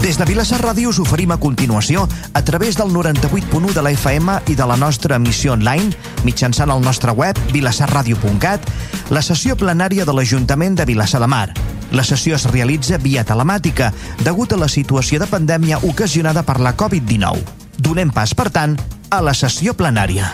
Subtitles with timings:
[0.00, 4.38] Des de Vilassar Ràdio us oferim a continuació, a través del 98.1 de la FM
[4.48, 5.92] i de la nostra emissió online,
[6.24, 8.64] mitjançant el nostre web, vilassarradio.cat,
[9.12, 11.50] la sessió plenària de l'Ajuntament de Vilassar de Mar.
[11.92, 13.92] La sessió es realitza via telemàtica,
[14.24, 17.44] degut a la situació de pandèmia ocasionada per la Covid-19.
[17.76, 18.78] Donem pas, per tant,
[19.10, 20.32] a la sessió plenària.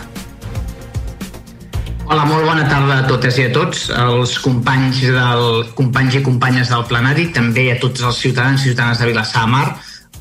[2.07, 6.69] Hola, molt bona tarda a totes i a tots, els companys, del, companys i companyes
[6.71, 9.65] del plenari, també a tots els ciutadans i ciutadanes de Vilassar de Mar,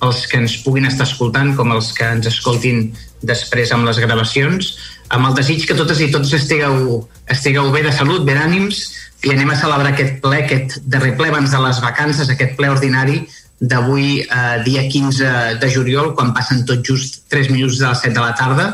[0.03, 2.89] els que ens puguin estar escoltant com els que ens escoltin
[3.23, 4.73] després amb les gravacions,
[5.15, 8.83] amb el desig que totes i tots estigueu, estigueu bé de salut, ben ànims,
[9.23, 12.75] i anem a celebrar aquest ple, aquest darrer ple abans de les vacances, aquest ple
[12.75, 13.23] ordinari
[13.63, 18.19] d'avui, eh, dia 15 de juliol, quan passen tot just 3 minuts de les 7
[18.19, 18.73] de la tarda,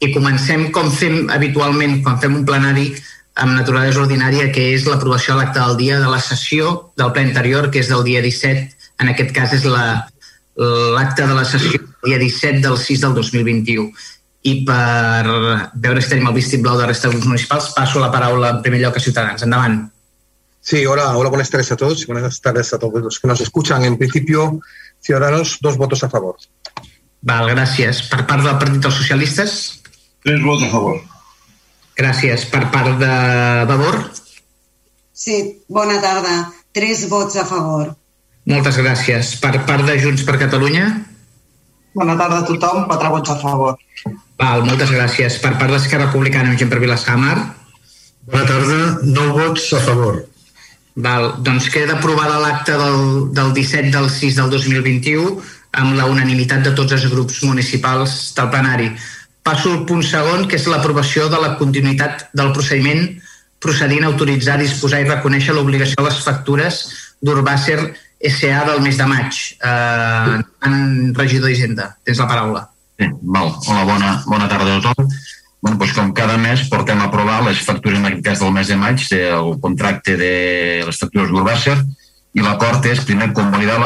[0.00, 2.90] i comencem com fem habitualment quan fem un plenari
[3.36, 7.24] amb naturalesa ordinària, que és l'aprovació de l'acte del dia de la sessió del ple
[7.28, 8.68] anterior, que és del dia 17.
[9.04, 13.16] En aquest cas és l'acte la, de la sessió del dia 17 del 6 del
[13.18, 13.90] 2021.
[14.46, 15.26] I per
[15.74, 18.80] veure si tenim el vistiplau de resta de grups municipals, passo la paraula en primer
[18.84, 19.44] lloc a Ciutadans.
[19.44, 19.82] Endavant.
[20.60, 23.40] Sí, hola, hola, buenas tardes a todos y buenas tardes a todos los que nos
[23.40, 23.84] escuchan.
[23.84, 24.60] En principio,
[25.00, 26.36] Ciudadanos, dos votos a favor.
[27.26, 28.06] Val, gràcies.
[28.10, 29.52] Per part del Partit dels Socialistes?
[30.26, 30.96] Tres vots a favor.
[31.94, 32.48] Gràcies.
[32.50, 33.10] Per part de
[33.70, 34.00] Vavor?
[35.14, 35.36] Sí,
[35.70, 36.32] bona tarda.
[36.74, 37.92] Tres vots a favor.
[38.50, 39.36] Moltes gràcies.
[39.38, 40.88] Per part de Junts per Catalunya?
[41.94, 42.88] Bona tarda a tothom.
[42.90, 43.78] Quatre vots a favor.
[44.42, 45.38] Val, moltes gràcies.
[45.38, 47.36] Per part d'Esquerra Republicana, amb gent per Vilassamar?
[48.26, 48.80] Bona tarda.
[49.06, 50.24] Nou vots a favor.
[51.06, 55.36] Val, doncs queda aprovada l'acte del, del 17 del 6 del 2021
[55.76, 58.90] amb la unanimitat de tots els grups municipals del plenari.
[59.46, 63.06] Passo al punt segon, que és l'aprovació de la continuïtat del procediment
[63.62, 66.80] procedint a autoritzar, disposar i reconèixer l'obligació de les factures
[67.24, 67.78] d'Urbàcer
[68.32, 69.38] SA del mes de maig.
[69.70, 70.36] Eh,
[70.68, 72.66] en regidor d'Hisenda, tens la paraula.
[72.98, 73.52] Sí, val.
[73.66, 75.08] Hola, bona, bona tarda a tothom.
[75.62, 78.68] Bueno, doncs com cada mes portem a aprovar les factures, en aquest cas del mes
[78.68, 80.34] de maig, el contracte de
[80.86, 81.76] les factures d'Urbàcer,
[82.36, 83.78] i l'acord és, primer, convalidar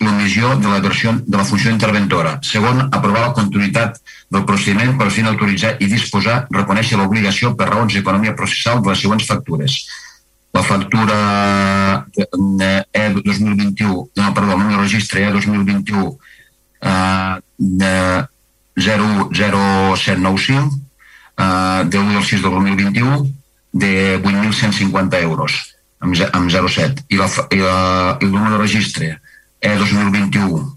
[0.00, 2.38] l'omissió de la versió de la funció interventora.
[2.46, 4.00] Segon, aprovar la continuïtat
[4.30, 9.00] del procediment per sin autoritzar i disposar, reconèixer l'obligació per raons d'economia processal de les
[9.04, 9.78] següents factures.
[10.54, 16.16] La factura E2021, no, perdó, el registre E2021
[16.80, 18.24] eh, de
[18.78, 20.80] 00795
[21.38, 23.26] eh, de 1 del 6 del 2021
[23.72, 29.20] de 8.150 euros amb, amb 0,7 i, la, i, la, i el número de registre
[29.60, 30.76] E 2021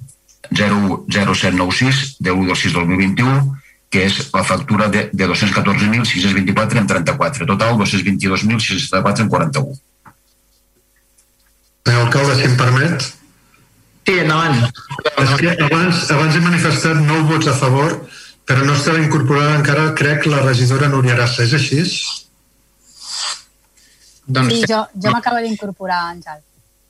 [0.51, 3.61] 00796 de l'1 del 6 del 2021
[3.91, 7.45] que és la factura de, de 214.624 en 34.
[7.45, 9.73] Total, 222.674 en 41.
[11.85, 13.03] Senyor alcalde, si em permet.
[14.07, 14.61] Sí, endavant.
[15.11, 17.97] És que abans, abans he manifestat nou vots a favor,
[18.47, 21.43] però no estava incorporada encara, crec, la regidora Núria Arassa.
[21.43, 21.83] És així?
[24.23, 24.55] Doncs...
[24.55, 26.39] Sí, jo, jo m'acabo d'incorporar, Àngel.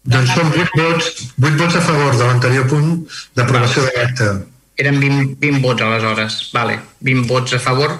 [0.01, 2.93] Doncs són 8 vots, 8 vots a favor de l'anterior punt
[3.37, 4.29] d'aprovació de l'acte.
[4.81, 7.93] Eren 20, 20 vots aleshores, vale, 20 vots a favor.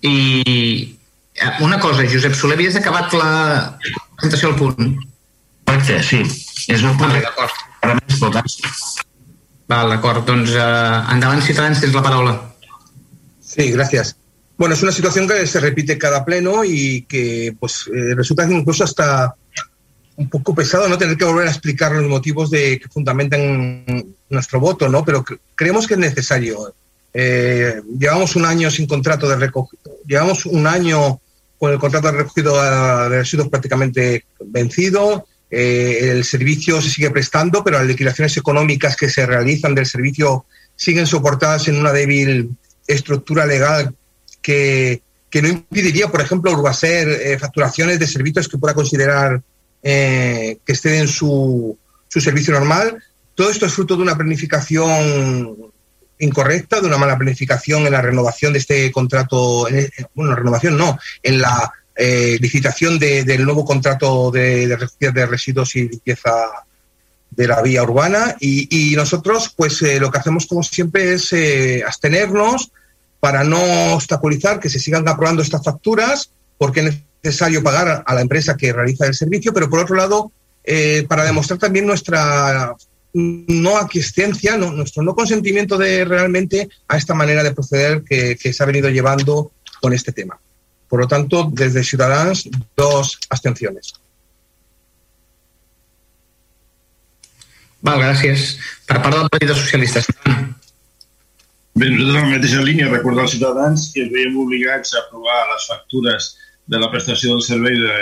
[0.00, 0.16] I
[1.34, 3.30] eh, una cosa, Josep Soler, havies acabat la
[4.16, 4.94] presentació al punt?
[5.68, 6.22] Correcte, sí.
[6.72, 7.52] És un punt vale, d'acord.
[9.68, 10.24] Val, d'acord.
[10.24, 12.36] Doncs eh, endavant, Ciutadans, tens la paraula.
[13.44, 14.16] Sí, gracias.
[14.56, 18.54] Bueno, es una situación que se repite cada pleno y que pues eh, resulta que
[18.54, 19.34] incluso hasta
[20.16, 24.60] un poco pesado no tener que volver a explicar los motivos de que fundamentan nuestro
[24.60, 25.04] voto, ¿no?
[25.04, 26.74] Pero creemos que es necesario.
[27.12, 31.20] Eh, llevamos un año sin contrato de recogido, llevamos un año
[31.58, 37.62] con el contrato de recogido de residuos prácticamente vencido, eh, el servicio se sigue prestando,
[37.62, 42.50] pero las liquidaciones económicas que se realizan del servicio siguen soportadas en una débil
[42.86, 43.94] estructura legal
[44.42, 49.40] que, que no impediría, por ejemplo, Urbaser eh, facturaciones de servicios que pueda considerar
[49.84, 51.78] eh, que esté en su,
[52.08, 53.02] su servicio normal.
[53.34, 55.72] Todo esto es fruto de una planificación
[56.18, 59.68] incorrecta, de una mala planificación en la renovación de este contrato,
[60.14, 65.76] bueno, renovación no, en la eh, licitación de, del nuevo contrato de, de de residuos
[65.76, 66.30] y limpieza
[67.30, 71.32] de la vía urbana y, y nosotros pues eh, lo que hacemos como siempre es
[71.32, 72.70] eh, abstenernos
[73.20, 76.30] para no obstaculizar que se sigan aprobando estas facturas
[76.64, 80.32] porque es necesario pagar a la empresa que realiza el servicio, pero por otro lado,
[80.64, 82.74] eh, para demostrar también nuestra
[83.12, 88.54] no aquiescencia, no, nuestro no consentimiento de realmente a esta manera de proceder que, que
[88.54, 90.40] se ha venido llevando con este tema.
[90.88, 93.92] Por lo tanto, desde Ciudadanos, dos abstenciones.
[97.84, 98.56] Val, gràcies.
[98.88, 100.08] Per part del Partit dels Socialistes.
[101.76, 105.42] Bé, nosaltres en la mateixa línia recordar als ciutadans que es veiem obligats a aprovar
[105.50, 106.30] les factures
[106.66, 107.98] de la prestació del servei de,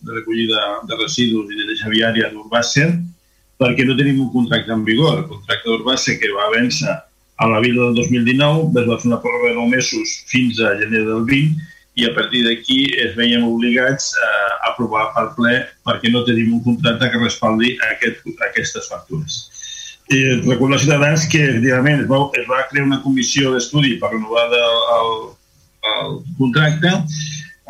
[0.00, 2.88] de recollida de residus i de deixa viària d'Urbàcer
[3.60, 5.20] perquè no tenim un contracte en vigor.
[5.20, 6.92] El contracte d'Urbàcer que va vèncer
[7.36, 10.76] a la vila del 2019 es va fer una pròrroga de 9 mesos fins a
[10.80, 14.32] gener del 20 i a partir d'aquí es veiem obligats a
[14.70, 15.54] aprovar per ple
[15.88, 19.38] perquè no tenim un contracte que respaldi aquest, aquestes factures.
[20.12, 24.12] Eh, recordar als ciutadans que efectivament es va, es va crear una comissió d'estudi per
[24.12, 25.16] renovar el, el,
[25.92, 26.92] el contracte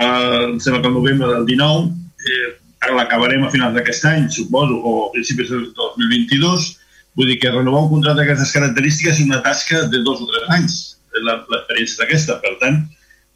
[0.01, 1.93] eh, em sembla que el novembre del 19
[2.33, 2.49] eh,
[2.97, 6.69] l'acabarem a finals d'aquest any, suposo, o a principis del 2022
[7.17, 10.51] vull dir que renovar un contracte d'aquestes característiques és una tasca de dos o tres
[10.59, 10.77] anys
[11.17, 12.83] l'experiència d'aquesta, per tant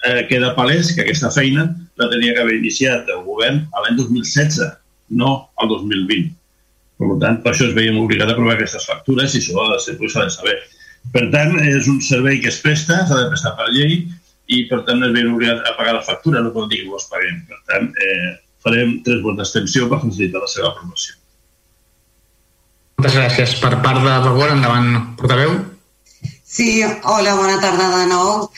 [0.04, 1.70] eh, queda palès que aquesta feina
[2.00, 4.60] la tenia que haver iniciat el govern l'any 2016,
[5.16, 6.36] no el 2020
[7.00, 9.78] per tant, per això es veiem obligats a aprovar aquestes factures i això ha de
[9.80, 10.56] ser, de saber.
[11.14, 14.02] Per tant, és un servei que es presta, s'ha de prestar per llei
[14.50, 16.98] i, per tant, es veiem obligats a pagar la factura, no podem dir que ho
[16.98, 17.40] es paguem.
[17.48, 18.30] Per tant, eh,
[18.64, 21.16] farem tres vots d'extensió per facilitar la seva aprovació.
[23.00, 23.52] Moltes gràcies.
[23.62, 25.54] Per part de Vavor, endavant, portaveu.
[26.50, 28.48] Sí, hola, bona tarda de nou.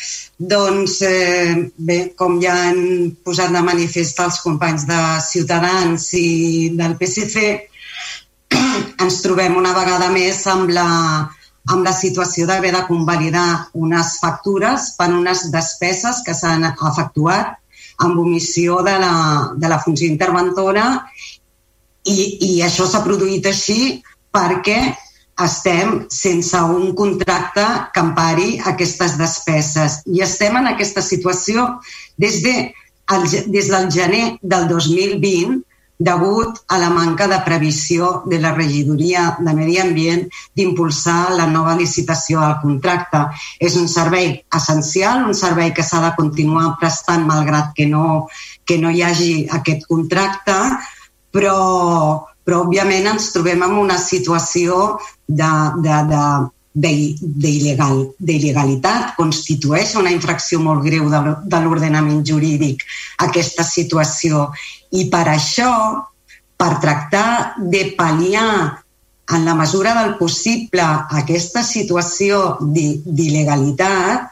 [0.52, 6.96] Doncs eh, bé, com ja han posat de manifest els companys de Ciutadans i del
[6.98, 7.44] PSC,
[9.04, 10.88] ens trobem una vegada més amb la,
[11.70, 17.54] amb la situació d'haver de convalidar unes factures per unes despeses que s'han efectuat
[18.02, 19.14] amb omissió de la,
[19.54, 20.86] de la funció interventora
[22.08, 22.18] i,
[22.48, 24.02] i això s'ha produït així
[24.34, 24.80] perquè
[25.42, 27.64] estem sense un contracte
[27.94, 30.00] que empari aquestes despeses.
[30.06, 31.66] I estem en aquesta situació
[32.20, 32.54] des, de,
[33.14, 35.62] el, des del gener del 2020
[36.06, 40.24] degut a la manca de previsió de la regidoria de Medi Ambient
[40.56, 43.22] d'impulsar la nova licitació al contracte.
[43.60, 48.26] És un servei essencial, un servei que s'ha de continuar prestant malgrat que no,
[48.64, 50.58] que no hi hagi aquest contracte,
[51.32, 51.58] però,
[52.44, 55.52] però òbviament ens trobem en una situació de,
[55.84, 56.24] de, de,
[56.74, 62.82] d'il·legalitat, constitueix una infracció molt greu de l'ordenament jurídic
[63.26, 64.52] aquesta situació.
[64.92, 65.72] I per això,
[66.56, 68.78] per tractar de pal·liar
[69.32, 70.82] en la mesura del possible
[71.22, 74.28] aquesta situació d'il·legalitat,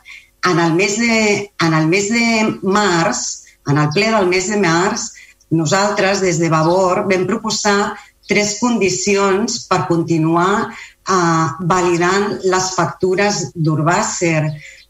[0.51, 4.57] en el mes de, en el mes de març, en el ple del mes de
[4.61, 5.13] març,
[5.51, 7.93] nosaltres, des de Vavor, vam proposar
[8.31, 10.71] tres condicions per continuar
[11.11, 14.45] eh, validant les factures d'Urbàcer.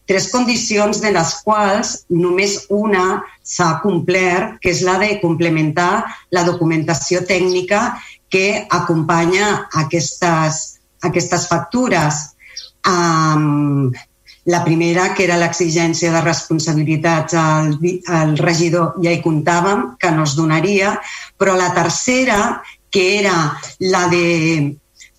[0.07, 6.03] Tres condicions de les quals només una s'ha complert, que és la de complementar
[6.35, 7.81] la documentació tècnica
[8.31, 12.23] que acompanya aquestes, aquestes factures.
[12.87, 13.91] Um,
[14.45, 17.75] la primera, que era l'exigència de responsabilitats al,
[18.09, 20.95] al regidor, ja hi comptàvem, que no es donaria,
[21.37, 22.39] però la tercera,
[22.91, 23.35] que era
[23.79, 24.25] la de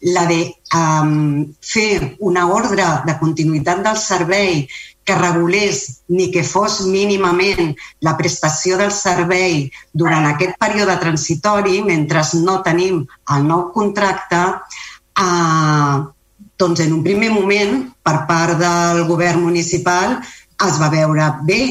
[0.02, 0.40] la de
[0.74, 4.66] um, fer una ordre de continuïtat del servei
[5.04, 7.74] que regulés ni que fos mínimament
[8.06, 13.02] la prestació del servei durant aquest període transitori, mentre no tenim
[13.34, 14.42] el nou contracte,
[15.18, 15.96] eh,
[16.58, 20.20] doncs en un primer moment, per part del govern municipal,
[20.62, 21.62] es va veure bé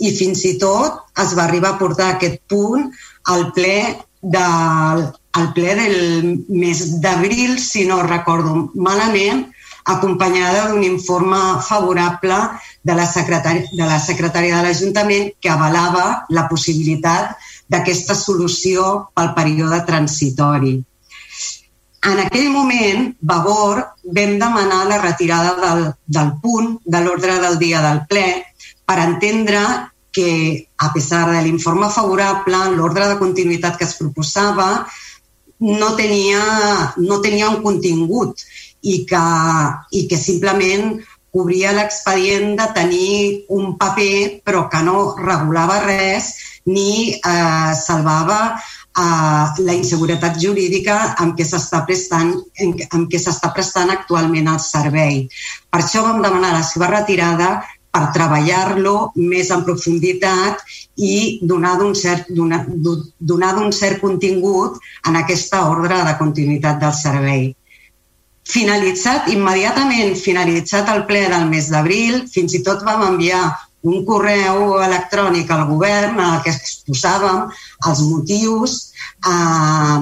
[0.00, 2.88] i fins i tot es va arribar a portar aquest punt
[3.28, 9.46] al ple del al ple del mes d'abril, si no recordo malament,
[9.84, 12.36] acompanyada d'un informe favorable
[12.82, 17.36] de la, de la secretària de l'Ajuntament que avalava la possibilitat
[17.70, 20.78] d'aquesta solució pel període transitori.
[22.10, 23.82] En aquell moment, Vavor
[24.16, 28.28] vam demanar la retirada del, del punt de l'ordre del dia del ple
[28.88, 29.60] per entendre
[30.10, 34.86] que, a pesar de l'informe favorable, l'ordre de continuïtat que es proposava
[35.60, 36.42] no tenia,
[36.96, 38.44] no tenia un contingut
[38.82, 39.24] i que,
[39.92, 40.98] i que simplement
[41.30, 43.14] cobria l'expedient de tenir
[43.54, 46.32] un paper però que no regulava res
[46.66, 52.32] ni eh, salvava eh, la inseguretat jurídica amb què s'està prestant,
[52.64, 55.22] amb què s'està prestant actualment el servei.
[55.70, 60.60] Per això vam demanar la seva retirada per treballar-lo més en profunditat
[60.96, 62.64] i donar d'un cert, donar,
[63.18, 64.78] donar cert contingut
[65.08, 67.48] en aquesta ordre de continuïtat del servei.
[68.50, 73.44] Finalitzat, immediatament finalitzat el ple del mes d'abril, fins i tot vam enviar
[73.82, 77.46] un correu electrònic al govern en que exposàvem
[77.88, 78.74] els motius
[79.26, 80.00] eh,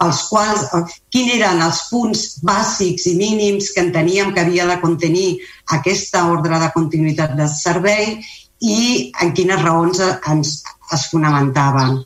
[0.00, 4.78] pels quals, eh, quins eren els punts bàsics i mínims que enteníem que havia de
[4.80, 5.30] contenir
[5.76, 8.16] aquesta ordre de continuïtat del servei
[8.60, 10.62] i en quines raons ens,
[10.96, 12.00] es fonamentaven.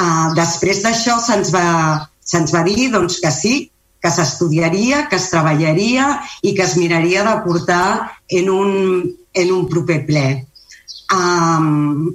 [0.00, 3.54] Uh, després d'això se'ns va, se va dir doncs, que sí,
[4.00, 6.06] que s'estudiaria, que es treballaria
[6.42, 8.72] i que es miraria de portar en un,
[9.34, 10.24] en un proper ple.
[11.12, 12.08] Um,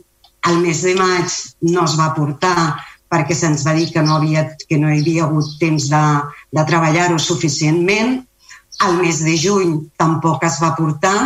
[0.50, 1.36] el mes de maig
[1.68, 2.56] no es va portar
[3.15, 6.03] perquè se'ns va dir que no, havia, que no hi havia hagut temps de,
[6.51, 8.19] de treballar-ho suficientment.
[8.86, 11.17] El mes de juny tampoc es va portar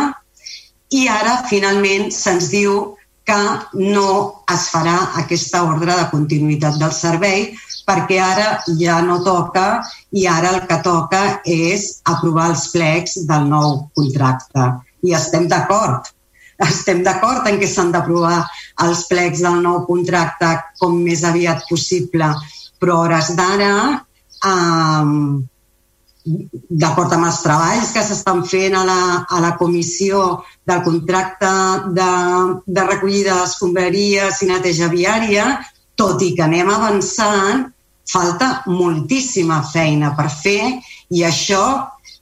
[0.94, 2.76] i ara finalment se'ns diu
[3.26, 3.40] que
[3.94, 4.12] no
[4.54, 7.44] es farà aquesta ordre de continuïtat del servei
[7.86, 9.66] perquè ara ja no toca
[10.14, 14.66] i ara el que toca és aprovar els plecs del nou contracte.
[15.06, 16.10] I estem d'acord.
[16.60, 18.42] Estem d'acord en que s'han d'aprovar
[18.86, 22.28] els plecs del nou contracte com més aviat possible,
[22.80, 23.72] però hores d'ara,
[24.50, 25.40] eh,
[26.84, 31.50] d'acord amb els treballs que s'estan fent a la, a la comissió del contracte
[31.96, 32.10] de,
[32.66, 35.46] de recollida de escombraries i neteja viària,
[35.96, 37.68] tot i que anem avançant,
[38.10, 40.80] falta moltíssima feina per fer
[41.14, 41.62] i això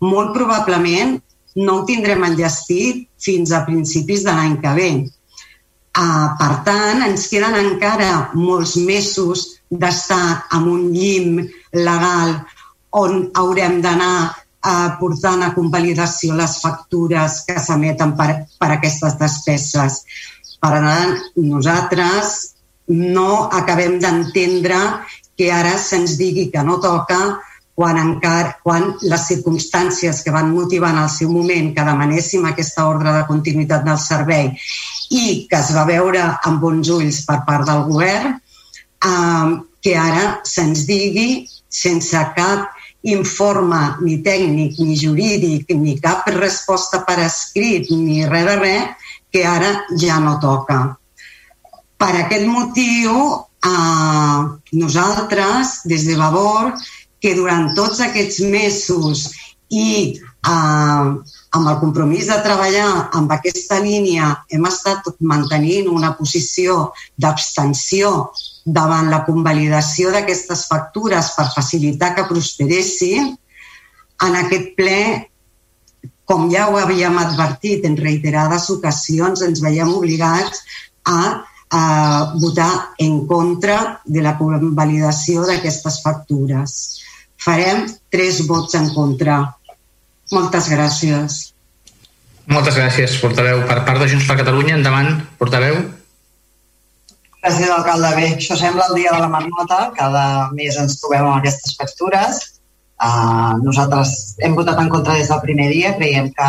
[0.04, 1.16] molt probablement
[1.58, 4.90] no ho tindrem enllestit fins a principis de l'any que ve.
[5.96, 11.40] Uh, per tant, ens queden encara molts mesos d'estar en un llim
[11.74, 12.36] legal
[12.98, 18.30] on haurem d'anar uh, portant a convalidació les factures que s'emeten per,
[18.60, 20.02] per aquestes despeses.
[20.58, 22.36] Per tant, nosaltres
[22.88, 24.78] no acabem d'entendre
[25.38, 27.18] que ara se'ns digui que no toca
[27.78, 32.88] quan, encara, quan les circumstàncies que van motivar en el seu moment que demanéssim aquesta
[32.90, 34.48] ordre de continuïtat del servei
[35.14, 38.34] i que es va veure amb bons ulls per part del govern,
[39.06, 42.74] eh, que ara se'ns digui sense cap
[43.14, 49.46] informe ni tècnic ni jurídic ni cap resposta per escrit ni res de res, que
[49.46, 50.96] ara ja no toca.
[51.98, 53.14] Per aquest motiu,
[53.62, 54.40] eh,
[54.72, 56.74] nosaltres, des de Vavor,
[57.22, 59.28] que durant tots aquests mesos
[59.68, 61.08] i eh,
[61.58, 68.30] amb el compromís de treballar amb aquesta línia hem estat mantenint una posició d'abstenció
[68.64, 73.34] davant la convalidació d'aquestes factures per facilitar que prosperessin,
[74.24, 75.00] en aquest ple,
[76.28, 80.64] com ja ho havíem advertit en reiterades ocasions, ens veiem obligats
[81.08, 81.20] a
[81.70, 87.00] a votar en contra de la validació d'aquestes factures.
[87.44, 89.38] Farem tres vots en contra.
[90.34, 91.38] Moltes gràcies.
[92.48, 93.62] Moltes gràcies, portaveu.
[93.68, 95.78] Per part de Junts per Catalunya, endavant, portaveu.
[97.42, 98.12] Gràcies, alcalde.
[98.16, 99.90] Bé, això sembla el dia de la marmota.
[99.96, 100.24] Cada
[100.56, 102.40] mes ens trobem amb aquestes factures.
[102.98, 105.94] Uh, nosaltres hem votat en contra des del primer dia.
[106.00, 106.48] Creiem que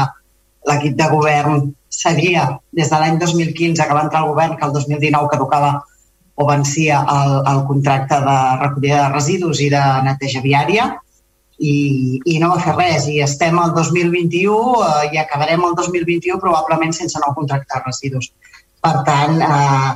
[0.72, 4.74] l'equip de govern sabia des de l'any 2015 que va entrar al govern que el
[4.74, 5.76] 2019 caducava
[6.40, 10.86] o vencia el, el contracte de recollida de residus i de neteja viària
[11.60, 11.74] i,
[12.32, 13.08] i no va fer res.
[13.12, 14.54] I estem al 2021
[14.86, 18.32] eh, i acabarem el 2021 probablement sense nou contracte de residus.
[18.80, 19.92] Per tant, eh,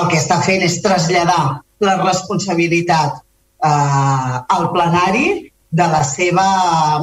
[0.00, 3.22] el que està fent és traslladar la responsabilitat
[3.70, 5.28] eh, al plenari
[5.76, 6.48] de la seva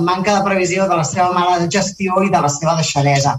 [0.03, 3.37] manca de previsió, de la seva mala gestió i de la seva deixadesa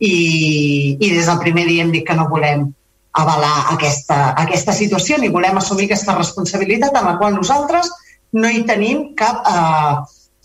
[0.00, 2.70] i, i des del primer dia hem dit que no volem
[3.18, 7.90] avalar aquesta, aquesta situació ni volem assumir aquesta responsabilitat en la qual nosaltres
[8.38, 9.94] no hi tenim cap eh,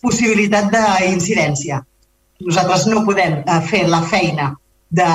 [0.02, 1.82] possibilitat d'incidència.
[2.46, 4.50] Nosaltres no podem eh, fer la feina
[4.90, 5.12] de,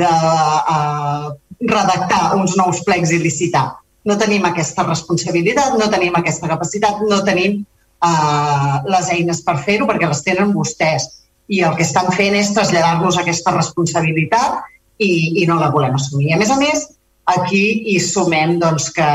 [0.00, 1.30] de eh,
[1.70, 3.68] redactar uns nous plecs i licitar.
[4.04, 9.86] No tenim aquesta responsabilitat, no tenim aquesta capacitat, no tenim eh, les eines per fer-ho
[9.86, 11.08] perquè les tenen vostès
[11.52, 14.60] i el que estan fent és traslladar-nos aquesta responsabilitat
[14.98, 16.32] i, i no la volem assumir.
[16.34, 16.84] A més a més,
[17.32, 19.08] aquí hi sumem doncs, que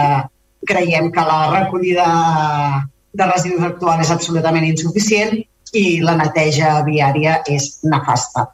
[0.67, 2.07] creiem que la recollida
[3.17, 5.37] de residus actual és absolutament insuficient
[5.77, 8.47] i la neteja viària és nefasta.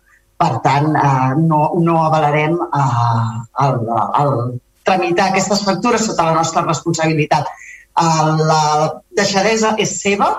[0.44, 3.34] Per tant, eh, no, no avalarem eh,
[3.66, 3.76] el,
[4.22, 4.34] el
[4.84, 7.48] tramitar aquestes factures sota la nostra responsabilitat.
[7.48, 8.64] Eh, la
[9.16, 10.34] deixadesa és seva,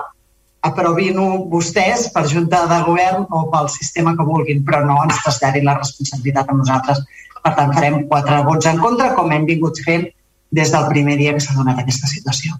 [0.67, 5.67] aprovin-ho vostès per junta de govern o pel sistema que vulguin, però no ens traslladin
[5.67, 7.01] la responsabilitat a nosaltres.
[7.45, 10.07] Per tant, farem quatre vots en contra, com hem vingut fent
[10.55, 12.57] des del primer dia que s'ha donat aquesta situació.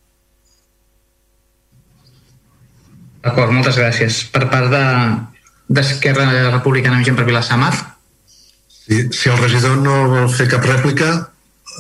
[3.25, 4.19] D'acord, moltes gràcies.
[4.29, 7.71] Per part d'Esquerra de, Republicana amb gent per Vilassamar?
[8.69, 11.09] Sí, si el regidor no vol fer cap rèplica,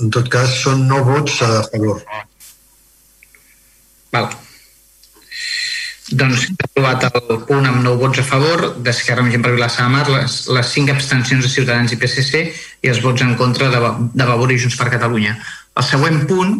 [0.01, 2.01] en tot cas són nou vots a favor.
[4.15, 4.33] Val.
[6.11, 9.87] Doncs s'ha aprovat el punt amb 9 vots a favor d'Esquerra amb gent per Vilassar
[9.89, 12.41] Mar, les, les 5 abstencions de Ciutadans i PSC
[12.85, 13.79] i els vots en contra de,
[14.13, 15.33] de Vavor i Junts per Catalunya.
[15.75, 16.53] El següent punt,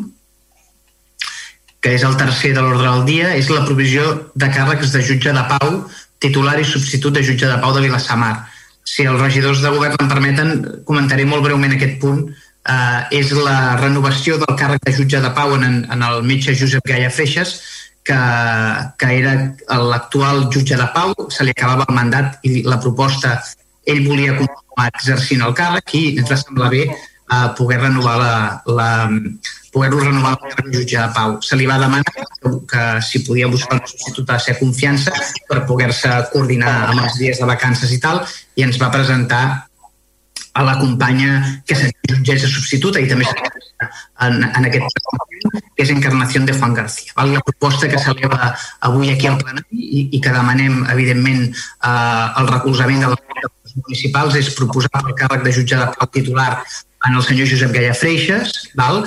[1.79, 5.35] que és el tercer de l'ordre del dia, és la provisió de càrrecs de jutge
[5.37, 5.77] de pau,
[6.17, 8.33] titular i substitut de jutge de pau de Vilassar Mar.
[8.85, 10.51] Si els regidors de govern em permeten,
[10.89, 12.25] comentaré molt breument aquest punt.
[12.65, 16.81] Eh, és la renovació del càrrec de jutge de pau en, en el metge Josep
[16.89, 17.59] Gaia Freixes,
[18.05, 18.21] que,
[19.01, 19.33] que era
[19.89, 23.39] l'actual jutge de pau, se li acabava el mandat i la proposta,
[23.85, 28.35] ell volia continuar exercint el càrrec i ens va semblar bé uh, poder renovar la,
[28.77, 28.89] la
[29.75, 31.35] poder-lo renovar el jutge de pau.
[31.43, 35.11] Se li va demanar que, que si podia buscar un substitut de ser confiança
[35.49, 38.21] per poder-se coordinar amb els dies de vacances i tal,
[38.55, 39.64] i ens va presentar
[40.55, 43.27] a la companya que seria jutgessa substituta i també
[44.23, 45.01] en, en aquest
[45.75, 47.11] que és Encarnació de Juan García.
[47.17, 47.33] Val?
[47.35, 48.53] La proposta que s'eleva
[48.87, 54.39] avui aquí al plenari i, i que demanem, evidentment, eh, el recolzament de les municipals
[54.39, 56.49] és proposar el càrrec de jutge de pau titular
[57.05, 59.03] en el senyor Josep Gaia Freixes, val?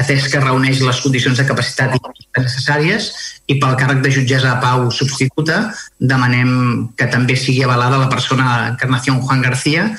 [0.00, 1.92] atès que reuneix les condicions de capacitat
[2.38, 3.10] necessàries
[3.52, 5.58] i pel càrrec de jutgessa de pau substituta
[6.00, 6.52] demanem
[6.96, 9.90] que també sigui avalada la persona Encarnació Juan García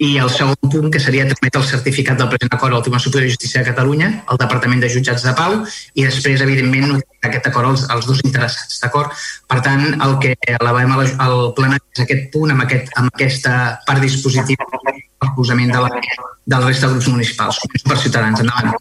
[0.00, 3.28] i el segon punt, que seria trametre el certificat del present acord al Tribunal Superior
[3.28, 5.58] de Justícia de Catalunya, al Departament de Jutjats de Pau,
[5.92, 9.12] i després, evidentment, notificar aquest acord als, als dos interessats, d'acord?
[9.52, 14.00] Per tant, el que elevem al plenari és aquest punt, amb, aquest, amb aquesta part
[14.00, 17.60] dispositiva del posament de la, de la resta de grups municipals.
[17.66, 18.40] Començo per Ciutadans.
[18.40, 18.72] Endavant.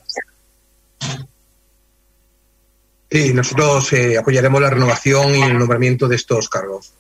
[3.11, 6.93] Sí, nosotros eh, apoyaremos la renovación y el nombramiento de estos cargos.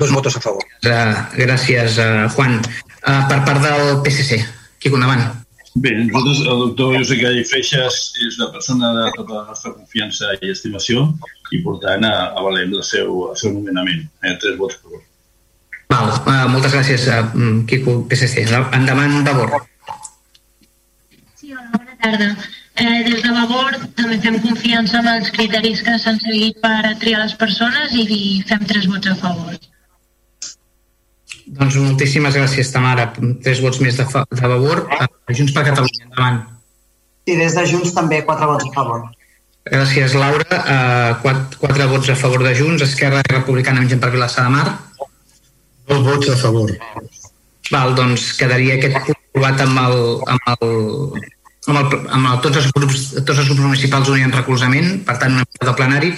[0.00, 0.64] Dos votos a favor.
[0.80, 2.56] Gràcies, uh, Juan.
[3.04, 4.38] Uh, per part del PSC,
[4.80, 5.26] Quico, endavant.
[5.74, 10.32] Bé, nosaltres, el doctor Josep Gall Feixas és una persona de tota la nostra confiança
[10.40, 11.04] i estimació
[11.52, 14.06] i, per tant, avalem el seu, el seu nomenament.
[14.24, 15.04] Eh, tres vots a favor.
[15.92, 18.46] Val, uh, moltes gràcies, uh, Quico, PSC.
[18.80, 19.52] Endavant, Vavor.
[21.36, 22.30] Sí, hola, bona tarda.
[22.80, 27.20] Eh, des de Vavor també fem confiança en els criteris que s'han seguit per triar
[27.26, 29.60] les persones i fem tres vots a favor.
[31.58, 33.08] Doncs moltíssimes gràcies, Tamara.
[33.44, 34.84] Tres vots més de, fa, de favor.
[35.34, 36.42] Junts per Catalunya, endavant.
[37.26, 39.08] I des de Junts també quatre vots a favor.
[39.70, 40.46] Gràcies, Laura.
[40.60, 42.84] Uh, quatre, quatre vots a favor de Junts.
[42.86, 44.68] Esquerra Republicana amb gent per Vilassar de Mar.
[45.90, 46.70] Dos vots a favor.
[47.70, 49.98] Val, doncs quedaria aquest punt aprovat amb el,
[50.34, 50.70] amb el,
[51.66, 55.38] amb, el, amb el, tots, els grups, tots els grups municipals unien recolzament, per tant,
[55.38, 56.10] un del plenari,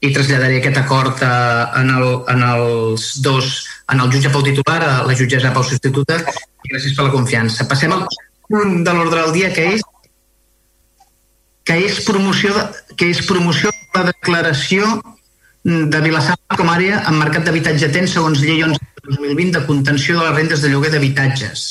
[0.00, 3.54] i traslladaré aquest acord eh, en, el, en els dos,
[3.92, 6.20] en el jutge Pau titular, a la jutgessa Pau substituta,
[6.64, 7.68] i gràcies per la confiança.
[7.70, 8.06] Passem al
[8.48, 9.84] punt de l'ordre del dia, que és
[11.64, 12.64] que és promoció de,
[13.00, 14.88] que és promoció de la declaració
[15.64, 19.62] de Vilassar com a àrea en mercat d'habitatge tens segons llei 11 de 2020 de
[19.64, 21.62] contenció de les rendes de lloguer d'habitatges.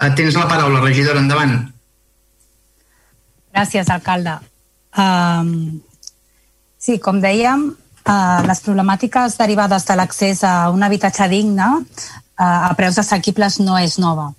[0.00, 1.58] Eh, tens la paraula, regidora, endavant.
[3.52, 4.38] Gràcies, alcalde.
[4.96, 5.82] Um,
[6.88, 7.66] Sí, com dèiem,
[8.08, 13.74] eh, les problemàtiques derivades de l'accés a un habitatge digne eh, a preus assequibles no
[13.76, 14.30] és nova.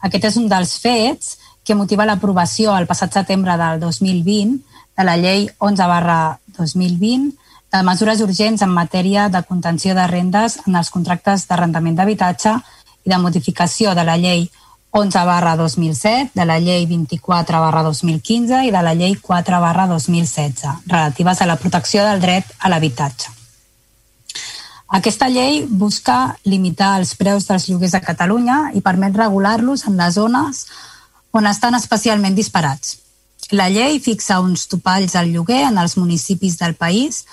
[0.00, 4.56] Aquest és un dels fets que motiva l'aprovació el passat setembre del 2020
[4.96, 7.28] de la llei 11 barra 2020
[7.76, 12.56] de mesures urgents en matèria de contenció de rendes en els contractes d'arrendament d'habitatge
[13.04, 14.48] i de modificació de la llei
[14.90, 19.86] 11 barra 2007, de la llei 24 barra 2015 i de la llei 4 barra
[19.86, 23.28] 2016, relatives a la protecció del dret a l'habitatge.
[24.88, 30.14] Aquesta llei busca limitar els preus dels lloguers a Catalunya i permet regular-los en les
[30.16, 30.64] zones
[31.36, 32.96] on estan especialment disparats.
[33.52, 37.26] La llei fixa uns topalls al lloguer en els municipis del país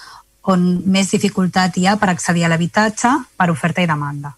[0.43, 4.35] on més dificultat hi ha per accedir a l'habitatge per oferta i demanda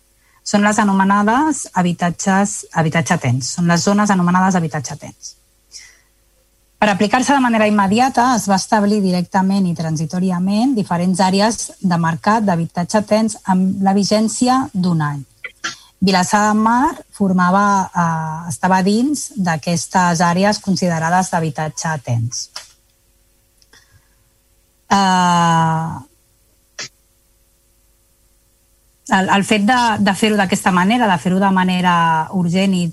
[0.47, 5.33] són les anomenades habitatges, habitatge tens, són les zones anomenades habitatge tens.
[6.77, 12.45] Per aplicar-se de manera immediata es va establir directament i transitoriament diferents àrees de mercat
[12.45, 15.23] d'habitatge tens amb la vigència d'un any.
[15.99, 22.49] Vilassar de Mar formava, eh, estava dins d'aquestes àrees considerades d'habitatge tens.
[24.93, 26.07] Eh,
[29.10, 31.96] el, el fet de, de fer-ho d'aquesta manera, de fer-ho de manera
[32.36, 32.86] urgent i,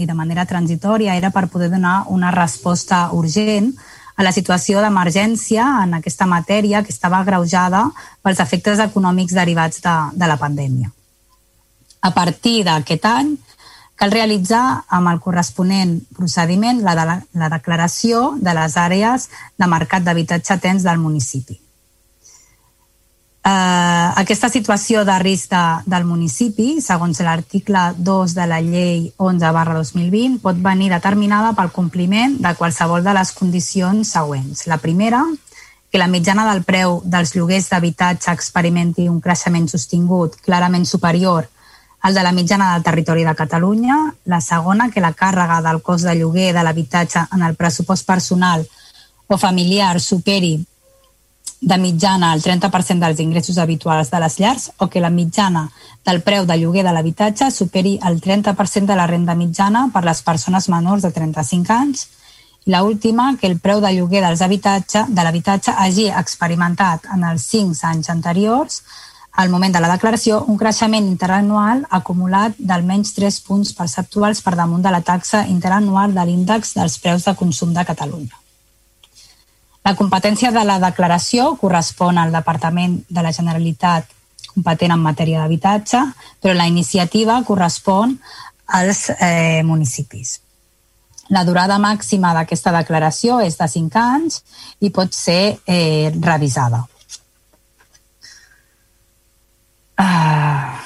[0.00, 3.74] i de manera transitòria, era per poder donar una resposta urgent
[4.18, 7.84] a la situació d'emergència en aquesta matèria que estava greujada
[8.24, 10.90] pels efectes econòmics derivats de, de la pandèmia.
[12.00, 13.36] A partir d'aquest any,
[13.98, 20.06] cal realitzar amb el corresponent procediment la, de, la declaració de les àrees de mercat
[20.06, 21.58] d'habitatge tens del municipi
[23.48, 29.52] Uh, aquesta situació de risc de, del municipi, segons l'article 2 de la llei 11
[29.56, 34.66] barra 2020, pot venir determinada pel compliment de qualsevol de les condicions següents.
[34.68, 35.22] La primera,
[35.88, 41.48] que la mitjana del preu dels lloguers d'habitatge experimenti un creixement sostingut clarament superior
[42.02, 44.02] al de la mitjana del territori de Catalunya.
[44.26, 48.68] La segona, que la càrrega del cost de lloguer de l'habitatge en el pressupost personal
[49.26, 50.58] o familiar superi
[51.60, 55.68] de mitjana el 30% dels ingressos habituals de les llars o que la mitjana
[56.06, 60.22] del preu de lloguer de l'habitatge superi el 30% de la renda mitjana per les
[60.22, 62.06] persones menors de 35 anys
[62.66, 67.24] i la última, que el preu de lloguer dels habitatge, de l'habitatge hagi experimentat en
[67.24, 68.82] els 5 anys anteriors
[69.32, 74.82] al moment de la declaració un creixement interanual acumulat d'almenys 3 punts perceptuals per damunt
[74.84, 78.47] de la taxa interanual de l'índex dels preus de consum de Catalunya.
[79.88, 84.10] La competència de la declaració correspon al Departament de la Generalitat
[84.50, 86.02] competent en matèria d'habitatge,
[86.42, 88.12] però la iniciativa correspon
[88.80, 90.34] als eh, municipis.
[91.32, 94.42] La durada màxima d'aquesta declaració és de 5 anys
[94.84, 96.84] i pot ser eh, revisada.
[99.96, 100.76] Uh...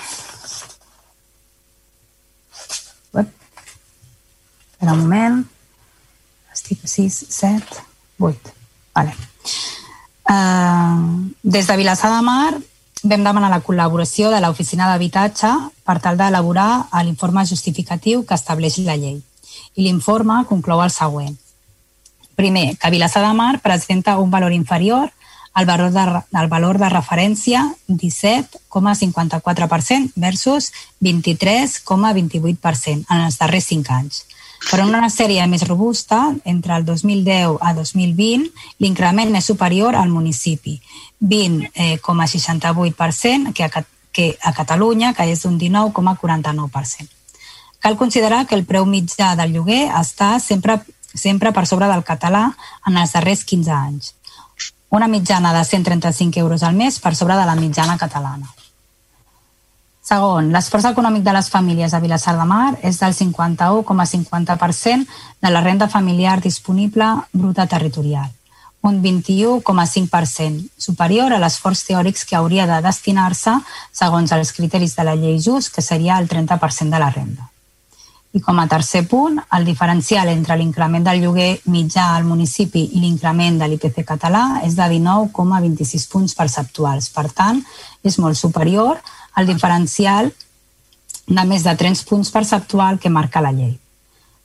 [3.19, 5.45] Espera un moment.
[6.55, 7.87] Estic a 6, 7,
[8.31, 8.62] 8.
[8.94, 9.14] Vale.
[10.28, 12.55] Uh, des de Vilassar de Mar
[13.02, 15.50] vam demanar la col·laboració de l'Oficina d'Habitatge
[15.85, 19.22] per tal d'elaborar l'informe justificatiu que estableix la llei.
[19.74, 21.37] I l'informe conclou el següent.
[22.38, 25.11] Primer, que Vilassar de Mar presenta un valor inferior
[25.52, 34.24] al valor de, al valor de referència 17,54% versus 23,28% en els darrers 5 anys
[34.70, 40.81] per una sèrie més robusta, entre el 2010 a 2020, l'increment és superior al municipi,
[41.20, 47.09] 20,68% eh, que, a, que a Catalunya, que és d'un 19,49%.
[47.83, 50.79] Cal considerar que el preu mitjà del lloguer està sempre,
[51.12, 52.53] sempre per sobre del català
[52.87, 54.14] en els darrers 15 anys.
[54.94, 58.46] Una mitjana de 135 euros al mes per sobre de la mitjana catalana.
[60.03, 65.07] Segon, l'esforç econòmic de les famílies a Vilassar de Mar és del 51,50%
[65.47, 68.27] de la renda familiar disponible bruta territorial,
[68.83, 73.55] un 21,5% superior a l'esforç teòrics que hauria de destinar-se
[73.93, 77.47] segons els criteris de la llei just, que seria el 30% de la renda.
[78.33, 83.01] I com a tercer punt, el diferencial entre l'increment del lloguer mitjà al municipi i
[83.05, 87.11] l'increment de l'IPC català és de 19,26 punts perceptuals.
[87.12, 87.61] Per tant,
[88.03, 88.99] és molt superior
[89.37, 90.33] el diferencial
[91.27, 93.79] de més de 3 punts perceptual que marca la llei.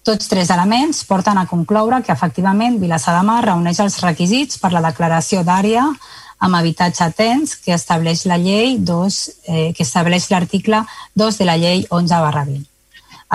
[0.08, 4.72] Tots tres elements porten a concloure que efectivament Vilassar de Mar reuneix els requisits per
[4.72, 5.84] la declaració d'àrea
[6.40, 10.84] amb habitatge tens que estableix la llei 2, eh, que estableix l'article
[11.16, 12.70] 2 de la llei 11 barra 20.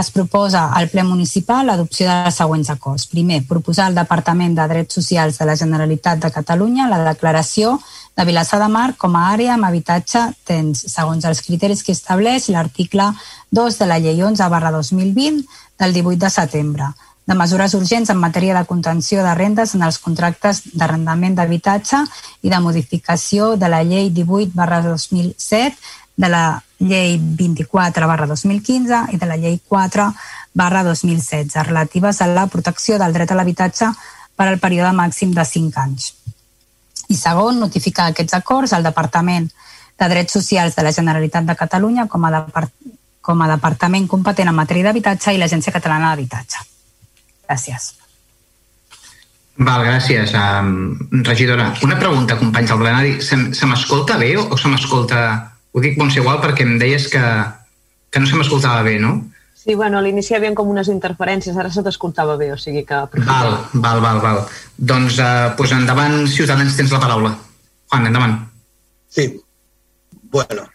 [0.00, 3.04] Es proposa al ple municipal l'adopció de les següents acords.
[3.12, 7.74] Primer, proposar al Departament de Drets Socials de la Generalitat de Catalunya la declaració
[8.16, 12.50] de Vilassar de Mar com a àrea amb habitatge tens, segons els criteris que estableix
[12.52, 13.08] l'article
[13.50, 15.46] 2 de la llei 11 barra 2020
[15.80, 16.90] del 18 de setembre,
[17.26, 22.02] de mesures urgents en matèria de contenció de rendes en els contractes d'arrendament d'habitatge
[22.42, 25.76] i de modificació de la llei 18 barra 2007,
[26.16, 30.10] de la llei 24 barra 2015 i de la llei 4
[30.54, 33.88] barra 2016 relatives a la protecció del dret a l'habitatge
[34.36, 36.12] per al període màxim de 5 anys.
[37.12, 39.50] I segon, notificar aquests acords al Departament
[40.00, 42.72] de Drets Socials de la Generalitat de Catalunya com a, depart
[43.22, 46.64] com a departament competent en matèria d'habitatge i l'Agència Catalana d'Habitatge.
[47.46, 47.92] Gràcies.
[49.62, 51.68] Val, gràcies, um, regidora.
[51.86, 53.12] Una pregunta, companys del plenari.
[53.22, 55.22] Se, se m'escolta bé o, o se m'escolta...
[55.72, 57.20] Ho dic bon igual perquè em deies que,
[58.12, 59.14] que no se m'escoltava bé, no?
[59.62, 62.82] Sí, bueno, a l'inici hi havia com unes interferències, ara se t'escoltava bé, o sigui
[62.86, 62.96] que...
[63.28, 64.40] Val, val, val, val.
[64.74, 67.30] Doncs, eh, pues endavant, Ciutadans, tens la paraula.
[67.92, 68.40] Juan, endavant.
[69.06, 69.28] Sí.
[70.32, 70.66] Bueno,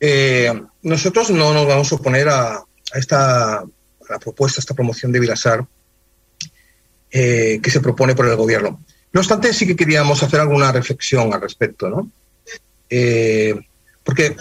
[0.00, 4.74] eh, nosotros no nos vamos a oponer a, a esta a la propuesta, a esta
[4.74, 5.64] promoción de Vilasar
[7.10, 8.82] eh, que se propone por el gobierno.
[9.12, 12.10] No obstante, sí que queríamos hacer alguna reflexión al respecto, ¿no?
[12.90, 13.54] Eh,
[14.02, 14.36] porque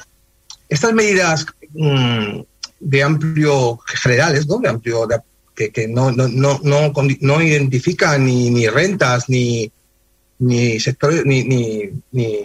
[0.68, 2.42] estas medidas mmm,
[2.84, 4.58] de amplio generales, ¿no?
[4.60, 5.08] De amplio
[5.56, 9.72] que, que no, no, no, no, no identifican ni, ni rentas ni,
[10.40, 12.40] ni sectores ni, ni, ni,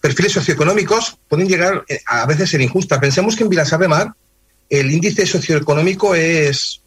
[0.00, 2.98] perfiles socioeconómicos pueden llegar eh, a veces ser injustas.
[2.98, 4.12] Pensemos que en Vilasar de Mar
[4.68, 6.82] el índice socioeconómico es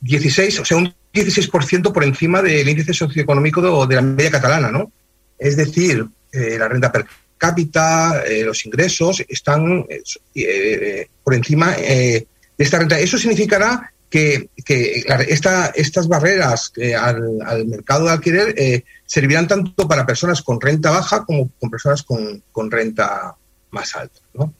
[0.00, 4.70] 16, o sea, un 16% por encima del índice socioeconómico de, de, la media catalana,
[4.70, 4.90] ¿no?
[5.38, 7.06] Es decir, eh, la renta per
[7.42, 10.02] cápita, eh, los ingresos están eh,
[10.36, 12.26] eh, por encima de
[12.56, 13.00] esta renta.
[13.00, 20.06] Eso significará que, que esta, estas barreras al, al mercado de alquiler servirán tanto para
[20.06, 23.34] personas con renta baja como con personas con, con renta
[23.72, 24.20] más alta.
[24.34, 24.54] ¿no?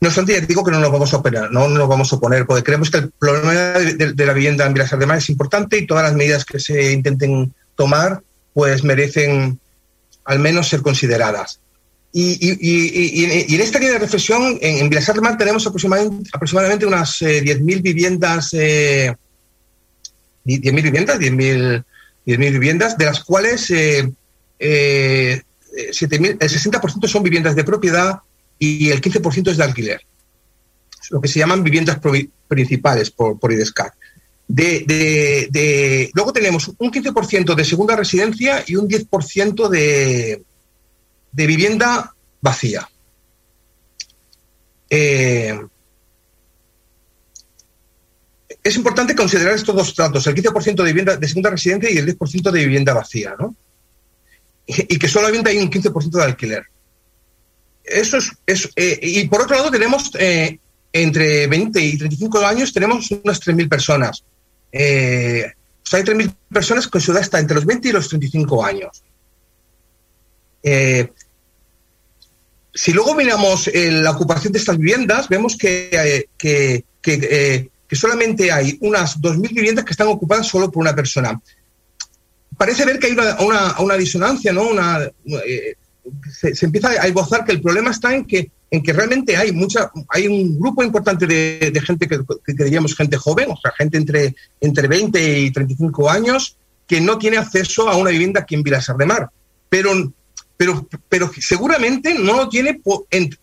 [0.00, 2.62] No obstante, digo que no nos vamos a oponer, no nos vamos a oponer, porque
[2.62, 6.04] creemos que el problema de, la vivienda en Vilasar de Mar es importante y todas
[6.04, 8.22] las medidas que se intenten tomar
[8.54, 9.58] pues merecen
[10.24, 11.60] al menos ser consideradas.
[12.12, 17.22] Y, y- y- y- en esta línea de reflexión, en, en tenemos aproximadamente, aproximadamente unas
[17.22, 19.14] eh, 10.000 viviendas, eh,
[20.44, 21.84] 10.000 viviendas, 10.000
[22.26, 24.10] 10.000 viviendas, de las cuales eh,
[24.58, 25.40] eh,
[25.92, 28.20] 7.000 el 60% son viviendas de propiedad
[28.58, 30.00] y el 15% es de alquiler.
[31.10, 31.98] Lo que se llaman viviendas
[32.46, 33.92] principales por, por IDESCAR.
[34.46, 40.42] De, de- de- luego tenemos un 15% de segunda residencia y un 10% de,
[41.32, 42.88] de vivienda vacía.
[44.88, 45.58] Eh,
[48.62, 52.18] es importante considerar estos dos datos, el 15% de vivienda de segunda residencia y el
[52.18, 53.54] 10% de vivienda vacía, ¿no?
[54.66, 56.64] Y, que solamente hay un 15% de alquiler.
[57.82, 60.60] Eso es, es, eh, y por otro lado tenemos eh,
[60.92, 64.22] entre 20 y 35 años tenemos unas 3.000 personas.
[64.22, 68.64] O sea, hay 3.000 personas con su edad está entre los 20 y los 35
[68.64, 69.02] años.
[70.62, 71.10] Eh,
[72.72, 78.78] si luego miramos eh, la ocupación de estas viviendas, vemos que, eh, que, solamente hay
[78.80, 81.40] unas 2.000 viviendas que están ocupadas solo por una persona.
[82.56, 84.68] Parece ver que hay una, una, disonancia, ¿no?
[86.32, 89.90] Se, empieza a esbozar que el problema está en que, en que realmente hay mucha,
[90.08, 94.86] hay un grupo importante de, gente que diríamos gente joven, o sea, gente entre, entre
[94.86, 99.06] 20 y 35 años, que no tiene acceso a una vivienda aquí en Vilasar de
[99.06, 99.30] Mar.
[99.68, 100.12] Pero,
[100.60, 103.34] pero, pero seguramente no lo tiene, por, en,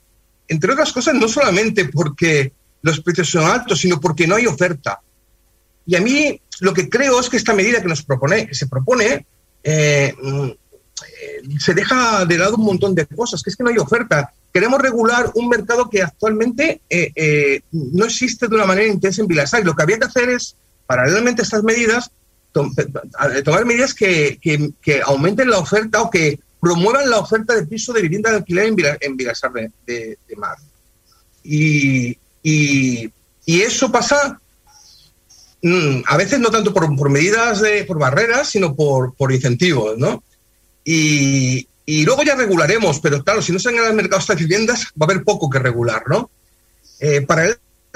[0.47, 2.53] entre otras cosas, no solamente porque
[2.83, 5.01] los precios son altos, sino porque no hay oferta.
[5.87, 8.67] Y a mí lo que creo es que esta medida que nos propone, que se
[8.67, 9.25] propone,
[9.63, 10.13] eh,
[11.57, 14.31] se deja de lado un montón de cosas, que es que no hay oferta.
[14.53, 19.27] Queremos regular un mercado que actualmente eh, eh, no existe de una manera intensa en
[19.27, 19.61] Vilasar.
[19.61, 22.11] Y lo que había que hacer es, paralelamente a estas medidas,
[22.51, 22.69] to
[23.43, 27.93] tomar medidas que, que, que, aumenten la oferta o que promuevan la oferta de piso
[27.93, 28.67] de vivienda de alquiler
[29.01, 29.33] en, Vila,
[29.85, 30.57] de, Mar.
[31.43, 33.11] Y, y,
[33.45, 34.39] eso pasa
[35.61, 39.97] mmm, a veces no tanto por, por medidas, de, por barreras, sino por, por incentivos,
[39.97, 40.23] ¿no?
[40.83, 44.87] Y, y, luego ya regularemos, pero claro, si no se han al mercado estas viviendas,
[44.99, 46.29] va a haber poco que regular, ¿no?
[46.99, 47.21] Eh,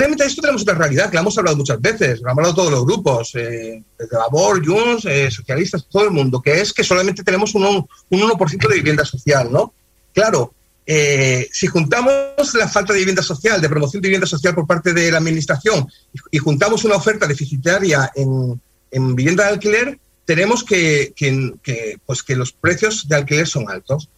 [0.01, 2.55] paralelamente a esto tenemos otra realidad que la hemos hablado muchas veces, lo han hablado
[2.55, 6.83] todos los grupos, eh, desde Labor, Junts, eh, socialistas, todo el mundo, que es que
[6.83, 9.73] solamente tenemos un, un 1% de vivienda social, ¿no?
[10.13, 10.53] Claro,
[10.85, 14.93] eh, si juntamos la falta de vivienda social, de promoción de vivienda social por parte
[14.93, 15.87] de la Administración,
[16.31, 18.59] y, juntamos una oferta deficitaria en,
[18.89, 23.69] en vivienda de alquiler, tenemos que, que, que, pues que los precios de alquiler son
[23.69, 24.09] altos.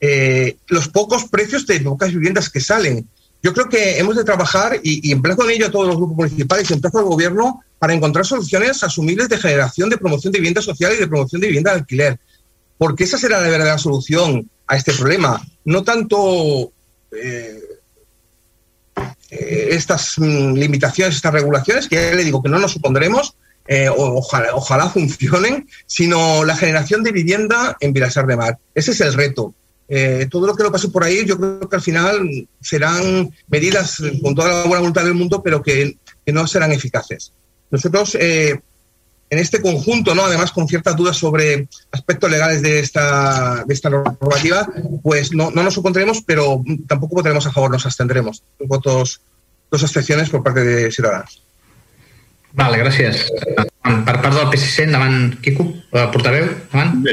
[0.00, 3.08] Eh, los pocos precios de pocas viviendas que salen.
[3.42, 6.16] Yo creo que hemos de trabajar, y, y emplazo en ello a todos los grupos
[6.16, 10.60] municipales y emplazo al gobierno para encontrar soluciones asumibles de generación de promoción de vivienda
[10.60, 12.20] social y de promoción de vivienda de alquiler.
[12.76, 15.42] Porque esa será la verdadera solución a este problema.
[15.64, 16.72] No tanto
[17.12, 17.60] eh,
[19.30, 23.34] eh, estas mm, limitaciones, estas regulaciones, que ya le digo que no nos supondremos,
[23.66, 28.58] eh, ojalá, ojalá, funcionen, sino la generación de vivienda en Vilasar de Mar.
[28.74, 29.54] Ese es el reto.
[29.92, 33.96] Eh, todo lo que lo pase por ahí, yo creo que al final serán medidas
[34.22, 37.32] con toda la buena voluntad del mundo, pero que, que no serán eficaces.
[37.72, 38.60] Nosotros, eh,
[39.30, 40.24] en este conjunto, ¿no?
[40.24, 44.68] además con ciertas dudas sobre aspectos legales de esta, de esta normativa,
[45.02, 48.44] pues no, no nos opondremos, pero tampoco votaremos a favor, nos abstendremos.
[48.60, 49.20] Votos,
[49.72, 51.42] dos abstenciones por parte de Ciudadanos.
[52.52, 53.28] Vale, gràcies.
[53.82, 56.96] Per part del PSC, endavant, Quico, portaveu, endavant.
[57.04, 57.12] Bé,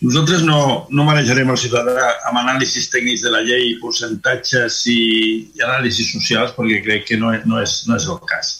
[0.00, 5.00] nosaltres no, no manejarem el ciutadà amb anàlisis tècnics de la llei, percentatges i,
[5.56, 8.56] i anàlisis socials, perquè crec que no no és, no és el cas.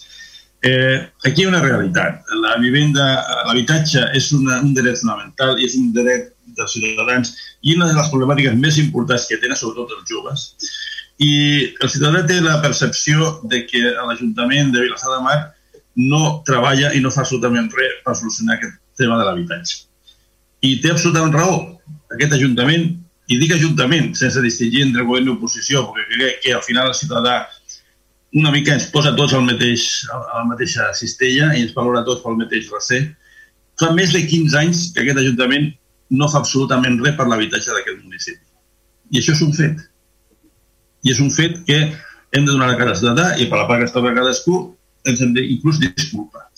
[0.62, 2.20] Eh, aquí hi ha una realitat.
[2.42, 3.07] La vivenda,
[3.49, 7.96] l'habitatge és una, un dret fonamental i és un dret dels ciutadans i una de
[7.96, 10.46] les problemàtiques més importants que tenen sobretot els joves.
[11.20, 11.33] I
[11.81, 15.38] el ciutadà té la percepció de que l'Ajuntament de Vilassar de Mar
[16.01, 19.89] no treballa i no fa absolutament res per solucionar aquest tema de l'habitatge.
[20.66, 21.61] I té absolutament raó.
[22.14, 22.90] Aquest Ajuntament,
[23.31, 26.99] i dic Ajuntament sense distingir entre govern i oposició, perquè crec que al final el
[26.99, 27.38] ciutadà
[28.40, 32.23] una mica ens posa tots al mateix, a la mateixa cistella i ens valora tots
[32.23, 33.01] pel mateix recer.
[33.81, 35.70] Fa més de 15 anys que aquest Ajuntament
[36.11, 38.44] no fa absolutament res per l'habitatge d'aquest municipi.
[39.11, 39.81] I això és un fet.
[41.07, 43.66] I és un fet que hem de donar la cara a ciutadà i per la
[43.66, 44.61] part que es toca cadascú
[45.11, 46.50] ens hem d'inclús disculpar.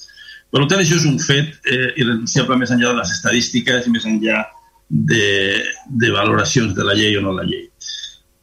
[0.52, 4.04] Per tant, això és un fet eh, irrenunciable més enllà de les estadístiques i més
[4.08, 4.42] enllà
[4.92, 5.26] de,
[5.88, 7.64] de valoracions de la llei o no la llei.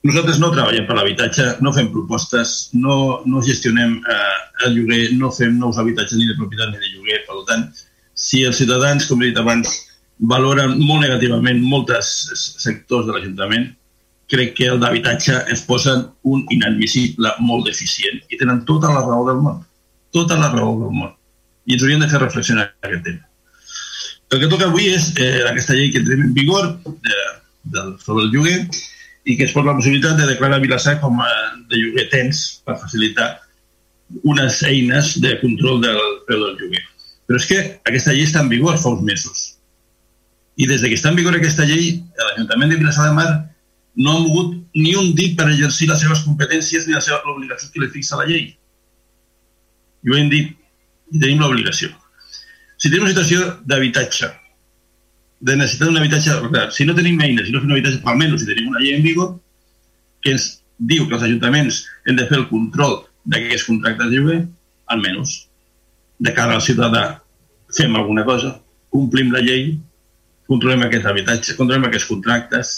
[0.09, 2.95] Nosaltres no treballem per l'habitatge, no fem propostes, no,
[3.29, 7.19] no gestionem eh, el lloguer, no fem nous habitatges ni de propietat ni de lloguer.
[7.27, 7.67] Per tant,
[8.15, 9.75] si els ciutadans, com he dit abans,
[10.31, 12.09] valoren molt negativament molts
[12.63, 13.69] sectors de l'Ajuntament,
[14.29, 19.25] crec que el d'habitatge es posen un inadmissible molt deficient i tenen tota la raó
[19.29, 19.61] del món.
[20.15, 21.15] Tota la raó del món.
[21.69, 23.25] I ens haurien de fer reflexionar aquest tema.
[24.29, 27.19] El que toca avui és eh, aquesta llei que entrem en vigor de,
[27.73, 28.57] de, sobre el lloguer
[29.29, 31.29] i que es pot la possibilitat de declarar Vilassar com a
[31.69, 33.29] de lloguer tens per facilitar
[34.23, 36.83] unes eines de control del preu del lloguer.
[37.29, 39.43] Però és que aquesta llei està en vigor fa uns mesos.
[40.57, 43.29] I des de que està en vigor aquesta llei, l'Ajuntament de Vilassar de Mar
[43.99, 47.73] no ha mogut ni un dit per exercir les seves competències ni les seves obligacions
[47.73, 48.49] que li fixa la llei.
[50.05, 50.53] I ho hem dit,
[51.11, 51.89] i tenim l'obligació.
[52.77, 54.29] Si tenim una situació d'habitatge,
[55.41, 56.37] de necessitat d'un habitatge,
[56.75, 59.05] si no tenim eines, si no fem un habitatge, almenys si tenim una llei en
[59.05, 59.35] vigor,
[60.23, 60.49] que ens
[60.91, 64.39] diu que els ajuntaments hem de fer el control d'aquests contractes de lloguer,
[64.91, 65.35] almenys
[66.19, 67.03] de cara al ciutadà
[67.75, 68.57] fem alguna cosa,
[68.91, 69.77] complim la llei,
[70.49, 72.71] controlem aquest habitatge, controlem aquests contractes,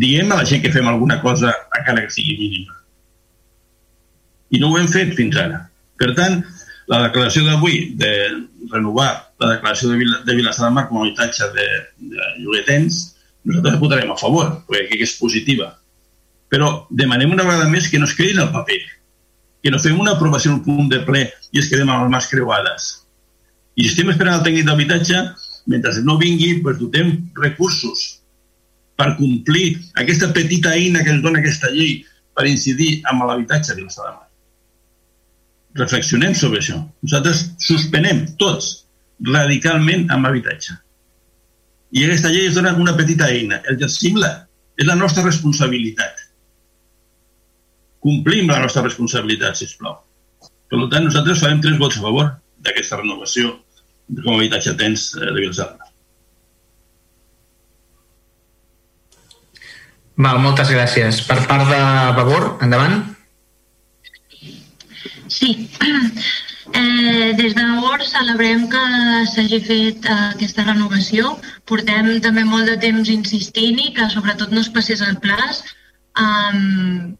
[0.00, 2.76] diem a la gent que fem alguna cosa a cara que sigui mínima.
[4.54, 5.64] I no ho hem fet fins ara.
[5.98, 6.42] Per tant,
[6.90, 8.12] la declaració d'avui de
[8.72, 11.66] renovar la declaració de, Vila, de Vilassar de Mar com a habitatge de,
[12.12, 13.00] de lloguetens,
[13.46, 15.72] nosaltres votarem a favor, perquè crec que és positiva.
[16.50, 18.80] Però demanem una vegada més que no es quedin al paper,
[19.62, 22.12] que no fem una aprovació en un punt de ple i es quedem amb les
[22.14, 22.90] mans creuades.
[23.76, 25.24] I si estem esperant el tècnic d'habitatge,
[25.72, 27.10] mentre no vingui, doncs dotem
[27.42, 28.06] recursos
[28.96, 31.98] per complir aquesta petita eina que ens dona aquesta llei
[32.36, 34.25] per incidir amb l'habitatge de Vilassar de Mar.
[35.76, 36.78] Reflexionem sobre això.
[37.04, 38.72] Nosaltres suspenem tots
[39.28, 40.76] radicalment amb habitatge.
[41.96, 43.60] I aquesta llei ens dona una petita eina.
[43.72, 44.32] Exercim-la.
[44.76, 46.24] És la nostra responsabilitat.
[48.04, 49.96] Complim la nostra responsabilitat, si plau.
[50.68, 52.32] Per tant, nosaltres farem tres vots a favor
[52.66, 53.54] d'aquesta renovació
[54.22, 55.90] com a habitatge tens eh, de Vilsalma.
[60.16, 61.20] Val, moltes gràcies.
[61.28, 61.80] Per part de
[62.16, 63.02] Vavor, endavant.
[65.38, 65.70] Sí.
[66.74, 67.62] Eh, des de
[68.10, 68.80] celebrem que
[69.32, 71.36] s'hagi fet eh, aquesta renovació.
[71.70, 75.62] Portem també molt de temps insistint-hi que sobretot no es passés el plaç.
[76.18, 77.14] Um,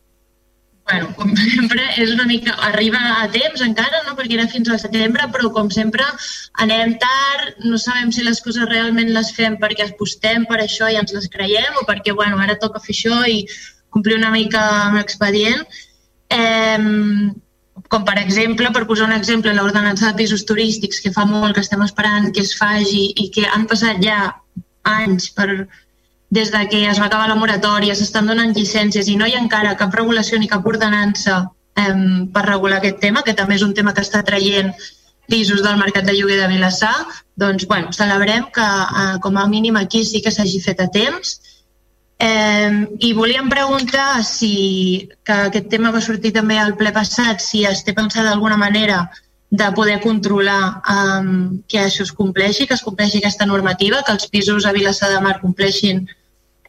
[0.91, 2.57] bueno, com sempre, és una mica...
[2.71, 4.17] Arriba a temps encara, no?
[4.19, 6.05] perquè era fins al setembre, però com sempre
[6.67, 10.99] anem tard, no sabem si les coses realment les fem perquè apostem per això i
[10.99, 13.43] ens les creiem o perquè, bueno, ara toca fer això i
[13.95, 15.67] complir una mica amb l'expedient.
[16.35, 17.35] Eh,
[17.89, 21.65] com per exemple, per posar un exemple, l'ordenança de pisos turístics, que fa molt que
[21.65, 24.21] estem esperant que es faci i que han passat ja
[24.87, 25.67] anys per,
[26.31, 29.43] des de que es va acabar la moratòria, s'estan donant llicències i no hi ha
[29.45, 31.43] encara cap regulació ni cap ordenança
[31.77, 31.95] eh,
[32.33, 34.73] per regular aquest tema, que també és un tema que està traient
[35.29, 36.95] pisos del mercat de lloguer de Vilassar,
[37.37, 41.37] doncs, bueno, celebrem que eh, com a mínim aquí sí que s'hagi fet a temps
[42.19, 47.67] Eh, I volíem preguntar si, que aquest tema va sortir també al ple passat, si
[47.69, 49.05] es té pensat d'alguna manera
[49.51, 54.27] de poder controlar um, que això es compleixi, que es compleixi aquesta normativa, que els
[54.33, 56.03] pisos a Vilassar de Mar compleixin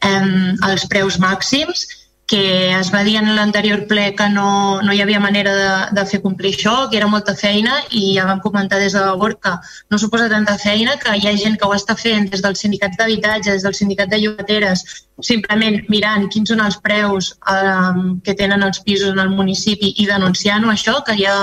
[0.04, 1.88] um, els preus màxims
[2.28, 6.02] que es va dir en l'anterior ple que no, no hi havia manera de, de
[6.10, 9.54] fer complir això, que era molta feina i ja vam comentar des de la que
[9.88, 13.00] no suposa tanta feina, que hi ha gent que ho està fent des dels sindicats
[13.00, 14.84] d'habitatge, des del sindicat de llogateres,
[15.24, 20.06] simplement mirant quins són els preus eh, que tenen els pisos en el municipi i
[20.12, 21.38] denunciant-ho això, que hi ha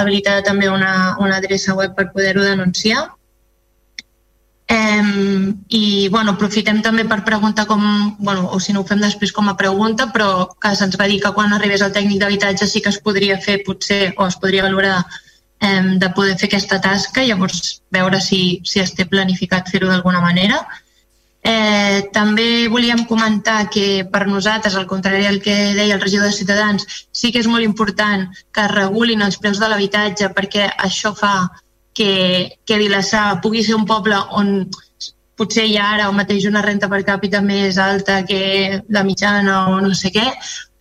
[0.00, 3.10] habilitada també una, una adreça web per poder-ho denunciar.
[4.72, 7.82] Eh, I bueno, aprofitem també per preguntar com,
[8.18, 10.28] bueno, o si no ho fem després com a pregunta, però
[10.62, 13.58] que se'ns va dir que quan arribés el tècnic d'habitatge sí que es podria fer
[13.66, 14.94] potser o es podria valorar
[15.60, 20.22] eh, de poder fer aquesta tasca, llavors veure si, si es té planificat fer-ho d'alguna
[20.24, 20.62] manera.
[21.44, 26.38] Eh, també volíem comentar que per nosaltres, al contrari del que deia el regidor de
[26.38, 31.34] Ciutadans, sí que és molt important que regulin els preus de l'habitatge perquè això fa
[31.94, 34.68] que, que Vilassar pugui ser un poble on
[35.36, 39.56] potser hi ha ara o mateix una renta per càpita més alta que la mitjana
[39.72, 40.26] o no sé què,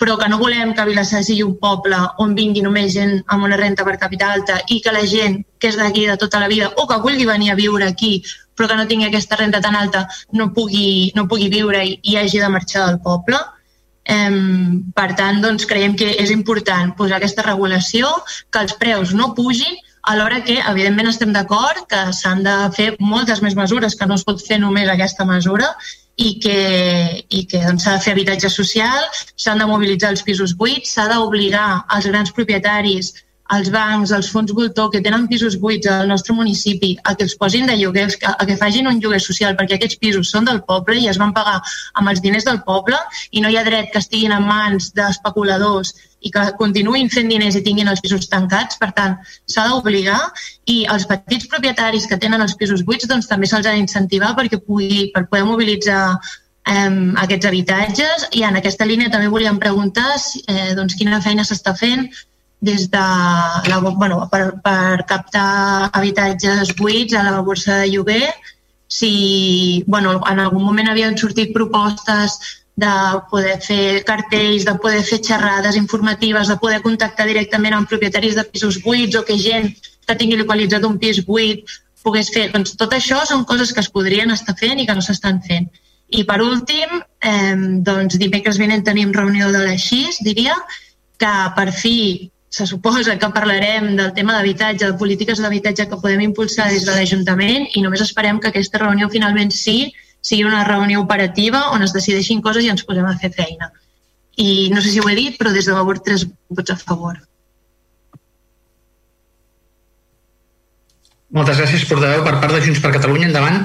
[0.01, 3.59] però que no volem que Vilassar sigui un poble on vingui només gent amb una
[3.59, 6.71] renta per càpita alta i que la gent que és d'aquí de tota la vida
[6.77, 8.15] o que vulgui venir a viure aquí
[8.55, 10.07] però que no tingui aquesta renta tan alta
[10.37, 13.39] no pugui, no pugui viure i, i hagi de marxar del poble.
[14.05, 14.33] Eh,
[14.97, 18.11] per tant, doncs, creiem que és important posar aquesta regulació,
[18.51, 23.41] que els preus no pugin, alhora que, evidentment, estem d'acord que s'han de fer moltes
[23.45, 25.69] més mesures, que no es pot fer només aquesta mesura,
[26.17, 26.57] i que,
[27.29, 29.07] i que doncs, s'ha de fer habitatge social,
[29.39, 33.13] s'han de mobilitzar els pisos buits, s'ha d'obligar els grans propietaris
[33.55, 37.35] els bancs, els fons voltor que tenen pisos buits al nostre municipi a que els
[37.39, 40.99] posin de lloguer, a que facin un lloguer social, perquè aquests pisos són del poble
[40.99, 41.57] i es van pagar
[41.99, 42.99] amb els diners del poble
[43.31, 47.57] i no hi ha dret que estiguin en mans d'especuladors i que continuïn fent diners
[47.57, 48.77] i tinguin els pisos tancats.
[48.77, 49.17] Per tant,
[49.49, 50.19] s'ha d'obligar
[50.69, 54.61] i els petits propietaris que tenen els pisos buits doncs, també se'ls ha d'incentivar perquè
[54.61, 56.05] pugui, per poder mobilitzar
[56.63, 62.05] aquests habitatges i en aquesta línia també volíem preguntar eh, doncs, quina feina s'està fent
[62.61, 62.97] des de
[63.67, 68.29] la, bueno, per, per captar habitatges buits a la borsa de lloguer.
[68.87, 72.37] Si bueno, en algun moment havien sortit propostes
[72.75, 72.93] de
[73.31, 78.45] poder fer cartells, de poder fer xerrades informatives, de poder contactar directament amb propietaris de
[78.45, 79.71] pisos buits o que gent
[80.05, 81.65] que tingui localitzat un pis buit
[82.05, 82.49] pogués fer.
[82.53, 85.69] Doncs tot això són coses que es podrien estar fent i que no s'estan fent.
[86.11, 87.55] I per últim, eh,
[87.89, 90.57] doncs dimecres vinent tenim reunió de 6, diria,
[91.17, 91.97] que per fi
[92.51, 96.91] se suposa que parlarem del tema d'habitatge, de polítiques d'habitatge que podem impulsar des de
[96.91, 101.93] l'Ajuntament i només esperem que aquesta reunió finalment sí sigui una reunió operativa on es
[101.95, 103.71] decideixin coses i ens posem a fer feina.
[104.35, 106.25] I no sé si ho he dit, però des de Vavor 3
[106.57, 107.21] vots a favor.
[111.31, 112.25] Moltes gràcies, portaveu.
[112.27, 113.63] Per part de Junts per Catalunya, endavant.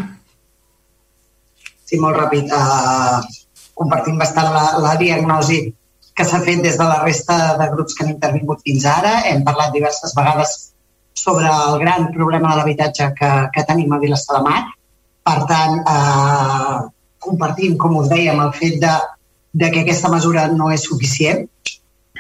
[1.91, 2.55] Sí, molt ràpid.
[2.55, 3.18] Uh,
[3.74, 5.64] compartim bastant la, la diagnosi
[6.16, 9.18] que s'ha fet des de la resta de grups que han intervingut fins ara.
[9.30, 10.54] Hem parlat diverses vegades
[11.16, 14.62] sobre el gran problema de l'habitatge que, que tenim a Vilassar de Mar.
[15.26, 16.78] Per tant, eh,
[17.26, 18.94] compartim, com us dèiem, el fet de,
[19.52, 21.44] de que aquesta mesura no és suficient,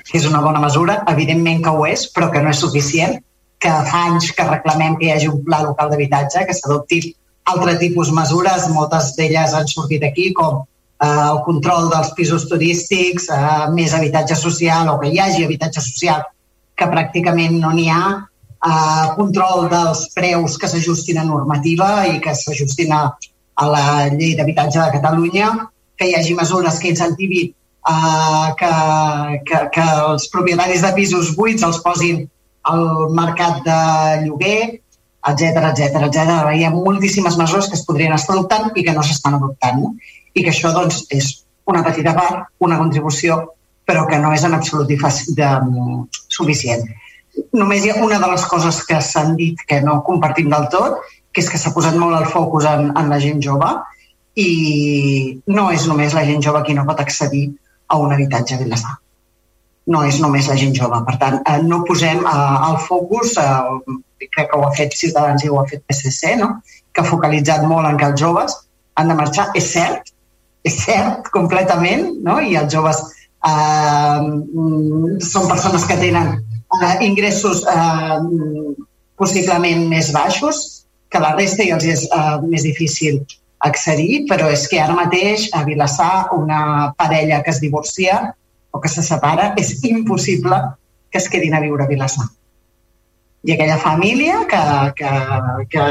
[0.06, 3.16] que és una bona mesura, evidentment que ho és, però que no és suficient,
[3.62, 7.00] que fa anys que reclamem que hi hagi un pla local d'habitatge, que s'adopti
[7.52, 10.64] altre tipus de mesures, moltes d'elles han sortit aquí, com
[11.02, 16.22] el control dels pisos turístics, eh, més habitatge social o que hi hagi habitatge social,
[16.76, 18.28] que pràcticament no n'hi ha,
[18.64, 23.02] eh, control dels preus que s'ajustin a normativa i que s'ajustin a,
[23.56, 25.50] a la llei d'habitatge de Catalunya,
[25.96, 28.72] que hi hagi mesures que incentivin eh, que,
[29.44, 32.26] que, que els propietaris de pisos buits els posin
[32.66, 33.80] al mercat de
[34.24, 34.80] lloguer,
[35.26, 36.36] etc etc etc.
[36.54, 39.82] Hi ha moltíssimes mesures que es podrien estar adoptant i que no s'estan adoptant.
[39.82, 39.94] No?
[40.36, 41.32] I que això doncs, és
[41.72, 43.40] una petita part, una contribució,
[43.86, 45.50] però que no és en absolut de,
[46.28, 46.84] suficient.
[47.56, 51.00] Només hi ha una de les coses que s'han dit que no compartim del tot,
[51.32, 53.68] que és que s'ha posat molt el focus en, en la gent jove
[54.40, 57.44] i no és només la gent jove qui no pot accedir
[57.92, 58.96] a un habitatge a Vilassar.
[59.92, 60.98] No és només la gent jove.
[61.06, 65.44] Per tant, eh, no posem eh, el focus, eh, crec que ho ha fet Ciutadans
[65.44, 66.56] i ho ha fet PSC, no?
[66.92, 68.56] que ha focalitzat molt en que els joves
[68.96, 69.50] han de marxar.
[69.60, 70.15] És cert,
[70.66, 72.40] és cert, completament, no?
[72.42, 73.02] i els joves
[73.46, 74.20] eh,
[75.22, 78.18] són persones que tenen eh, ingressos eh,
[79.16, 80.62] possiblement més baixos
[81.12, 83.22] que la resta i els és eh, més difícil
[83.66, 88.18] accedir, però és que ara mateix a Vilassar una parella que es divorcia
[88.74, 90.58] o que se separa és impossible
[91.10, 92.26] que es quedin a viure a Vilassar.
[93.46, 94.60] I aquella família que,
[94.98, 95.10] que,
[95.70, 95.82] que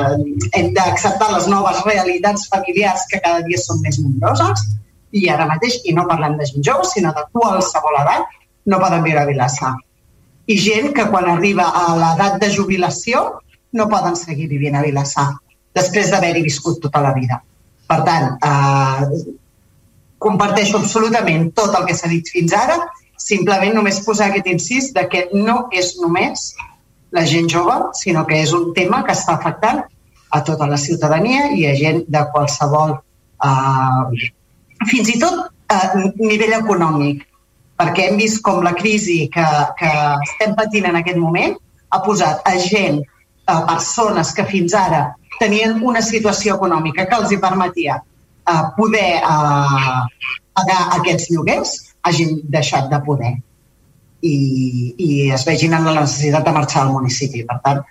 [0.60, 4.66] hem d'acceptar les noves realitats familiars que cada dia són més nombroses
[5.16, 8.36] i ara mateix, i no parlem de gent jove, sinó de qualsevol edat,
[8.68, 9.72] no poden viure a Vilassar.
[10.52, 13.24] I gent que quan arriba a l'edat de jubilació
[13.76, 15.30] no poden seguir vivint a Vilassar
[15.76, 17.40] després d'haver-hi viscut tota la vida.
[17.88, 19.34] Per tant, eh,
[20.20, 22.78] comparteixo absolutament tot el que s'ha dit fins ara,
[23.18, 26.52] simplement només posar aquest incís de que no és només
[27.16, 29.84] la gent jove, sinó que és un tema que està afectant
[30.36, 32.98] a tota la ciutadania i a gent de qualsevol,
[33.48, 34.30] eh,
[34.92, 35.80] fins i tot a
[36.20, 37.24] nivell econòmic,
[37.80, 39.46] perquè hem vist com la crisi que,
[39.80, 39.92] que
[40.28, 41.56] estem patint en aquest moment
[41.92, 43.02] ha posat a gent,
[43.48, 45.08] a persones que fins ara
[45.40, 50.00] tenien una situació econòmica que els hi permetia eh, poder eh,
[50.56, 53.36] pagar aquests lloguers, hagin deixat de poder
[54.26, 54.36] i,
[54.98, 57.44] i es vegin en la necessitat de marxar al municipi.
[57.48, 57.82] Per tant,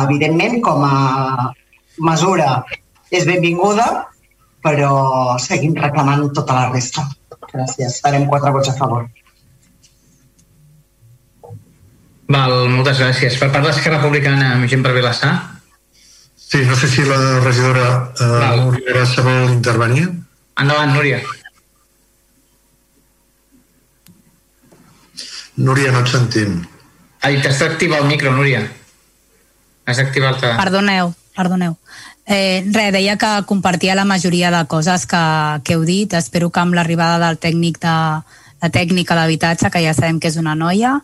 [0.00, 1.52] evidentment, com a
[2.06, 2.60] mesura
[3.10, 3.86] és benvinguda,
[4.64, 4.92] però
[5.42, 7.06] seguim reclamant tota la resta.
[7.50, 7.98] Gràcies.
[8.04, 9.08] Farem quatre vots a favor.
[12.30, 13.38] Val, moltes gràcies.
[13.40, 15.32] Per part d'Esquerra Republicana, amb gent per Vilassar?
[16.50, 20.06] Sí, no sé si la regidora eh, Núria Grassa vol intervenir.
[20.60, 21.18] Endavant, Núria.
[25.60, 26.60] Núria, no et sentim.
[27.20, 28.64] Ai, t'has d'activar el micro, Núria.
[29.86, 30.40] Has d'activar el...
[30.56, 31.76] Perdoneu, perdoneu.
[32.24, 35.24] Eh, res, deia que compartia la majoria de coses que,
[35.64, 36.14] que heu dit.
[36.16, 37.96] Espero que amb l'arribada del tècnic de,
[38.60, 40.98] la tècnica d'habitatge, que ja sabem que és una noia,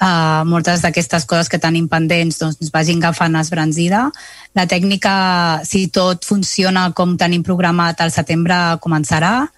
[0.00, 4.08] eh, moltes d'aquestes coses que tenim pendents doncs, vagin agafant esbranzida.
[4.54, 9.48] La tècnica, si tot funciona com tenim programat, al setembre començarà.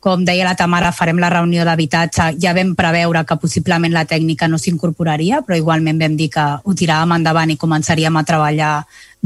[0.00, 2.34] Com deia la Tamara, farem la reunió d'habitatge.
[2.42, 6.74] Ja vam preveure que possiblement la tècnica no s'incorporaria, però igualment vam dir que ho
[6.76, 8.74] tiràvem endavant i començaríem a treballar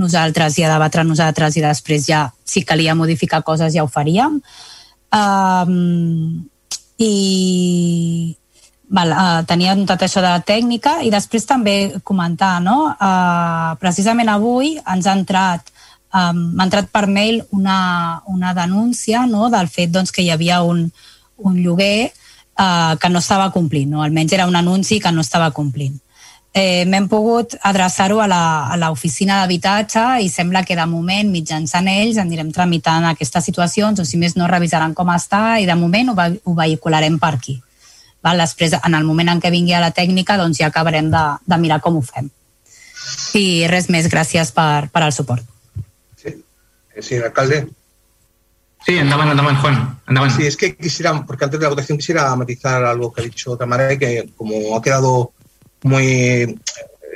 [0.01, 4.39] nosaltres i a debatre nosaltres i després ja, si calia modificar coses, ja ho faríem.
[5.11, 6.47] Um,
[7.03, 8.37] I
[8.91, 12.93] val, uh, tenia notat això de la tècnica i després també comentar, no?
[12.95, 15.75] Uh, precisament avui ens ha entrat
[16.15, 20.63] um, m'ha entrat per mail una, una denúncia no, del fet doncs, que hi havia
[20.63, 20.87] un,
[21.39, 24.03] un lloguer uh, que no estava complint, no?
[24.03, 25.99] almenys era un anunci que no estava complint.
[26.53, 28.27] Eh, M'hem pogut adreçar-ho a
[28.75, 34.19] l'oficina d'habitatge i sembla que de moment, mitjançant ells, anirem tramitant aquestes situacions o si
[34.19, 37.61] més no revisaran com està i de moment ho, ho vehicularem per aquí.
[38.21, 38.43] Val?
[38.43, 41.61] Després, en el moment en què vingui a la tècnica, doncs ja acabarem de, de
[41.63, 42.27] mirar com ho fem.
[43.39, 45.47] I res més, gràcies per, per al suport.
[46.95, 47.69] Eh, señor alcalde.
[48.85, 50.31] Sí, andaban, andaban, Juan, andaban.
[50.31, 53.57] Sí, es que quisiera, porque antes de la votación quisiera matizar algo que ha dicho
[53.57, 55.33] Tamara, que como ha quedado
[55.83, 56.59] muy...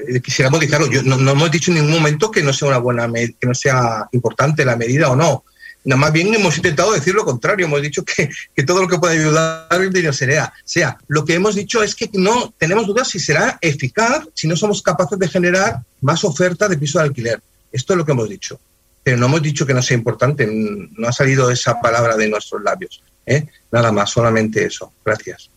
[0.09, 0.91] Eh, quisiera matizarlo.
[0.91, 3.55] Yo, no, no, hemos dicho en ningún momento que no sea una buena que no
[3.55, 5.45] sea importante la medida o no.
[5.85, 7.65] Nada más bien hemos intentado decir lo contrario.
[7.65, 10.53] Hemos dicho que, que todo lo que pueda ayudar el dinero sea.
[10.65, 10.99] sea.
[11.07, 14.83] Lo que hemos dicho es que no tenemos dudas si será eficaz si no somos
[14.83, 17.41] capaces de generar más oferta de piso de alquiler.
[17.73, 18.61] Esto es lo que hemos dicho
[19.05, 22.63] pero no hemos dicho que no sea importante, no ha salido esa palabra de nuestros
[22.63, 23.03] labios.
[23.27, 23.47] ¿eh?
[23.71, 24.93] Nada más, solamente eso.
[25.05, 25.51] Gracias.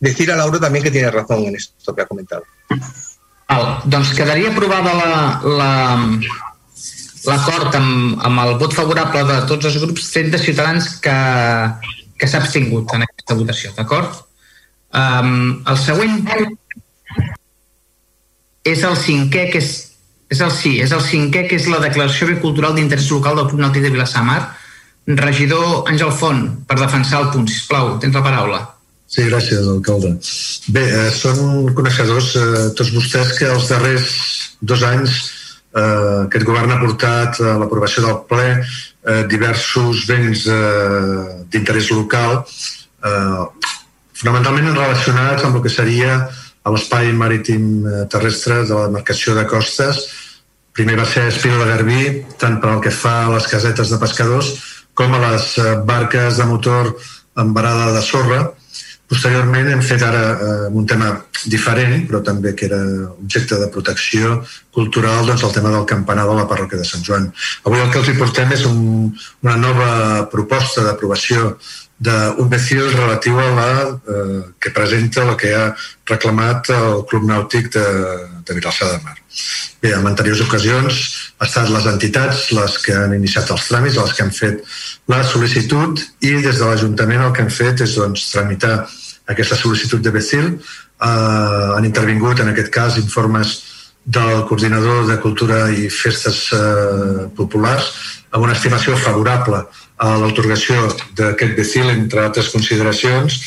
[0.00, 2.44] Decir a Laura también que tiene razón en esto que ha comentado.
[3.48, 4.90] Val, doncs quedaria aprovada
[7.30, 10.88] l'acord la, la, amb, amb el vot favorable de tots els grups tret de ciutadans
[11.04, 11.14] que,
[12.18, 14.26] que s'ha abstingut en aquesta votació, d'acord?
[14.90, 16.26] Um, el següent
[18.66, 19.85] és el cinquè, que és
[20.32, 23.62] és el sí, és el cinquè, que és la declaració bicultural d'interès local del Club
[23.62, 24.40] Nàutic de Vilassamar.
[25.06, 28.64] Regidor Àngel Font, per defensar el punt, sisplau, tens la paraula.
[29.06, 30.16] Sí, gràcies, alcalde.
[30.74, 34.08] Bé, eh, són coneixedors eh, tots vostès que els darrers
[34.60, 35.14] dos anys
[35.76, 42.40] eh, aquest govern ha portat a l'aprovació del ple eh, diversos béns eh, d'interès local
[42.42, 43.70] eh,
[44.16, 46.18] fonamentalment relacionats amb el que seria
[46.66, 50.02] a l'espai marítim eh, terrestre de la demarcació de costes.
[50.74, 52.00] Primer va ser Espino de Garbí,
[52.40, 54.50] tant per al que fa a les casetes de pescadors
[54.98, 56.90] com a les eh, barques de motor
[57.38, 58.40] amb varada de sorra.
[59.06, 61.12] Posteriorment hem fet ara eh, un tema
[61.46, 62.82] diferent, però també que era
[63.14, 64.40] objecte de protecció
[64.76, 67.30] cultural, doncs el tema del campanar de la parròquia de Sant Joan.
[67.64, 68.78] Avui el que els hi portem és un,
[69.46, 69.90] una nova
[70.32, 71.54] proposta d'aprovació
[71.96, 75.70] d'un vecil relatiu a la eh, que presenta la que ha
[76.10, 77.84] reclamat el Club Nàutic de,
[78.44, 79.16] de Vilassar de Mar.
[79.80, 80.98] Bé, en anteriors ocasions
[81.38, 84.60] ha estat les entitats les que han iniciat els tràmits, les que han fet
[85.08, 88.76] la sol·licitud i des de l'Ajuntament el que han fet és doncs, tramitar
[89.32, 90.52] aquesta sol·licitud de Becil.
[90.52, 91.08] Eh,
[91.78, 93.56] han intervingut en aquest cas informes
[94.06, 97.90] del coordinador de Cultura i Festes eh, Populars
[98.30, 99.64] amb una estimació favorable
[99.98, 100.86] a l'autorgació
[101.18, 103.40] d'aquest becil, entre altres consideracions,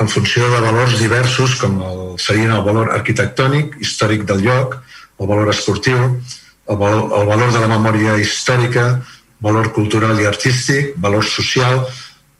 [0.00, 4.76] en funció de valors diversos, com el, serien el valor arquitectònic, històric del lloc,
[5.20, 5.98] el valor esportiu,
[6.68, 8.86] el valor, el valor de la memòria històrica,
[9.42, 11.86] valor cultural i artístic, valor social,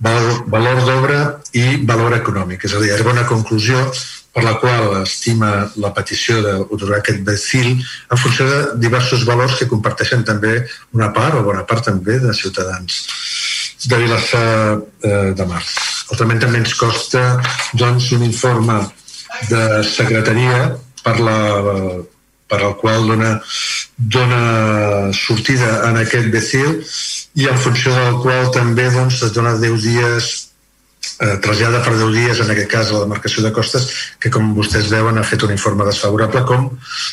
[0.03, 1.21] valor, valor d'obra
[1.57, 2.67] i valor econòmic.
[2.67, 3.87] És a dir, arriba una conclusió
[4.33, 9.69] per la qual estima la petició d'otorgar aquest becil en funció de diversos valors que
[9.69, 10.55] comparteixen també
[10.97, 13.03] una part o bona part també de ciutadans
[13.85, 15.63] de Vilassar eh, de Mar.
[16.13, 17.23] Altrament també ens costa
[17.75, 18.79] doncs, un informe
[19.51, 21.39] de secretaria per, la,
[22.49, 23.35] per al qual dona,
[23.97, 26.79] dona sortida en aquest becil
[27.41, 30.33] i en funció del qual també doncs, es dona 10 dies
[31.23, 34.53] eh, trasllada per 10 dies, en aquest cas, a la demarcació de costes, que, com
[34.57, 36.69] vostès veuen, ha fet un informe desfavorable, com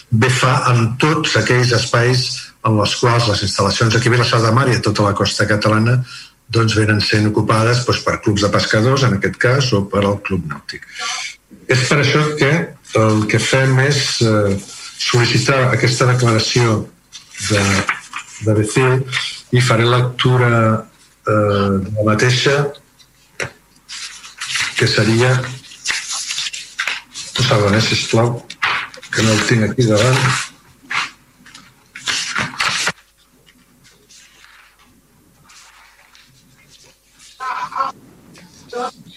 [0.10, 2.30] bé fa en tots aquells espais
[2.68, 5.47] en els quals les instal·lacions aquí a Vilassar de Mar i a tota la costa
[5.47, 6.01] catalana
[6.49, 10.18] doncs venen sent ocupades doncs, per clubs de pescadors, en aquest cas, o per al
[10.26, 10.86] club nàutic.
[11.70, 12.51] És per això que
[12.97, 14.57] el que fem és eh,
[14.99, 16.80] sol·licitar aquesta declaració
[17.51, 17.62] de,
[18.47, 18.88] de BC
[19.53, 22.57] i faré lectura eh, de la mateixa
[24.80, 25.34] que seria
[27.50, 28.46] segon, eh, sisplau,
[29.12, 30.20] que no el tinc aquí davant.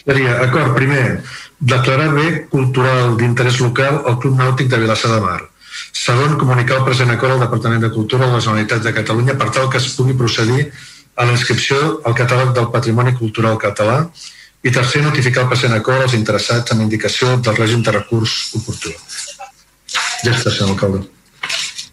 [0.02, 1.22] Seria, acord, primer,
[1.60, 5.40] declarar bé cultural d'interès local el Club Nàutic de Vilassar de Mar.
[5.92, 9.52] Segon, comunicar el present acord al Departament de Cultura de la Generalitat de Catalunya per
[9.54, 10.72] tal que es pugui procedir
[11.14, 14.08] a la inscripció al catàleg del Patrimoni Cultural Català
[14.62, 18.92] i tercer, notificar el present acord als interessats amb indicació del règim de recurs oportú.
[20.22, 21.02] Ja està, senyor alcalde.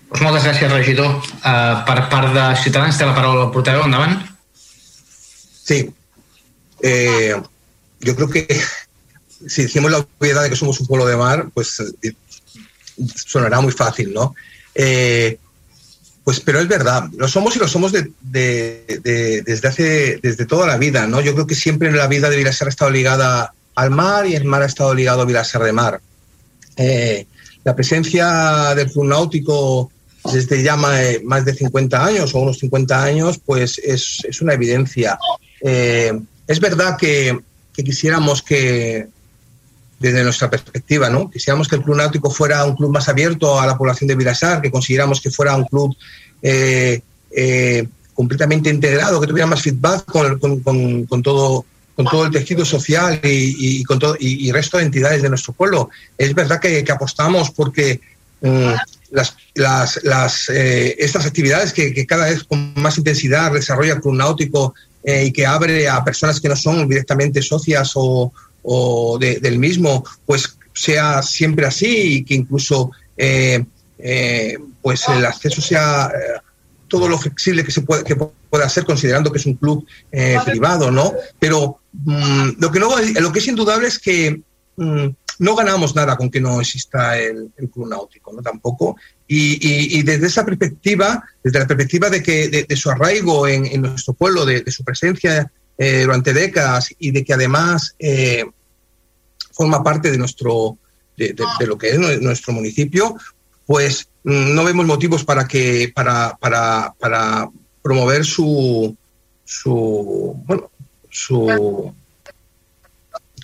[0.10, 1.16] Pues moltes gràcies, regidor.
[1.42, 3.86] Uh, per part de Ciutadans té la paraula el portaveu.
[3.86, 4.20] Endavant.
[5.70, 5.84] Sí.
[6.82, 7.36] Eh,
[8.00, 8.48] yo creo que
[9.48, 12.14] si decimos la obviedad de que somos un pueblo de mar, pues eh,
[13.16, 14.34] sonará muy fácil, ¿no?
[14.74, 15.38] Eh,
[16.24, 20.46] pues pero es verdad, lo somos y lo somos de, de, de, desde hace, desde
[20.46, 21.22] toda la vida, ¿no?
[21.22, 24.46] Yo creo que siempre la vida de Vilasar ha estado ligada al mar y el
[24.46, 26.02] mar ha estado ligado a Vilasar de Mar.
[26.78, 27.26] Eh,
[27.64, 29.92] la presencia del club náutico
[30.32, 35.18] desde ya más de 50 años o unos 50 años, pues es, es una evidencia.
[35.62, 36.12] Eh,
[36.48, 37.40] es verdad que,
[37.74, 39.08] que quisiéramos que,
[40.00, 41.30] desde nuestra perspectiva, ¿no?
[41.30, 44.62] Quisiéramos que el Club Náutico fuera un club más abierto a la población de Vilasar,
[44.62, 45.96] que consiguiéramos que fuera un club
[46.42, 52.32] eh, eh, completamente integrado, que tuviera más feedback con, con, con, todo con todo el
[52.32, 55.90] tejido social y, con todo y, y, resto de entidades de nuestro pueblo.
[56.18, 58.00] Es verdad que, apostamos porque
[58.42, 58.76] eh,
[59.12, 64.16] las, las, las eh, estas actividades que, cada vez con más intensidad desarrolla el Club
[64.16, 64.74] Náutico
[65.04, 68.32] y que abre a personas que no son directamente socias o,
[68.64, 73.66] o de, del mismo, pues sea siempre así y que incluso eh,
[73.98, 76.40] eh, pues el acceso sea eh,
[76.88, 79.86] todo lo flexible que se puede que pueda ser considerando que es un club
[80.46, 81.14] privado, ¿no?
[81.38, 84.42] Pero mmm, lo que no lo que es indudable es que
[84.78, 88.42] mmm, no ganamos nada con que no exista el, el club náutico, ¿no?
[88.42, 88.98] Tampoco.
[89.28, 93.48] Y, y, y, desde esa perspectiva, desde la perspectiva de que de, de su arraigo
[93.48, 95.50] en, en, nuestro pueblo, de, de su presencia
[95.82, 98.44] eh, durante décadas y de que además eh,
[99.54, 100.78] forma parte de nuestro
[101.16, 101.34] de,
[101.66, 103.16] lo que es nuestro municipio,
[103.66, 107.50] pues mm, no vemos motivos para que para, para, para
[107.82, 108.94] promover su
[109.46, 110.70] su bueno
[111.10, 111.94] su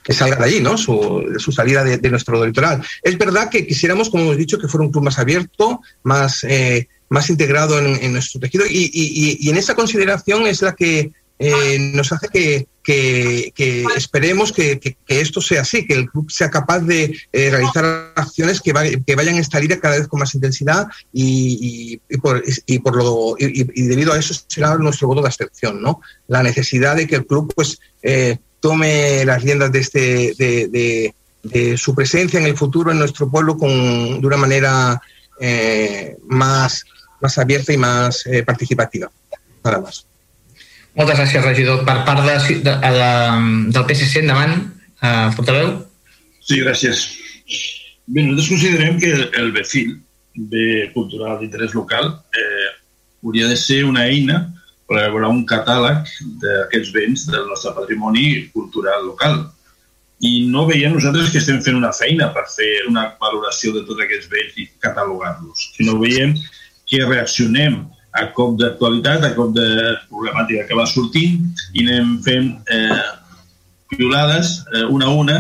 [0.04, 0.78] que salga de allí, ¿no?
[0.78, 2.84] Su, su salida de, de, nuestro litoral.
[3.02, 6.88] Es verdad que quisiéramos, como hemos dicho, que fuera un club más abierto, más, eh,
[7.10, 11.12] más integrado en, en, nuestro tejido y, y, y, en esa consideración es la que
[11.38, 13.54] eh, nos hace que,
[13.96, 18.72] esperemos que, esto sea así, que el club sea capaz de eh, realizar acciones que,
[18.72, 22.42] va, que, vayan a esta línea cada vez con más intensidad y, por,
[22.84, 26.00] por lo, y, debido a eso será nuestro voto de abstención, ¿no?
[26.28, 31.14] La necesidad de que el club pues eh, tome las riendas de, este, de,
[31.44, 35.02] de, su presencia en el futuro en nuestro pueblo con, de una manera
[35.40, 36.86] eh, más,
[37.20, 39.12] más abierta y más participativa.
[39.64, 40.06] Nada más.
[40.96, 41.84] Moltes gràcies, regidor.
[41.88, 43.12] Per part de, de, de,
[43.76, 44.56] del PSC, endavant,
[45.04, 45.74] eh, portaveu.
[46.40, 47.06] Sí, gràcies.
[48.06, 49.96] Bé, nosaltres considerem que el BEFIL,
[50.52, 52.70] bé cultural d'interès local, eh,
[53.26, 54.46] hauria de ser una eina
[54.86, 56.12] per elaborar un catàleg
[56.44, 59.42] d'aquests béns del nostre patrimoni cultural local.
[60.22, 64.06] I no veiem nosaltres que estem fent una feina per fer una valoració de tots
[64.06, 66.38] aquests béns i catalogar-los, sinó veiem
[66.88, 67.82] que reaccionem
[68.16, 69.68] a cop d'actualitat, a cop de
[70.08, 71.42] problemàtica que va sortint
[71.74, 73.04] i anem fent eh,
[73.92, 75.38] piolades eh, una a una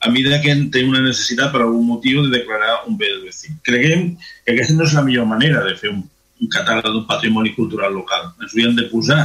[0.00, 3.50] a mesura que té una necessitat per algun motiu de declarar un bé del vecí.
[3.66, 4.12] Creguem
[4.44, 6.04] que aquesta no és la millor manera de fer un,
[6.38, 8.28] un catàleg d'un patrimoni cultural local.
[8.38, 9.20] Ens hauríem de posar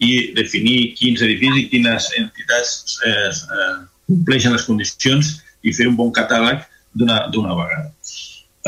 [0.00, 3.76] i definir quins edificis i quines entitats eh, eh,
[4.08, 5.34] compleixen les condicions
[5.66, 6.64] i fer un bon catàleg
[6.96, 7.90] d'una vegada.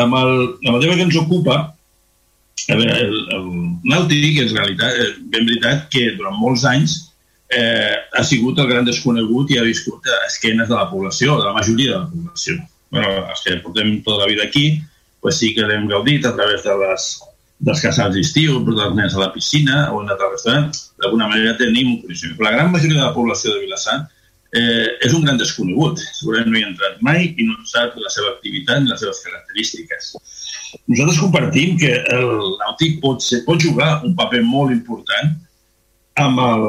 [0.01, 0.33] Amb el,
[0.66, 1.61] amb el tema que ens ocupa,
[2.68, 3.46] veure, el, el
[3.88, 6.98] nàutic, en realitat, eh, ben veritat que durant molts anys
[7.50, 11.48] eh, ha sigut el gran desconegut i ha viscut a esquenes de la població, de
[11.48, 12.61] la majoria de la població.
[12.90, 14.80] bueno, els que portem tota la vida aquí,
[15.20, 17.08] pues sí que l'hem gaudit a través de les,
[17.61, 20.70] dels casals d'estiu, portar els nens a la piscina o en altre restaurant,
[21.02, 22.36] d'alguna manera tenim un coneixement.
[22.38, 26.02] Però la gran majoria de la població de Vilassar eh, és un gran desconegut.
[26.18, 29.22] Segurament no hi ha entrat mai i no sap la seva activitat ni les seves
[29.26, 30.14] característiques.
[30.87, 32.29] Nosaltres compartim que el
[32.61, 35.33] nàutic pot, ser, pot jugar un paper molt important
[36.21, 36.66] amb el,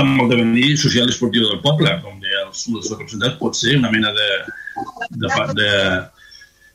[0.00, 3.76] amb el devenir social i esportiu del poble, com deia els, els representats, pot ser
[3.78, 4.30] una mena de,
[5.18, 5.70] de, de,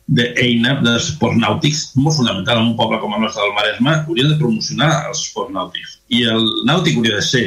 [0.05, 4.39] d'eina d'esports nàutics molt fundamental en un poble com el nostre del Maresme, hauria de
[4.41, 5.99] promocionar els esports nàutics.
[6.13, 7.45] I el nàutic hauria de ser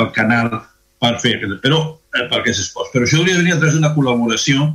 [0.00, 0.52] el canal
[1.00, 1.80] per fer, però
[2.14, 2.92] eh, per aquests esports.
[2.94, 4.70] Però això hauria de venir a través d'una col·laboració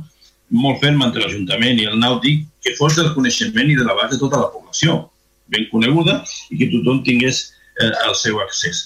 [0.50, 4.20] molt ferm entre l'Ajuntament i el Nàutic que fos del coneixement i de l'abast de
[4.20, 4.98] tota la població,
[5.52, 6.20] ben coneguda,
[6.50, 7.42] i que tothom tingués
[7.80, 8.84] eh, el seu accés.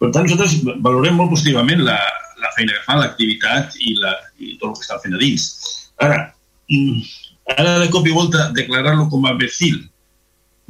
[0.00, 1.98] Per tant, nosaltres valorem molt positivament la,
[2.40, 5.46] la feina que fan, l'activitat i, la, i tot el que estan fent a dins.
[6.02, 6.20] Ara,
[6.72, 7.00] mm,
[7.56, 9.82] ara de cop i volta declarar-lo com a becil,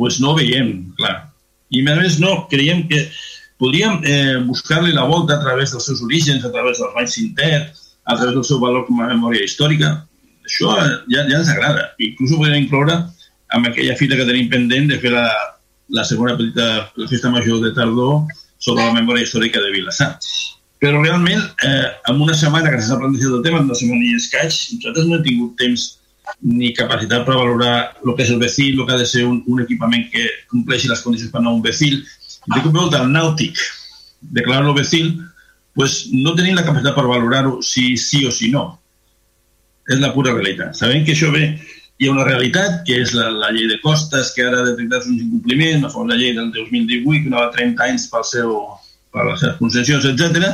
[0.00, 1.16] pues no ho veiem, clar.
[1.70, 3.04] I a més no, creiem que
[3.60, 7.70] podríem eh, buscar-li la volta a través dels seus orígens, a través del Baix Sinter,
[8.04, 9.92] a través del seu valor com a memòria històrica.
[10.46, 10.74] Això
[11.10, 11.90] ja, ja ens agrada.
[12.02, 12.96] Inclús ho podem incloure
[13.56, 15.26] amb aquella fita que tenim pendent de fer la,
[15.90, 18.24] la segona petita la festa major de tardor
[18.60, 20.12] sobre la memòria històrica de Vilassar.
[20.80, 24.14] Però realment, eh, en una setmana que s'ha plantejat el tema, en una setmana i
[24.16, 25.88] escaig, nosaltres no hem tingut temps
[26.40, 27.74] ni capacitat per valorar
[28.04, 30.88] el que és el vecil, el que ha de ser un, un equipament que compleixi
[30.88, 31.98] les condicions per anar a un vecil.
[32.46, 33.60] I de cop volta el nàutic,
[34.38, 35.12] declarar-lo vecil,
[35.76, 38.64] pues no tenim la capacitat per valorar-ho si sí o si no.
[39.90, 40.76] És la pura realitat.
[40.78, 41.44] Sabem que això ve
[42.00, 45.04] hi ha una realitat, que és la, la llei de costes, que ara ha detectat
[45.04, 48.54] uns incompliments, la famosa llei del 2018, que anava 30 anys pel seu,
[49.12, 50.48] per les seves concessions, etc.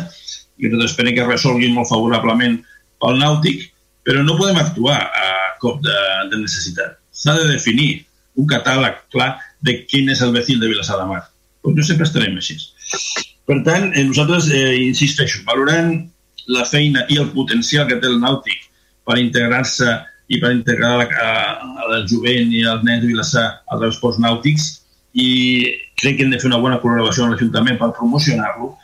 [0.59, 2.59] i nosaltres esperem que resolguin molt favorablement
[3.05, 3.69] pel nàutic,
[4.07, 5.31] però no podem actuar a
[5.63, 5.97] cop de,
[6.33, 6.99] de necessitat.
[7.15, 7.91] S'ha de definir
[8.41, 11.23] un catàleg clar de quin és el vecil de Vilassar de Mar.
[11.63, 12.59] Pues no sempre estarem així.
[13.47, 15.95] Per tant, eh, nosaltres, eh, insisteixo, valorant
[16.51, 18.66] la feina i el potencial que té el nàutic
[19.07, 19.89] per integrar-se
[20.29, 21.35] i per integrar a, a,
[21.83, 24.67] a la jovent i als nens de Vilassar als transports nàutics
[25.15, 25.29] i
[26.01, 28.75] crec que hem de fer una bona col·laboració amb l'Ajuntament per promocionar-lo.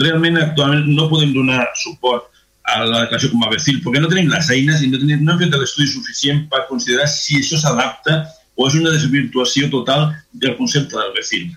[0.00, 2.30] Realment, actualment, no podem donar suport
[2.64, 5.34] a la declaració com a vecil perquè no tenim les eines i no, tenim, no
[5.34, 8.22] hem fet l'estudi suficient per considerar si això s'adapta
[8.56, 11.50] o és una desvirtuació total del concepte del vecil.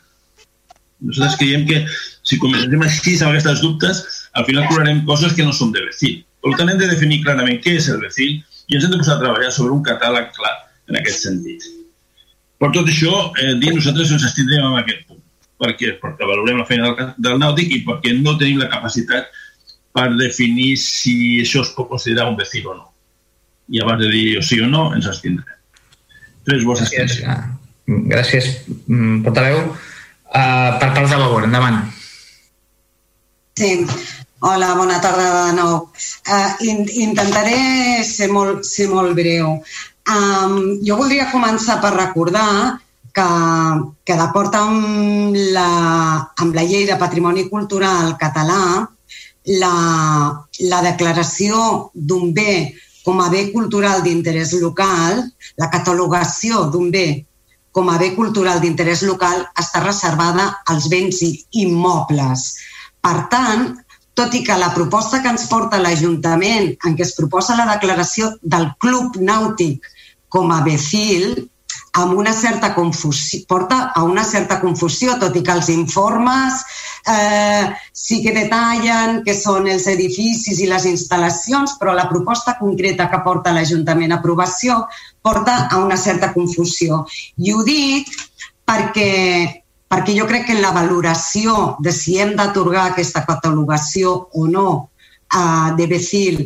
[1.07, 1.83] Nosaltres creiem que
[2.25, 4.01] si comencem així amb aquestes dubtes,
[4.33, 6.23] al final cobrarem coses que no són de vecil.
[6.43, 9.17] Per tant, hem de definir clarament què és el vecil i ens hem de posar
[9.17, 10.53] a treballar sobre un catàleg clar
[10.87, 11.65] en aquest sentit.
[12.57, 15.21] Per tot això, eh, dir nosaltres ens estindrem en aquest punt.
[15.57, 15.95] Per què?
[16.01, 19.29] Perquè valorem la feina del, del nàutic i perquè no tenim la capacitat
[19.97, 22.87] per definir si això es pot considerar un vecino o no.
[23.73, 25.57] I abans de dir sí o no, ens estindrem.
[26.47, 28.51] Tres vostres Gràcies, uh, gràcies
[28.85, 29.63] mm, portaveu.
[30.27, 31.81] Uh, per part de Vavor, endavant.
[33.57, 33.71] Sí,
[34.39, 35.89] Hola, bona tarda de nou.
[36.29, 39.55] Uh, in, intentaré ser molt, ser molt breu.
[40.13, 42.77] Um, jo voldria començar per recordar
[43.09, 43.25] que,
[44.05, 45.71] que d'acord amb la,
[46.37, 48.85] amb la llei de patrimoni cultural català,
[49.57, 49.73] la,
[50.69, 55.23] la declaració d'un bé com a bé cultural d'interès local,
[55.57, 57.07] la catalogació d'un bé
[57.73, 61.25] com a bé cultural d'interès local està reservada als béns
[61.57, 62.47] immobles.
[63.01, 63.69] Per tant,
[64.17, 68.33] tot i que la proposta que ens porta l'Ajuntament, en què es proposa la declaració
[68.41, 69.85] del Club Nàutic
[70.33, 71.35] com a Becil,
[71.97, 76.59] amb una certa confusió, porta a una certa confusió, tot i que els informes
[77.09, 83.09] eh, sí que detallen què són els edificis i les instal·lacions, però la proposta concreta
[83.09, 84.83] que porta l'Ajuntament a aprovació
[85.21, 87.03] porta a una certa confusió.
[87.37, 88.13] I ho dic
[88.67, 94.47] perquè perquè jo crec que en la valoració de si hem d'atorgar aquesta catalogació o
[94.47, 94.69] no
[95.33, 96.41] eh, de Becil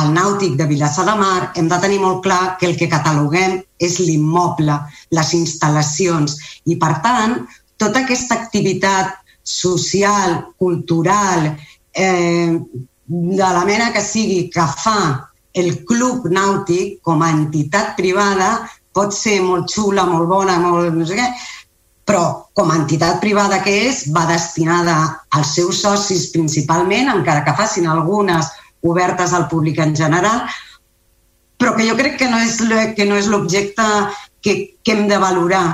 [0.00, 3.60] al nàutic de Vilassar de Mar, hem de tenir molt clar que el que cataloguem
[3.78, 4.74] és l'immoble,
[5.14, 6.34] les instal·lacions.
[6.66, 7.36] I, per tant,
[7.78, 9.14] tota aquesta activitat
[9.44, 11.52] social, cultural,
[11.94, 12.58] eh,
[13.06, 18.64] de la mena que sigui, que fa el club nàutic com a entitat privada,
[18.94, 21.28] pot ser molt xula, molt bona, molt no sé què,
[22.04, 24.96] però com a entitat privada que és, va destinada
[25.32, 28.50] als seus socis principalment, encara que facin algunes
[28.84, 30.44] obertes al públic en general,
[31.56, 32.58] però que jo crec que no és,
[32.96, 33.84] que no és l'objecte
[34.44, 35.64] que, que hem de valorar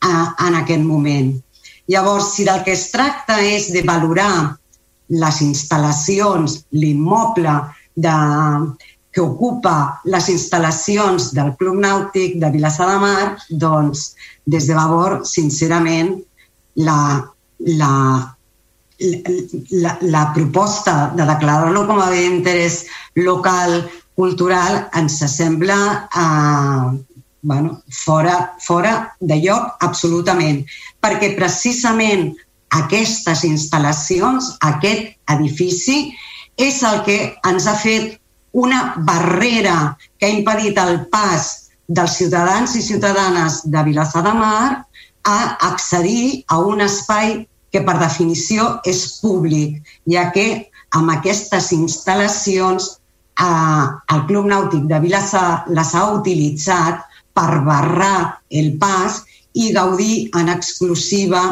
[0.00, 0.14] a,
[0.46, 1.34] en aquest moment.
[1.92, 4.56] Llavors, si del que es tracta és de valorar
[5.12, 7.52] les instal·lacions, l'immoble
[7.92, 8.14] de,
[9.14, 14.14] que ocupa les instal·lacions del Club Nàutic de Vilassar de Mar, doncs,
[14.46, 16.14] des de Vavor, sincerament,
[16.74, 16.98] la,
[17.58, 17.92] la,
[19.70, 22.84] la, la proposta de declarar-lo com a bé d'interès
[23.16, 23.82] local
[24.14, 27.14] cultural ens sembla eh,
[27.44, 30.62] bueno, fora, fora de lloc absolutament,
[31.00, 32.32] perquè precisament
[32.74, 36.14] aquestes instal·lacions, aquest edifici,
[36.56, 38.16] és el que ens ha fet
[38.54, 44.84] una barrera que ha impedit el pas dels ciutadans i ciutadanes de Vilassar de Mar
[45.24, 45.38] a
[45.70, 52.86] accedir a un espai que per definició és públic, ja que amb aquestes instal·lacions
[53.42, 57.02] eh, el Club Nàutic de Vilassar les ha utilitzat
[57.34, 59.22] per barrar el pas
[59.54, 61.42] i gaudir en exclusiva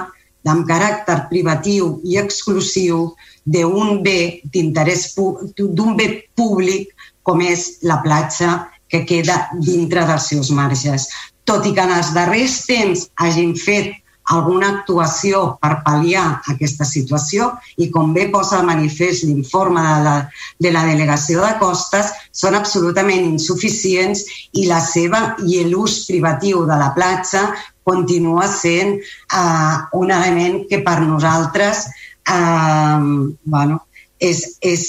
[0.52, 3.12] amb caràcter privatiu i exclusiu
[3.44, 5.12] d'un bé d'interès
[5.58, 6.06] d'un bé
[6.38, 6.90] públic
[7.22, 11.09] com és la platja que queda dintre dels seus marges.
[11.49, 13.95] Tot i que en els darrers temps hagin fet
[14.30, 17.49] alguna actuació per pal·liar aquesta situació
[17.82, 20.14] i com bé posa de manifest l'informe de, la,
[20.62, 24.22] de la delegació de costes són absolutament insuficients
[24.53, 27.49] i la seva i l'ús privatiu de la platja
[27.82, 28.95] continua sent
[29.34, 31.88] uh, un element que per nosaltres
[32.30, 33.03] uh,
[33.43, 33.80] bueno,
[34.22, 34.86] és, és,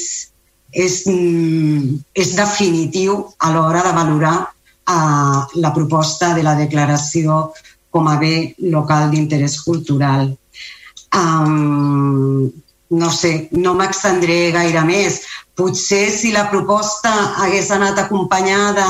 [0.73, 7.53] és, mm, és definitiu a l'hora de valorar uh, la proposta de la declaració
[7.93, 10.33] com a bé local d'interès cultural.
[11.13, 12.49] Um,
[12.89, 15.21] no sé, no m'extendré gaire més.
[15.53, 17.11] Potser si la proposta
[17.45, 18.87] hagués anat acompanyada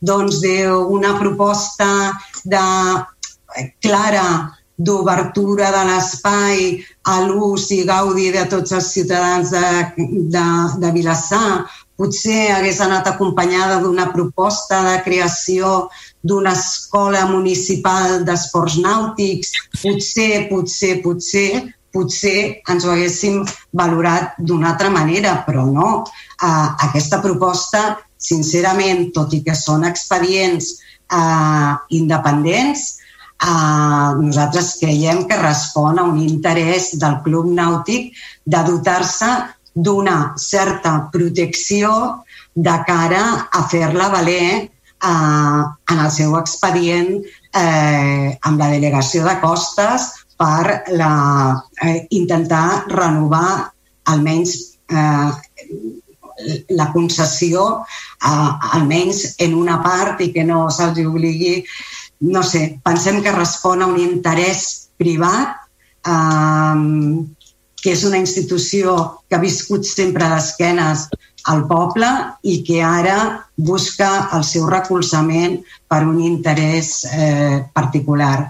[0.00, 1.88] doncs, d'una proposta
[2.44, 2.64] de,
[3.56, 9.68] eh, clara d'obertura de l'espai a l'ús i gaudi de tots els ciutadans de,
[10.30, 10.44] de,
[10.82, 11.64] de Vilassar,
[11.98, 15.88] potser hagués anat acompanyada d'una proposta de creació
[16.22, 21.48] d'una escola municipal d'esports nàutics, potser, potser, potser,
[21.92, 22.38] potser
[22.70, 23.42] ens ho haguéssim
[23.76, 25.90] valorat d'una altra manera, però no.
[26.42, 30.76] Uh, aquesta proposta, sincerament, tot i que són expedients
[31.10, 33.01] uh, independents,
[33.46, 38.12] uh, nosaltres creiem que respon a un interès del Club Nàutic
[38.44, 39.32] de dotar-se
[39.74, 41.92] d'una certa protecció
[42.54, 44.68] de cara a fer-la valer
[45.02, 45.62] eh,
[45.92, 47.14] en el seu expedient
[47.56, 51.14] eh, amb la delegació de costes per la,
[51.82, 53.72] eh, intentar renovar
[54.12, 54.54] almenys
[54.90, 55.30] eh,
[56.76, 61.62] la concessió eh, almenys en una part i que no se'ls obligui
[62.22, 65.58] no sé, pensem que respon a un interès privat
[66.06, 66.78] eh,
[67.82, 68.94] que és una institució
[69.26, 71.08] que ha viscut sempre d'esquenes
[71.50, 72.06] al poble
[72.46, 73.16] i que ara
[73.56, 75.58] busca el seu recolzament
[75.90, 78.46] per un interès eh, particular.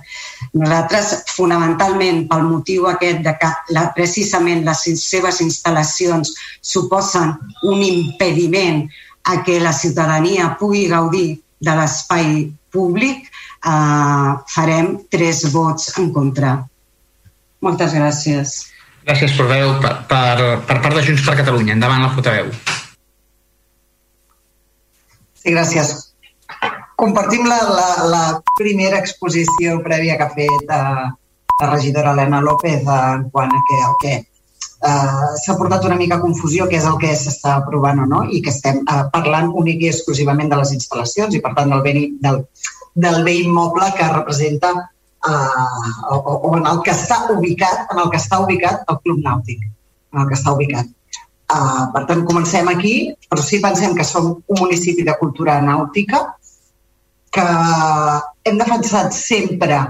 [0.52, 7.32] Nosaltres, fonamentalment, pel motiu aquest de que la, precisament les seves instal·lacions suposen
[7.72, 8.84] un impediment
[9.32, 13.31] a que la ciutadania pugui gaudir de l'espai públic,
[13.66, 16.58] eh, farem tres vots en contra.
[17.62, 18.54] Moltes gràcies.
[19.06, 20.36] Gràcies, portaveu, per, per,
[20.68, 21.74] per part de Junts per Catalunya.
[21.74, 22.50] Endavant la portaveu.
[25.42, 25.94] Sí, gràcies.
[27.02, 28.24] Compartim la, la, la
[28.58, 31.06] primera exposició prèvia que ha fet eh,
[31.62, 35.98] la regidora Helena López eh, en quant a que el que eh, s'ha portat una
[35.98, 39.50] mica confusió què és el que s'està aprovant o no i que estem eh, parlant
[39.64, 42.42] únic i exclusivament de les instal·lacions i per tant del bé, del,
[42.94, 48.10] del bé immoble que representa eh, o, o en el que està ubicat en el
[48.10, 49.62] que està ubicat el Club Nàutic
[50.12, 50.90] en el que està ubicat.
[51.52, 52.94] Uh, per tant, comencem aquí,
[53.28, 56.22] però sí pensem que som un municipi de cultura nàutica,
[57.32, 57.44] que
[58.48, 59.80] hem defensat sempre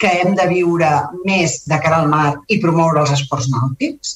[0.00, 0.90] que hem de viure
[1.24, 4.12] més de cara al mar i promoure els esports nàutics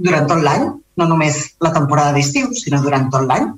[0.00, 3.50] durant tot l'any, no només la temporada d'estiu, sinó durant tot l'any.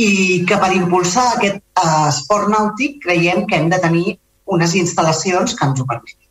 [0.00, 4.18] I que per impulsar aquest uh, esport nàutic creiem que hem de tenir
[4.52, 6.22] unes instal·lacions que ens ho permetin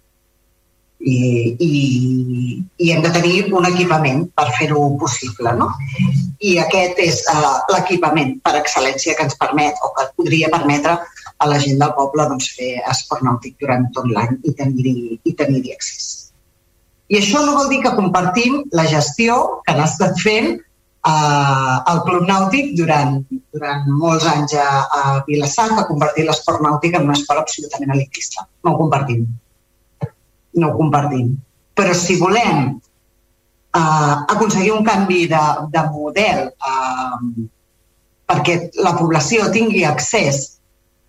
[1.01, 5.53] i, i, i hem de tenir un equipament per fer-ho possible.
[5.57, 5.69] No?
[6.39, 10.97] I aquest és uh, l'equipament per excel·lència que ens permet o que podria permetre
[11.41, 15.37] a la gent del poble doncs, fer esport nàutic durant tot l'any i tenir-hi i
[15.37, 16.09] tenir accés.
[17.11, 20.53] I això no vol dir que compartim la gestió que han estat fent
[21.07, 23.19] uh, el Club Nàutic durant,
[23.53, 27.95] durant molts anys a, a Vilassar, que ha convertit l'esport nàutic en una escola absolutament
[27.97, 28.47] elitista.
[28.65, 29.25] No ho compartim
[30.53, 31.35] no ho compartim.
[31.73, 37.45] Però si volem uh, aconseguir un canvi de, de model uh,
[38.31, 40.43] perquè la població tingui accés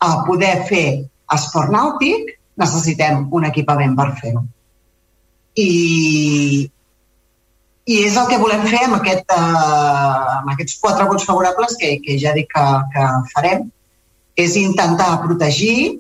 [0.03, 0.87] a poder fer
[1.35, 4.43] esport nàutic, necessitem un equipament per fer-ho.
[5.63, 5.69] I,
[7.91, 11.97] I és el que volem fer amb, aquest, uh, amb aquests quatre vots favorables que,
[12.05, 13.67] que ja dic que, que farem,
[14.39, 15.99] és intentar protegir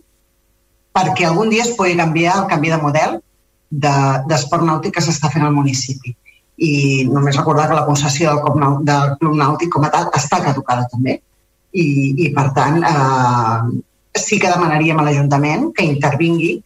[0.94, 3.18] perquè algun dia es pugui canviar el canvi de model
[3.72, 6.12] d'esport de, nàutic que s'està fent al municipi.
[6.62, 6.72] I
[7.08, 10.84] només recordar que la concessió del, Club, del Club Nàutic com a tal està caducada
[10.92, 11.16] també.
[11.72, 11.86] I,
[12.26, 16.58] i per tant, eh, sí que demanaríem a l'Ajuntament que intervingui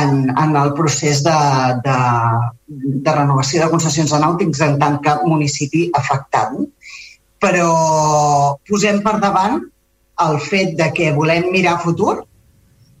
[0.00, 1.38] en, en el procés de,
[1.84, 1.98] de,
[3.06, 6.56] de renovació de concessions de nàutics en tant que municipi afectat.
[7.44, 9.58] però posem per davant
[10.24, 12.22] el fet de que volem mirar futur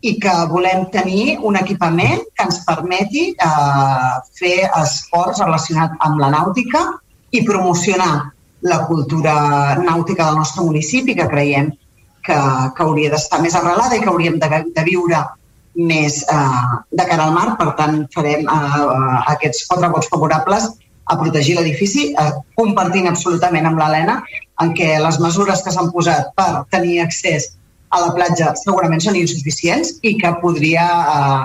[0.04, 6.28] i que volem tenir un equipament que ens permeti eh, fer esports relacionat amb la
[6.34, 6.82] nàutica
[7.32, 8.12] i promocionar
[8.68, 9.34] la cultura
[9.80, 11.70] nàutica del nostre municipi, que creiem
[12.24, 12.36] que,
[12.76, 15.24] que hauria d'estar més arrelada i que hauríem de, de viure
[15.74, 17.56] més eh, de cara al mar.
[17.58, 18.86] Per tant, farem eh,
[19.34, 20.70] aquests quatre vots favorables
[21.10, 24.20] a protegir l'edifici, eh, compartint absolutament amb l'Helena
[24.62, 27.52] en què les mesures que s'han posat per tenir accés
[27.94, 31.42] a la platja segurament són insuficients i que podria eh,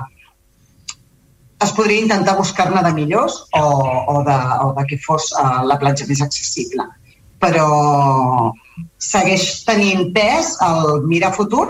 [1.66, 3.66] es podria intentar buscar-ne de millors o,
[4.14, 6.86] o, de, o de que fos eh, la platja més accessible.
[7.44, 7.68] Però
[9.00, 11.68] segueix tenint pes el mirar futur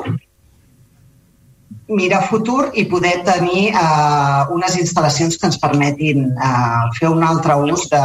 [1.89, 7.57] mirar futur i poder tenir eh, unes instal·lacions que ens permetin eh, fer un altre
[7.65, 8.01] ús de,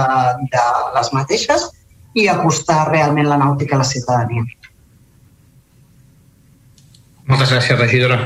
[0.52, 0.66] de
[0.96, 1.68] les mateixes
[2.14, 4.44] i apostar realment la nàutica a la ciutadania.
[7.28, 8.18] Moltes gràcies, regidora.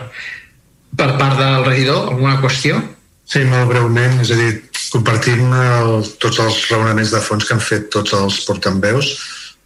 [0.99, 2.81] Per part del regidor, alguna qüestió?
[3.29, 4.53] Sí, molt breument, és a dir,
[4.93, 9.13] compartim el, tots els raonaments de fons que han fet tots els portaveus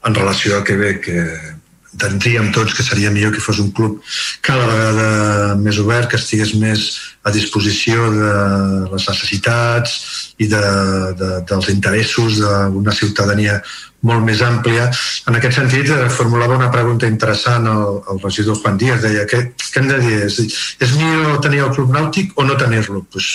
[0.09, 1.23] en relació a que bé, que
[1.93, 4.01] entendríem tots que seria millor que fos un club
[4.41, 6.89] cada vegada més obert, que estigués més
[7.23, 8.33] a disposició de
[8.93, 10.63] les necessitats i de,
[11.19, 13.61] de, dels interessos d'una ciutadania
[14.09, 14.89] molt més àmplia.
[15.31, 19.03] En aquest sentit, eh, formulava una pregunta interessant al, al regidor Juan Díaz.
[19.05, 20.19] Deia, què, què hem de dir?
[20.27, 20.41] És,
[20.83, 23.05] és millor tenir el club nàutic o no tenir-lo?
[23.13, 23.31] Pues,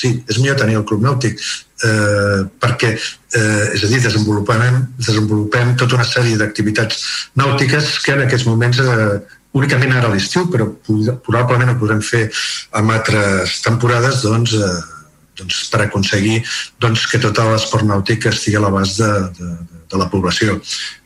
[0.00, 5.74] sí, és millor tenir el club nàutic eh, perquè, eh, és a dir, desenvolupem, desenvolupem
[5.78, 7.02] tota una sèrie d'activitats
[7.38, 9.18] nàutiques que en aquests moments eh,
[9.58, 10.68] únicament ara a l'estiu, però
[11.24, 12.26] probablement ho podrem fer
[12.78, 14.97] en altres temporades, doncs, eh,
[15.38, 16.42] doncs per aconseguir
[16.82, 19.50] doncs, que tot l'esport nàutic estigui a l'abast de, de,
[19.88, 20.58] de la població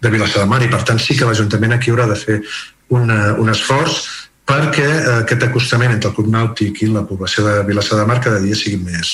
[0.03, 2.41] de Vilassar de Mar i per tant sí que l'Ajuntament aquí haurà de fer
[2.93, 4.03] una, un esforç
[4.49, 8.19] perquè eh, aquest acostament entre el Club Nàutic i la població de Vilassar de Mar
[8.25, 9.13] cada dia sigui més,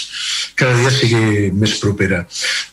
[0.59, 2.25] cada dia sigui més propera.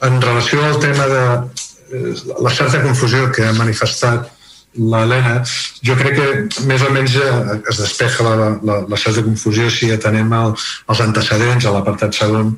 [0.08, 4.32] En relació al tema de eh, la certa confusió que ha manifestat
[4.78, 5.42] l'Helena,
[5.88, 9.92] jo crec que més o menys eh, es despeja la, la, la certa confusió si
[9.94, 10.56] atenem el,
[10.92, 12.58] els antecedents a l'apartat segon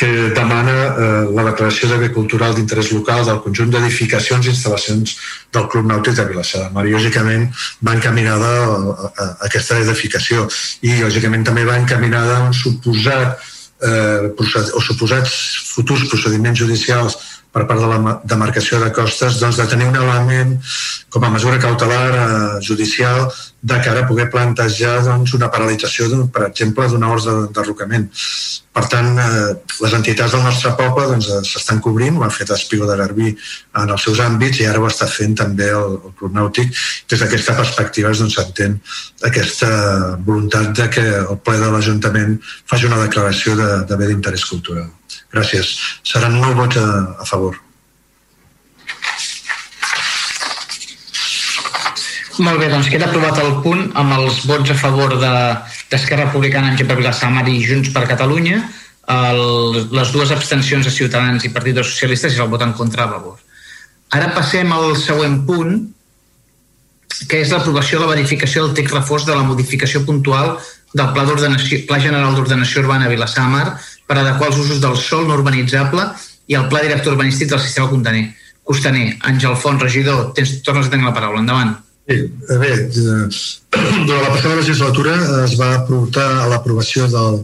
[0.00, 5.12] que demana eh, la declaració de bé cultural d'interès local del conjunt d'edificacions i instal·lacions
[5.52, 6.86] del Club Nàutic de Vilassar de Mar.
[6.88, 7.50] Lògicament,
[7.84, 10.46] va encaminada a, a, a aquesta edificació
[10.80, 13.44] i, lògicament, també va encaminada a un suposat
[13.84, 15.36] eh, o suposats
[15.74, 17.18] futurs procediments judicials
[17.52, 20.56] per part de la demarcació de costes doncs, de tenir un element
[21.10, 23.26] com a mesura cautelar eh, judicial
[23.60, 28.06] de cara a poder plantejar doncs, una paralització, per exemple, d'una ordre d'enderrocament.
[28.72, 29.50] Per tant, eh,
[29.82, 32.96] les entitats del nostre poble doncs, eh, s'estan doncs, cobrint, ho han fet Espigo de
[33.00, 33.34] Garbí
[33.82, 36.70] en els seus àmbits i ara ho està fent també el, el Club Nàutic.
[37.10, 39.72] Des d'aquesta perspectiva doncs, s'entén doncs, aquesta
[40.24, 42.38] voluntat de que el ple de l'Ajuntament
[42.70, 44.88] faci una declaració de, de bé d'interès cultural.
[45.30, 45.74] Gràcies.
[46.06, 46.86] Seran nou vots a,
[47.22, 47.58] a favor.
[52.40, 56.72] Molt bé, doncs queda aprovat el punt amb els vots a favor d'Esquerra de, Republicana,
[56.72, 58.62] Àngel Vilassamar i Junts per Catalunya,
[59.12, 59.42] el,
[59.92, 63.12] les dues abstencions de Ciutadans i Partit dels Socialistes i el vot en contra a
[63.12, 63.38] favor.
[64.16, 65.74] Ara passem al següent punt,
[67.28, 70.54] que és l'aprovació de la verificació del text reforç de la modificació puntual
[70.94, 71.26] del Pla,
[71.86, 73.66] Pla General d'Ordenació Urbana Vilassamar
[74.10, 76.08] per adequar els usos del sol no urbanitzable
[76.50, 78.24] i el Pla Director Urbanístic del Sistema Costaner.
[78.66, 81.44] Costaner, Àngel Font, regidor, tens, tornes a tenir la paraula.
[81.44, 81.76] Endavant.
[82.10, 82.16] Sí,
[82.58, 83.28] bé, eh,
[83.70, 85.12] durant la passada legislatura
[85.44, 87.36] es va portar a l'aprovació del,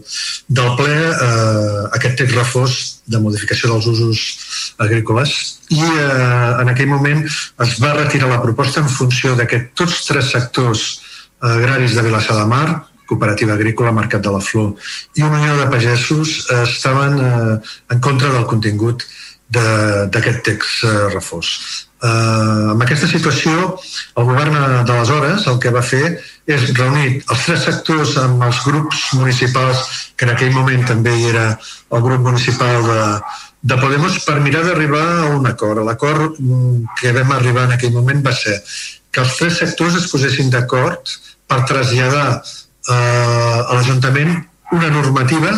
[0.58, 4.24] del ple eh, aquest text reforç de modificació dels usos
[4.82, 5.36] agrícoles
[5.70, 10.02] i eh, en aquell moment es va retirar la proposta en funció de que tots
[10.08, 10.86] tres sectors
[11.38, 12.66] agraris de Vilassar de Mar
[13.06, 14.74] cooperativa agrícola Mercat de la Flor
[15.16, 17.58] i unió de pagesos eh, estaven eh,
[17.94, 19.06] en contra del contingut
[19.48, 21.52] d'aquest text eh, reforç.
[21.96, 23.76] Eh, amb aquesta situació,
[24.20, 24.56] el govern
[24.88, 29.86] d'aleshores el que va fer és reunir els tres sectors amb els grups municipals,
[30.16, 33.00] que en aquell moment també hi era el grup municipal de,
[33.72, 35.82] de Podemos, per mirar d'arribar a un acord.
[35.86, 38.60] L'acord mm, que vam arribar en aquell moment va ser
[39.10, 41.16] que els tres sectors es posessin d'acord
[41.48, 42.42] per traslladar
[42.88, 44.32] eh, a l'Ajuntament
[44.72, 45.52] una normativa,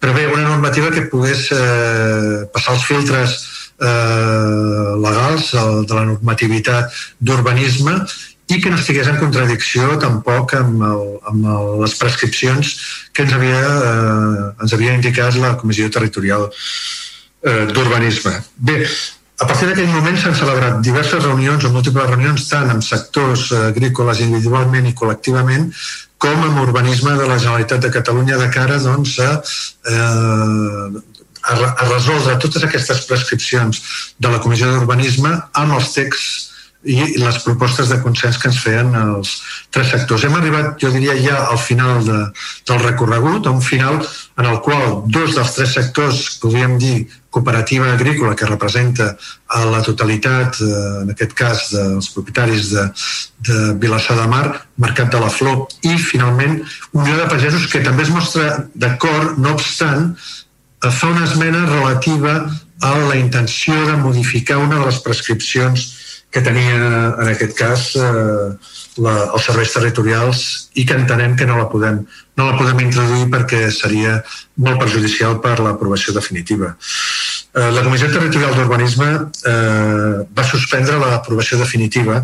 [0.00, 3.38] bé, una normativa que pogués eh, passar els filtres
[3.80, 7.96] eh, legals el, de la normativitat d'urbanisme
[8.52, 12.74] i que no estigués en contradicció tampoc amb, el, amb el, les prescripcions
[13.14, 18.36] que ens havia, eh, ens havia indicat la Comissió Territorial eh, d'Urbanisme.
[18.56, 18.84] Bé,
[19.42, 23.62] A partir d'aquell moment s'han celebrat diverses reunions o múltiples reunions tant amb sectors eh,
[23.72, 25.64] agrícoles individualment i col·lectivament
[26.22, 29.32] com amb urbanisme de la Generalitat de Catalunya de cara doncs, a,
[29.90, 31.02] eh,
[31.42, 33.82] a, a resoldre totes aquestes prescripcions
[34.22, 36.48] de la Comissió d'Urbanisme amb els texts
[36.82, 39.36] i les propostes de consens que ens feien els
[39.74, 40.24] tres sectors.
[40.26, 42.18] Hem arribat, jo diria, ja al final de,
[42.68, 46.96] del recorregut, a un final en el qual dos dels tres sectors, podríem dir
[47.32, 49.16] cooperativa agrícola, que representa
[49.48, 52.84] a la totalitat, eh, en aquest cas, dels propietaris de,
[53.48, 54.44] de Vilassar de Mar,
[54.76, 56.60] Mercat de la Flor, i finalment
[56.92, 62.36] Unió de Pagesos, que també es mostra d'acord, no obstant, eh, fa una esmena relativa
[62.82, 65.88] a la intenció de modificar una de les prescripcions
[66.32, 66.76] que tenia
[67.20, 68.52] en aquest cas eh,
[69.04, 70.44] la, els serveis territorials
[70.80, 72.00] i que entenem que no la podem,
[72.40, 74.18] no la podem introduir perquè seria
[74.56, 76.72] molt perjudicial per l'aprovació definitiva.
[77.52, 82.22] Eh, la Comissió Territorial d'Urbanisme eh, va suspendre l'aprovació definitiva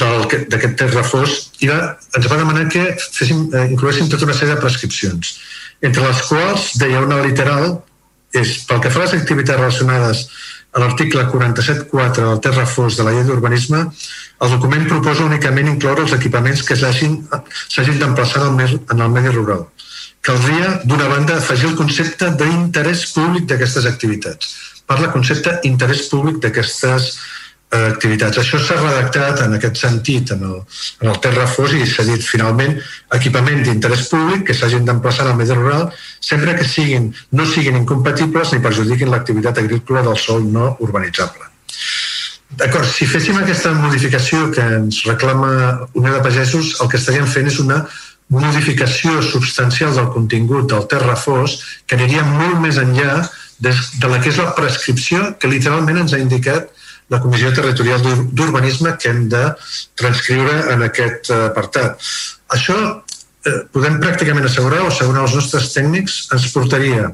[0.00, 1.78] d'aquest text reforç i va,
[2.18, 5.36] ens va demanar que féssim, eh, incloguéssim tota una sèrie de prescripcions,
[5.86, 7.76] entre les quals deia una literal
[8.34, 10.26] és pel que fa a les activitats relacionades
[10.72, 13.80] a l'article 47.4 del Terra Fos de la llei d'urbanisme,
[14.44, 18.60] el document proposa únicament incloure els equipaments que s'hagin d'emplaçar en,
[19.00, 19.66] el medi rural.
[20.22, 24.54] Caldria, d'una banda, afegir el concepte d'interès públic d'aquestes activitats.
[24.86, 27.39] Parla concepte interès públic d'aquestes eh,
[27.70, 28.38] activitats.
[28.40, 30.56] Això s'ha redactat en aquest sentit en el,
[31.02, 32.74] en el Terrafós i s'ha dit finalment
[33.14, 35.86] equipament d'interès públic que s'hagin d'emplaçar al medi rural
[36.20, 41.46] sempre que siguin, no siguin incompatibles ni perjudiquin l'activitat agrícola del sol no urbanitzable.
[42.50, 47.46] D'acord, si féssim aquesta modificació que ens reclama Unió de Pagesos, el que estaríem fent
[47.46, 47.84] és una
[48.30, 53.22] modificació substancial del contingut del Terrafós que aniria molt més enllà
[53.62, 56.70] de, de la que és la prescripció que literalment ens ha indicat
[57.10, 58.02] la Comissió Territorial
[58.32, 59.42] d'Urbanisme que hem de
[59.98, 61.98] transcriure en aquest eh, apartat.
[62.54, 67.10] Això eh, podem pràcticament assegurar, o assegurar els nostres tècnics, ens portaria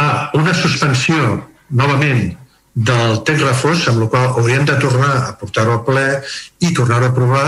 [0.00, 0.08] a
[0.40, 1.36] una suspensió
[1.70, 2.32] novament
[2.74, 6.06] del text reforç, amb la qual hauríem de tornar a portar-ho al ple
[6.64, 7.46] i tornar-ho a aprovar,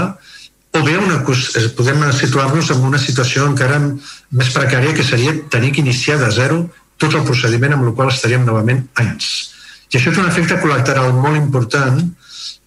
[0.77, 5.73] o bé una, eh, podem situar-nos en una situació encara més precària que seria tenir
[5.73, 6.67] que iniciar de zero
[7.01, 9.56] tot el procediment amb el qual estaríem novament anys
[9.93, 12.01] i això té un efecte col·lateral molt important,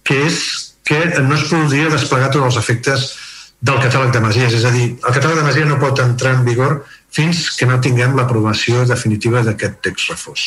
[0.06, 0.38] que és
[0.90, 3.10] que no es podria desplegar tots els efectes
[3.60, 4.56] del catàleg de masies.
[4.56, 6.80] És a dir, el catàleg de masies no pot entrar en vigor
[7.14, 10.46] fins que no tinguem l'aprovació definitiva d'aquest text reforç.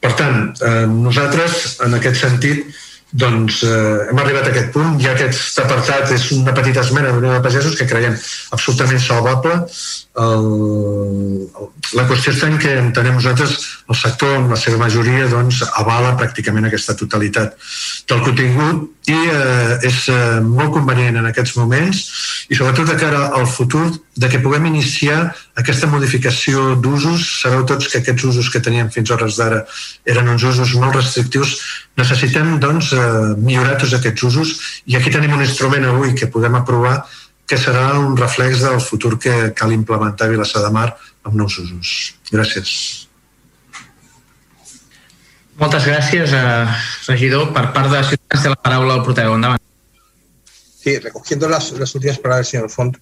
[0.00, 2.66] Per tant, eh, nosaltres, en aquest sentit,
[3.10, 7.38] doncs eh, hem arribat a aquest punt, ja aquest apartat és una petita esmena d'Unió
[7.38, 8.16] de Pagesos que creiem
[8.52, 9.54] absolutament salvable.
[10.18, 10.44] El,
[11.48, 13.54] el, la qüestió en que entenem nosaltres
[13.88, 17.56] el sector en la seva majoria doncs, avala pràcticament aquesta totalitat
[18.10, 22.04] del contingut i eh, és eh, molt convenient en aquests moments
[22.52, 23.86] i sobretot de cara al futur
[24.18, 27.22] de que puguem iniciar aquesta modificació d'usos.
[27.42, 29.60] Sabeu tots que aquests usos que teníem fins hores d'ara
[30.10, 31.54] eren uns usos molt restrictius.
[32.00, 34.54] Necessitem doncs, eh, millorar tots aquests usos
[34.90, 37.04] i aquí tenim un instrument avui que podem aprovar
[37.48, 40.88] que serà un reflex del futur que cal implementar a Vilassar de Mar
[41.22, 42.14] amb nous usos.
[42.32, 42.72] Gràcies.
[45.58, 46.66] Moltes gràcies, eh,
[47.06, 47.52] regidor.
[47.54, 49.34] Per part de Ciutadans té la paraula el portaveu.
[49.34, 49.62] Endavant.
[50.82, 52.98] Sí, recogiendo las, las últimas palabras del señor Font,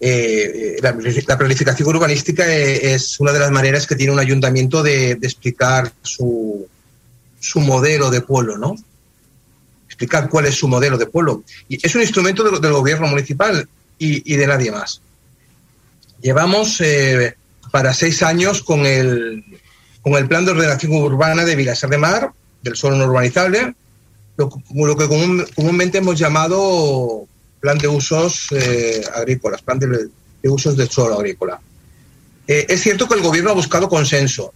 [0.00, 0.96] eh, la,
[1.26, 5.26] la, planificación urbanística eh, es una de las maneras que tiene un ayuntamiento de, de
[5.26, 6.66] explicar su,
[7.38, 8.76] su, modelo de pueblo, ¿no?
[9.86, 11.44] Explicar cuál es su modelo de pueblo.
[11.68, 13.68] Y es un instrumento de, del gobierno municipal
[13.98, 15.00] y, y, de nadie más.
[16.20, 17.34] Llevamos eh,
[17.70, 19.44] para seis años con el,
[20.02, 23.74] con el plan de ordenación urbana de Vilasar de Mar, del suelo no urbanizable,
[24.36, 27.28] lo, lo que común, comúnmente hemos llamado
[27.64, 29.86] plan de usos eh, agrícolas, plan de,
[30.42, 31.58] de, usos del suelo agrícola.
[32.46, 34.52] Eh, es cierto que el gobierno ha buscado consenso,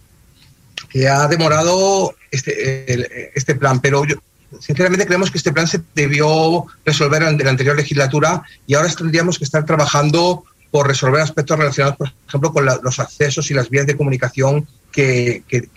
[0.87, 4.17] que ha demorado este, este plan, pero yo,
[4.59, 9.39] sinceramente creemos que este plan se debió resolver en la anterior legislatura y ahora tendríamos
[9.39, 13.87] que estar trabajando por resolver aspectos relacionados, por ejemplo, con los accesos y las vías
[13.87, 15.67] de comunicación que, que,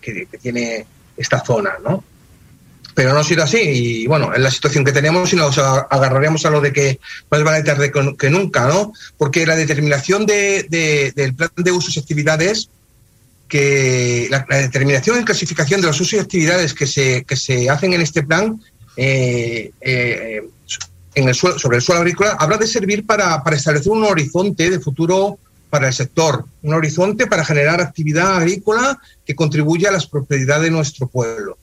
[0.00, 0.86] que tiene
[1.16, 2.04] esta zona, ¿no?
[2.98, 3.60] Pero no ha sido así.
[3.60, 6.98] Y bueno, en la situación que tenemos, y nos agarraremos a lo de que
[7.30, 8.92] más vale tarde que nunca, ¿no?
[9.16, 12.70] Porque la determinación de, de, del plan de usos y actividades,
[13.46, 17.92] que la, determinación y clasificación de los usos y actividades que se, que se hacen
[17.92, 18.60] en este plan
[18.96, 20.42] eh, eh,
[21.14, 24.80] en el sobre el suelo agrícola, habrá de servir para, para establecer un horizonte de
[24.80, 25.38] futuro
[25.70, 30.72] para el sector, un horizonte para generar actividad agrícola que contribuya a la prosperidad de
[30.72, 31.58] nuestro pueblo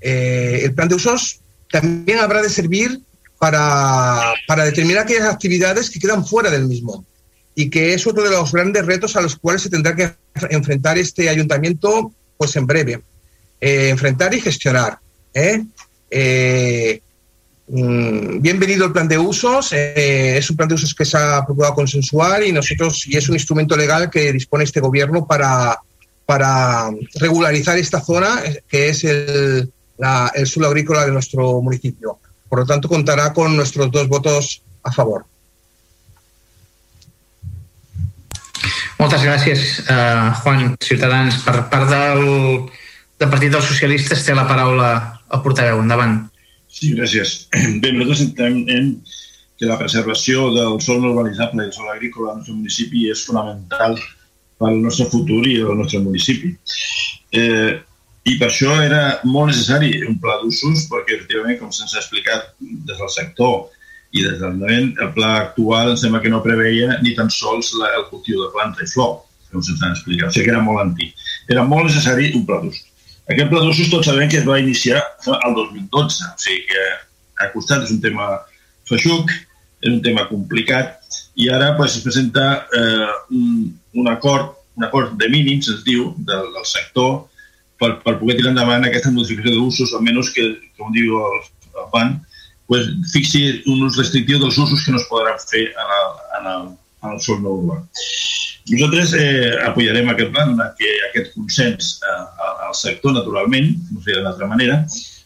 [0.00, 1.40] Eh, el plan de usos
[1.70, 3.00] también habrá de servir
[3.38, 7.04] para, para determinar aquellas actividades que quedan fuera del mismo
[7.54, 10.12] y que es otro de los grandes retos a los cuales se tendrá que
[10.50, 13.00] enfrentar este ayuntamiento pues en breve.
[13.60, 14.98] Eh, enfrentar y gestionar.
[15.34, 15.62] ¿eh?
[17.66, 19.72] Mm, bienvenido el plan de usos.
[19.72, 23.34] Es un plan de usos que se ha procurado consensuar y nosotros y es un
[23.34, 25.78] instrumento legal que dispone este gobierno para,
[26.26, 29.70] para regularizar esta zona que es el,
[30.00, 32.18] la, el suelo agrícola de nuestro municipio.
[32.48, 35.26] Por lo tanto, contará con nuestros dos votos a favor.
[39.00, 41.38] Moltes gràcies, uh, Juan Ciutadans.
[41.44, 42.24] Per part del,
[43.20, 44.90] del Partit dels Socialistes té la paraula
[45.32, 45.80] el portaveu.
[45.80, 46.18] Endavant.
[46.68, 47.46] Sí, gràcies.
[47.80, 48.90] Bé, nosaltres entenem
[49.60, 53.24] que la preservació del sol no urbanitzable i del sol agrícola al nostre municipi és
[53.28, 53.96] fonamental
[54.60, 56.52] pel nostre futur i el nostre municipi.
[57.36, 57.80] Eh,
[58.28, 62.50] I per això era molt necessari un pla d'usos, perquè efectivament, com se'ns ha explicat
[62.60, 63.70] des del sector
[64.12, 67.72] i des del moment, el pla actual em sembla que no preveia ni tan sols
[67.78, 69.20] la, el cultiu de planta i flor,
[69.50, 70.28] com se'ns ha explicat.
[70.28, 71.14] O sigui que era molt antic.
[71.48, 72.86] Era molt necessari un pla d'usos.
[73.30, 76.86] Aquest pla d'usos tots sabem que es va iniciar el 2012, o sigui que
[77.40, 78.32] ha costat, és un tema
[78.90, 79.32] feixuc,
[79.80, 80.98] és un tema complicat,
[81.40, 86.10] i ara pues, es presenta eh, un, un, acord, un acord de mínims, es diu,
[86.18, 87.29] del, del sector,
[87.80, 90.46] per, per poder tirar endavant aquesta modificació d'usos, almenys que,
[90.78, 91.38] com diu el,
[91.72, 92.18] el PAN,
[92.70, 96.50] pues, fixi un ús restrictiu dels usos que no es podran fer en el, en
[96.54, 96.66] el,
[97.02, 97.80] en el sol no urbà.
[98.70, 102.20] Nosaltres eh, apoyarem aquest pla, que aquest consens eh,
[102.68, 104.84] al sector, naturalment, no sé d'altra manera.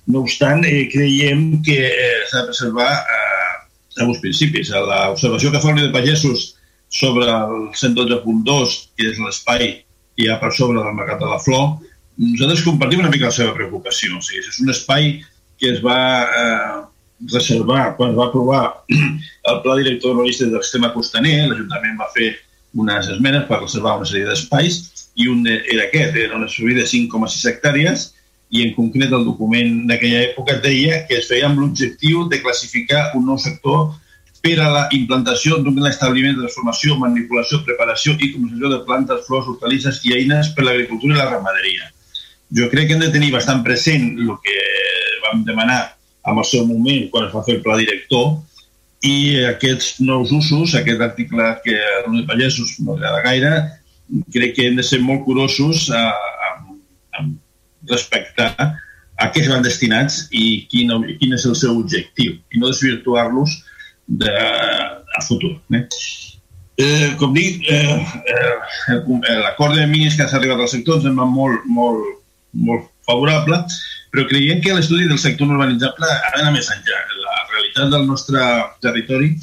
[0.08, 3.54] No obstant, eh, creiem que eh, s'ha de preservar eh,
[4.00, 4.70] alguns principis.
[4.72, 6.52] L'observació que fa el de Pagesos
[6.88, 9.66] sobre el 112.2, que és l'espai
[10.14, 11.74] que hi ha per sobre del Mercat de la Flor,
[12.16, 14.18] nosaltres compartim una mica la seva preocupació.
[14.18, 15.14] O sigui, és un espai
[15.60, 16.80] que es va eh,
[17.32, 18.64] reservar quan es va aprovar
[19.50, 22.34] el Pla Director Urbanístic del Sistema Costaner, l'Ajuntament va fer
[22.74, 24.80] unes esmenes per reservar una sèrie d'espais
[25.14, 28.08] i un era aquest, era una subida de 5,6 hectàrees
[28.54, 33.12] i en concret el document d'aquella època deia que es feia amb l'objectiu de classificar
[33.18, 33.94] un nou sector
[34.44, 39.48] per a la implantació d'un establiment de transformació, manipulació, preparació i comercialització de plantes, flors,
[39.48, 41.93] hortalisses i eines per a l'agricultura i la ramaderia.
[42.54, 44.58] Jo crec que hem de tenir bastant present el que
[45.24, 45.80] vam demanar
[46.24, 48.36] en el seu moment quan es va fer el pla director
[49.04, 53.52] i aquests nous usos, aquest article que a de Pallesos no agrada gaire,
[54.32, 56.50] crec que hem de ser molt curosos a, a,
[57.18, 57.26] a
[57.90, 62.70] respectar a què es van destinats i quin, quin és el seu objectiu i no
[62.72, 63.60] desvirtuar-los
[64.06, 65.54] de, a futur.
[65.72, 65.84] Eh?
[66.84, 68.00] Eh, com dic, eh,
[68.34, 72.23] eh, l'acord de mínims que s'ha arribat al sector ens sembla molt, molt,
[72.54, 73.58] molt favorable,
[74.14, 77.02] però creiem que l'estudi del sector urbanitzable ha d'anar més enllà.
[77.24, 78.40] La realitat del nostre
[78.84, 79.34] territori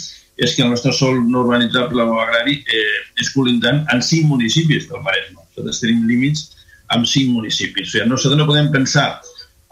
[0.42, 4.88] és que el nostre sol no urbanitzable o agrari eh, és colindant en cinc municipis
[4.90, 5.44] del Maresme.
[5.44, 6.48] Nosaltres tenim límits
[6.96, 7.90] amb cinc municipis.
[7.90, 9.10] O sigui, nosaltres no podem pensar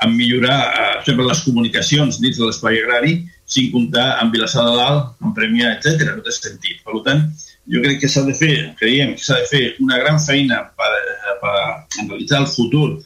[0.04, 3.16] en millorar eh, sempre les comunicacions dins de l'espai agrari
[3.50, 6.12] sin comptar amb Vilassar de Dalt, amb Premià, etc.
[6.12, 6.84] No té sentit.
[6.86, 7.26] Per tant,
[7.74, 10.92] jo crec que s'ha de fer, creiem que s'ha de fer una gran feina per,
[11.42, 11.56] per
[12.04, 13.00] analitzar el futur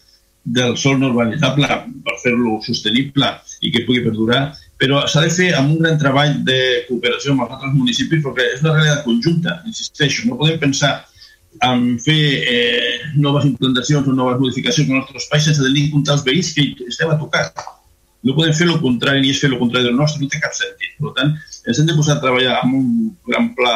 [0.44, 1.70] del sol no urbanitzable
[2.04, 3.30] per fer-lo sostenible
[3.64, 6.60] i que pugui perdurar, però s'ha de fer amb un gran treball de
[6.90, 10.98] cooperació amb els altres municipis perquè és una realitat conjunta, insisteixo, no podem pensar
[11.64, 16.12] en fer eh, noves implantacions o noves modificacions en nostres espais sense tenir en compte
[16.12, 17.46] els veïns que estem a tocar.
[18.24, 20.56] No podem fer el contrari ni és fer el contrari del nostre, no té cap
[20.58, 20.96] sentit.
[21.00, 21.34] Per tant,
[21.68, 22.88] ens hem de posar a treballar amb un
[23.28, 23.76] gran pla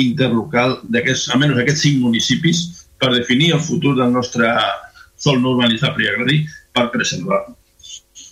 [0.00, 2.62] interlocal d'aquests, almenys aquests cinc municipis,
[3.00, 4.48] per definir el futur del nostre
[5.20, 6.38] sol no urbanitzable i agrari
[6.74, 7.42] per preservar.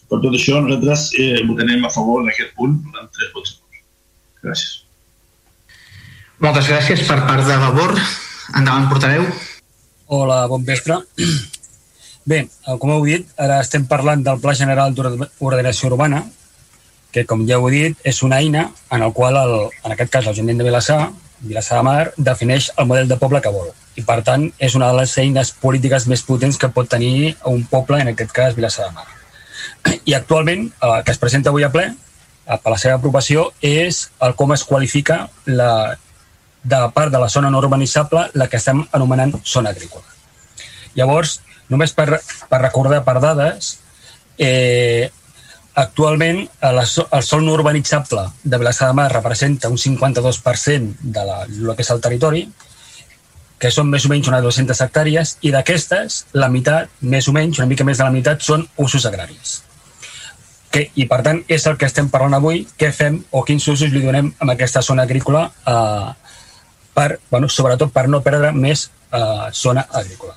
[0.09, 3.59] Per tot això, nosaltres eh, votarem a favor d'aquest punt durant tres vots.
[4.45, 4.73] Gràcies.
[6.41, 7.95] Moltes gràcies per part de Vavor.
[8.57, 9.27] Endavant, portaveu.
[10.15, 10.97] Hola, bon vespre.
[12.29, 12.43] Bé,
[12.81, 16.23] com heu dit, ara estem parlant del Pla General d'Ordenació Urbana,
[17.13, 19.55] que, com ja heu dit, és una eina en el qual, el,
[19.85, 21.01] en aquest cas, l'Ajuntament de Vilassar,
[21.41, 23.71] Vilassar de Mar, defineix el model de poble que vol.
[23.99, 27.65] I, per tant, és una de les eines polítiques més potents que pot tenir un
[27.71, 29.07] poble, en aquest cas, Vilassar de Mar.
[30.05, 31.89] I actualment, el que es presenta avui a ple,
[32.49, 35.97] per la seva aprovació, és el com es qualifica la,
[36.65, 40.07] de part de la zona no urbanitzable la que estem anomenant zona agrícola.
[40.97, 41.39] Llavors,
[41.69, 43.75] Només per, per recordar per dades,
[44.41, 45.11] eh,
[45.79, 51.45] actualment el, el sol no urbanitzable de Vilassar de Mar representa un 52% de la,
[51.47, 52.43] que és el territori,
[53.59, 57.59] que són més o menys unes 200 hectàrees, i d'aquestes, la meitat, més o menys,
[57.59, 59.63] una mica més de la meitat, són usos agraris.
[60.71, 63.89] que, i per tant és el que estem parlant avui, què fem o quins usos
[63.89, 66.11] li donem a aquesta zona agrícola eh,
[66.93, 70.35] per, bueno, sobretot per no perdre més eh, zona agrícola.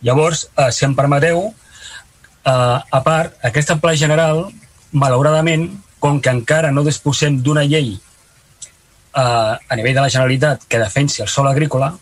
[0.00, 4.46] Llavors, eh, si em permeteu, eh, a part, aquesta pla general,
[4.92, 10.78] malauradament, com que encara no disposem d'una llei eh, a nivell de la Generalitat que
[10.78, 11.92] defensi el sol agrícola,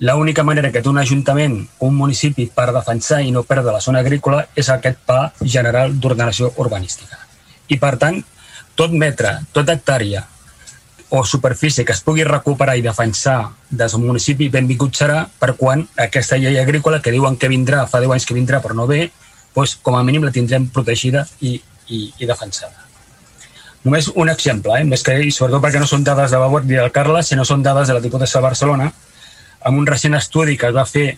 [0.00, 3.80] l'única manera que té un ajuntament o un municipi per defensar i no perdre la
[3.80, 7.18] zona agrícola és aquest pla general d'ordenació urbanística.
[7.68, 8.20] I, per tant,
[8.74, 10.24] tot metre, tota hectàrea
[11.14, 15.84] o superfície que es pugui recuperar i defensar des del municipi, benvingut serà per quan
[15.96, 19.12] aquesta llei agrícola que diuen que vindrà, fa 10 anys que vindrà però no ve,
[19.54, 22.84] doncs, com a mínim la tindrem protegida i, i, i defensada.
[23.84, 24.84] Només un exemple, eh?
[24.88, 27.62] més que, i sobretot perquè no són dades de Babot ni del Carles, sinó són
[27.62, 28.88] dades de la Diputació de Barcelona,
[29.68, 31.10] amb un recent estudi que es va fer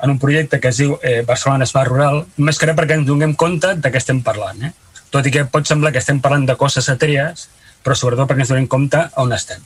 [0.00, 3.34] en un projecte que es diu eh, Barcelona Smart Rural, només que perquè ens donem
[3.34, 4.62] compte de què estem parlant.
[4.64, 4.72] Eh?
[5.12, 7.48] Tot i que pot semblar que estem parlant de coses etèries,
[7.84, 9.60] però sobretot perquè ens donem compte on estem.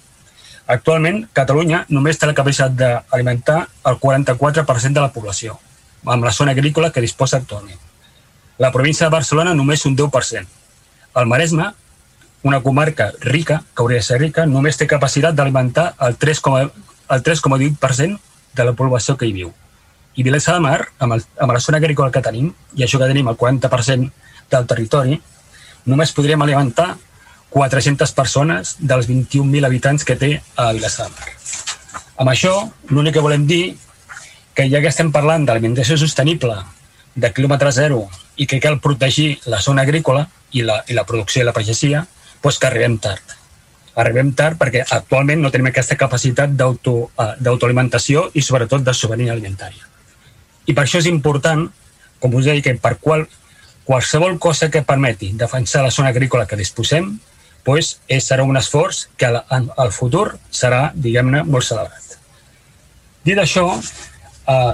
[0.73, 3.61] Actualment, Catalunya només té la capacitat d'alimentar
[3.91, 5.59] el 44% de la població,
[6.07, 7.92] amb la zona agrícola que disposa actualment.
[8.59, 10.47] La província de Barcelona només un 10%.
[11.17, 11.71] El Maresme,
[12.43, 16.43] una comarca rica, que hauria de ser rica, només té capacitat d'alimentar el 3,
[17.17, 18.19] el 3,8%
[18.55, 19.53] de la població que hi viu.
[20.15, 23.09] I Vilesa de Mar, amb, el, amb la zona agrícola que tenim, i això que
[23.09, 24.11] tenim el 40%
[24.53, 25.21] del territori,
[25.89, 26.93] només podríem alimentar
[27.53, 31.33] 400 persones dels 21.000 habitants que té a Vilesa de Mar.
[32.23, 32.53] Amb això,
[32.91, 33.65] l'únic que volem dir
[34.55, 36.59] que ja que estem parlant d'alimentació sostenible,
[37.15, 38.07] de quilòmetre zero,
[38.37, 42.07] i que cal protegir la zona agrícola i la, i la producció i la pagesia,
[42.43, 43.39] doncs que arribem tard
[43.95, 49.85] arribem tard perquè actualment no tenim aquesta capacitat eh, d'autoalimentació i sobretot de sobirania alimentària.
[50.67, 51.67] I per això és important,
[52.23, 53.27] com us deia, que per qual,
[53.85, 57.13] qualsevol cosa que permeti defensar la zona agrícola que disposem
[57.67, 62.17] doncs és, serà un esforç que al futur serà, diguem-ne, molt celebrat.
[63.23, 63.69] Dit això,
[64.51, 64.73] eh,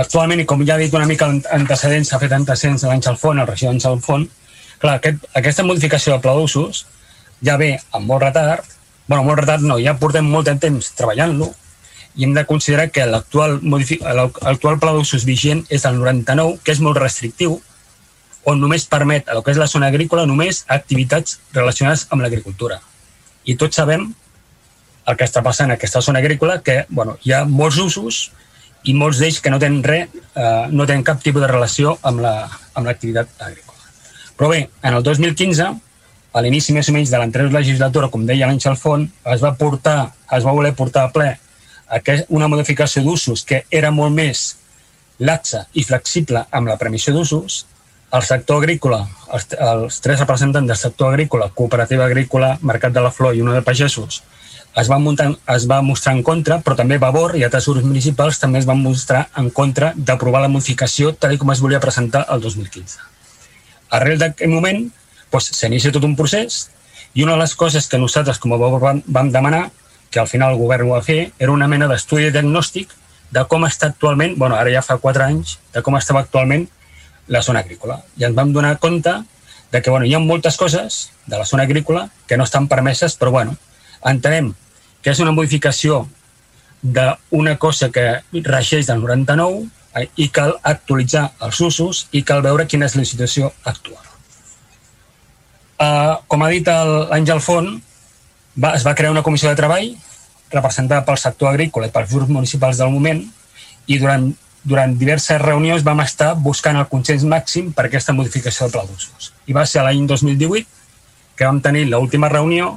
[0.00, 3.38] actualment, i com ja he dit una mica antecedents, s'ha fet antecedents de l'Àngel Font,
[3.38, 4.26] el regidor Àngel Font,
[4.78, 6.84] clar, aquest, aquesta modificació de pla d'usos
[7.44, 8.66] ja ve amb molt retard,
[9.08, 11.52] bueno, molt retard no, ja portem molt de temps treballant-lo
[12.18, 16.98] i hem de considerar que l'actual pla d'usos vigent és el 99, que és molt
[16.98, 17.60] restrictiu,
[18.48, 22.80] on només permet a lo que és la zona agrícola només activitats relacionades amb l'agricultura.
[23.44, 24.08] I tots sabem
[25.08, 28.32] el que està passant en aquesta zona agrícola, que bueno, hi ha molts usos
[28.88, 32.22] i molts d'ells que no tenen res, eh, no tenen cap tipus de relació amb
[32.24, 33.92] l'activitat la, agrícola.
[34.38, 35.68] Però bé, en el 2015
[36.38, 39.98] a l'inici més o menys de l'anterior legislatura, com deia l'Àngel Font, es va portar,
[40.36, 41.34] es va voler portar a ple
[42.36, 44.42] una modificació d'usos que era molt més
[45.24, 47.64] laxa i flexible amb la premissió d'usos,
[48.12, 49.02] el sector agrícola,
[49.34, 53.56] els, els tres representants del sector agrícola, cooperativa agrícola, Mercat de la Flor i una
[53.56, 54.22] de pagesos,
[54.76, 58.38] es va, muntar, es va mostrar en contra, però també Vavor i altres grups municipals
[58.38, 62.40] també es van mostrar en contra d'aprovar la modificació tal com es volia presentar el
[62.44, 62.98] 2015.
[63.96, 64.84] Arrel d'aquest moment,
[65.32, 66.68] doncs s'inicia tot un procés
[67.14, 69.70] i una de les coses que nosaltres com a vam, vam demanar,
[70.10, 72.92] que al final el govern ho va fer, era una mena d'estudi diagnòstic
[73.30, 76.68] de com està actualment, bueno, ara ja fa quatre anys, de com estava actualment
[77.28, 78.00] la zona agrícola.
[78.16, 79.12] I ens vam donar compte
[79.72, 83.16] de que bueno, hi ha moltes coses de la zona agrícola que no estan permeses,
[83.20, 83.56] però bueno,
[84.10, 84.52] entenem
[85.02, 86.06] que és una modificació
[86.82, 89.64] d'una cosa que regeix del 99
[89.98, 94.04] eh, i cal actualitzar els usos i cal veure quina és la situació actual.
[95.78, 97.68] Uh, com ha dit l'Àngel Font,
[98.58, 99.92] va, es va crear una comissió de treball
[100.50, 103.20] representada pel sector agrícola i pels grups municipals del moment
[103.86, 104.26] i durant,
[104.64, 109.32] durant diverses reunions vam estar buscant el consens màxim per aquesta modificació del pla d'usos.
[109.46, 110.66] I va ser l'any 2018
[111.38, 112.74] que vam tenir l'última reunió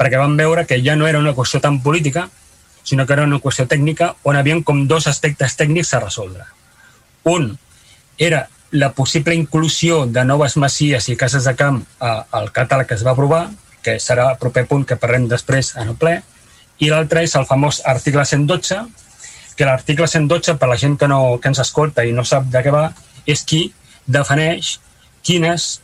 [0.00, 2.30] perquè vam veure que ja no era una qüestió tan política,
[2.82, 6.46] sinó que era una qüestió tècnica on havien com dos aspectes tècnics a resoldre.
[7.28, 7.52] Un
[8.16, 13.04] era la possible inclusió de noves masies i cases de camp al catàleg que es
[13.04, 13.50] va aprovar,
[13.82, 16.20] que serà el proper punt que parlem després en el ple,
[16.80, 18.80] i l'altre és el famós article 112,
[19.56, 22.62] que l'article 112, per la gent que, no, que ens escolta i no sap de
[22.64, 22.86] què va,
[23.28, 23.66] és qui
[24.06, 24.78] defineix
[25.26, 25.79] quines,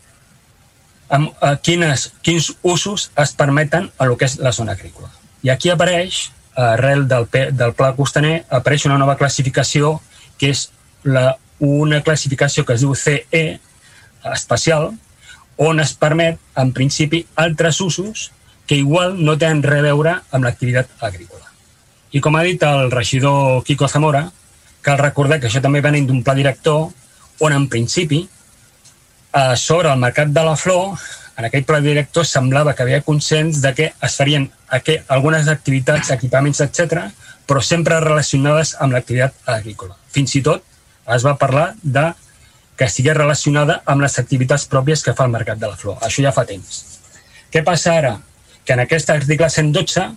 [1.09, 5.11] amb, uh, quines, quins usos es permeten a lo que és la zona agrícola.
[5.43, 10.01] I aquí apareix, arrel del, del pla costaner, apareix una nova classificació
[10.41, 10.71] que és
[11.05, 13.61] la una classificació que es diu CE
[14.33, 14.91] especial,
[15.57, 18.31] on es permet, en principi, altres usos
[18.67, 21.47] que igual no tenen res a veure amb l'activitat agrícola.
[22.13, 24.27] I com ha dit el regidor Quico Zamora,
[24.83, 26.91] cal recordar que això també venen d'un pla director
[27.41, 28.27] on, en principi,
[29.37, 30.97] eh, sobre el mercat de la flor,
[31.37, 34.49] en aquell pla director semblava que havia consens de que es farien
[35.13, 37.11] algunes activitats, equipaments, etc,
[37.47, 39.97] però sempre relacionades amb l'activitat agrícola.
[40.11, 40.65] Fins i tot
[41.15, 42.09] es va parlar de
[42.77, 46.01] que sigui relacionada amb les activitats pròpies que fa el mercat de la flor.
[46.05, 46.83] Això ja fa temps.
[47.53, 48.17] Què passa ara?
[48.65, 50.09] Que en aquest article 112,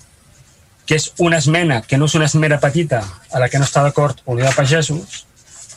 [0.87, 3.83] que és una esmena, que no és una esmena petita, a la que no està
[3.85, 5.25] d'acord Unió de Pagesos,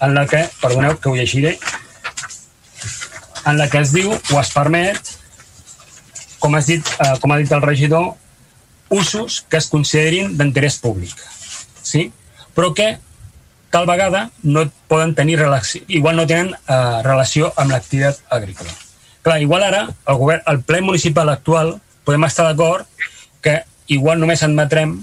[0.02, 1.59] en la que, perdoneu que ho llegiré,
[3.47, 4.98] en la que es diu o es permet,
[6.43, 8.12] com, has dit, eh, com ha dit el regidor,
[8.93, 11.14] usos que es considerin d'interès públic.
[11.82, 12.10] Sí?
[12.55, 12.98] Però que
[13.73, 18.74] tal vegada no poden tenir relació, igual no tenen eh, relació amb l'activitat agrícola.
[19.23, 22.86] Clar, igual ara el, govern, el ple municipal actual podem estar d'acord
[23.43, 24.97] que igual només admetrem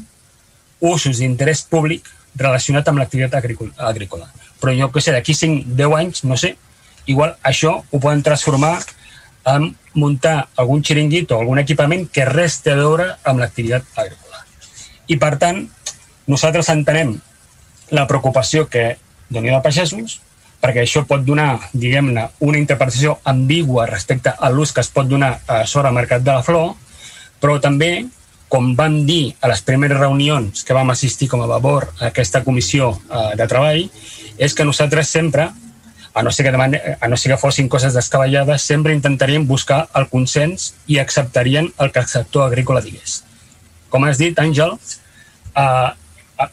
[0.80, 2.06] usos d'interès públic
[2.36, 4.30] relacionat amb l'activitat agrícola.
[4.60, 6.54] Però jo que sé, d'aquí 5-10 anys, no sé,
[7.10, 8.78] igual això ho poden transformar
[9.50, 14.44] en muntar algun xiringuito o algun equipament que res té a veure amb l'activitat agrícola.
[15.10, 15.64] I per tant,
[16.30, 17.16] nosaltres entenem
[17.90, 19.00] la preocupació que
[19.30, 20.20] d'Unió de Pagesos,
[20.62, 25.40] perquè això pot donar, diguem-ne, una interpretació ambigua respecte a l'ús que es pot donar
[25.48, 26.76] a sobre el mercat de la flor,
[27.40, 28.06] però també,
[28.50, 32.44] com vam dir a les primeres reunions que vam assistir com a vavor a aquesta
[32.44, 33.86] comissió eh, de treball,
[34.38, 35.48] és que nosaltres sempre,
[36.14, 39.88] a no ser que, demane, a no ser que fossin coses descabellades, sempre intentaríem buscar
[39.96, 43.24] el consens i acceptarien el que el sector agrícola digués.
[43.90, 44.78] Com has dit, Àngel,
[45.56, 45.90] eh,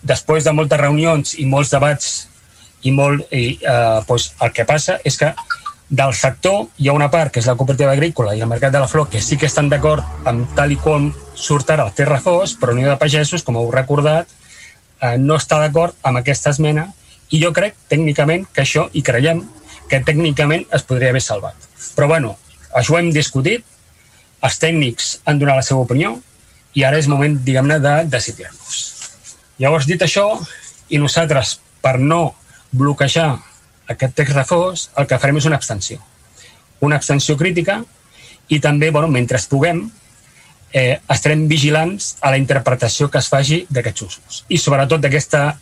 [0.03, 2.29] després de moltes reunions i molts debats
[2.83, 5.33] i molt, i, eh, doncs el que passa és que
[5.89, 8.81] del sector hi ha una part, que és la cooperativa agrícola i el mercat de
[8.83, 12.19] la flor, que sí que estan d'acord amb tal i com surt ara el terra
[12.21, 14.27] fos, però Unió de Pagesos, com heu recordat,
[15.01, 16.89] eh, no està d'acord amb aquesta esmena
[17.31, 19.43] i jo crec, tècnicament, que això, i creiem,
[19.91, 21.57] que tècnicament es podria haver salvat.
[21.97, 22.37] Però, bueno,
[22.75, 23.65] això ho hem discutit,
[24.47, 26.17] els tècnics han donat la seva opinió
[26.77, 28.83] i ara és moment, diguem-ne, de decidir-nos.
[29.63, 30.29] Llavors, dit això,
[30.93, 32.37] i nosaltres, per no
[32.77, 33.31] bloquejar
[33.89, 36.03] aquest text refós, el que farem és una abstenció.
[36.85, 37.81] Una abstenció crítica
[38.53, 39.87] i també, bueno, mentre puguem,
[40.73, 44.45] eh, estarem vigilants a la interpretació que es faci d'aquests usos.
[44.49, 45.57] I sobretot d'aquesta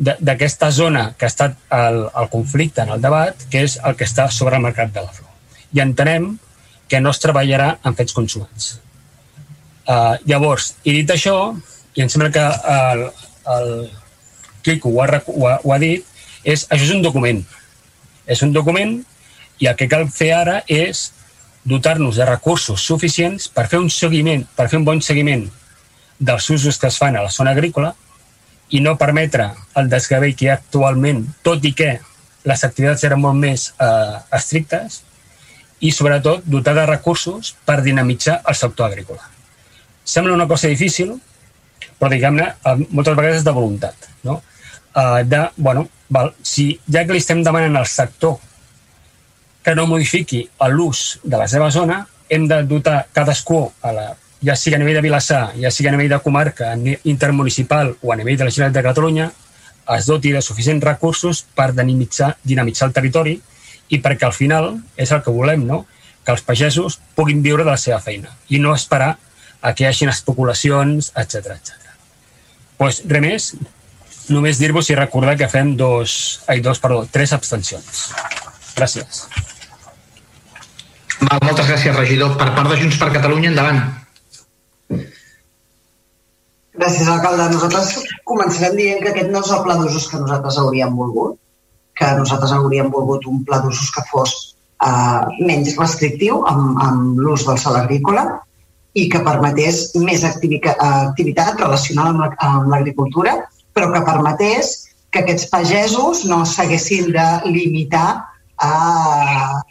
[0.00, 4.06] d'aquesta zona que ha estat el, el conflicte en el debat, que és el que
[4.08, 5.28] està sobre el mercat de la flor.
[5.76, 6.32] I entenem
[6.88, 8.72] que no es treballarà en fets consumats.
[9.84, 11.36] Uh, llavors, i dit això,
[11.94, 13.04] i em sembla que el,
[13.56, 13.70] el
[14.64, 16.06] Quico ho ha, ho, ha, ho ha dit,
[16.44, 17.44] és, això és un document.
[18.26, 18.98] És un document
[19.60, 21.10] i el que cal fer ara és
[21.68, 25.44] dotar-nos de recursos suficients per fer un seguiment, per fer un bon seguiment
[26.20, 27.92] dels usos que es fan a la zona agrícola
[28.70, 31.96] i no permetre el desgavell que hi ha actualment, tot i que
[32.46, 35.02] les activitats eren molt més eh, estrictes,
[35.80, 39.24] i sobretot dotar de recursos per dinamitzar el sector agrícola.
[40.04, 41.14] Sembla una cosa difícil,
[41.98, 42.46] però diguem-ne,
[42.90, 44.08] moltes vegades és de voluntat.
[44.24, 44.40] No?
[44.90, 48.40] Uh, de, bueno, val, si ja que li estem demanant al sector
[49.64, 50.42] que no modifiqui
[50.72, 54.06] l'ús de la seva zona, hem de dotar cadascú, a la,
[54.42, 56.72] ja sigui a nivell de Vilassar, ja sigui a nivell de comarca,
[57.04, 59.30] intermunicipal o a nivell de la Generalitat de Catalunya,
[59.96, 63.34] es doti de suficients recursos per dinamitzar, dinamitzar el territori
[63.90, 65.84] i perquè al final és el que volem, no?
[66.24, 69.16] que els pagesos puguin viure de la seva feina i no esperar
[69.60, 71.76] a que hi hagin especulacions, etc etc.
[72.80, 73.50] Pues, res més,
[74.32, 78.06] només dir-vos i recordar que fem dos, ai, dos, perdó, tres abstencions.
[78.76, 79.24] Gràcies.
[81.20, 82.38] Moltes gràcies, regidor.
[82.40, 83.99] Per part de Junts per Catalunya, endavant.
[86.80, 87.50] Gràcies, alcalde.
[87.52, 87.88] Nosaltres
[88.24, 91.34] començarem dient que aquest no és el pla d'usos que nosaltres hauríem volgut,
[91.98, 94.32] que nosaltres hauríem volgut un pla d'usos que fos
[94.86, 98.24] eh, menys restrictiu amb, amb l'ús del sol agrícola,
[98.96, 103.36] i que permetés més activitat relacionada amb l'agricultura,
[103.76, 104.72] però que permetés
[105.12, 108.08] que aquests pagesos no s'haguessin de limitar
[108.56, 109.62] a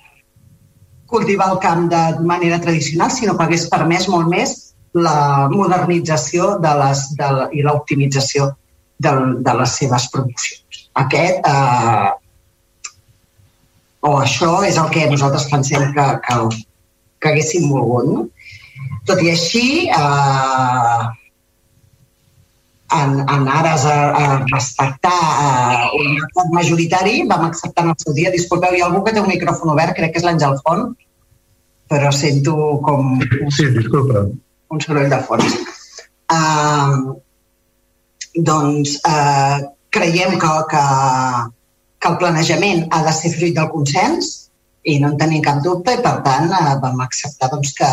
[1.10, 6.72] cultivar el camp de manera tradicional, sinó que hagués permès molt més la modernització de
[6.82, 8.49] les, de, i l'optimització
[8.99, 9.14] de,
[9.45, 10.82] de les seves produccions.
[11.03, 12.10] Aquest, eh,
[14.10, 16.41] o això és el que nosaltres pensem que, que,
[17.20, 18.10] que haguéssim volgut.
[18.10, 18.28] No?
[19.07, 21.03] Tot i així, eh,
[22.98, 28.18] en, en ares a, a respectar eh, un acord majoritari, vam acceptar en el seu
[28.18, 28.34] dia.
[28.34, 30.94] Disculpeu, hi ha algú que té un micròfon obert, crec que és l'Àngel Font,
[31.90, 32.56] però sento
[32.86, 33.18] com...
[33.53, 34.28] Sí, disculpa.
[34.70, 35.56] Un soroll de fons.
[36.30, 37.16] Uh,
[38.50, 39.58] doncs uh,
[39.90, 40.84] creiem que, que,
[42.00, 44.50] que el planejament ha de ser fruit del consens,
[44.84, 47.90] i no en tenim cap dubte i per tant eh, vam acceptar doncs, que,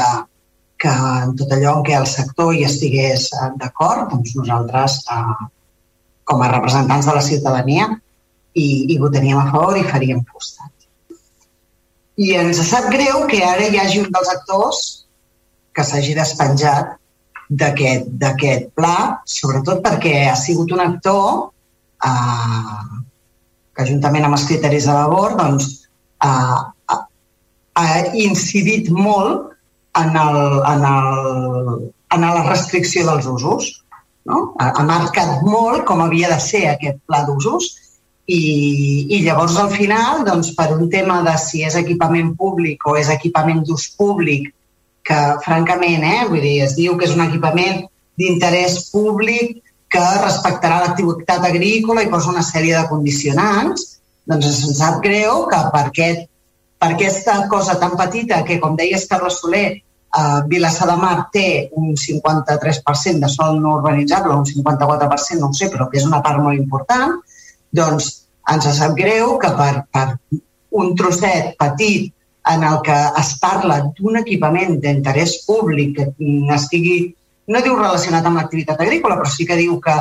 [0.82, 5.48] que en tot allò en què el sector hi estigués eh, d'acord, doncs nosaltres eh,
[6.26, 7.88] com a representants de la ciutadania
[8.56, 10.72] hi, hi votaríem a favor i faríem costat.
[12.16, 14.84] I ens sap greu que ara hi hagi un dels actors
[15.76, 16.96] que s'hagi despenjat
[17.46, 18.96] d'aquest pla,
[19.28, 21.26] sobretot perquè ha sigut un actor
[22.08, 23.02] eh,
[23.76, 25.68] que juntament amb els criteris de labor doncs,
[26.24, 26.96] eh,
[27.76, 27.86] ha
[28.16, 29.52] incidit molt
[30.00, 30.38] en, el,
[30.72, 33.72] en, el, en la restricció dels usos.
[34.26, 34.56] No?
[34.58, 37.68] Ha, ha marcat molt com havia de ser aquest pla d'usos
[38.26, 38.40] i,
[39.14, 43.12] i llavors al final, doncs, per un tema de si és equipament públic o és
[43.12, 44.50] equipament d'ús públic,
[45.06, 47.84] que francament, eh, vull dir, es diu que és un equipament
[48.18, 49.60] d'interès públic
[49.92, 53.92] que respectarà l'activitat agrícola i posa una sèrie de condicionants,
[54.26, 56.26] doncs ens sap greu que per aquest
[56.78, 61.70] per aquesta cosa tan petita que, com deies, Carles Soler, eh, Vilassar de Mar té
[61.72, 66.22] un 53% de sol no urbanitzable, un 54%, no ho sé, però que és una
[66.22, 67.16] part molt important,
[67.72, 68.10] doncs
[68.52, 70.06] ens sap greu que per, per
[70.76, 72.12] un trosset petit
[72.52, 76.06] en el que es parla d'un equipament d'interès públic que
[76.54, 76.98] estigui,
[77.52, 79.94] no diu relacionat amb l'activitat agrícola, però sí que diu que,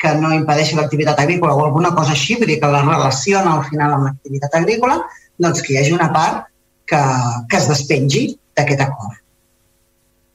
[0.00, 3.64] que no impedeixi l'activitat agrícola o alguna cosa així, vull dir que la relaciona al
[3.68, 5.00] final amb l'activitat agrícola,
[5.40, 6.48] doncs que hi hagi una part
[6.88, 7.00] que,
[7.48, 8.24] que es despengi
[8.56, 9.16] d'aquest acord.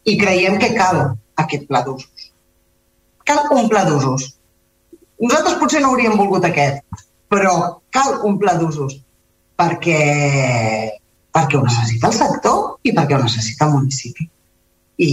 [0.06, 1.02] I creiem que cal
[1.42, 2.30] aquest pla d'usos.
[3.26, 4.30] Cal un pla d'usos.
[5.22, 6.84] Nosaltres potser no hauríem volgut aquest,
[7.32, 9.00] però cal un pla d'usos
[9.56, 10.00] perquè,
[11.36, 14.30] perquè ho necessita el sector i perquè ho necessita el municipi.
[15.04, 15.12] I,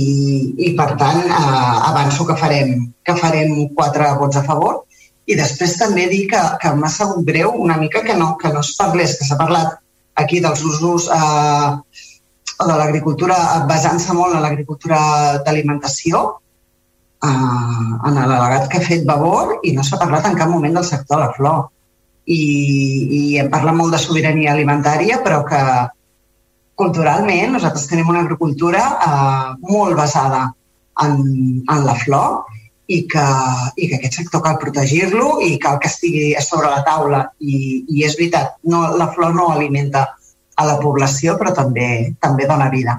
[0.62, 4.84] i per tant, eh, avanço que farem, que farem quatre vots a favor
[5.26, 8.62] i després també dir que, que m'ha sabut greu una mica que no, que no
[8.62, 9.78] es parlés, que s'ha parlat
[10.22, 11.68] aquí dels usos eh,
[12.62, 13.36] de l'agricultura
[13.70, 14.98] basant-se molt en l'agricultura
[15.46, 16.22] d'alimentació,
[17.26, 20.86] eh, en l'al·legat que ha fet Vavor i no s'ha parlat en cap moment del
[20.90, 21.62] sector de la flor.
[22.22, 22.42] I,
[23.18, 25.62] i hem parlat molt de sobirania alimentària, però que
[26.78, 30.46] culturalment nosaltres tenim una agricultura eh, molt basada
[31.02, 31.14] en,
[31.68, 32.42] en la flor
[32.92, 33.26] i que,
[33.76, 37.22] i que aquest sector cal protegir-lo i cal que estigui sobre la taula.
[37.40, 40.04] I, i és veritat, no, la flor no alimenta
[40.56, 42.98] a la població, però també, també dona vida.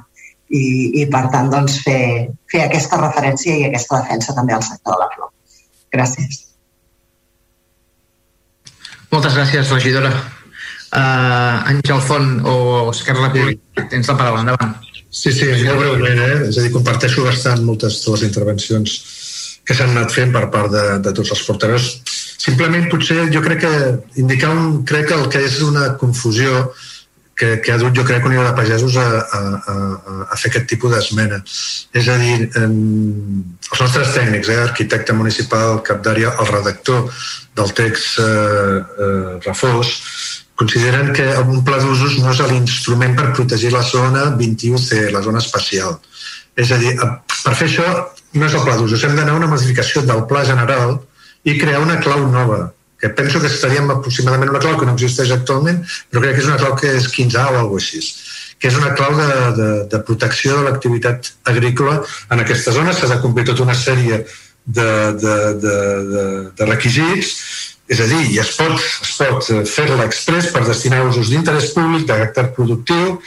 [0.53, 0.63] I,
[1.01, 5.01] i per tant, doncs, fer, fer aquesta referència i aquesta defensa també al sector de
[5.03, 5.31] la flor.
[5.93, 6.41] Gràcies.
[9.13, 10.13] Moltes gràcies, regidora.
[10.93, 12.55] Uh, Àngel Font o
[12.91, 14.75] Esquerra Republicana, tens la paraula, endavant.
[15.09, 16.35] Sí, sí, jo breument, eh?
[16.49, 18.95] és a dir, comparteixo bastant moltes de les intervencions
[19.65, 21.89] que s'han anat fent per part de, de tots els portaveus.
[22.43, 23.75] Simplement, potser, jo crec que
[24.21, 26.65] indicar un, crec que el que és una confusió
[27.35, 29.41] que, que ha dut, jo crec, Unió de Pagesos a, a,
[29.73, 29.75] a,
[30.33, 31.39] a fer aquest tipus d'esmena.
[31.95, 32.75] És a dir, en,
[33.71, 37.07] els nostres tècnics, eh, arquitecte municipal, cap d'àrea, el redactor
[37.57, 39.95] del text eh, eh, refós,
[40.63, 45.41] consideren que un pla d'usos no és l'instrument per protegir la zona 21C, la zona
[45.43, 45.97] espacial.
[46.55, 47.87] És a dir, per fer això
[48.39, 51.01] no és el pla d'usos, hem d'anar a una modificació del pla general
[51.43, 52.61] i crear una clau nova,
[52.99, 56.51] que penso que estaríem aproximadament una clau que no existeix actualment, però crec que és
[56.51, 57.99] una clau que és 15A o alguna així,
[58.59, 59.27] que és una clau de,
[59.59, 61.99] de, de protecció de l'activitat agrícola
[62.31, 62.95] en aquesta zona.
[62.95, 64.87] S'ha de complir tota una sèrie de,
[65.19, 65.35] de,
[65.65, 65.75] de,
[66.13, 66.23] de,
[66.55, 67.33] de requisits,
[67.91, 72.05] és a dir, i es pot, es pot fer-la express per destinar usos d'interès públic,
[72.07, 73.17] de caràcter productiu,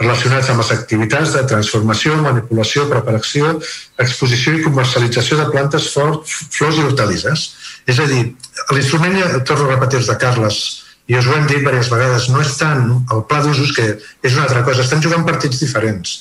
[0.00, 3.54] relacionats amb les activitats de transformació, manipulació, preparació,
[4.02, 7.46] exposició i comercialització de plantes, flors i hortalisses.
[7.88, 8.22] És a dir,
[8.76, 9.16] l'instrument,
[9.48, 10.60] torno a repetir de Carles,
[11.06, 14.34] i us ho hem dit diverses vegades, no és tant el pla d'usos, que és
[14.34, 16.16] una altra cosa, estan jugant partits diferents.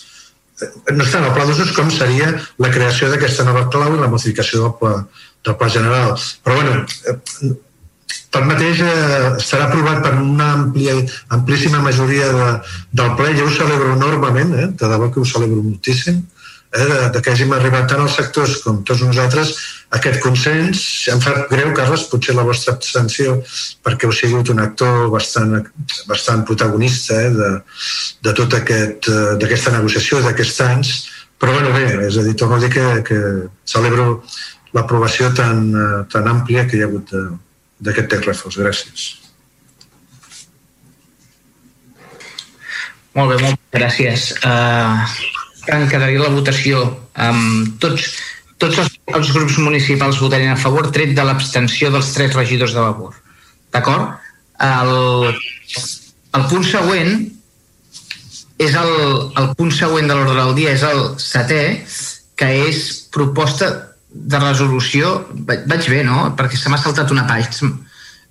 [0.91, 2.29] No és tant el pla d'usos com seria
[2.63, 4.93] la creació d'aquesta nova clau i la modificació del pla,
[5.43, 6.13] del pla general.
[6.45, 7.55] Però, bueno,
[8.35, 10.95] Tanmateix eh, estarà aprovat per una àmplia,
[11.35, 12.47] amplíssima majoria de,
[12.99, 13.31] del ple.
[13.37, 14.69] Jo ho celebro enormement, eh?
[14.75, 16.19] de debò que ho celebro moltíssim,
[16.75, 16.85] eh?
[16.89, 19.53] de, de que hàgim arribat tant als sectors com tots nosaltres
[19.95, 20.81] aquest consens.
[21.13, 23.37] Em fa greu, Carles, potser la vostra abstenció,
[23.85, 25.55] perquè heu sigut un actor bastant,
[26.09, 27.31] bastant protagonista eh?
[27.39, 27.51] de,
[28.27, 30.93] de tota aquest, eh, d'aquesta negociació d'aquests anys,
[31.39, 33.23] però bueno, bé, és a dir, torno a dir que, que
[33.67, 34.21] celebro
[34.75, 37.25] l'aprovació tan, eh, tan àmplia que hi ha hagut de,
[37.85, 38.59] d'aquest text reforç.
[38.63, 39.05] Gràcies.
[43.15, 44.25] Molt bé, moltes gràcies.
[44.43, 45.05] Uh,
[45.71, 46.81] en quedaria la votació
[47.15, 48.09] amb tots,
[48.61, 52.83] tots els, els grups municipals votarien a favor, tret de l'abstenció dels tres regidors de
[52.83, 53.15] labor.
[53.71, 54.19] D'acord?
[54.65, 55.31] El,
[56.35, 57.15] el punt següent
[58.59, 58.93] és el,
[59.39, 61.63] el punt següent de l'ordre del dia, és el setè,
[62.39, 62.85] que és
[63.15, 63.71] proposta
[64.15, 65.17] de resolució...
[65.45, 66.31] Vaig bé, no?
[66.39, 67.75] Perquè se m'ha saltat una pàgina.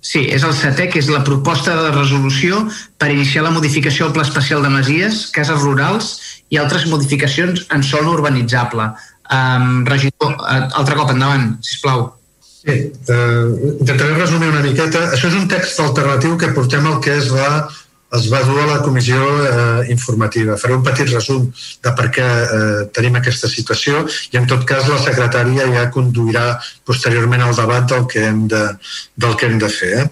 [0.05, 2.59] Sí, és el setè, que és la proposta de resolució
[3.01, 6.11] per iniciar la modificació del Pla Especial de Masies, cases rurals
[6.53, 8.91] i altres modificacions en sol urbanitzable.
[9.33, 12.11] Um, regidor, uh, altre cop, endavant, si plau.
[12.65, 12.75] Sí,
[13.13, 13.45] eh,
[13.79, 15.03] intentaré resumir una miqueta.
[15.13, 17.49] Això és un text alternatiu que portem al que és la
[18.15, 20.57] es va dur a la comissió eh, informativa.
[20.61, 21.47] Faré un petit resum
[21.83, 26.45] de per què eh, tenim aquesta situació i en tot cas la secretària ja conduirà
[26.87, 28.63] posteriorment el debat del que hem de,
[29.25, 29.91] del que hem de fer.
[30.01, 30.07] Eh?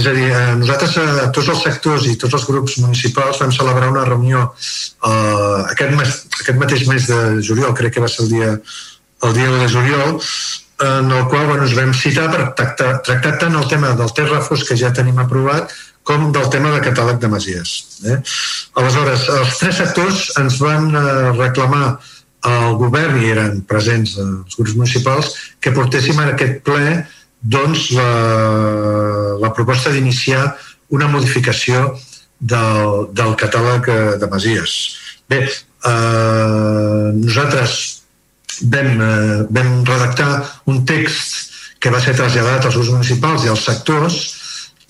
[0.00, 3.54] És a dir, eh, nosaltres, eh, tots els sectors i tots els grups municipals vam
[3.54, 8.26] celebrar una reunió eh, aquest, mes, aquest mateix mes de juliol, crec que va ser
[8.26, 8.54] el dia,
[9.26, 10.16] el dia de juliol,
[10.78, 14.42] en el qual bueno, ens vam citar per tractar, tractar tant el tema del terra
[14.44, 15.72] fos que ja tenim aprovat
[16.06, 17.72] com del tema de catàleg de masies.
[18.06, 18.20] Eh?
[18.78, 21.96] Aleshores, els tres sectors ens van eh, reclamar
[22.46, 27.00] al govern, i eren presents els grups municipals, que portéssim en aquest ple
[27.42, 28.10] doncs, la,
[29.42, 30.44] la proposta d'iniciar
[30.94, 31.96] una modificació
[32.38, 34.78] del, del catàleg eh, de masies.
[35.26, 37.76] Bé, eh, nosaltres
[38.62, 40.30] vam, eh, vam redactar
[40.70, 44.20] un text que va ser traslladat als grups municipals i als sectors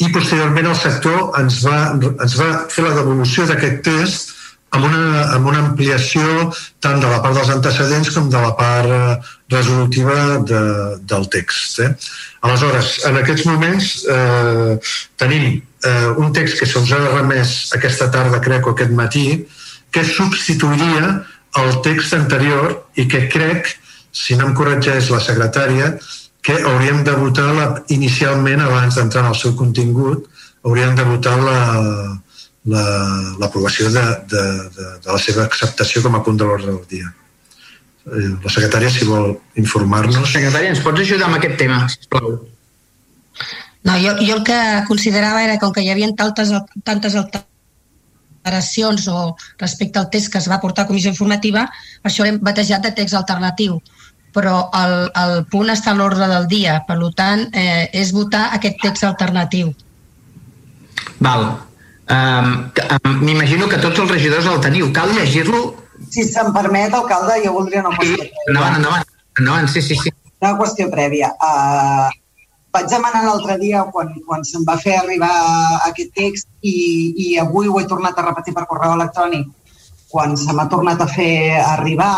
[0.03, 4.35] i posteriorment el sector ens va, ens va fer la devolució d'aquest test
[4.77, 6.51] amb una, amb una ampliació
[6.85, 9.15] tant de la part dels antecedents com de la part eh,
[9.53, 10.63] resolutiva de,
[11.09, 11.81] del text.
[11.81, 11.93] Eh?
[12.47, 14.77] Aleshores, en aquests moments eh,
[15.23, 19.27] tenim eh, un text que se'ns ha remès aquesta tarda, crec, o aquest matí,
[19.95, 21.15] que substituiria
[21.63, 23.73] el text anterior i que crec,
[24.13, 25.95] si no em corregeix la secretària,
[26.47, 30.29] que hauríem de votar la, inicialment, abans d'entrar en el seu contingut,
[30.63, 31.35] hauríem de votar
[32.71, 34.45] l'aprovació la, la, de, de,
[34.77, 37.09] de, de la seva acceptació com a punt de l'ordre del dia.
[38.07, 40.31] Eh, la secretària, si vol informar-nos...
[40.31, 42.39] Secretària, ens pots ajudar amb aquest tema, sisplau?
[43.87, 46.55] No, jo, jo el que considerava era com que hi havia tantes,
[46.87, 51.67] tantes alteracions o respecte al text que es va portar a comissió informativa,
[52.07, 53.83] això l'hem batejat de text alternatiu
[54.37, 56.77] però el, el punt està a l'ordre del dia.
[56.89, 59.73] Per tant, eh, és votar aquest text alternatiu.
[61.25, 61.49] Val.
[62.07, 62.69] Um,
[63.25, 64.93] M'imagino que tots els regidors el teniu.
[64.95, 65.63] Cal llegir-lo?
[66.13, 68.45] Si se'm permet, alcalde, jo voldria una qüestió prèvia.
[68.51, 69.11] Endavant, endavant.
[69.41, 70.13] endavant sí, sí, sí.
[70.45, 71.33] Una qüestió prèvia.
[71.41, 72.13] Uh,
[72.77, 75.33] vaig demanar l'altre dia, quan, quan se'm va fer arribar
[75.89, 76.77] aquest text, i,
[77.25, 79.49] i avui ho he tornat a repetir per correu electrònic,
[80.13, 82.13] quan se m'ha tornat a fer arribar,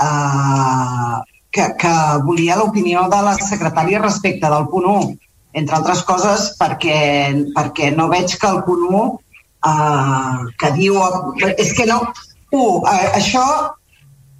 [0.00, 1.18] eh,
[1.54, 1.94] que, que
[2.26, 5.12] volia l'opinió de la secretària respecte del punt 1,
[5.60, 6.98] entre altres coses perquè,
[7.54, 9.04] perquè no veig que el punt 1
[9.70, 11.00] eh, que diu...
[11.54, 12.02] És que no...
[12.54, 13.42] Uh, això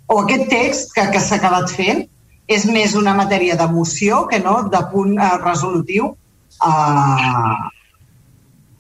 [0.06, 2.04] o aquest text que, que s'ha acabat fent
[2.46, 7.54] és més una matèria d'emoció que no de punt eh, resolutiu eh,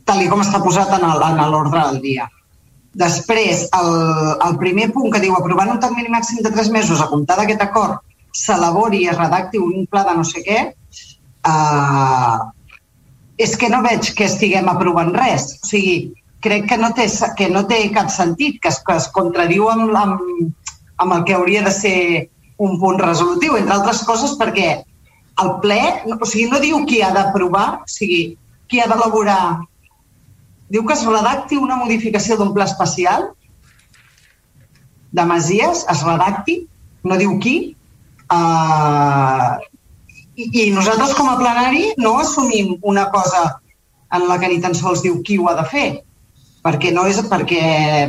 [0.04, 2.28] tal com està posat en l'ordre del dia.
[2.94, 3.94] Després, el,
[4.46, 7.64] el primer punt que diu aprovar un termini màxim de tres mesos a comptar d'aquest
[7.64, 8.02] acord
[8.34, 10.58] s'elabori i es redacti un pla de no sé què,
[11.46, 12.36] uh,
[13.38, 15.52] és que no veig que estiguem aprovant res.
[15.62, 15.96] O sigui,
[16.44, 17.06] crec que no té,
[17.38, 20.72] que no té cap sentit, que es, que es contradiu amb, amb,
[21.02, 21.98] amb el que hauria de ser
[22.62, 24.68] un punt resolutiu, entre altres coses perquè
[25.42, 25.80] el ple,
[26.14, 28.36] o sigui, no diu qui ha d'aprovar, o sigui,
[28.70, 29.64] qui ha d'elaborar
[30.74, 33.28] diu que es redacti una modificació d'un pla especial
[35.14, 36.56] de Masies, es redacti,
[37.06, 37.56] no diu qui,
[38.34, 39.54] uh,
[40.34, 43.44] i, i nosaltres com a plenari no assumim una cosa
[44.14, 45.86] en la que ni tan sols diu qui ho ha de fer,
[46.64, 47.62] perquè no és, perquè,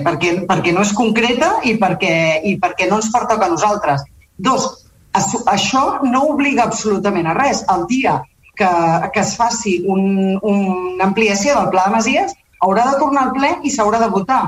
[0.05, 2.15] perquè, perquè no és concreta i perquè,
[2.49, 4.05] i perquè no ens pertoca a nosaltres.
[4.37, 4.65] Dos,
[5.13, 7.61] això no obliga absolutament a res.
[7.73, 8.17] El dia
[8.55, 8.71] que,
[9.13, 13.51] que es faci un, una ampliació del Pla de Masies, haurà de tornar al ple
[13.63, 14.43] i s'haurà de votar.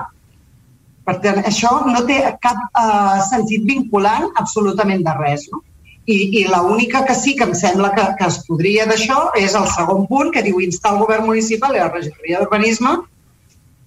[1.07, 5.47] Per tant, això no té cap eh, sentit vinculant absolutament de res.
[5.51, 5.61] No?
[6.07, 9.67] I, i l'única que sí que em sembla que, que es podria d'això és el
[9.73, 12.93] segon punt que diu instar el govern municipal i la regidoria d'urbanisme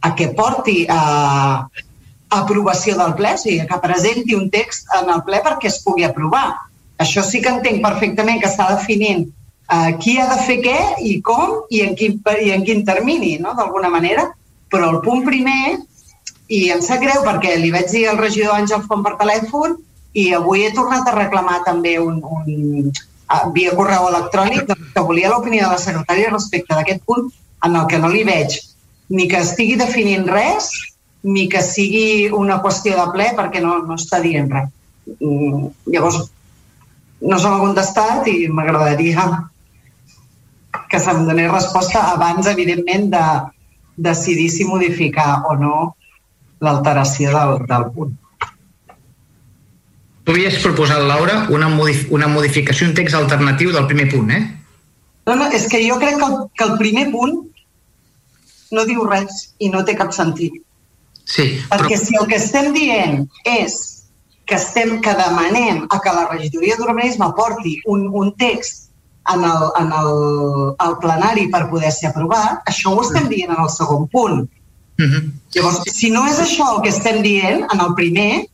[0.01, 1.01] a que porti a,
[1.69, 1.87] eh,
[2.31, 6.07] aprovació del ple, o sigui, que presenti un text en el ple perquè es pugui
[6.07, 6.47] aprovar.
[7.03, 9.27] Això sí que entenc perfectament que està definint
[9.71, 13.37] uh, qui ha de fer què i com i en quin, i en quin termini,
[13.43, 13.55] no?
[13.59, 14.27] d'alguna manera.
[14.71, 15.79] Però el punt primer,
[16.51, 19.77] i em sap greu perquè li vaig dir al regidor Àngel Font per telèfon
[20.19, 22.91] i avui he tornat a reclamar també un, un
[23.55, 27.29] via correu electrònic que volia l'opinió de la secretària respecte d'aquest punt
[27.67, 28.57] en el que no li veig
[29.15, 30.71] ni que estigui definint res
[31.23, 34.69] ni que sigui una qüestió de ple perquè no, no està dient res.
[35.21, 36.19] Mm, llavors,
[37.21, 39.27] no se m'ha contestat i m'agradaria
[40.91, 43.25] que se'm donés resposta abans, evidentment, de
[43.97, 45.75] decidir si modificar o no
[46.61, 48.17] l'alteració del, del punt.
[50.25, 54.43] Tu havies proposat, Laura, una, modif una modificació, un text alternatiu del primer punt, eh?
[55.27, 57.39] No, no, és que jo crec que el, que el primer punt
[58.77, 60.61] no diu res i no té cap sentit.
[61.31, 63.77] Sí, Perquè si el que estem dient és
[64.45, 68.90] que, estem, que demanem a que la regidoria d'urbanisme porti un, un text
[69.35, 70.15] en, el, en el,
[70.87, 74.47] el plenari per poder ser aprovat, això ho estem dient en el segon punt.
[75.01, 75.23] Uh -huh.
[75.55, 78.47] Llavors, si no és això el que estem dient en el primer,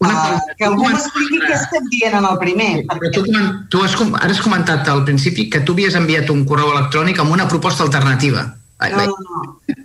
[0.00, 2.72] uh, que algú m'expliqui què estem dient en el primer.
[2.86, 3.22] Però tu,
[3.70, 7.32] tu has, ara has comentat al principi que tu havies enviat un correu electrònic amb
[7.32, 8.56] una proposta alternativa.
[8.90, 9.40] No, no, no.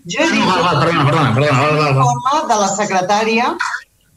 [0.09, 2.07] Jo he dit no, val, val, perdona, perdona, perdona, val, val.
[2.07, 3.57] Home de la secretària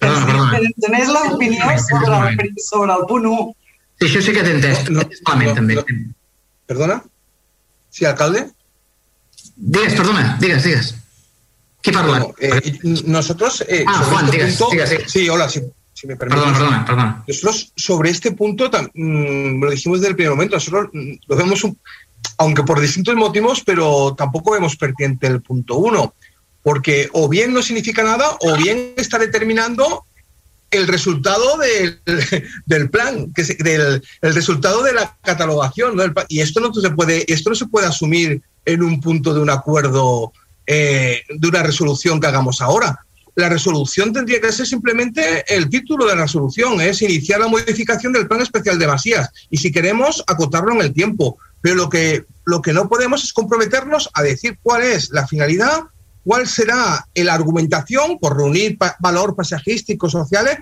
[0.01, 0.59] que Perdona, perdona.
[0.59, 3.49] ens donés l'opinió sobre, el, sobre el punt 1.
[4.01, 4.87] Sí, això sí que t'he entès.
[4.89, 5.77] No, no, també.
[6.67, 7.03] Perdona?
[7.91, 8.47] Sí, alcalde?
[9.57, 10.95] Digues, perdona, digues, digues.
[11.83, 12.19] Qui parla?
[12.21, 13.63] Bueno, eh, nosotros...
[13.69, 15.11] Eh, Ah, sobre Juan, este digas, punto- digas, digas.
[15.13, 15.61] Sí, hola, si,
[15.93, 16.43] si me permites.
[16.45, 17.25] Perdona, perdona, perdona.
[17.29, 21.37] Nosotros sobre este punto, tam- mm, lo dijimos desde el primer momento, nosotros mm, lo
[21.37, 21.79] vemos, un-
[22.39, 26.15] aunque por distintos motivos, pero tampoco vemos pertinente el punto uno,
[26.63, 30.05] porque o bien no significa nada o bien está determinando
[30.71, 32.01] el resultado del,
[32.67, 36.05] del plan, que se- del el resultado de la catalogación, ¿no?
[36.29, 39.51] Y esto no se puede, esto no se puede asumir en un punto de un
[39.51, 40.33] acuerdo,
[40.67, 43.01] eh, de una resolución que hagamos ahora.
[43.37, 48.13] La resolución tendría que ser simplemente el título de la resolución, es iniciar la modificación
[48.13, 51.39] del plan especial de Masías y si queremos acotarlo en el tiempo.
[51.63, 55.83] Pero lo que, lo que no podemos es comprometernos a decir cuál es la finalidad,
[56.25, 60.59] cuál será la argumentación por reunir valor paisajístico, sociales,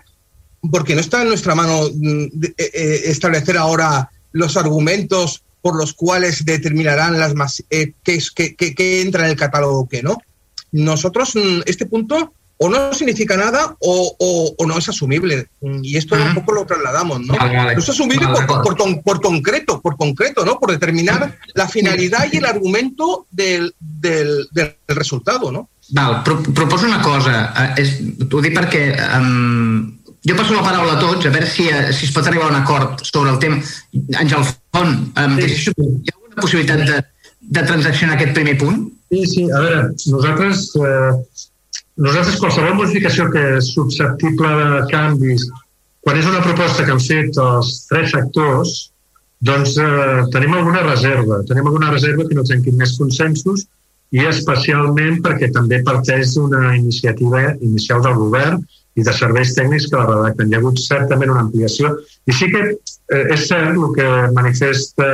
[0.70, 5.92] porque no está en nuestra mano mm, eh, eh, establecer ahora los argumentos por los
[5.92, 10.18] cuales determinarán las mas- eh, qué entra en el catálogo o qué no.
[10.72, 15.48] Nosotros, mm, este punto o no significa nada o, o- o no es asumible.
[15.82, 17.34] Y esto un poco lo trasladamos, ¿no?
[17.36, 17.74] Vale, vale.
[17.74, 20.58] No es asumible Vale, por, por con- por concreto, por concreto, ¿no?
[20.58, 25.68] Por determinar la finalidad y el argumento del, del- del resultado, ¿no?
[25.90, 27.52] Val, pro proposo una cosa.
[27.76, 27.92] Eh, és,
[28.30, 28.82] ho dic perquè
[29.16, 32.50] um, jo passo la paraula a tots a veure si, eh, si es pot arribar
[32.50, 33.62] a un acord sobre el tema.
[34.20, 34.44] Àngel
[34.74, 35.72] Font, um, sí.
[35.72, 36.98] hi ha alguna possibilitat de,
[37.40, 38.84] de transaccionar aquest primer punt?
[39.08, 39.82] Sí, sí, a veure,
[40.12, 41.47] nosaltres, eh,
[41.98, 45.48] nosaltres qualsevol modificació que és susceptible de canvis,
[46.04, 48.76] quan és una proposta que han fet els tres sectors,
[49.44, 51.42] doncs eh, tenim alguna reserva.
[51.48, 53.66] Tenim alguna reserva que no trenquin més consensos
[54.14, 58.62] i especialment perquè també parteix d'una iniciativa inicial del govern
[58.98, 60.48] i de serveis tècnics que la redacten.
[60.48, 61.92] Hi ha hagut certament una ampliació.
[62.26, 64.08] I sí que eh, és cert el que
[64.38, 65.10] manifesta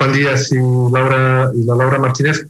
[0.00, 0.60] Juan Díaz i,
[0.94, 1.22] Laura,
[1.56, 2.44] i la Laura Martínez,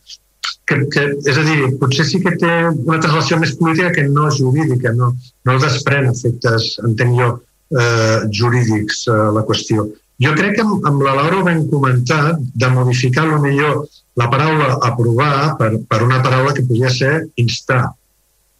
[0.70, 4.28] que, que, és a dir, potser sí que té una translació més política que no
[4.34, 5.12] jurídica, no,
[5.48, 7.30] no desprèn efectes, entenc jo,
[7.74, 9.88] eh, jurídics eh, la qüestió.
[10.20, 13.86] Jo crec que amb, amb la Laura ho vam comentar de modificar lo millor
[14.20, 17.86] la paraula aprovar per, per una paraula que podria ser instar.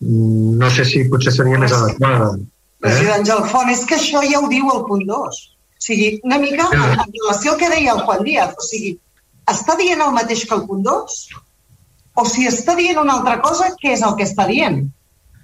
[0.01, 2.33] Mm, No sé si potser seria més adequada.
[2.81, 5.41] President Gelfont, és que això ja ho diu el punt 2.
[5.81, 8.95] O sigui, una mica en relació al que deia el Juan Díaz, o sigui,
[9.53, 11.21] està dient el mateix que el punt 2?
[12.19, 14.83] O si està dient una altra cosa, què és el que està dient?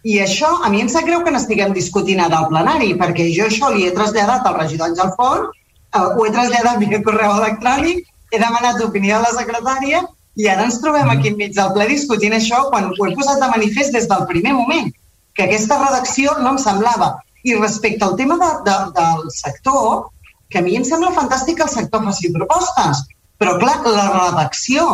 [0.06, 3.47] I això, a mi em sap greu que n'estiguem discutint ara al plenari, perquè jo
[3.47, 8.05] això li he traslladat al regidor Àngel Font, eh, ho he traslladat via correu electrònic,
[8.32, 10.02] he demanat opinió a la secretària
[10.36, 13.48] i ara ens trobem aquí enmig del ple discutint això quan ho he posat de
[13.52, 14.93] manifest des del primer moment,
[15.34, 17.14] que aquesta redacció no em semblava.
[17.47, 20.10] I respecte al tema de, de, del sector,
[20.51, 23.02] que a mi em sembla fantàstic que el sector faci propostes,
[23.40, 24.86] però clar, la redacció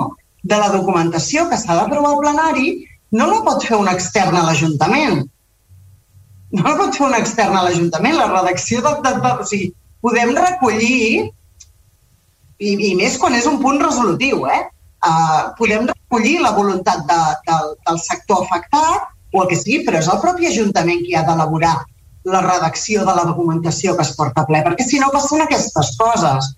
[0.43, 2.73] de la documentació que s'ha d'aprovar al plenari
[3.19, 5.23] no la pot fer un extern a l'Ajuntament.
[6.57, 8.17] No la pot fer un extern a l'Ajuntament.
[8.19, 9.33] La redacció de, de, de...
[9.45, 9.69] O sigui,
[10.05, 11.29] podem recollir,
[12.59, 14.63] i, i més quan és un punt resolutiu, eh?
[15.03, 17.57] Uh, podem recollir la voluntat de, de,
[17.89, 21.75] del sector afectat o el que sigui, però és el propi Ajuntament qui ha d'elaborar
[22.33, 25.97] la redacció de la documentació que es porta a ple, perquè si no passen aquestes
[25.99, 26.53] coses.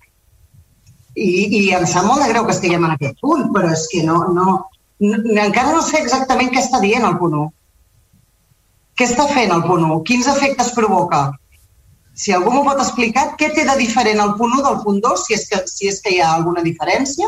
[1.15, 1.27] I,
[1.57, 4.17] i em sap molt de greu que estiguem en aquest punt, però és que no,
[4.35, 4.57] no,
[4.99, 7.47] no, encara no sé exactament què està dient el punt 1.
[8.99, 10.01] Què està fent el punt 1?
[10.07, 11.25] Quins efectes provoca?
[12.15, 15.25] Si algú m'ho pot explicar, què té de diferent el punt 1 del punt 2,
[15.27, 17.27] si és que, si és que hi ha alguna diferència?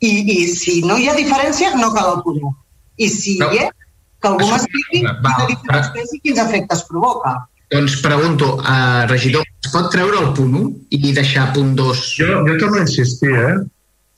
[0.00, 2.54] I, I si no hi ha diferència, no cal el punt 1.
[3.04, 3.50] I si No.
[3.52, 3.76] hi és,
[4.20, 7.30] Que algú m'expliqui quina diferència és i quins efectes provoca.
[7.70, 12.06] Doncs pregunto, uh, regidor, es pot treure el punt 1 i deixar punt 2?
[12.18, 13.58] Jo, jo torno a insistir, eh?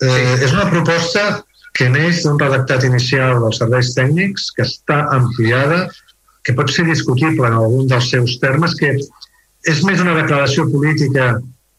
[0.01, 0.45] eh sí.
[0.47, 1.43] És una proposta
[1.77, 5.87] que neix d'un redactat inicial dels serveis tècnics que està ampliada,
[6.45, 8.95] que pot ser discutible en algun dels seus termes, que
[9.69, 11.37] és més una declaració política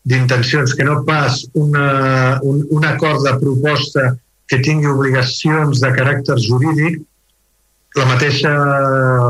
[0.07, 4.13] d'intencions que no pas una, un, un acord de proposta
[4.51, 7.01] que tingui obligacions de caràcter jurídic.
[7.97, 8.51] La mateixa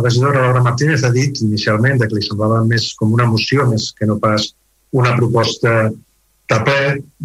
[0.03, 4.07] regidora Laura Martínez ha dit inicialment que li semblava més com una moció més que
[4.07, 4.53] no pas
[4.95, 6.81] una proposta de ple.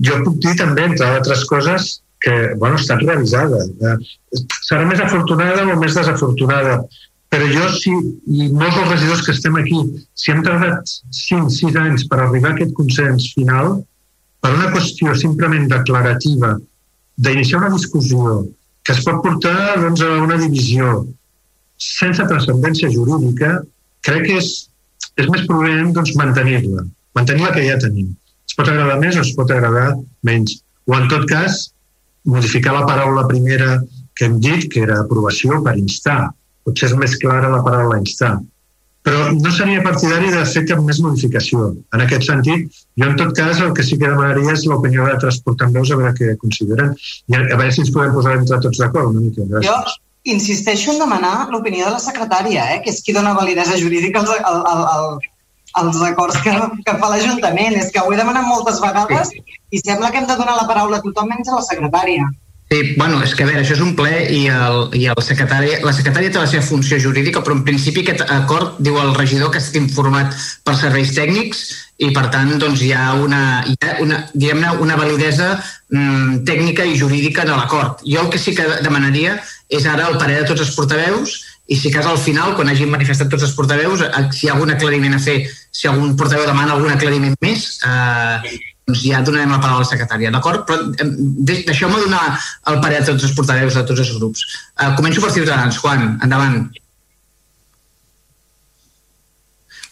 [0.09, 3.62] Jo puc dir també, entre altres coses, que bueno, ha estat revisada.
[4.66, 6.81] Serà més afortunada o més desafortunada
[7.28, 9.78] però jo, si, i molts dels regidors que estem aquí,
[10.16, 13.74] si hem tardat 5-6 anys per arribar a aquest consens final,
[14.40, 16.55] per una qüestió simplement declarativa,
[17.19, 18.47] d'iniciar una discussió
[18.86, 21.02] que es pot portar doncs, a una divisió
[21.78, 23.59] sense transcendència jurídica,
[24.06, 24.52] crec que és,
[25.18, 26.84] és més prudent doncs, mantenir-la,
[27.18, 28.10] mantenir la que ja tenim.
[28.48, 29.92] Es pot agradar més o es pot agradar
[30.26, 30.59] menys.
[30.88, 31.68] O, en tot cas,
[32.28, 33.78] modificar la paraula primera
[34.18, 36.32] que hem dit, que era aprovació per instar,
[36.66, 38.38] potser és més clara la paraula instar.
[39.06, 41.70] Però no seria partidari de fer cap més modificació.
[41.94, 45.38] En aquest sentit, jo en tot cas el que sí que demanaria és l'opinió d'altres
[45.46, 46.92] portaveus a veure què consideren
[47.30, 49.46] i a veure si ens podem posar entre tots d'acord una mica.
[49.55, 49.94] Gràcies.
[49.94, 54.20] Jo insisteixo en demanar l'opinió de la secretària, eh, que és qui dona validesa jurídica
[54.20, 55.20] als, al, al, al,
[55.82, 57.78] als acords que, que fa l'Ajuntament.
[57.78, 59.32] És que ho he demanat moltes vegades
[59.70, 62.28] i sembla que hem de donar la paraula a tothom menys a la secretària.
[62.70, 65.70] Sí, bueno, és que a veure, això és un ple i, el, i el secretari,
[65.81, 69.49] la secretària té la seva funció jurídica, però en principi aquest acord diu el regidor
[69.49, 70.36] que ha estat informat
[70.69, 71.62] per serveis tècnics
[72.05, 76.85] i per tant doncs, hi ha una, hi ha una, diguem una validesa mm, tècnica
[76.85, 78.05] i jurídica de l'acord.
[78.05, 79.39] Jo el que sí que demanaria
[79.69, 81.36] és ara el parer de tots els portaveus
[81.69, 84.55] i si cas al final, quan hagin manifestat tots els portaveus, eh, si hi ha
[84.57, 88.57] algun aclariment a fer, si algun portaveu demana algun aclariment més, eh,
[88.89, 90.65] doncs ja donarem la paraula a la secretària, d'acord?
[90.69, 90.78] Però
[91.69, 92.23] deixeu-me donar
[92.73, 94.47] el parer a tots els portaveus de tots els grups.
[94.81, 95.81] Uh, començo per Ciutadans.
[95.82, 96.62] Juan, endavant.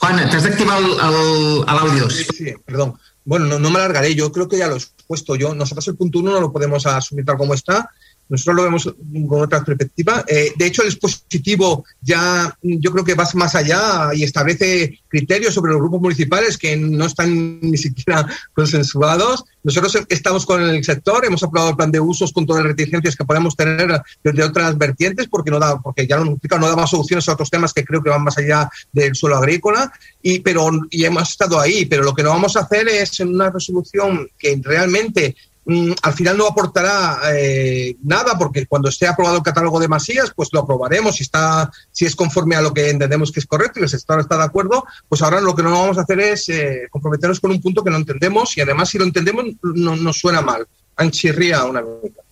[0.00, 2.08] Juan, t'has d'activar l'audio.
[2.08, 2.96] Sí, sí, perdón.
[3.26, 5.54] Bueno, no, no me alargaré, yo creo que ya lo he puesto yo.
[5.54, 7.90] Nosotros el punto uno no lo podemos asumir tal como está.
[8.28, 8.94] Nosotros lo vemos
[9.28, 10.24] con otra perspectiva.
[10.26, 15.54] Eh, de hecho, el dispositivo ya yo creo que va más allá y establece criterios
[15.54, 19.44] sobre los grupos municipales que no están ni siquiera consensuados.
[19.62, 23.16] Nosotros estamos con el sector, hemos aprobado el plan de usos con todas las reticencias
[23.16, 27.28] que podemos tener desde otras vertientes, porque no da, porque ya hemos no daba soluciones
[27.28, 29.92] a otros temas que creo que van más allá del suelo agrícola,
[30.22, 31.86] y, pero, y hemos estado ahí.
[31.86, 35.55] Pero lo que no vamos a hacer es en una resolución que realmente Mm,
[36.02, 40.50] al final no aportará eh, nada porque cuando esté aprobado el catálogo de masías, pues
[40.52, 43.82] lo aprobaremos si está, si es conforme a lo que entendemos que es correcto y
[43.82, 46.86] el sector está de acuerdo, pues ahora lo que no vamos a hacer es eh,
[46.88, 50.40] comprometernos con un punto que no entendemos y además si lo entendemos no nos suena
[50.40, 50.66] mal.
[50.96, 52.22] Anchirría una mica.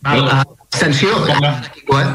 [0.00, 1.08] Val, abstenció.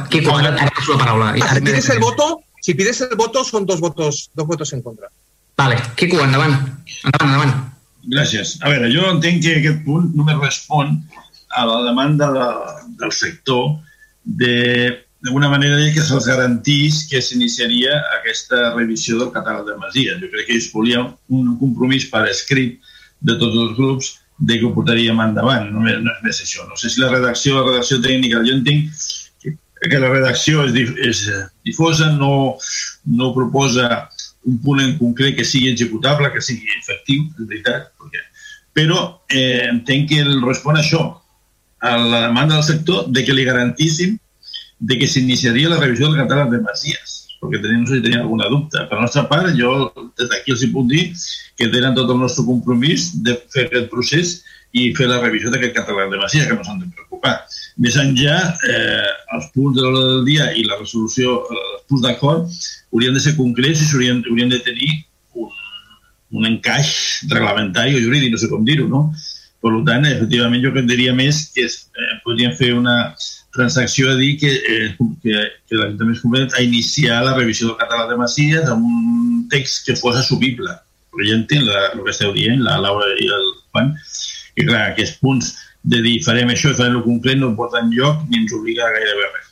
[0.09, 1.35] Quico, ara, ara la paraula.
[1.41, 4.81] Ah, si pides el voto, si pides el voto son dos votos, dos votos en
[4.81, 5.07] contra.
[5.55, 6.84] Vale, Quico, endavant.
[7.03, 7.76] Endavant, endavant.
[8.07, 8.55] Gràcies.
[8.63, 10.95] A veure, jo entenc que aquest punt només respon
[11.57, 12.47] a la demanda de,
[13.01, 13.75] del sector
[14.23, 14.55] de
[15.23, 20.15] d'alguna manera que se'ls garantís que s'iniciaria aquesta revisió del catàleg de Masia.
[20.21, 22.77] Jo crec que ells volien un compromís per escrit
[23.19, 25.71] de tots els grups de que ho portaríem endavant.
[25.73, 26.67] No, no és més això.
[26.69, 28.93] No sé si la redacció, la redacció tècnica, jo entenc
[29.41, 29.55] que,
[29.89, 31.23] que la redacció és, és
[31.65, 32.57] difosa, no,
[33.17, 34.05] no proposa
[34.47, 38.23] un punt en concret que sigui executable, que sigui efectiu, és veritat, perquè...
[38.77, 38.99] però
[39.33, 41.03] eh, entenc que el respon a això,
[41.81, 44.17] a la demanda del sector de que li garantíssim
[44.79, 48.21] de que s'iniciaria la revisió del catàleg de Masies, perquè tenim, no sé si tenia
[48.23, 48.83] alguna dubte.
[48.89, 51.03] Per la nostra part, jo des d'aquí els hi puc dir
[51.57, 54.37] que tenen tot el nostre compromís de fer aquest procés
[54.77, 57.06] i fer la revisió d'aquest catàleg de Masies, que no s'han de preocupar.
[57.84, 62.06] Més enllà, eh, els punts de l'hora del dia i la resolució, eh, els punts
[62.06, 62.60] d'acord,
[62.94, 64.91] haurien de ser concrets i haurien, haurien de tenir
[65.38, 65.52] un,
[66.38, 66.94] un encaix
[67.30, 69.07] reglamentari o jurídic, no sé com dir-ho, no?
[69.61, 72.98] Per tant, efectivament, jo que diria més que es, eh, podríem fer una
[73.57, 74.89] transacció a dir que, eh,
[75.23, 75.38] que,
[75.68, 79.85] que l'Ajuntament es compromet a iniciar la revisió del català de Masies amb un text
[79.88, 80.76] que fos assumible.
[81.14, 83.95] Però ja entenc la, el que esteu dient, la Laura i el Juan,
[84.57, 85.56] i clar, aquests punts
[85.91, 88.93] de dir farem això i farem el concret no porten lloc ni ens obliga a
[88.95, 89.49] gairebé res.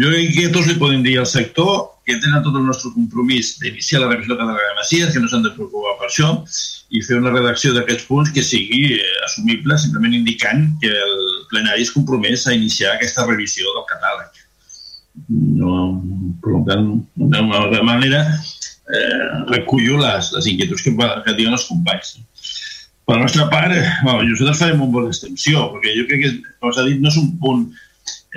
[0.00, 1.74] Jo crec que tots li podem dir al sector
[2.04, 5.44] que tenen tot el nostre compromís d'iniciar la revisió de la Masies, que no s'han
[5.44, 6.30] de preocupar per això,
[6.92, 11.22] i fer una redacció d'aquests punts que sigui eh, assumible, simplement indicant que el
[11.52, 14.42] plenari és compromès a iniciar aquesta revisió del catàleg.
[15.30, 15.74] no,
[16.44, 16.88] per tant,
[17.86, 20.92] manera eh, recullo les, les inquietuds que,
[21.24, 22.16] que diuen els companys.
[23.04, 26.32] Per la nostra part, bueno, nosaltres farem un bon extensió, perquè jo crec que,
[26.62, 27.66] com s'ha dit, no és un punt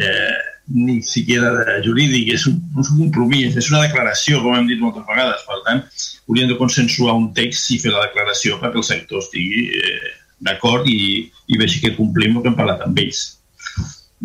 [0.04, 0.38] eh,
[0.76, 5.06] ni siquiera jurídic, és un, és un compromís, és una declaració, com hem dit moltes
[5.08, 5.46] vegades.
[5.48, 5.84] Per tant,
[6.28, 10.12] hauríem de consensuar un text i fer la declaració perquè el sector estigui eh,
[10.44, 11.00] d'acord i,
[11.48, 13.24] i vegi que complim el que hem parlat amb ells.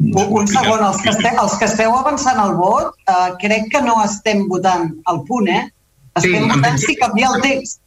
[0.01, 3.85] Un, un segon, els que, esteu, els que esteu avançant el vot, eh, crec que
[3.87, 5.69] no estem votant el punt, eh?
[6.19, 7.82] Estem sí, votant si canvia el text.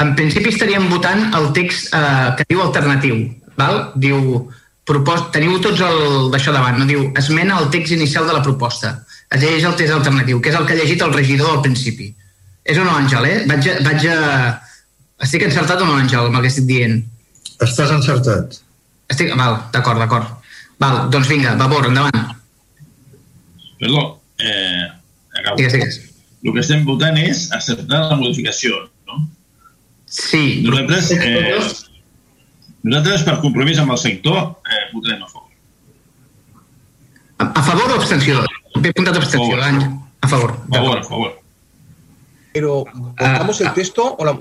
[0.00, 3.22] En principi estaríem votant el text eh, que diu alternatiu.
[3.58, 3.92] Val?
[4.00, 4.48] Diu,
[4.88, 5.28] propos...
[5.34, 8.96] teniu tots el d'això davant, no diu esmena al text inicial de la proposta.
[9.28, 12.10] Es llegeix el text alternatiu, que és el que ha llegit el regidor al principi.
[12.64, 13.38] És o no, Àngel, eh?
[13.50, 14.18] Vaig a, vaig a...
[15.22, 17.02] Estic encertat o no, Àngel, amb el que estic dient?
[17.62, 18.58] Estàs encertat.
[19.12, 19.34] Estic...
[19.38, 20.38] Val, d'acord, d'acord.
[20.82, 22.32] Val, doncs vinga, Vavor, endavant.
[23.78, 24.02] Perdó,
[24.38, 24.88] eh,
[25.38, 25.56] acabo.
[25.58, 26.00] Digues, digues.
[26.42, 29.20] El que estem votant és acceptar la modificació, no?
[30.12, 30.60] Sí.
[30.66, 31.58] Nosaltres, eh,
[32.82, 35.48] nosaltres per compromís amb el sector, eh, votarem a favor.
[37.38, 38.42] A, a favor o abstenció?
[38.76, 39.88] He apuntat abstenció, Àngel.
[40.20, 40.52] A favor.
[40.68, 41.32] A favor, a favor.
[42.52, 44.36] Pero, ¿votamos uh, el texto o la...?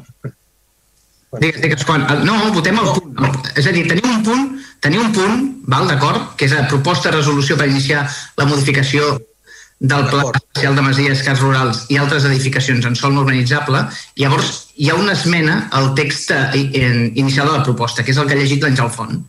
[1.40, 3.40] Digues, digues, quan, no, votem el punt.
[3.56, 4.50] És a dir, tenim un punt,
[4.84, 8.04] tenim un punt, val, d'acord, que és la proposta de resolució per iniciar
[8.36, 9.14] la modificació
[9.82, 13.82] del Pla Especial de Masies, Cas Rurals i altres edificacions en sol no urbanitzable,
[14.22, 18.30] llavors hi ha una esmena al text eh, inicial de la proposta, que és el
[18.30, 19.24] que ha llegit l'Àngel Font,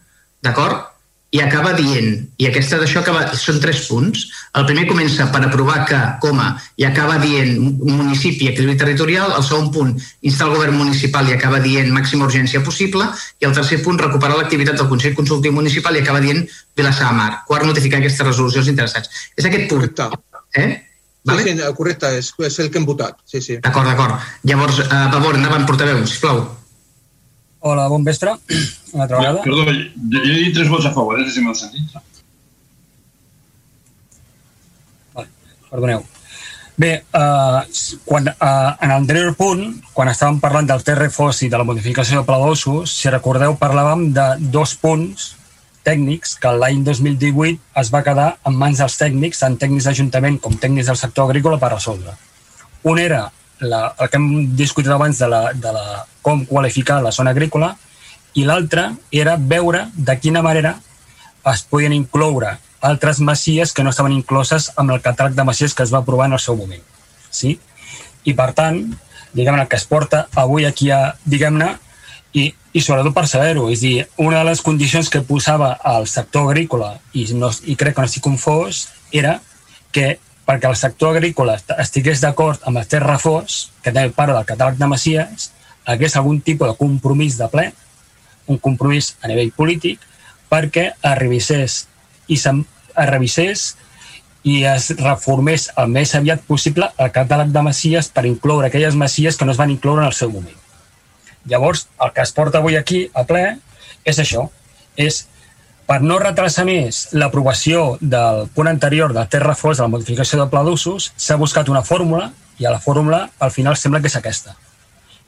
[0.45, 0.89] d'acord?
[1.33, 4.27] I acaba dient, i aquesta d'això acaba, són tres punts.
[4.61, 9.33] El primer comença per aprovar que, coma, i acaba dient municipi i equilibri territorial.
[9.39, 9.95] El segon punt,
[10.29, 13.07] instar el govern municipal i acaba dient màxima urgència possible.
[13.41, 16.45] I el tercer punt, recuperar l'activitat del Consell Consultiu Municipal i acaba dient
[16.77, 17.31] Vilassar de Mar.
[17.49, 19.25] Quart, notificar aquestes resolucions interessats.
[19.33, 19.89] És aquest punt.
[19.89, 20.32] Correcte.
[20.55, 20.83] Eh?
[21.25, 21.43] Vale?
[21.43, 23.21] Sí, sí, correcte, és, és el que hem votat.
[23.25, 23.59] Sí, sí.
[23.63, 24.31] D'acord, d'acord.
[24.49, 26.43] Llavors, uh, per favor, endavant, portaveu, sisplau.
[27.63, 28.35] Hola, bon vespre.
[28.95, 29.45] Una altra vegada.
[29.45, 29.77] Perdó, jo,
[30.17, 31.95] jo he dit tres vots a favor, eh, si m'ha sentit.
[35.15, 35.31] Vale,
[35.71, 36.03] perdoneu.
[36.83, 37.61] Bé, uh,
[38.09, 39.63] quan, uh, en l'anterior punt,
[39.95, 44.09] quan estàvem parlant del TRFOS i de la modificació del pla d'ossos, si recordeu, parlàvem
[44.17, 45.37] de dos punts
[45.87, 50.59] tècnics que l'any 2018 es va quedar en mans dels tècnics, tant tècnics d'Ajuntament com
[50.59, 52.15] tècnics del sector agrícola per resoldre.
[52.89, 53.25] Un era
[53.63, 54.29] la, el que hem
[54.59, 57.75] discutit abans de, la, de la, com qualificar la zona agrícola
[58.35, 60.77] i l'altre era veure de quina manera
[61.53, 65.85] es podien incloure altres masies que no estaven incloses amb el catàleg de masies que
[65.87, 66.83] es va aprovar en el seu moment.
[67.31, 67.55] Sí?
[68.27, 68.83] I per tant,
[69.33, 71.71] diguem-ne, que es porta avui aquí a, diguem-ne,
[72.33, 73.69] i, i sobretot per saber-ho.
[73.73, 77.97] És dir, una de les condicions que posava al sector agrícola, i, no, i crec
[77.97, 79.39] que no estic confós, era
[79.93, 80.17] que
[80.49, 84.81] perquè el sector agrícola estigués d'acord amb el terra fos, que té part del catàleg
[84.81, 85.51] de Masies,
[85.87, 87.69] hagués algun tipus de compromís de ple,
[88.51, 90.01] un compromís a nivell polític,
[90.51, 91.79] perquè es revisés
[92.29, 93.63] i es revisés
[94.43, 99.39] i es reformés el més aviat possible el catàleg de Masies per incloure aquelles Masies
[99.39, 100.62] que no es van incloure en el seu moment.
[101.49, 103.45] Llavors, el que es porta avui aquí a ple
[104.05, 104.47] és això,
[104.97, 105.25] és
[105.87, 110.51] per no retrasar més l'aprovació del punt anterior de Terra Fos, de la modificació del
[110.53, 114.17] pla d'usos, s'ha buscat una fórmula i a la fórmula al final sembla que és
[114.17, 114.55] aquesta,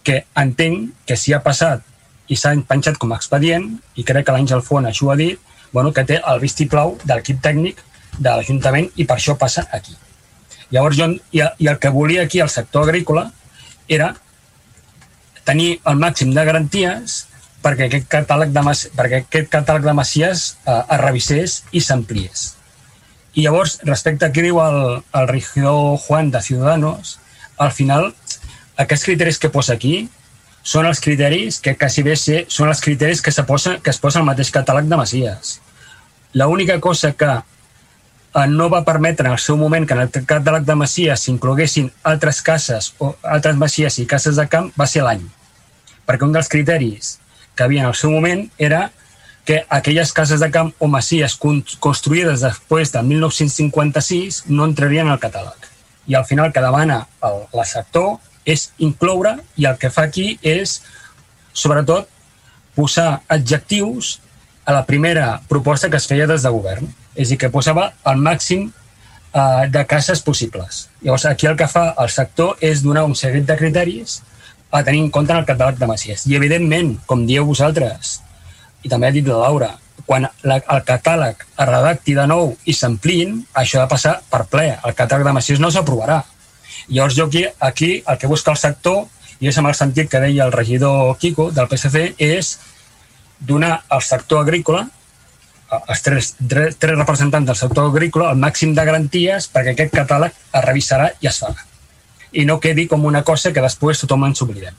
[0.06, 1.82] que entenc que si ha passat
[2.30, 3.66] i s'ha penjat com a expedient,
[3.96, 5.40] i crec que l'Àngel Font això ho ha dit,
[5.72, 7.82] bueno, que té el vistiplau de l'equip tècnic
[8.16, 9.96] de l'Ajuntament i per això passa aquí.
[10.70, 13.26] Llavors, jo, i, i el que volia aquí el sector agrícola
[13.88, 14.14] era
[15.44, 17.22] tenir el màxim de garanties
[17.64, 18.62] perquè aquest catàleg de,
[18.96, 22.50] perquè aquest catàleg de masies eh, es revisés i s'ampliés.
[23.34, 27.18] I llavors, respecte a què diu el, el regidor Juan de Ciudadanos,
[27.58, 28.12] al final,
[28.76, 30.08] aquests criteris que posa aquí
[30.64, 34.00] són els criteris que quasi bé ser, són els criteris que, se posa, que es
[34.00, 35.58] posa al mateix catàleg de masies.
[36.34, 37.30] L'única cosa que
[38.50, 42.40] no va permetre en el seu moment que en el catàleg de masies s'incloguessin altres
[42.42, 45.22] cases o altres masies i cases de camp va ser l'any.
[46.04, 47.18] Perquè un dels criteris
[47.54, 48.88] que havia en el seu moment era
[49.44, 55.70] que aquelles cases de camp o masies construïdes després de 1956 no entrarien al catàleg.
[56.08, 60.08] I al final el que demana el, el sector és incloure i el que fa
[60.08, 60.80] aquí és,
[61.52, 62.08] sobretot,
[62.74, 64.18] posar adjectius
[64.64, 66.88] a la primera proposta que es feia des de govern.
[67.14, 70.88] És a dir, que posava el màxim eh, de cases possibles.
[71.02, 74.20] Llavors, aquí el que fa el sector és donar un seguit de criteris
[74.74, 76.26] a tenir en compte en el catàleg de Masies.
[76.26, 78.18] I, evidentment, com dieu vosaltres,
[78.82, 79.70] i també ha dit la Laura,
[80.04, 84.44] quan la, el catàleg es redacti de nou i s'ampliïn, això ha de passar per
[84.50, 84.66] ple.
[84.84, 86.22] El catàleg de massius no s'aprovarà.
[86.88, 89.04] Llavors jo aquí, aquí el que busca el sector,
[89.40, 92.58] i és amb el sentit que deia el regidor Quico del PSC, és
[93.40, 94.86] donar al sector agrícola
[95.88, 100.34] els tres, tres, tres representants del sector agrícola el màxim de garanties perquè aquest catàleg
[100.34, 101.64] es revisarà i es farà.
[102.32, 104.74] I no quedi com una cosa que després tothom ens oblidem.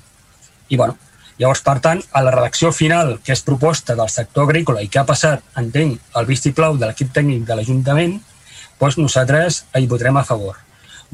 [0.69, 0.98] I bueno,
[1.40, 4.99] llavors, per tant, a la redacció final, que és proposta del sector agrícola i que
[4.99, 8.18] ha passat, entenc, el vistiplau de l'equip tècnic de l'Ajuntament,
[8.80, 10.57] doncs nosaltres hi votarem a favor.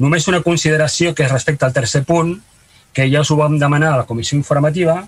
[0.02, 2.34] Només una consideració que és respecte al tercer punt,
[2.92, 5.02] que ja us ho vam demanar a la comissió informativa,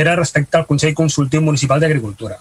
[0.00, 2.38] era respecte al Consell Consultiu Municipal d'Agricultura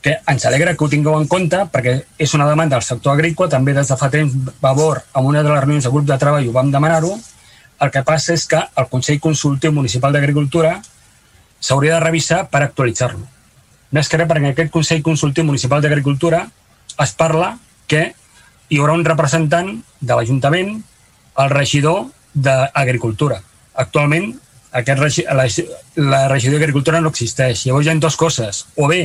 [0.00, 3.50] que ens alegra que ho tingueu en compte perquè és una demanda del sector agrícola,
[3.52, 6.48] també des de fa temps Vavor, en una de les reunions de grup de treball
[6.48, 7.12] ho vam demanar-ho,
[7.80, 10.78] el que passa és que el Consell Consultiu Municipal d'Agricultura
[11.60, 13.26] s'hauria de revisar per actualitzar-lo.
[13.92, 16.46] Més que res perquè en aquest Consell Consultiu Municipal d'Agricultura
[17.00, 17.54] es parla
[17.88, 18.12] que
[18.70, 20.76] hi haurà un representant de l'Ajuntament,
[21.40, 23.40] el regidor d'Agricultura.
[23.74, 24.32] Actualment,
[24.72, 25.46] aquest, la,
[26.10, 27.66] la regidoria d'Agricultura no existeix.
[27.66, 28.64] Llavors hi ha dues coses.
[28.76, 29.02] O bé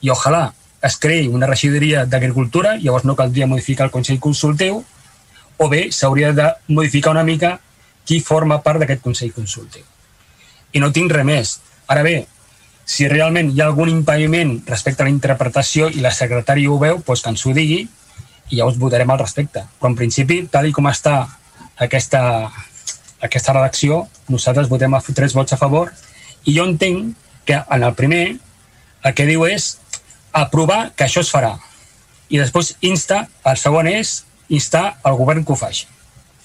[0.00, 0.48] i ojalà
[0.84, 4.82] es creï una regidoria d'agricultura, llavors no caldria modificar el Consell Consultiu,
[5.58, 7.56] o bé s'hauria de modificar una mica
[8.06, 9.82] qui forma part d'aquest Consell Consultiu.
[10.72, 11.54] I no tinc res més.
[11.90, 12.16] Ara bé,
[12.88, 17.02] si realment hi ha algun impediment respecte a la interpretació i la secretària ho veu,
[17.04, 17.82] doncs que ens ho digui
[18.48, 19.64] i llavors votarem al respecte.
[19.80, 21.18] Però en principi, tal i com està
[21.84, 22.22] aquesta,
[23.20, 25.90] aquesta redacció, nosaltres votem a tres vots a favor
[26.44, 28.36] i jo entenc que en el primer
[29.04, 29.76] el que diu és
[30.32, 31.56] aprovar que això es farà.
[32.28, 35.86] I després insta, el segon és instar al govern que ho faci.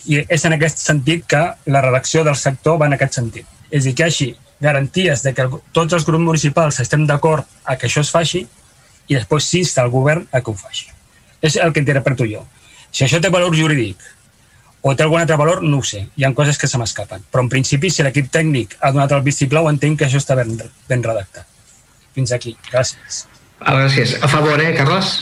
[0.08, 3.48] I és en aquest sentit que la redacció del sector va en aquest sentit.
[3.70, 4.30] És a dir, que així
[4.64, 8.45] garanties de que tots els grups municipals estem d'acord a que això es faci
[9.08, 10.88] i després s'insta al govern a que ho faci.
[11.41, 12.45] És el que interpreto jo.
[12.91, 14.00] Si això té valor jurídic
[14.84, 16.01] o té algun altre valor, no ho sé.
[16.19, 17.23] Hi ha coses que se m'escapen.
[17.31, 20.57] Però en principi, si l'equip tècnic ha donat el vistiplau, entenc que això està ben,
[20.89, 21.47] ben redactat.
[22.14, 22.57] Fins aquí.
[22.68, 23.23] Gràcies.
[23.64, 24.18] Gràcies.
[24.22, 25.14] A favor, eh, Carles?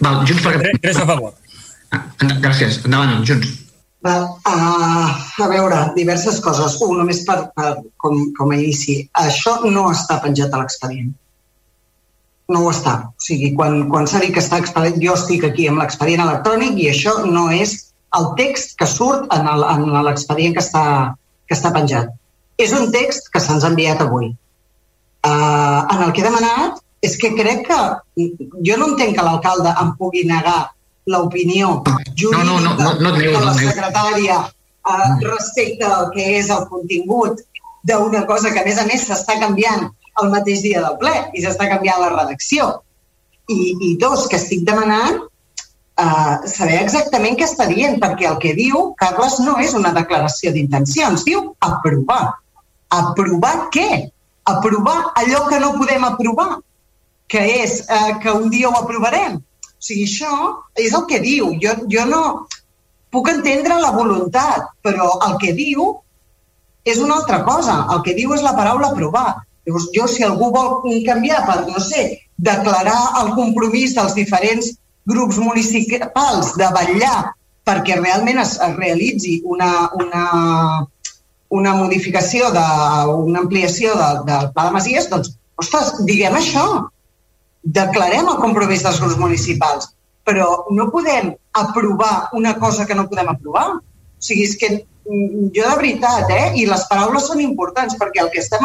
[0.00, 0.82] Val, Junts per Catalunya.
[0.82, 1.34] Tres a favor.
[1.90, 2.04] Ah,
[2.44, 2.84] gràcies.
[2.84, 3.56] Endavant, Junts.
[4.06, 5.10] Val, uh,
[5.42, 6.76] a veure, diverses coses.
[6.86, 9.00] Un, només per, per com, com a inici.
[9.18, 11.10] Això no està penjat a l'expedient.
[12.48, 12.94] No ho està.
[13.12, 16.80] O sigui, quan, quan s'ha dit que està expedient, jo estic aquí amb l'expedient electrònic
[16.80, 17.76] i això no és
[18.16, 20.84] el text que surt en l'expedient que, està,
[21.46, 22.14] que està penjat.
[22.58, 24.32] És un text que se'ns ha enviat avui
[25.26, 27.78] Uh, en el que he demanat és que crec que
[28.62, 30.70] jo no entenc que l'alcalde em pugui negar
[31.10, 31.72] l'opinió
[32.14, 36.68] jurídica no, no, no, no, no, de la secretària uh, respecte al que és el
[36.70, 37.42] contingut
[37.82, 39.88] d'una cosa que, a més a més, s'està canviant
[40.22, 42.68] el mateix dia del ple i s'està canviant la redacció.
[43.48, 43.58] I,
[43.88, 48.92] I dos, que estic demanant uh, saber exactament què està dient, perquè el que diu,
[49.00, 52.22] Carles, no és una declaració d'intencions, diu aprovar.
[52.92, 54.08] Aprovar què?
[54.48, 56.58] aprovar allò que no podem aprovar,
[57.28, 59.36] que és eh, que un dia ho aprovarem.
[59.36, 60.32] O sigui, això
[60.80, 61.52] és el que diu.
[61.62, 62.22] Jo, jo no
[63.12, 65.90] puc entendre la voluntat, però el que diu
[66.88, 67.82] és una altra cosa.
[67.94, 69.28] El que diu és la paraula aprovar.
[69.68, 72.04] Llavors, jo, si algú vol canviar per, no sé,
[72.38, 74.72] declarar el compromís dels diferents
[75.08, 77.18] grups municipals de vetllar
[77.68, 80.24] perquè realment es, es realitzi una, una,
[81.52, 82.64] una modificació, de,
[83.28, 86.64] una ampliació de, del Pla de Masies, doncs, ostres, diguem això.
[87.78, 89.90] Declarem el compromís dels grups municipals,
[90.24, 93.66] però no podem aprovar una cosa que no podem aprovar.
[93.76, 98.24] O sigui, és que mm, jo de veritat, eh, i les paraules són importants, perquè
[98.24, 98.64] el que estem...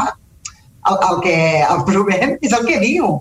[0.89, 3.15] El, el que aprovem és el que diu.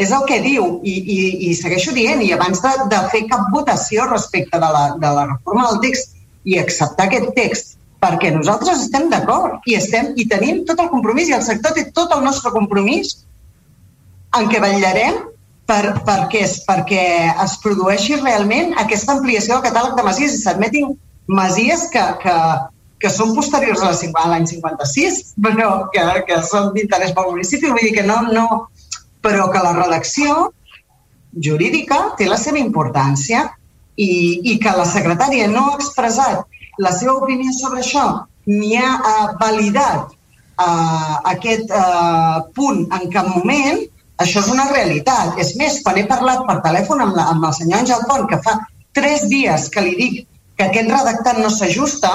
[0.00, 0.78] És el que diu.
[0.84, 1.18] I, i,
[1.48, 5.26] i segueixo dient, i abans de, de fer cap votació respecte de la, de la
[5.34, 6.16] reforma del text
[6.48, 11.28] i acceptar aquest text perquè nosaltres estem d'acord i, estem, i tenim tot el compromís
[11.28, 13.12] i el sector té tot el nostre compromís
[14.38, 15.18] en què vetllarem
[15.68, 17.04] per, perquè, es, perquè
[17.44, 20.94] es produeixi realment aquesta ampliació del catàleg de masies i s'admetin
[21.30, 22.36] masies que, que,
[23.00, 27.72] que són posteriors a l'any 56, però que, que són d'interès pel municipi.
[27.72, 28.46] Vull dir que no, no...
[29.20, 30.46] Però que la redacció
[31.44, 33.42] jurídica té la seva importància
[34.00, 36.46] i, i que la secretària no ha expressat
[36.80, 38.06] la seva opinió sobre això
[38.48, 43.84] ni ha validat uh, aquest uh, punt en cap moment,
[44.20, 45.36] això és una realitat.
[45.42, 48.40] És més, quan he parlat per telèfon amb, la, amb el senyor Àngel Font, que
[48.44, 48.56] fa
[48.96, 50.20] tres dies que li dic
[50.56, 52.14] que aquest redactat no s'ajusta,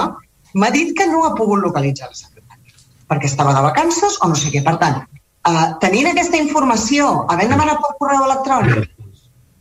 [0.56, 2.80] m'ha dit que no ha pogut localitzar la secretària,
[3.10, 4.64] perquè estava de vacances o no sé què.
[4.66, 5.04] Per tant,
[5.46, 8.88] Uh, tenint aquesta informació, havent demanat per correu electrònic,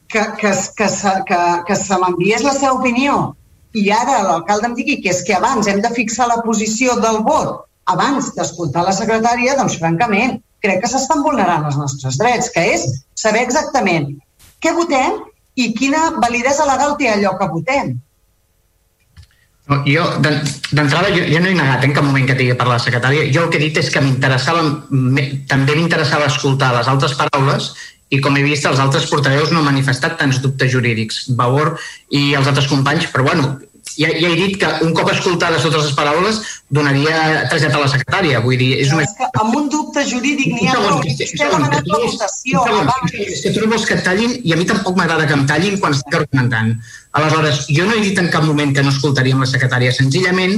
[0.10, 3.36] que, que, que, se, que, que se m'enviés la seva opinió
[3.78, 7.20] i ara l'alcalde em digui que és que abans hem de fixar la posició del
[7.28, 12.64] vot abans d'escoltar la secretària, doncs francament, crec que s'estan vulnerant els nostres drets, que
[12.74, 14.10] és saber exactament
[14.64, 15.20] què votem
[15.62, 17.94] i quina validesa legal té allò que votem.
[19.66, 22.86] No, jo, d'entrada, jo, jo no he negat en cap moment que tingui parlat la
[22.86, 23.26] secretària.
[23.34, 24.62] Jo el que he dit és que m'interessava,
[25.50, 27.72] també m'interessava escoltar les altres paraules
[28.14, 31.74] i com he vist els altres portaveus no han manifestat tants dubtes jurídics, Vavor
[32.14, 33.56] i els altres companys, però bueno,
[33.98, 36.40] ja, ja he dit que un cop escoltades totes les paraules
[36.70, 38.42] donaria trasllat a la secretària.
[38.44, 39.12] Vull dir, és només...
[39.12, 41.02] És que amb un dubte jurídic n'hi ha prou.
[41.06, 42.66] Vostè ha demanat la votació.
[43.26, 45.46] És que tu no vols que et tallin i a mi tampoc m'agrada que em
[45.50, 46.74] tallin quan estic argumentant.
[47.16, 49.94] Aleshores, jo no he dit en cap moment que no escoltaríem la secretària.
[49.96, 50.58] Senzillament,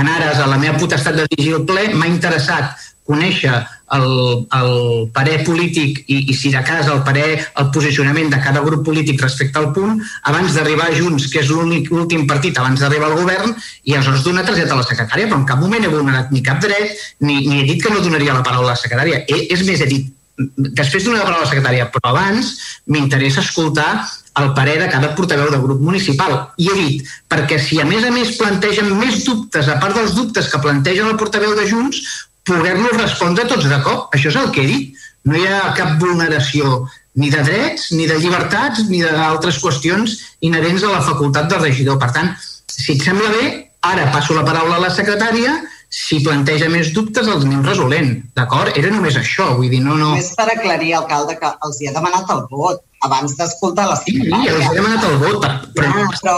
[0.00, 2.74] en ares a la meva potestat de dirigir el ple, m'ha interessat
[3.08, 3.54] conèixer
[3.92, 4.72] el, el
[5.12, 9.20] parer polític i, i si de cas el parer, el posicionament de cada grup polític
[9.22, 10.00] respecte al punt
[10.30, 13.54] abans d'arribar a Junts, que és l'últim partit abans d'arribar al govern,
[13.84, 16.62] i aleshores donar trasllat a la secretària, però en cap moment he vulnerat ni cap
[16.64, 19.22] dret, ni, ni he dit que no donaria la paraula a la secretària.
[19.28, 20.12] He, és més, he dit,
[20.56, 22.54] després la paraula a la secretària, però abans
[22.90, 24.04] m'interessa escoltar
[24.40, 26.32] el parer de cada portaveu de grup municipal.
[26.58, 30.16] I he dit, perquè si a més a més plantegen més dubtes, a part dels
[30.16, 32.00] dubtes que plantegen el portaveu de Junts,
[32.48, 34.08] poder-los respondre tots de cop.
[34.16, 35.02] Això és el que he dit.
[35.24, 36.84] No hi ha cap vulneració
[37.20, 42.00] ni de drets, ni de llibertats, ni d'altres qüestions inherents a la facultat del regidor.
[42.02, 42.34] Per tant,
[42.68, 43.46] si et sembla bé,
[43.86, 45.54] ara passo la paraula a la secretària,
[45.94, 48.74] si planteja més dubtes els anem resolent, d'acord?
[48.80, 49.94] Era només això, vull dir, no...
[49.94, 50.10] no...
[50.10, 54.40] Només per aclarir, alcalde, que els hi ha demanat el vot abans d'escoltar la secretària.
[54.42, 55.46] Sí, els he demanat el vot,
[55.76, 55.92] però...
[55.92, 56.34] No, però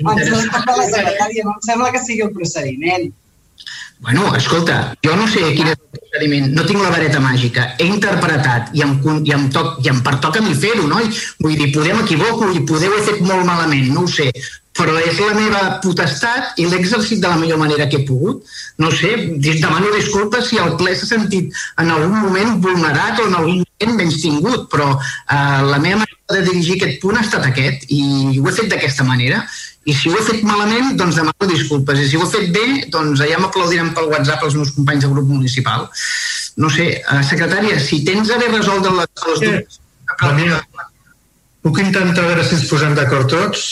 [0.00, 3.06] abans d'escoltar la secretària no em sembla que sigui el procediment.
[3.98, 7.86] Bueno, escolta, jo no sé quin és el procediment, no tinc la vareta màgica, he
[7.88, 8.92] interpretat i em,
[9.24, 11.00] i em, toc, i em pertoca a mi fer-ho, no?
[11.40, 14.28] Vull dir, podem equivoco i podeu he fet molt malament, no ho sé,
[14.76, 18.44] però és la meva potestat i l'he exercit de la millor manera que he pogut.
[18.82, 23.38] No sé, demano disculpes si el ple s'ha sentit en algun moment vulnerat o en
[23.38, 27.48] algun moment menys tingut, però eh, la meva manera de dirigir aquest punt ha estat
[27.48, 28.02] aquest i
[28.36, 29.40] ho he fet d'aquesta manera
[29.86, 32.00] i si ho he fet malament, doncs demano disculpes.
[32.02, 35.10] I si ho he fet bé, doncs ja m'aplaudiran pel WhatsApp els meus companys de
[35.12, 35.86] grup municipal.
[36.58, 39.78] No sé, uh, secretària, si tens a bé resoldre les, les dubtes...
[40.22, 40.58] Daniel,
[41.62, 43.62] puc intentar veure si ens posem d'acord tots?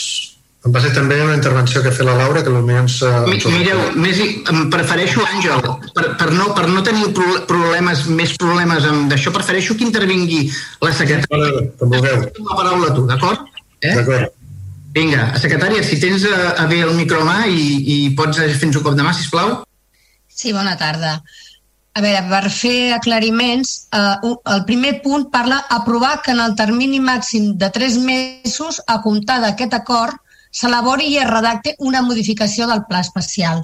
[0.64, 3.00] Em va ser també una intervenció que ha fet la Laura, que potser ens...
[3.04, 4.22] ens Mireu, més,
[4.52, 5.66] em prefereixo Àngel,
[5.98, 7.10] per, per, no, per no tenir
[7.50, 10.46] problemes, més problemes amb d'això, prefereixo que intervingui
[10.80, 11.66] la secretària.
[11.82, 12.24] Com vulgueu.
[12.38, 13.44] La paraula tu, d'acord?
[13.82, 13.92] Eh?
[13.98, 14.33] D'acord.
[14.94, 18.78] Vinga, secretària, si tens a, a bé el micro a mà i, i pots fer-nos
[18.78, 19.56] un cop de mà, sisplau.
[20.30, 21.16] Sí, bona tarda.
[21.94, 27.00] A veure, per fer aclariments, eh, el primer punt parla aprovar que en el termini
[27.02, 30.18] màxim de tres mesos a comptar d'aquest acord
[30.54, 33.62] s'elabori i es redacte una modificació del pla especial.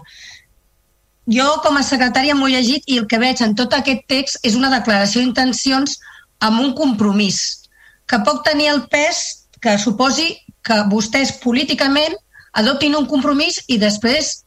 [1.31, 4.47] Jo, com a secretària, m'ho he llegit i el que veig en tot aquest text
[4.47, 5.98] és una declaració d'intencions
[6.43, 7.69] amb un compromís
[8.11, 10.32] que pot tenir el pes que suposi
[10.66, 12.16] que vostès políticament
[12.61, 14.41] adoptin un compromís i després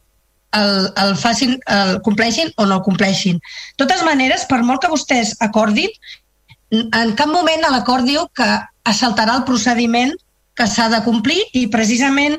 [0.53, 3.39] el, el, facin, el compleixin o no el compleixin.
[3.73, 5.89] De totes maneres, per molt que vostès acordin,
[6.73, 8.49] en cap moment l'acord diu que
[8.89, 10.13] assaltarà el procediment
[10.57, 12.37] que s'ha de complir i precisament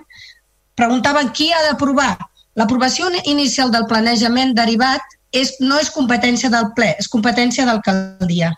[0.79, 2.17] preguntaven qui ha d'aprovar.
[2.59, 5.03] L'aprovació inicial del planejament derivat
[5.35, 8.53] és, no és competència del ple, és competència d'alcaldia.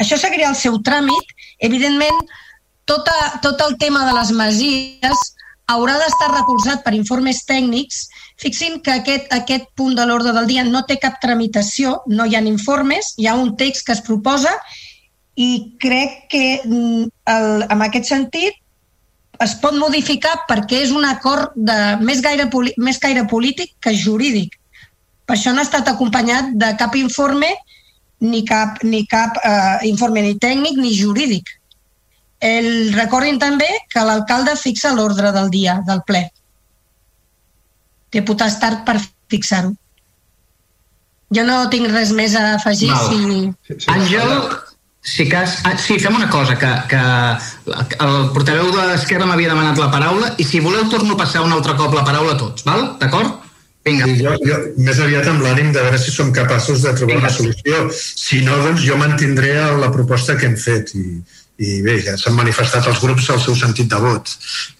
[0.00, 1.32] Això seguirà el seu tràmit.
[1.64, 2.16] Evidentment,
[2.86, 5.24] tota, tot el tema de les masies
[5.66, 8.06] haurà d'estar recolzat per informes tècnics.
[8.38, 12.36] Fixin que aquest, aquest punt de l'ordre del dia no té cap tramitació, no hi
[12.36, 14.52] ha informes, hi ha un text que es proposa
[15.36, 18.54] i crec que mm, el, en aquest sentit
[19.44, 22.46] es pot modificar perquè és un acord de més gaire,
[22.78, 24.54] més gaire polític que jurídic.
[25.26, 27.50] Per això no ha estat acompanyat de cap informe
[28.22, 31.50] ni cap, ni cap eh, informe ni tècnic ni jurídic.
[32.44, 36.26] El, recordin també que l'alcalde fixa l'ordre del dia del ple.
[38.12, 38.98] Té potestat per
[39.30, 39.72] fixar-ho.
[41.34, 42.92] Jo no tinc res més a afegir.
[42.92, 43.54] Val.
[43.66, 43.78] Si...
[43.90, 44.34] Àngel,
[45.06, 45.60] si cas...
[45.64, 47.00] Ah, sí, fem una cosa, que, que
[48.04, 51.54] el portaveu de l'Esquerra m'havia demanat la paraula i si voleu torno a passar un
[51.56, 52.88] altre cop la paraula a tots, val?
[53.00, 53.45] D'acord?
[53.86, 54.06] Vinga.
[54.18, 57.28] Jo, jo, més aviat amb l'ànim de veure si som capaços de trobar Vinga.
[57.28, 57.82] una solució.
[57.94, 61.06] Si no, doncs jo mantindré la proposta que hem fet i,
[61.62, 64.32] i bé, ja s'han manifestat els grups el seu sentit de vot.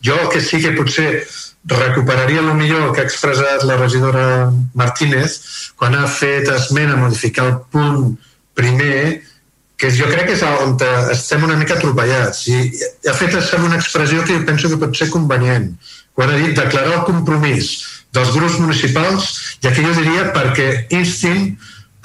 [0.04, 1.22] Jo que sí que potser
[1.70, 4.26] recuperaria el millor que ha expressat la regidora
[4.74, 5.38] Martínez
[5.78, 8.12] quan ha fet esmena a modificar el punt
[8.58, 9.22] primer
[9.76, 10.76] que jo crec que és on
[11.12, 12.46] estem una mica atropellats.
[12.48, 15.74] I ha fet una expressió que penso que pot ser convenient.
[16.16, 17.74] Quan ha dit declarar el compromís
[18.16, 19.30] dels grups municipals,
[19.62, 21.54] i aquí jo diria perquè instin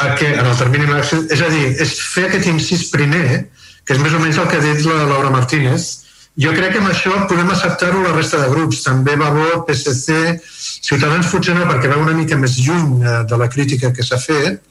[0.02, 3.46] a que en el termini màxim, és a dir, és fer aquest incís primer,
[3.86, 5.90] que és més o menys el que ha dit la Laura Martínez,
[6.40, 10.40] jo crec que amb això podem acceptar-ho la resta de grups, també Vavor, PSC,
[10.82, 14.18] Ciutadans potser no, perquè va una mica més lluny eh, de la crítica que s'ha
[14.22, 14.64] fet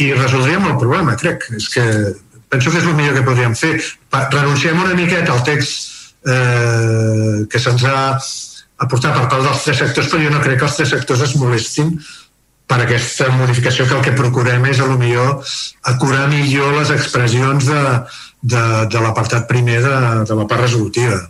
[0.00, 1.48] i resoldríem el problema, crec.
[1.58, 1.84] És que
[2.48, 3.74] penso que és el millor que podríem fer.
[4.32, 7.98] Renunciem una miqueta al text eh, que se'ns ha
[8.84, 11.34] aportat per part dels tres sectors, però jo no crec que els tres sectors es
[11.40, 11.96] molestin
[12.70, 15.44] per aquesta modificació que el que procurem és a lo millor
[15.90, 17.82] acurar millor les expressions de,
[18.54, 19.96] de, de l'apartat primer de,
[20.28, 21.20] de la part resolutiva.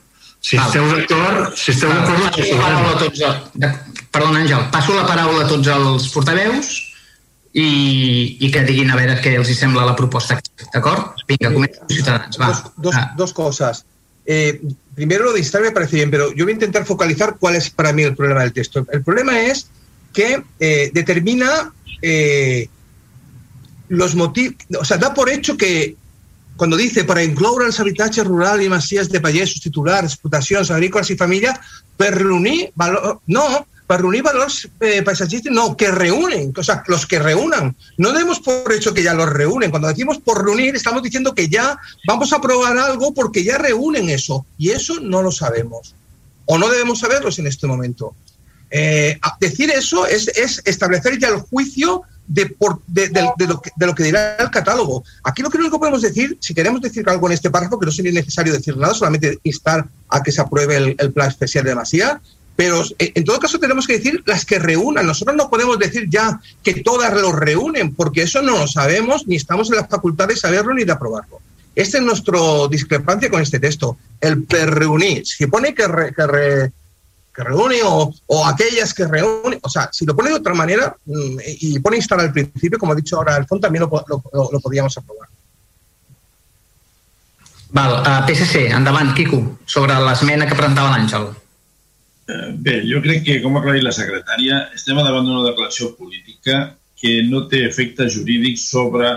[0.45, 0.69] Si Val.
[0.69, 3.23] esteu d'acord, si esteu d'acord, la tots,
[4.13, 6.75] perdona Àngel, passo la paraula a tots els portaveus
[7.55, 7.69] i,
[8.45, 10.37] i que diguin a veure què els hi sembla la proposta.
[10.75, 11.25] D'acord?
[11.31, 12.39] Vinga, comencem Ciutadans.
[12.39, 12.53] Va.
[12.53, 13.09] Dos, dos, ah.
[13.17, 13.85] dos cosas.
[14.27, 14.61] Eh,
[14.95, 17.71] primero lo de instar me parece bien, pero yo voy a intentar focalizar cuál es
[17.71, 18.87] para mí el problema del texto.
[18.91, 19.67] El problema es
[20.13, 22.69] que eh, determina eh,
[23.89, 25.97] los motivos, o sea, da por hecho que
[26.57, 31.17] cuando dice para incloure els habitatges rurals i masies de pagesos titulars, explotacions agrícoles i
[31.19, 31.55] família,
[31.99, 32.71] per reunir.
[33.27, 37.77] No, para reunir valores eh, paisajistas, no, que reúnen, o sea, los que reúnan.
[37.99, 39.71] No demos por hecho que ya los reúnen.
[39.71, 44.09] Cuando decimos por reunir, estamos diciendo que ya vamos a probar algo porque ya reúnen
[44.09, 44.47] eso.
[44.57, 45.95] Y eso no lo sabemos.
[46.47, 48.15] O no debemos saberlos en este momento.
[48.71, 53.87] Eh, decir eso es, es, establecer ya el juicio de, por, de, lo que, de,
[53.87, 55.05] lo que, dirá el catálogo.
[55.23, 57.93] Aquí lo que único podemos decir, si queremos decir algo en este párrafo, que no
[57.93, 61.75] sería necesario decir nada, solamente instar a que se apruebe el, el plan especial de
[61.75, 62.21] Masía,
[62.57, 65.07] pero eh, en todo caso tenemos que decir las que reúnan.
[65.07, 69.37] Nosotros no podemos decir ya que todas los reúnen, porque eso no lo sabemos, ni
[69.37, 71.41] estamos en la facultad de saberlo ni de aprobarlo.
[71.75, 72.39] Esta es nuestra
[72.71, 73.97] discrepancia con este texto.
[74.21, 75.27] El per reunir.
[75.27, 76.73] Si pone que, re, que, re,
[77.35, 80.97] que reúne o, o, aquellas que reúnen, o sea, si lo pone de otra manera
[81.05, 84.97] mm, y pone instar al principio, como ha dicho ahora Alfon, también lo, lo podríamos
[84.97, 85.29] aprobar.
[87.75, 91.33] Val, uh, PSC, endavant, Quico, sobre l'esmena que presentava l'Àngel.
[92.27, 96.75] Eh, bé, jo crec que, com ha aclarit la secretària, estem davant d'una declaració política
[97.01, 99.11] que no té efectes jurídics sobre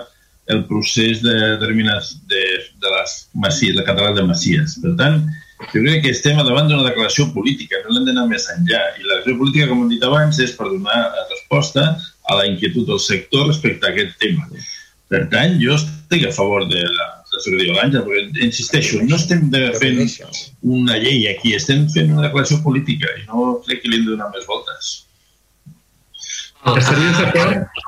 [0.51, 2.43] el procés de determinats de,
[2.81, 4.77] de les masies, la catedral de Masies.
[4.83, 5.21] Per tant,
[5.73, 8.81] jo crec que estem davant d'una declaració política, no l'hem d'anar més enllà.
[8.95, 10.99] I la declaració política, com hem dit abans, és per donar
[11.31, 11.87] resposta
[12.27, 14.47] a la inquietud del sector respecte a aquest tema.
[15.11, 17.07] Per tant, jo estic a favor de la,
[17.37, 20.01] això que diu l'Àngel, perquè insisteixo, no estem de fent
[20.77, 24.15] una llei aquí, estem fent una declaració política i no crec que li hem de
[24.15, 24.95] donar més voltes.
[26.73, 27.83] Estaries d'acord?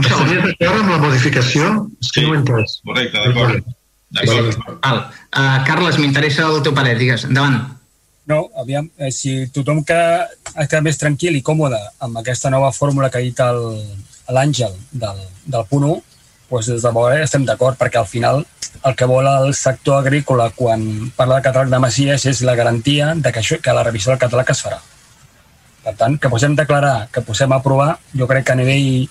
[0.00, 1.70] Estaries d'acord amb la modificació?
[2.02, 2.80] Sí, no entès.
[2.84, 3.72] Correcte, d'acord.
[4.14, 4.58] D'acord.
[4.84, 7.24] Uh, Carles, m'interessa el teu parer, digues.
[7.30, 7.62] Endavant.
[8.30, 11.76] No, aviam, eh, si tothom que ha quedat més tranquil i còmode
[12.06, 13.40] amb aquesta nova fórmula que ha dit
[14.32, 15.98] l'Àngel del, del punt 1,
[16.48, 18.44] doncs des de Boga estem d'acord, perquè al final
[18.82, 23.14] el que vol el sector agrícola quan parla de catàleg de Masies és la garantia
[23.14, 24.80] de que, això, que la revisió del catàleg es farà.
[25.84, 29.08] Per tant, que posem declarar, que posem aprovar, jo crec que a nivell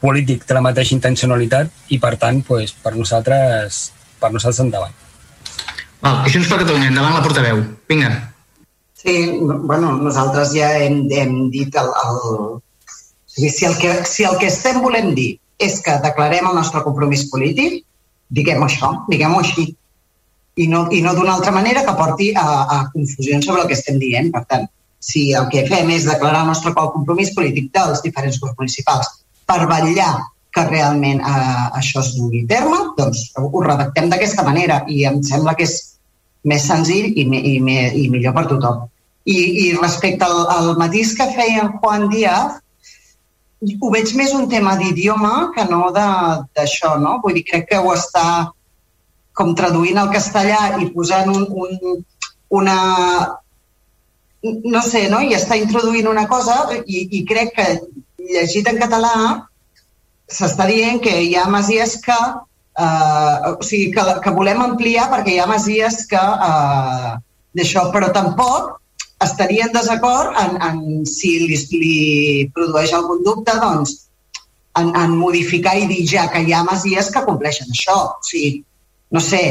[0.00, 3.86] polític té la mateixa intencionalitat i, per tant, doncs, per nosaltres
[4.20, 4.94] per nosaltres endavant.
[6.02, 7.62] Val, això ens per Catalunya, endavant la portaveu.
[7.88, 8.12] Vinga.
[8.96, 12.20] Sí, bueno, nosaltres ja hem, hem dit el, el...
[13.36, 17.26] Si, el que, si el que estem volem dir és que declarem el nostre compromís
[17.32, 17.82] polític,
[18.28, 19.66] diguem això, diguem-ho així,
[20.56, 23.76] i no, i no d'una altra manera que porti a, a confusions sobre el que
[23.76, 24.30] estem dient.
[24.32, 24.64] Per tant,
[24.98, 29.12] si el que fem és declarar el nostre compromís polític dels diferents grups municipals
[29.46, 30.14] per vetllar
[30.56, 35.20] que realment eh, això es dugui a terme, doncs ho redactem d'aquesta manera i em
[35.22, 35.76] sembla que és
[36.48, 38.86] més senzill i, me, i, me, i millor per tothom.
[39.26, 42.62] I, i respecte al, al matís que feia en Juan Díaz,
[43.80, 47.16] ho veig més un tema d'idioma que no d'això, no?
[47.24, 48.26] Vull dir, crec que ho està
[49.36, 52.00] com traduint al castellà i posant un, un,
[52.60, 52.78] una...
[54.46, 55.20] No sé, no?
[55.24, 57.66] I està introduint una cosa i, i crec que
[58.36, 59.14] llegit en català
[60.30, 65.34] s'està dient que hi ha masies que eh, o sigui, que, que volem ampliar perquè
[65.34, 67.12] hi ha masies que eh,
[67.56, 68.76] d'això, però tampoc
[69.24, 73.94] estaria en desacord en, en si li, li produeix algun dubte, doncs,
[74.76, 77.96] en, en modificar i dir ja que hi ha masies que compleixen això.
[78.12, 78.60] O sigui,
[79.16, 79.42] no sé,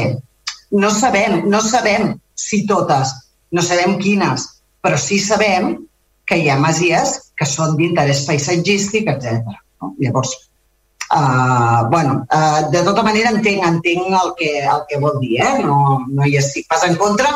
[0.70, 3.12] no sabem, no sabem si totes,
[3.52, 4.46] no sabem quines,
[4.82, 5.74] però sí sabem
[6.26, 9.56] que hi ha masies que són d'interès paisatgístic, etc.
[9.82, 9.94] No?
[10.02, 10.36] Llavors,
[11.06, 15.60] Uh, bueno, uh, de tota manera entenc, entenc el, que, el que vol dir, eh?
[15.62, 17.30] no, no hi estic pas en contra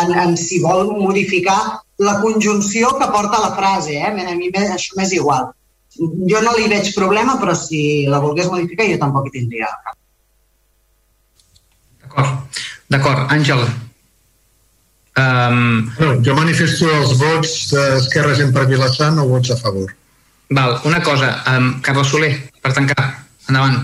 [0.00, 1.58] en, en si vol modificar
[2.02, 3.98] la conjunció que porta la frase.
[3.98, 4.08] Eh?
[4.08, 5.50] A mi això m'és igual.
[5.92, 9.96] Jo no li veig problema, però si la volgués modificar jo tampoc hi tindria cap.
[12.02, 12.60] D'acord.
[12.88, 13.24] D'acord.
[13.32, 13.66] Àngel.
[15.12, 15.90] Um...
[15.98, 19.92] No, jo manifesto els vots d'Esquerra Gent per Vilassar, no vots a favor.
[20.52, 22.32] Val, una cosa, um, Carles Soler,
[22.64, 23.04] per tancar,
[23.48, 23.78] endavant.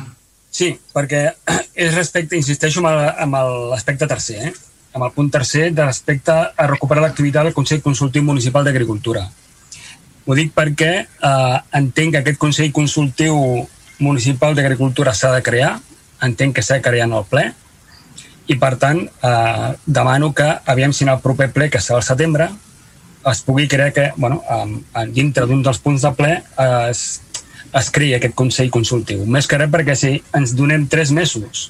[0.53, 1.23] Sí, perquè
[1.85, 3.37] és respecte, insisteixo amb
[3.73, 4.55] l'aspecte tercer, eh?
[4.93, 9.27] Amb el punt tercer de respecte a recuperar l'activitat del Consell Consultiu Municipal d'Agricultura.
[10.29, 13.37] Ho dic perquè eh, entenc que aquest Consell Consultiu
[14.05, 15.79] Municipal d'Agricultura s'ha de crear,
[16.23, 17.47] entenc que s'ha de crear en el ple,
[18.49, 22.07] i per tant eh, demano que aviam si en el proper ple, que serà al
[22.07, 22.49] setembre,
[23.29, 27.21] es pugui crear que, bueno, eh, dintre d'un dels punts de ple eh, es,
[27.77, 29.27] es creï aquest Consell Consultiu.
[29.27, 31.69] Més que res perquè si ens donem tres mesos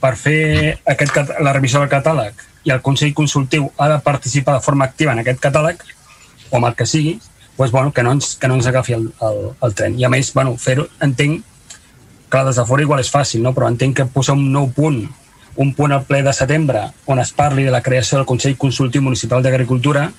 [0.00, 4.64] per fer aquest, la revisió del catàleg i el Consell Consultiu ha de participar de
[4.64, 5.82] forma activa en aquest catàleg,
[6.50, 7.18] o amb el que sigui,
[7.56, 9.98] doncs, bueno, que, no ens, que no ens agafi el, el, el tren.
[9.98, 11.44] I a més, bueno, fer-ho, entenc,
[12.28, 13.54] clar, des de fora igual és fàcil, no?
[13.56, 15.04] però entenc que posar un nou punt,
[15.56, 19.02] un punt al ple de setembre on es parli de la creació del Consell Consultiu
[19.02, 20.10] Municipal d'Agricultura,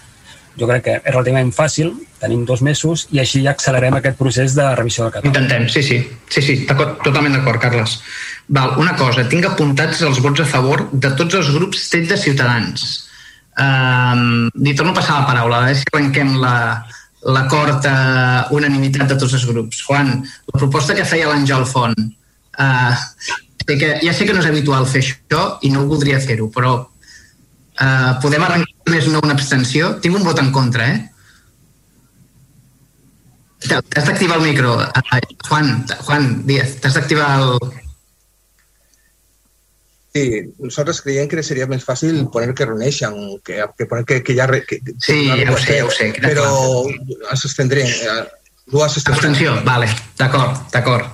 [0.57, 4.55] jo crec que és relativament fàcil, tenim dos mesos i així ja accelerem aquest procés
[4.57, 5.35] de revisió del catàleg.
[5.35, 5.99] Intentem, sí, sí,
[6.33, 7.99] sí, sí totalment d'acord, Carles.
[8.47, 12.17] Val, una cosa, tinc apuntats els vots a favor de tots els grups tret de
[12.19, 12.85] Ciutadans.
[13.57, 19.09] Um, li torno a passar la paraula, a veure si arrenquem l'acord la, a unanimitat
[19.11, 19.81] de tots els grups.
[19.87, 20.13] Juan,
[20.53, 22.93] la proposta que feia l'Àngel Font, uh,
[23.67, 28.11] que ja sé que no és habitual fer això i no voldria fer-ho, però uh,
[28.23, 29.97] podem arrencar més no una abstenció?
[29.99, 30.99] Tinc un vot en contra, eh?
[33.67, 34.77] T'has d'activar el micro.
[35.49, 37.83] Juan, Juan Díaz, t'has d'activar el...
[40.17, 44.33] Sí, nosotros creían que sería más fácil poner que reuneixen, que, que poner que, que
[44.33, 44.47] ya...
[44.47, 46.07] Que, sí, ja ho sé, ja ho sé.
[46.17, 46.47] Però
[46.87, 47.85] ens abstendrem.
[47.85, 48.23] Eh,
[48.73, 51.05] dues Abstenció, vale, d'acord, d'acord.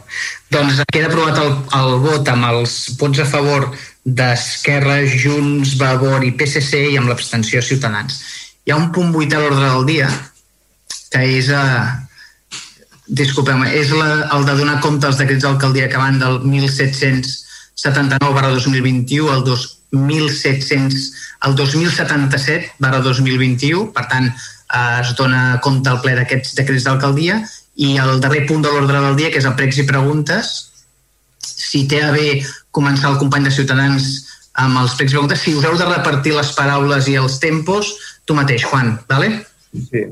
[0.53, 1.51] Doncs queda aprovat el,
[1.81, 3.67] el vot amb els vots a favor
[4.05, 8.21] d'Esquerra, Junts, Vavor i PSC i amb l'abstenció Ciutadans.
[8.63, 10.09] Hi ha un punt vuit a l'ordre del dia
[11.11, 11.51] que és...
[11.51, 11.85] Eh,
[13.03, 17.42] disculpeu és la, el de donar compte als decrets d'alcaldia que van del 1700
[17.75, 25.91] 79 barra 2021 al 2700 al 2077 barra 2021, per tant eh, es dona compte
[25.91, 27.41] al ple d'aquests decrets d'alcaldia
[27.75, 30.53] i el darrer punt de l'ordre del dia, que és el pregs i preguntes,
[31.43, 32.39] si té a bé
[32.71, 34.09] començar el company de Ciutadans
[34.63, 37.91] amb els pregs i preguntes, si us heu de repartir les paraules i els tempos,
[38.25, 39.41] tu mateix, Juan, ¿vale?
[39.73, 40.05] Sí.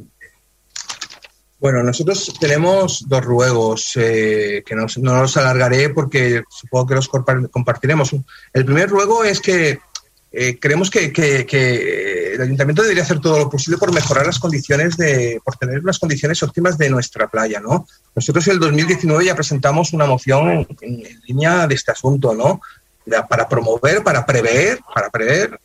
[1.61, 7.07] Bueno, nosotros tenemos dos ruegos eh, que no, no, los alargaré porque supongo que los
[7.07, 8.15] compartiremos.
[8.51, 9.79] El primer ruego es que
[10.31, 15.39] eh, creemos que, el ayuntamiento debería hacer todo lo posible por mejorar las condiciones de,
[15.45, 17.85] por tener unas condiciones óptimas de nuestra playa, ¿no?
[18.15, 22.59] Nosotros en el 2019 ya presentamos una moción en, en línea de este asunto, ¿no?
[23.29, 25.59] Para promover, para prever, para prever,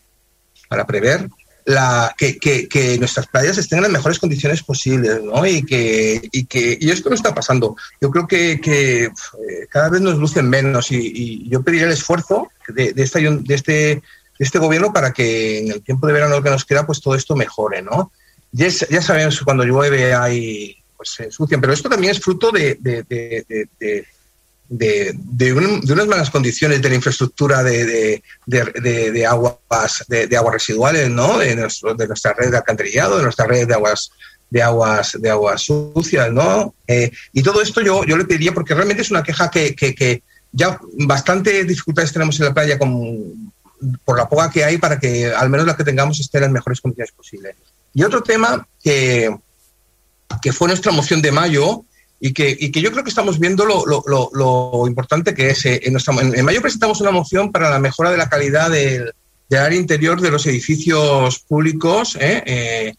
[0.68, 1.26] para prever
[1.66, 5.44] la, que, que, que, nuestras playas estén en las mejores condiciones posibles, ¿no?
[5.44, 7.76] Y que, y que y esto no está pasando.
[8.00, 9.10] Yo creo que, que
[9.68, 13.54] cada vez nos lucen menos y, y yo pediría el esfuerzo de, de, esta, de,
[13.54, 14.02] este, de
[14.38, 17.34] este gobierno para que en el tiempo de verano que nos queda, pues todo esto
[17.34, 18.12] mejore, ¿no?
[18.52, 22.76] Ya, ya sabemos cuando llueve hay, pues se ensucian, pero esto también es fruto de,
[22.80, 24.06] de,
[24.68, 30.54] de, de un, de, unas malas condiciones de la infraestructura de, de aguas, de, aguas
[30.54, 31.38] residuales, ¿no?
[31.38, 34.10] De, nuestro, de nuestra red de alcantarillado, de nuestra red de aguas
[34.48, 36.74] de aguas de aguas sucias, ¿no?
[36.86, 39.94] Eh, y todo esto yo, yo le pediría, porque realmente es una queja que, que,
[39.94, 40.22] que
[40.52, 43.52] ya bastante dificultades tenemos en la playa con,
[44.04, 46.52] por la poca que hay para que al menos la que tengamos esté en las
[46.52, 47.56] mejores condiciones posibles.
[47.92, 49.34] Y otro tema que,
[50.40, 51.84] que fue nuestra moción de mayo,
[52.18, 55.50] y que, y que yo creo que estamos viendo lo, lo, lo, lo importante que
[55.50, 55.66] es.
[55.66, 59.12] Eh, en, nuestra, en, mayo presentamos una moción para la mejora de la calidad del,
[59.48, 62.42] del área interior de los edificios públicos, ¿eh?
[62.46, 62.94] Eh,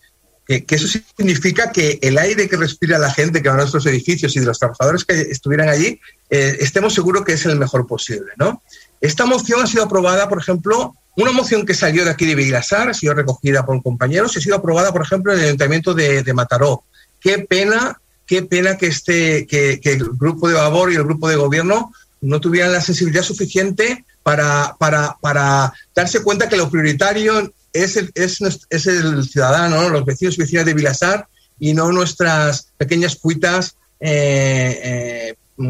[0.46, 3.86] que, que, eso significa que el aire que respira la gente que va a nuestros
[3.86, 6.00] edificios y de los trabajadores que estuvieran allí,
[6.30, 8.32] estemos seguros que es el mejor posible.
[8.38, 8.64] ¿no?
[9.02, 12.90] Esta moción ha sido aprobada, por ejemplo, una moción que salió de aquí de Vilasar,
[12.90, 16.24] ha sido recogida por compañeros y ha sido aprobada, por ejemplo, en el Ayuntamiento de,
[16.24, 16.84] de Mataró.
[17.20, 21.38] Qué pena qué pena que, este, que, el grupo de Vavor y el grupo de
[21.38, 27.96] gobierno no tuvieran la sensibilidad suficiente para, para, para darse cuenta que lo prioritario es
[27.96, 28.40] el, es,
[28.70, 29.90] es el ciudadano, ¿no?
[29.90, 31.28] los vecinos y vecinas de Vilasar
[31.60, 35.70] y no nuestras pequeñas cuitas eh, eh,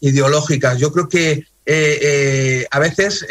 [0.00, 0.78] ideológicas.
[0.78, 1.46] Yo creo que
[2.70, 3.24] a veces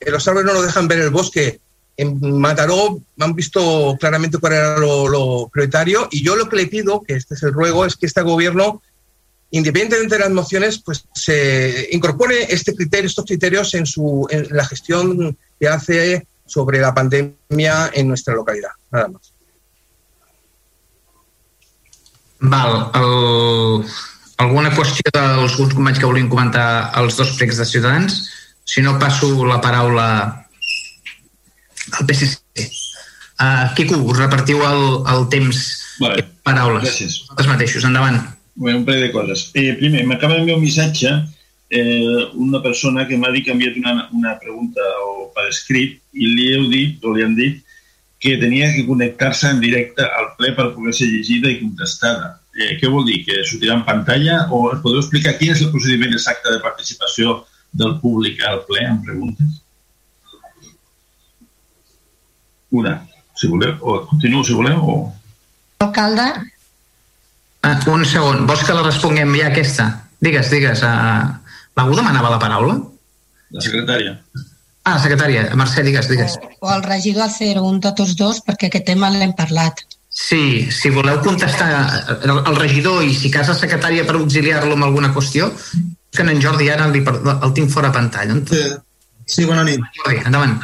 [0.00, 1.60] los árboles no nos dejan ver el bosque.
[1.98, 7.02] En Mataró han visto claramente cuál era lo, prioritario y yo lo que le pido,
[7.02, 8.80] que este es el ruego, es que este gobierno
[9.50, 14.64] independientemente de las mociones, pues se incorpore este criterio, estos criterios en, su, en la
[14.64, 18.70] gestión que hace sobre la pandemia en nuestra localidad.
[18.90, 19.32] Nada más.
[22.40, 23.84] Val, el,
[24.38, 28.20] alguna qüestió dels alguns companys que volien comentar els dos pregs de Ciutadans?
[28.64, 30.46] Si no, passo la paraula
[31.92, 32.68] al PSC.
[33.38, 34.84] Uh, Quico, us repartiu el,
[35.14, 35.62] el temps
[36.02, 36.26] vale.
[36.46, 36.84] paraules.
[36.88, 37.20] Gràcies.
[37.36, 38.18] Els mateixos, endavant.
[38.58, 39.48] Bueno, un parell de coses.
[39.54, 41.12] Eh, primer, m'acaba d'enviar un missatge
[41.70, 45.98] eh, una persona que m'ha dit que ha enviat una, una pregunta o per escrit
[46.12, 47.60] i li heu dit, o li han dit,
[48.18, 52.38] que tenia que connectar-se en directe al ple per poder ser llegida i contestada.
[52.56, 53.20] Eh, què vol dir?
[53.26, 54.40] Que sortirà en pantalla?
[54.50, 59.02] O podeu explicar quin és el procediment exacte de participació del públic al ple en
[59.04, 59.57] preguntes?
[62.70, 62.98] Una,
[63.34, 64.96] si voleu, o continuo si voleu, o...
[65.80, 66.32] Alcalde,
[67.62, 68.46] Ah, un segon.
[68.46, 69.88] Vols que la responguem ja aquesta?
[70.22, 70.82] Digues, digues.
[70.86, 71.34] Uh,
[71.78, 72.76] Algú demanava la paraula?
[73.54, 74.14] La secretària.
[74.86, 75.48] Ah, secretària.
[75.58, 76.38] Mercè, digues, digues.
[76.60, 79.82] o el regidor Acero, un de tots dos, perquè aquest tema l'hem parlat.
[80.08, 81.68] Sí, si voleu contestar
[82.16, 85.50] el, el regidor i si casa secretària per auxiliar-lo amb alguna qüestió,
[86.14, 88.38] que en Jordi ara li, el tinc fora pantalla.
[88.48, 88.64] Sí,
[89.26, 89.82] sí bona nit.
[90.00, 90.56] Jordi, endavant.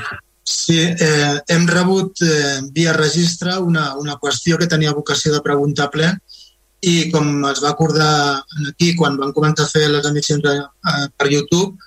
[0.45, 5.89] Sí, eh, hem rebut eh, via registre una, una qüestió que tenia vocació de preguntar
[5.91, 6.11] ple
[6.85, 10.93] i com es va acordar aquí quan van començar a fer les emissions a, a,
[11.17, 11.79] per YouTube,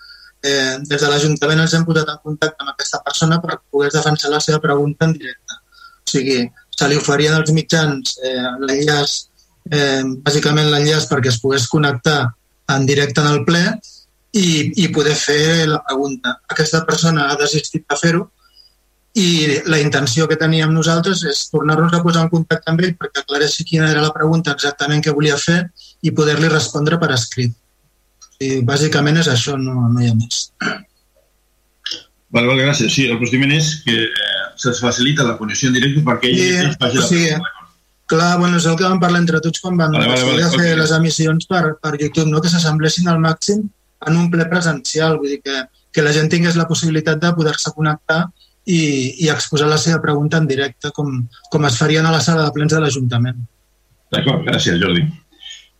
[0.41, 4.31] eh, des de l'Ajuntament ens hem posat en contacte amb aquesta persona per poder defensar
[4.34, 5.59] la seva pregunta en directe.
[6.01, 6.39] O sigui,
[6.77, 9.13] se li oferien als mitjans eh, l'enllaç,
[9.69, 12.23] eh, bàsicament l'enllaç perquè es pogués connectar
[12.73, 13.61] en directe en el ple
[14.34, 14.47] i,
[14.81, 16.39] i poder fer la pregunta.
[16.49, 18.25] Aquesta persona ha desistit de fer-ho
[19.18, 19.27] i
[19.65, 23.65] la intenció que teníem nosaltres és tornar-nos a posar en contacte amb ell perquè aclareixi
[23.65, 25.64] quina era la pregunta exactament que volia fer
[26.06, 27.56] i poder-li respondre per escrit.
[28.38, 30.44] I bàsicament és això, no, no hi ha més.
[30.61, 32.94] Vale, vale, gràcies.
[32.94, 36.73] Sí, el procediment és que eh, se'ls facilita la connexió en directe perquè ell I,
[36.77, 37.35] faci o la sigui,
[38.11, 40.76] clar, bueno, és el que vam parlar entre tots quan van Vale, vale, vale, fer
[40.76, 40.81] ok.
[40.84, 42.44] les emissions per, per YouTube, no?
[42.44, 43.65] que s'assemblessin al màxim
[44.06, 47.73] en un ple presencial, vull dir que, que la gent tingués la possibilitat de poder-se
[47.73, 48.27] connectar
[48.68, 48.80] i,
[49.23, 51.22] i exposar la seva pregunta en directe, com,
[51.52, 53.39] com es farien a la sala de plens de l'Ajuntament.
[54.11, 55.06] D'acord, gràcies, Jordi.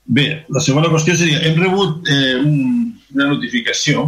[0.08, 4.08] Bé, la segona qüestió seria, hem rebut eh, un, una notificació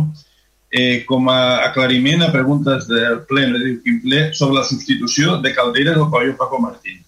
[0.72, 3.46] eh, com a aclariment a preguntes del ple,
[3.84, 7.02] quin ple, sobre la substitució de calderes del pavelló Paco Martín.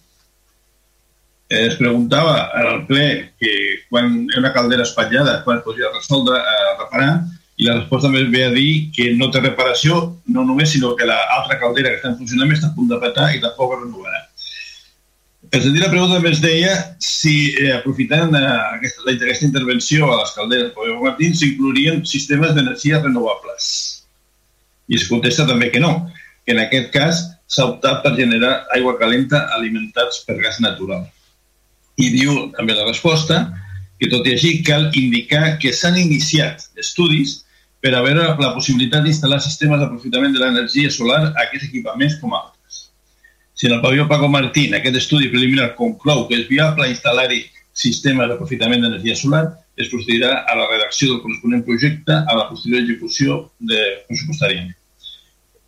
[1.48, 3.06] Eh, es preguntava al ple
[3.40, 3.54] que
[3.88, 7.14] quan una caldera espatllada, quan es podria resoldre, eh, reparar,
[7.62, 10.02] i la resposta més ve a dir que no té reparació,
[10.34, 13.28] no només, sinó que l'altra caldera que està en funcionament està a punt de petar
[13.36, 14.22] i tampoc es renovarà.
[15.52, 18.42] El sentit la pregunta es deia si, eh, aprofitant eh,
[18.78, 23.68] aquesta, aquesta intervenció a les calderes de Martín, s'inclourien sistemes d'energia renovables.
[24.88, 25.92] I es contesta també que no,
[26.46, 31.04] que en aquest cas s'ha optat per generar aigua calenta alimentats per gas natural.
[32.00, 33.44] I diu també la resposta
[34.00, 37.42] que tot i així cal indicar que s'han iniciat estudis
[37.82, 42.36] per a veure la possibilitat d'instal·lar sistemes d'aprofitament de l'energia solar a aquests equipaments com
[42.38, 42.84] altres.
[43.58, 47.42] Si en el pavelló Paco Martín aquest estudi preliminar conclou que és viable instal·lar-hi
[47.74, 49.44] sistemes d'aprofitament d'energia solar,
[49.76, 54.74] es procedirà a la redacció del corresponent projecte a la posterior execució de pressupostàriament.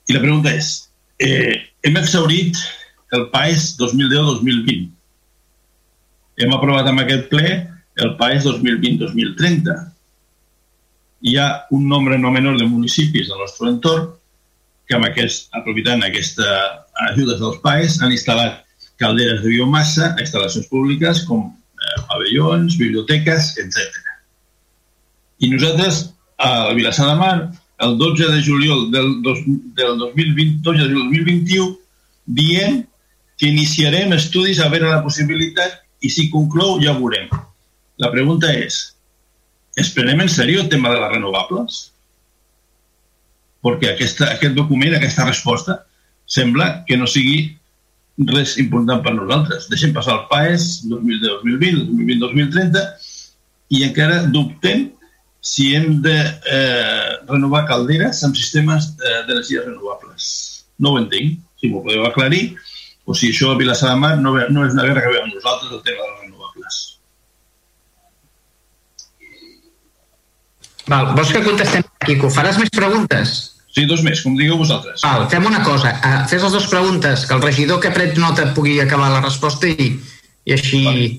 [0.08, 2.60] I la pregunta és, eh, hem exaurit
[3.12, 4.90] el PAES 2010-2020.
[6.38, 7.48] Hem aprovat amb aquest ple
[7.96, 9.93] el PAES 2020-2030.
[11.24, 14.10] Hi ha un nombre no menor de municipis del nostre entorn
[14.84, 16.46] que amb aquest, aprofitant aquesta
[17.10, 18.60] ajudes dels PAES han instal·lat
[19.00, 24.02] calderes de biomassa instal·lacions públiques com eh, pavellons, biblioteques, etc.
[25.40, 27.36] I nosaltres, a Vilassar de Mar,
[27.84, 31.70] el 12 de juliol del, dos, del 2020, 12 de juliol 2021,
[32.24, 32.82] diem
[33.38, 37.32] que iniciarem estudis a veure la possibilitat i si conclou ja ho veurem.
[37.98, 38.93] La pregunta és,
[39.80, 41.80] es prenem en sèrio el tema de les renovables?
[43.64, 45.80] Perquè aquesta, aquest document, aquesta resposta,
[46.26, 47.54] sembla que no sigui
[48.30, 49.68] res important per nosaltres.
[49.72, 52.84] Deixem passar el PAES 2010-2020, 2020-2030
[53.74, 54.90] i encara dubtem
[55.44, 60.28] si hem de eh, renovar calderes amb sistemes eh, d'energies renovables.
[60.80, 62.54] No ho entenc, si m'ho podeu aclarir,
[63.04, 65.72] o si això a Vilassar de Mar no, no és una guerra que veiem nosaltres,
[65.72, 66.80] el tema de les renovables.
[70.90, 72.30] Val, vols que contestem, Quico?
[72.32, 73.34] Faràs més preguntes?
[73.74, 75.02] Sí, dos més, com digueu vosaltres.
[75.02, 75.96] Val, fem una cosa.
[75.98, 79.22] Uh, fes les dues preguntes, que el regidor que ha pres nota pugui acabar la
[79.24, 79.90] resposta i,
[80.46, 80.84] i així...
[80.84, 81.12] Vale.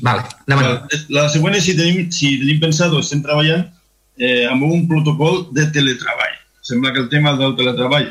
[0.00, 0.76] Vale, la,
[1.12, 3.66] la següent és si tenim, si tenim pensat o estem treballant
[4.16, 6.36] eh, amb un protocol de teletreball.
[6.64, 8.06] Sembla que el tema del teletreball,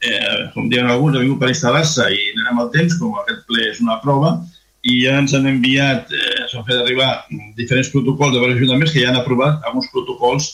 [0.00, 3.66] eh, com diuen alguns, ha vingut per instal·lar-se i anem al temps, com aquest ple
[3.72, 4.36] és una prova,
[4.86, 7.10] i ja ens han enviat, eh, s'han fet arribar
[7.58, 10.48] diferents protocols de diversos ajuntaments que ja han aprovat alguns protocols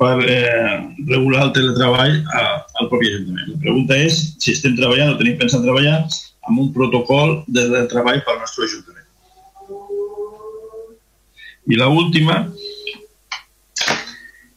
[0.00, 2.42] per eh, regular el teletreball a,
[2.80, 3.50] al propi Ajuntament.
[3.52, 5.98] La pregunta és si estem treballant o tenim pensat treballar
[6.48, 9.06] amb un protocol de teletreball pel nostre Ajuntament.
[11.68, 12.40] I l última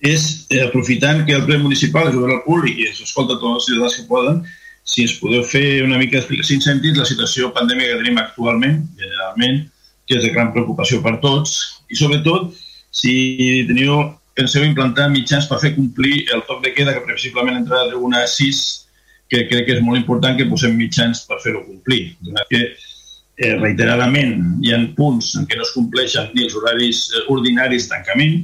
[0.04, 3.68] és, eh, aprofitant que el ple municipal és obert al públic i s'escolta tots els
[3.68, 4.42] ciutadans que poden,
[4.84, 8.82] si ens podeu fer una mica d'explicació en sentit la situació pandèmica que tenim actualment,
[9.00, 9.62] generalment,
[10.14, 11.58] que és de gran preocupació per tots,
[11.90, 12.54] i sobretot
[12.94, 17.90] si teniu penseu implantar mitjans per fer complir el toc de queda que previsiblement entrarà
[17.90, 18.64] de 1 a 6
[19.30, 22.14] que crec que és molt important que posem mitjans per fer-ho complir.
[22.22, 27.08] Donat que eh, reiteradament hi ha punts en què no es compleixen ni els horaris
[27.14, 28.44] eh, ordinaris tancament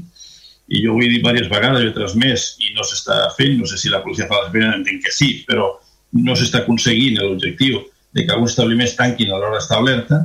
[0.69, 3.69] i jo ho he dit diverses vegades i altres més i no s'està fent, no
[3.69, 5.71] sé si la policia fa la feina, entenc que sí, però
[6.25, 7.81] no s'està aconseguint l'objectiu
[8.13, 10.21] de que alguns establiments tanquin a l'hora establerta,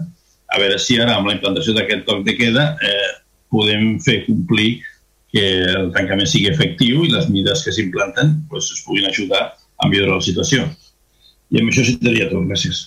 [0.55, 3.11] a veure si ara amb la implantació d'aquest toc de queda eh,
[3.53, 4.79] podem fer complir
[5.35, 5.45] que
[5.75, 9.45] el tancament sigui efectiu i les mides que s'implanten pues, es puguin ajudar
[9.83, 10.67] a millorar la situació.
[11.51, 12.47] I amb això seria tot.
[12.51, 12.85] Gràcies.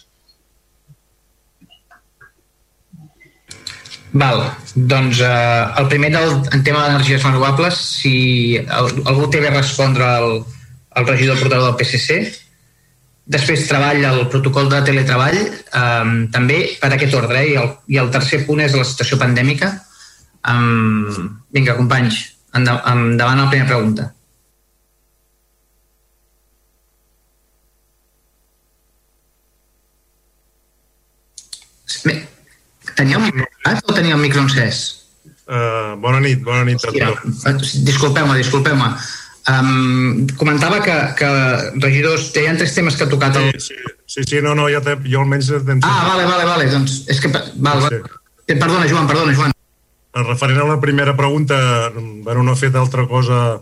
[4.18, 4.40] Val,
[4.74, 8.16] doncs eh, el primer del, en tema d'energies renovables, si
[8.56, 10.40] el, algú té que respondre al,
[10.96, 12.47] al regidor portador del PSC,
[13.28, 17.52] després treball el protocol de teletreball, eh, també per aquest ordre, eh?
[17.52, 19.74] I, el, i el tercer punt és la situació pandèmica.
[20.48, 22.22] Um, vinga, companys,
[22.58, 24.14] Endavant la primera pregunta.
[32.98, 33.46] Tenia un micro
[33.86, 34.80] o tenia un micro encès?
[35.48, 37.76] Uh, bona nit, bona nit a tots.
[37.86, 38.90] Disculpeu-me, disculpeu-me.
[39.48, 41.28] Um, comentava que, que
[41.80, 43.38] regidors, hi ha tres temes que ha tocat.
[43.40, 43.54] El...
[43.64, 45.54] Sí, sí, sí, no, no, jo, te, jo almenys...
[45.88, 47.32] Ah, vale, vale, vale, doncs és que...
[47.32, 48.02] Val, sí.
[48.02, 48.18] val.
[48.48, 49.56] Perdona, Joan, perdona, Joan.
[50.18, 51.58] Referent a la primera pregunta,
[51.96, 53.62] bueno, no ha fet altra cosa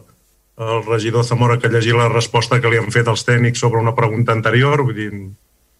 [0.57, 3.93] el regidor Zamora que llegir la resposta que li han fet els tècnics sobre una
[3.93, 5.11] pregunta anterior, vull dir,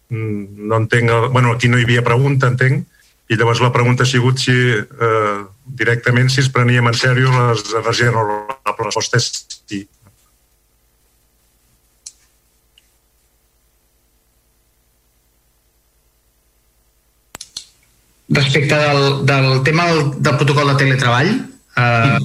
[0.09, 1.11] no entenc...
[1.31, 2.85] bueno, aquí no hi havia pregunta, entenc,
[3.31, 7.65] i llavors la pregunta ha sigut si eh, directament si es preníem en sèrio les
[7.73, 8.63] energies renovables.
[8.65, 9.29] La resposta és
[9.65, 9.85] sí.
[18.27, 21.27] respecte del, del tema del, del protocol de teletreball,
[21.77, 22.17] eh,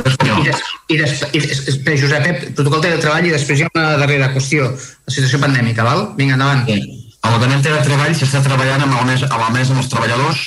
[0.00, 3.70] i, des, i, des, i des, Josep, eh, protocol de teletreball i després hi ha
[3.74, 6.08] una darrera qüestió, la situació pandèmica, val?
[6.18, 6.66] Vinga, endavant.
[6.66, 7.06] Sí.
[7.20, 10.44] El tema de teletreball s'està treballant amb, el mes, amb la mesa amb els treballadors.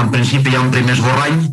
[0.00, 1.44] En principi hi ha un primer esborrany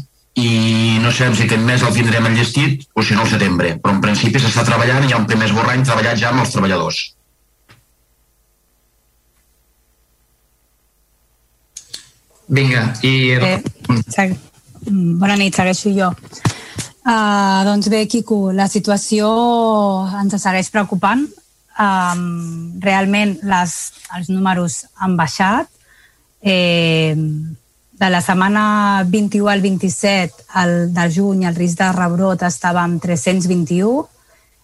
[0.41, 3.93] i no sabem si aquest mes el tindrem enllestit o si no al setembre, però
[3.95, 7.01] en principi s'està treballant i hi ha un primer esborrany treballat ja amb els treballadors.
[12.51, 13.13] Vinga, i...
[13.39, 14.31] Eh,
[14.91, 16.09] Bona nit, segueixo jo.
[17.01, 19.29] Uh, doncs bé, Quico, la situació
[20.19, 21.23] ens segueix preocupant.
[21.81, 23.75] Um, realment les,
[24.17, 25.69] els números han baixat.
[26.41, 27.15] Eh,
[28.01, 32.99] de la setmana 21 al 27 el, de juny el risc de rebrot estava en
[32.99, 34.07] 321.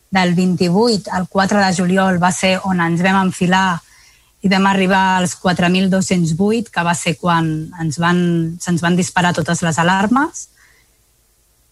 [0.09, 3.77] Del 28 al 4 de juliol va ser on ens vam enfilar
[4.41, 8.19] i vam arribar als 4.208, que va ser quan ens van,
[8.57, 10.47] se'ns van disparar totes les alarmes.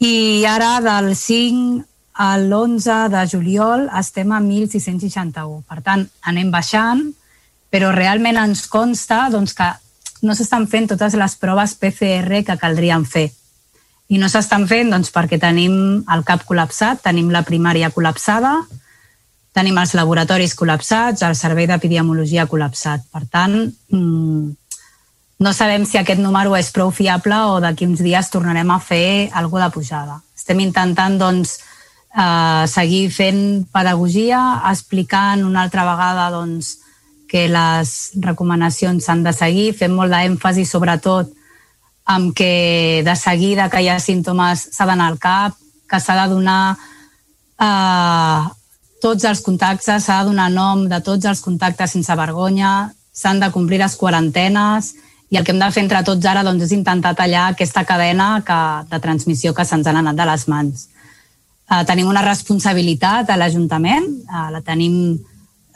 [0.05, 1.81] I ara, del 5
[2.13, 5.63] a l'11 de juliol, estem a 1.661.
[5.65, 7.01] Per tant, anem baixant,
[7.73, 9.71] però realment ens consta doncs, que
[10.23, 13.29] no s'estan fent totes les proves PCR que caldrien fer.
[14.07, 18.59] I no s'estan fent doncs, perquè tenim el CAP col·lapsat, tenim la primària col·lapsada,
[19.55, 23.07] tenim els laboratoris col·lapsats, el servei d'epidemiologia col·lapsat.
[23.11, 24.53] Per tant, mmm,
[25.39, 29.31] no sabem si aquest número és prou fiable o d'aquí uns dies tornarem a fer
[29.33, 30.19] alguna de pujada.
[30.35, 31.57] Estem intentant, doncs,
[32.15, 36.77] eh, seguir fent pedagogia, explicant una altra vegada doncs,
[37.29, 41.31] que les recomanacions s'han de seguir, fem molt d'èmfasi sobretot
[42.05, 45.57] amb que de seguida que hi ha símptomes s'ha d'anar al CAP,
[45.89, 46.77] que s'ha de donar
[47.61, 48.43] eh,
[49.01, 53.51] tots els contactes, s'ha de donar nom de tots els contactes sense vergonya, s'han de
[53.51, 54.93] complir les quarantenes
[55.29, 58.41] i el que hem de fer entre tots ara doncs, és intentar tallar aquesta cadena
[58.45, 58.59] que,
[58.91, 60.89] de transmissió que se'ns han anat de les mans.
[61.65, 65.17] eh, tenim una responsabilitat a l'Ajuntament, eh, la tenim,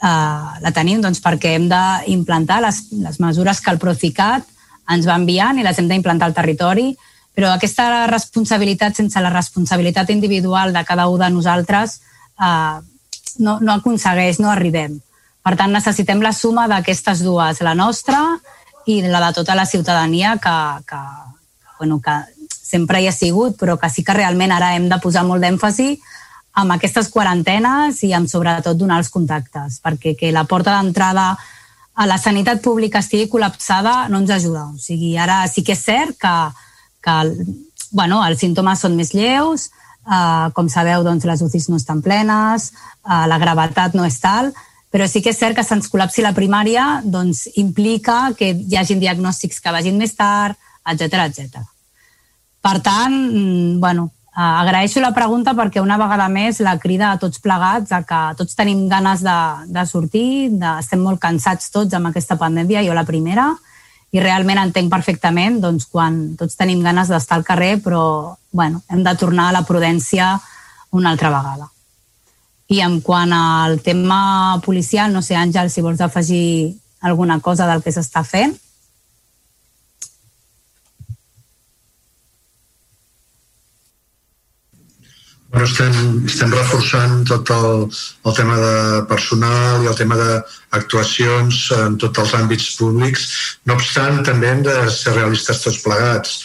[0.00, 4.46] la tenim doncs, perquè hem d'implantar les, les mesures que el Procicat
[4.90, 6.94] ens va enviant i les hem d'implantar al territori,
[7.36, 12.00] però aquesta responsabilitat sense la responsabilitat individual de cada un de nosaltres
[12.40, 12.80] eh,
[13.38, 14.98] no, no aconsegueix, no arribem.
[15.40, 18.18] Per tant, necessitem la suma d'aquestes dues, la nostra
[18.90, 20.56] i la de tota la ciutadania que,
[20.88, 21.00] que,
[21.78, 22.16] bueno, que
[22.48, 25.94] sempre hi ha sigut, però que sí que realment ara hem de posar molt d'èmfasi
[26.60, 31.34] amb aquestes quarantenes i amb sobretot donar els contactes, perquè que la porta d'entrada
[31.94, 34.68] a la sanitat pública estigui col·lapsada no ens ajuda.
[34.72, 36.34] O sigui, ara sí que és cert que,
[37.04, 37.16] que
[37.92, 39.68] bueno, els símptomes són més lleus,
[40.06, 42.70] eh, com sabeu, doncs, les UCIs no estan plenes,
[43.04, 44.52] eh, la gravetat no és tal,
[44.90, 49.02] però sí que és cert que se'ns col·lapsi la primària doncs, implica que hi hagin
[49.02, 50.58] diagnòstics que vagin més tard,
[50.90, 51.60] etc etc.
[52.60, 57.40] Per tant, mm, bueno, agraeixo la pregunta perquè una vegada més la crida a tots
[57.42, 62.10] plegats a que tots tenim ganes de, de sortir, de, estem molt cansats tots amb
[62.10, 63.50] aquesta pandèmia, jo la primera,
[64.10, 69.04] i realment entenc perfectament doncs, quan tots tenim ganes d'estar al carrer, però bueno, hem
[69.06, 70.32] de tornar a la prudència
[70.90, 71.68] una altra vegada.
[72.70, 77.82] I en quant al tema policial, no sé, Àngel, si vols afegir alguna cosa del
[77.82, 78.54] que s'està fent.
[85.50, 85.94] Bueno, estem,
[86.30, 87.88] estem reforçant tot el,
[88.22, 88.74] el tema de
[89.10, 93.24] personal i el tema d'actuacions en tots els àmbits públics.
[93.66, 96.36] No obstant, també hem de ser realistes tots plegats.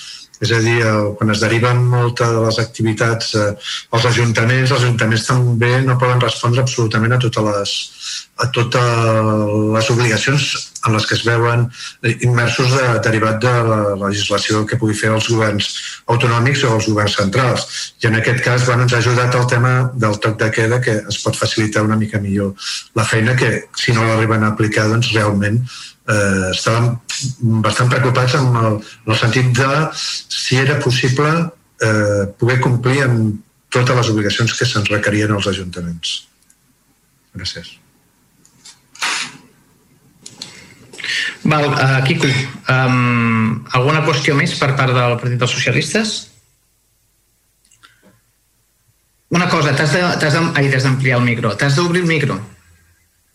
[0.43, 0.77] És a dir,
[1.17, 3.51] quan es deriven moltes de les activitats eh,
[3.95, 7.75] als ajuntaments, els ajuntaments també no poden respondre absolutament a totes les,
[8.43, 8.89] a totes
[9.75, 10.47] les obligacions
[10.85, 11.65] en les que es veuen
[12.27, 15.71] immersos de, derivat de la legislació que pugui fer els governs
[16.11, 17.65] autonòmics o els governs centrals.
[18.03, 20.99] I en aquest cas bueno, ens ha ajudat el tema del toc de queda que
[21.01, 22.53] es pot facilitar una mica millor
[22.95, 25.63] la feina que si no l'arriben a aplicar doncs realment
[26.09, 26.91] eh, estàvem
[27.63, 31.31] bastant preocupats amb el, en el sentit de si era possible
[31.81, 33.41] eh, poder complir amb
[33.75, 36.21] totes les obligacions que se'ns requerien als ajuntaments.
[37.35, 37.75] Gràcies.
[41.45, 42.25] Val, uh, Quico,
[42.71, 46.15] um, alguna qüestió més per part del Partit dels Socialistes?
[49.35, 49.93] Una cosa, t'has
[50.33, 51.51] d'ampliar el micro.
[51.59, 52.39] T'has d'obrir el micro.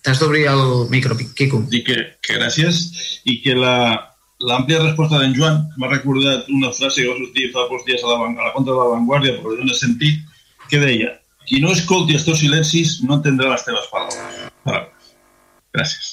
[0.05, 1.61] T'has d'obrir el micro, Quico.
[1.69, 2.83] Dic que, que gràcies
[3.29, 3.75] i que la,
[4.41, 8.13] l'àmplia resposta d'en Joan m'ha recordat una frase que va sortir fa pocs dies a
[8.13, 10.23] la, a la contra de la Vanguardia, però dona sentit,
[10.71, 11.17] que deia
[11.51, 15.07] qui no escolti els teus silencis no entendrà les teves paraules.
[15.75, 16.11] Gràcies.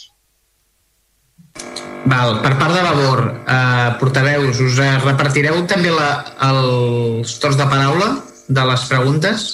[2.07, 6.09] Val, per part de labor, eh, portaveus, us eh, repartireu també la,
[6.48, 8.09] els torns de paraula
[8.48, 9.48] de les preguntes?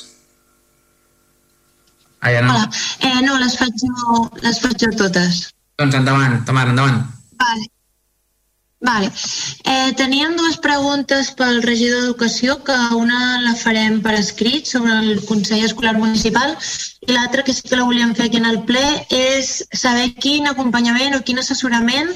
[2.24, 2.56] Ja no.
[2.56, 2.70] Hola.
[3.00, 5.46] Eh, no, les faig jo, les faig jo totes.
[5.82, 7.06] Doncs endavant, Tamara, endavant.
[7.44, 7.70] Vale.
[8.84, 9.10] Vale.
[9.64, 15.22] Eh, teníem dues preguntes pel regidor d'Educació, que una la farem per escrit sobre el
[15.24, 16.52] Consell Escolar Municipal
[17.08, 20.52] i l'altra, que sí que la volíem fer aquí en el ple, és saber quin
[20.52, 22.12] acompanyament o quin assessorament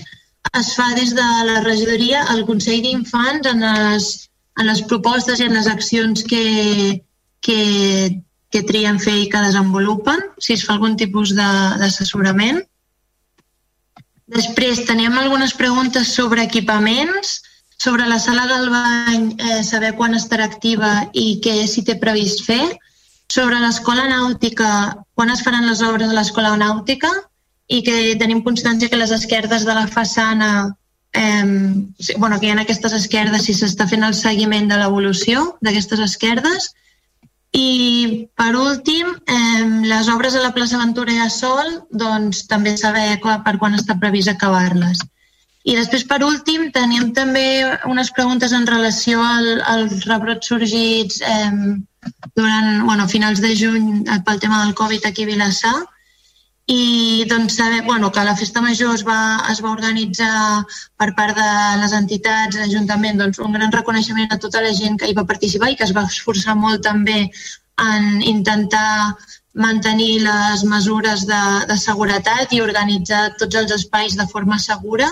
[0.60, 4.12] es fa des de la regidoria al Consell d'Infants en, les,
[4.60, 6.46] en les propostes i en les accions que,
[7.40, 7.60] que,
[8.52, 12.62] que trien fer i que desenvolupen, si es fa algun tipus d'assessorament.
[14.32, 17.42] Després teníem algunes preguntes sobre equipaments,
[17.78, 22.44] sobre la sala del bany, eh, saber quan estarà activa i què s'hi té previst
[22.48, 22.64] fer,
[23.30, 24.72] sobre l'escola nàutica,
[25.14, 27.12] quan es faran les obres de l'escola nàutica,
[27.68, 30.50] i que tenim constància que les esquerdes de la façana
[31.14, 31.46] eh,
[32.18, 36.72] bueno, que hi ha aquestes esquerdes si s'està fent el seguiment de l'evolució d'aquestes esquerdes
[37.56, 42.76] i per últim eh, les obres a la plaça Ventura i a Sol doncs també
[42.78, 45.00] saber per quan està previst acabar-les.
[45.68, 51.52] I després, per últim, teníem també unes preguntes en relació al, als rebrots sorgits eh,
[52.40, 55.76] durant, bueno, finals de juny pel tema del Covid aquí a Vilassar
[56.68, 59.20] i doncs saber bueno, que la festa major es va,
[59.52, 60.66] es va organitzar
[61.00, 65.08] per part de les entitats, l'Ajuntament, doncs un gran reconeixement a tota la gent que
[65.08, 67.30] hi va participar i que es va esforçar molt també
[67.80, 69.16] en intentar
[69.58, 75.08] mantenir les mesures de, de seguretat i organitzar tots els espais de forma segura.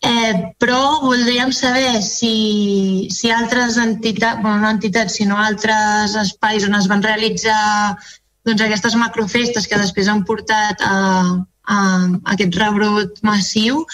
[0.00, 6.78] Eh, però voldríem saber si, si altres entitats, bueno, no entitats, sinó altres espais on
[6.78, 7.98] es van realitzar
[8.46, 10.94] doncs, aquestes macrofestes que després han portat a,
[11.66, 11.80] a,
[12.34, 13.84] aquest rebrot massiu,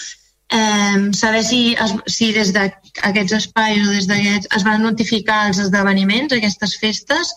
[0.51, 5.59] eh, saber si, es, si des d'aquests espais o des d'aquests es van notificar els
[5.65, 7.33] esdeveniments, aquestes festes,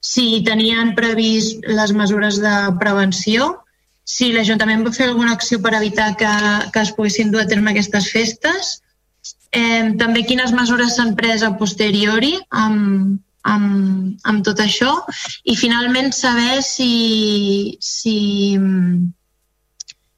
[0.00, 3.56] si tenien previst les mesures de prevenció,
[4.08, 6.34] si l'Ajuntament va fer alguna acció per evitar que,
[6.72, 8.78] que es poguessin dur a terme aquestes festes,
[9.52, 13.18] eh, també quines mesures s'han pres a posteriori amb,
[13.52, 14.90] amb, amb tot això
[15.44, 18.16] i finalment saber si, si,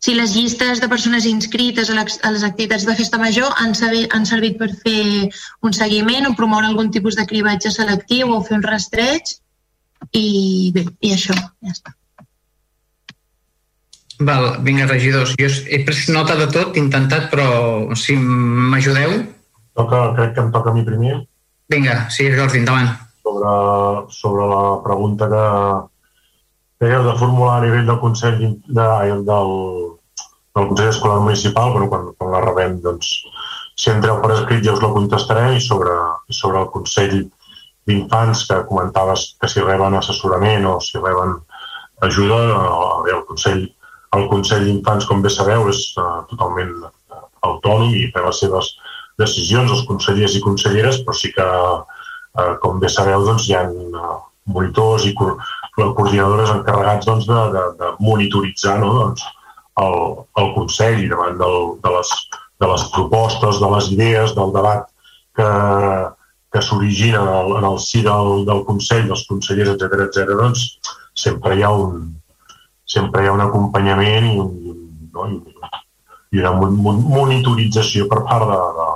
[0.00, 3.76] si les llistes de persones inscrites a les, a les activitats de festa major han,
[3.78, 5.30] saber, han servit per fer
[5.66, 9.36] un seguiment o promoure algun tipus de cribatge selectiu o fer un rastreig
[10.16, 11.94] i bé, i això, ja està.
[14.20, 15.32] Val, vinga, regidors.
[15.40, 17.46] Jo he pres nota de tot, intentat, però
[17.96, 19.14] si m'ajudeu...
[19.80, 21.14] Toca, crec que em toca a mi primer.
[21.72, 22.90] Vinga, sí, Jordi, endavant.
[23.20, 23.54] Sobre,
[24.10, 25.46] sobre la pregunta que,
[26.80, 28.86] que de formular a nivell del Consell de,
[29.28, 29.50] del,
[30.56, 33.12] del Consell Escolar Municipal, però quan, quan la rebem, doncs,
[33.80, 35.92] si entreu per escrit ja us la contestaré i sobre,
[36.36, 37.18] sobre el Consell
[37.88, 41.36] d'infants que comentaves que si reben assessorament o si reben
[42.08, 43.66] ajuda, eh, el Consell,
[44.16, 46.72] el Consell d'Infants, com bé sabeu, és uh, totalment
[47.46, 48.74] autònom i té les seves
[49.20, 51.46] decisions, els consellers i conselleres, però sí que,
[52.62, 54.18] com bé sabeu, doncs, hi ha uh,
[54.54, 59.26] monitors i coordinadores encarregats doncs, de, de, de monitoritzar no, doncs,
[59.82, 59.98] el,
[60.42, 62.14] el Consell davant del, de, les,
[62.60, 64.86] de les propostes, de les idees, del debat
[65.36, 65.50] que,
[66.52, 70.66] que s'origina en, en el si del, del Consell, dels consellers, etc etc, doncs
[71.18, 72.10] sempre hi ha un,
[72.86, 74.50] sempre hi ha un acompanyament i, un,
[75.14, 75.28] no,
[76.30, 78.90] i una monitorització per part de, de,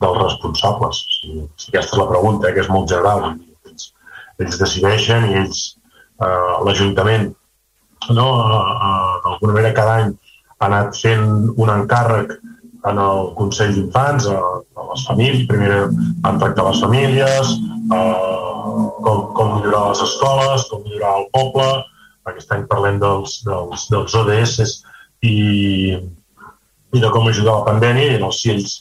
[0.00, 1.02] dels responsables.
[1.16, 3.34] Si, si aquesta és la pregunta, que és molt general.
[3.68, 3.90] Ells,
[4.40, 5.60] ells decideixen i ells,
[6.24, 7.30] eh, l'Ajuntament,
[8.16, 10.14] no, eh, eh, d'alguna manera cada any
[10.60, 12.38] ha anat fent un encàrrec
[12.88, 14.40] en el Consell d'Infants, a,
[14.80, 17.54] a les famílies, primer han tractat les famílies,
[17.92, 18.38] eh,
[19.04, 21.68] com, com millorar les escoles, com millorar el poble,
[22.30, 24.76] aquest any parlem dels, dels, dels ODS
[25.26, 25.96] i,
[26.96, 28.78] i de com ajudar la pandèmia i els si ells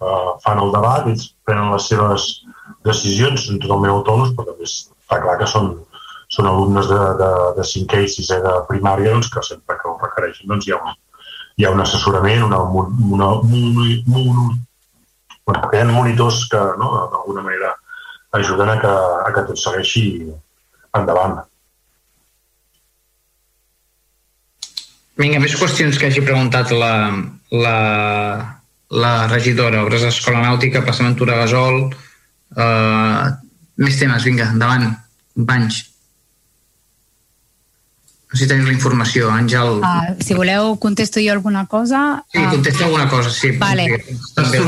[0.00, 2.26] eh, fan el debat, ells prenen les seves
[2.86, 5.72] decisions, són totalment autònoms, però també està clar que són,
[6.32, 9.98] són alumnes de, de, de 5è i 6è de primària doncs, que sempre que ho
[10.00, 10.96] requereixen doncs, hi ha un,
[11.60, 12.88] hi ha un assessorament, una, una,
[13.18, 13.30] una,
[14.22, 14.48] una,
[15.46, 17.74] bueno, hi ha monitors que no, d'alguna manera
[18.38, 18.96] ajuden a que,
[19.26, 20.04] a que tot segueixi
[20.96, 21.40] endavant.
[25.20, 26.94] Vinga, més qüestions que hagi preguntat la,
[27.52, 27.74] la,
[28.90, 31.84] la regidora, obres d'escola nàutica, plaça Ventura Gasol,
[32.58, 33.30] uh,
[33.80, 34.90] més temes, vinga, endavant,
[35.38, 35.84] companys.
[38.30, 39.80] No sé si teniu la informació, Àngel.
[39.82, 42.20] Uh, si voleu, contesto jo alguna cosa.
[42.30, 43.52] Sí, uh, contesto alguna cosa, sí.
[43.58, 43.88] Vale.
[44.36, 44.66] Fas tu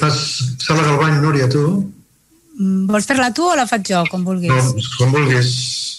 [0.00, 0.22] fas
[0.64, 1.64] sala del bany, Núria, tu?
[2.60, 4.52] Mm, vols fer-la tu o la faig jo, com vulguis?
[4.52, 5.50] No, com vulguis.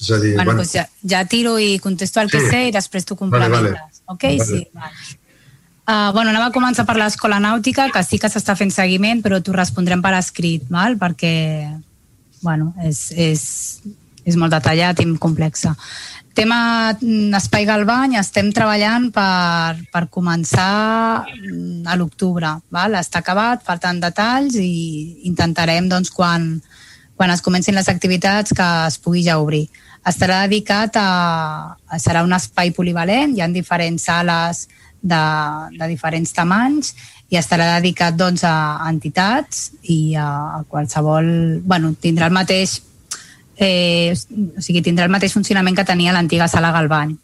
[0.05, 0.63] És a dir, bueno, bueno.
[0.63, 2.49] Doncs ja, ja tiro i contesto el que sí.
[2.53, 3.73] sé i després tu complementes.
[3.73, 4.01] Vale, vale.
[4.13, 4.25] Ok?
[4.29, 4.49] Vale.
[4.49, 5.23] Sí, vale.
[5.85, 9.37] Uh, bueno, anava a començar per l'escola nàutica, que sí que s'està fent seguiment, però
[9.37, 10.97] t'ho respondrem per escrit, val?
[10.97, 11.35] perquè
[12.41, 13.43] bueno, és, és,
[14.25, 15.75] és molt detallat i complexa.
[16.35, 16.57] Tema
[16.91, 22.55] mm, Espai Galbany, estem treballant per, per començar mm, a l'octubre.
[22.99, 26.49] Està acabat, falten detalls i intentarem doncs, quan,
[27.15, 29.67] quan es comencin les activitats que es pugui ja obrir.
[30.05, 31.07] Estarà dedicat a...
[32.01, 34.65] serà un espai polivalent, hi ha diferents sales
[35.05, 35.21] de,
[35.77, 36.93] de diferents tamanys
[37.29, 40.27] i estarà dedicat doncs, a entitats i a,
[40.59, 41.61] a qualsevol...
[41.65, 42.79] bueno, tindrà el mateix
[43.57, 47.15] eh, o sigui, tindrà el mateix funcionament que tenia l'antiga sala Galbany.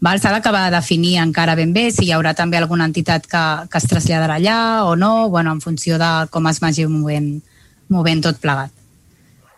[0.00, 0.20] Val?
[0.20, 3.80] S'ha d'acabar de definir encara ben bé si hi haurà també alguna entitat que, que
[3.80, 7.34] es traslladarà allà o no, bueno, en funció de com es vagi movent,
[7.88, 8.72] movent tot plegat.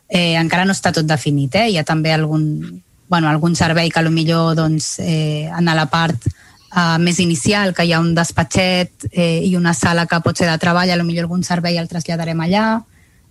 [0.09, 1.69] Eh, encara no està tot definit, eh?
[1.71, 6.27] hi ha també algun, bueno, algun servei que millor doncs, eh, en la part
[6.77, 10.49] eh, més inicial, que hi ha un despatxet eh, i una sala que pot ser
[10.51, 12.67] de treball, a millor algun servei el traslladarem allà,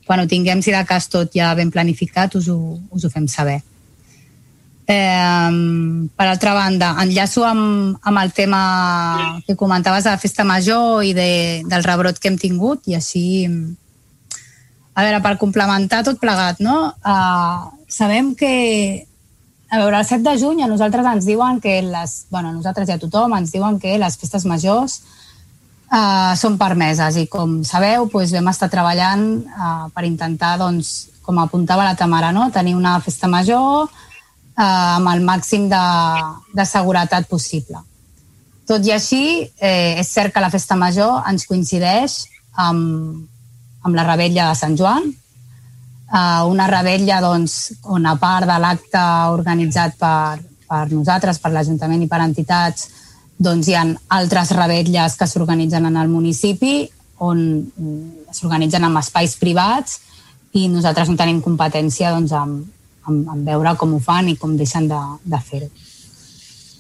[0.06, 3.28] quan ho tinguem, si de cas tot ja ben planificat, us ho, us ho fem
[3.32, 3.62] saber.
[4.92, 5.52] Eh,
[6.18, 8.62] per altra banda, enllaço amb, amb el tema
[9.48, 11.30] que comentaves de la festa major i de,
[11.70, 13.46] del rebrot que hem tingut i així
[14.92, 16.92] a veure, per complementar tot plegat, no?
[17.08, 19.08] Uh, sabem que
[19.72, 22.90] a veure, el 7 de juny a nosaltres ens diuen que les, bueno, a nosaltres
[22.90, 24.98] i a tothom ens diuen que les festes majors
[25.88, 30.92] uh, són permeses i com sabeu doncs, vam estar treballant uh, per intentar, doncs,
[31.24, 32.50] com apuntava la Tamara, no?
[32.52, 35.86] tenir una festa major uh, amb el màxim de,
[36.52, 37.80] de seguretat possible.
[38.68, 39.24] Tot i així,
[39.60, 42.22] eh, és cert que la festa major ens coincideix
[42.56, 43.24] amb,
[43.84, 45.10] amb la rebella de Sant Joan.
[46.12, 52.04] Uh, una rebetlla doncs, on a part de l'acte organitzat per, per nosaltres, per l'Ajuntament
[52.04, 52.90] i per entitats,
[53.42, 53.86] doncs hi ha
[54.20, 56.86] altres rebetlles que s'organitzen en el municipi
[57.22, 57.42] on
[58.34, 60.00] s'organitzen en espais privats
[60.58, 62.58] i nosaltres no tenim competència doncs, en,
[63.08, 65.70] en, en veure com ho fan i com deixen de, de fer-ho.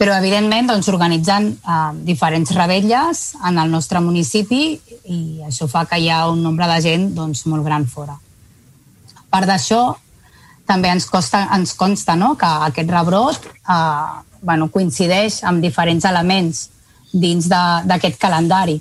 [0.01, 4.63] Però, evidentment, doncs, organitzen eh, diferents rebetlles en el nostre municipi
[5.13, 8.17] i això fa que hi ha un nombre de gent doncs, molt gran fora.
[9.31, 9.81] Part d'això,
[10.67, 16.67] també ens, costa, ens consta no, que aquest rebrot eh, bueno, coincideix amb diferents elements
[17.11, 18.79] dins d'aquest calendari.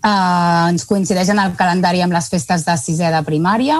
[0.00, 3.76] Uh, ens coincideix en el calendari amb les festes de sisè de primària,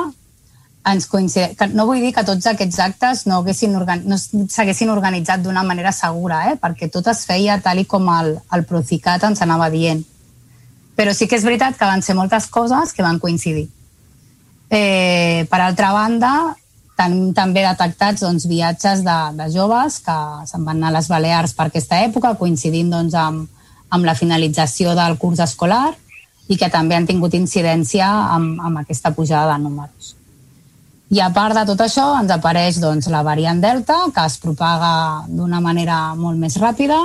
[0.90, 4.92] ens coincideix, que no vull dir que tots aquests actes no, haguessin organ, no s'haguessin
[4.92, 6.58] organitzat d'una manera segura, eh?
[6.60, 10.02] perquè tot es feia tal i com el, el Procicat ens anava dient.
[10.96, 13.68] Però sí que és veritat que van ser moltes coses que van coincidir.
[14.70, 16.32] Eh, per altra banda,
[17.00, 20.16] Tenim també detectats doncs, viatges de, de joves que
[20.50, 23.46] se'n van anar a les Balears per aquesta època, coincidint doncs, amb,
[23.88, 25.94] amb la finalització del curs escolar
[26.50, 30.14] i que també han tingut incidència amb, amb aquesta pujada de números.
[31.10, 35.24] I a part de tot això ens apareix doncs, la variant Delta, que es propaga
[35.30, 37.00] d'una manera molt més ràpida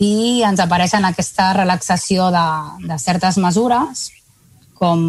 [0.00, 2.48] i ens apareixen aquesta relaxació de,
[2.88, 4.08] de certes mesures
[4.78, 5.02] com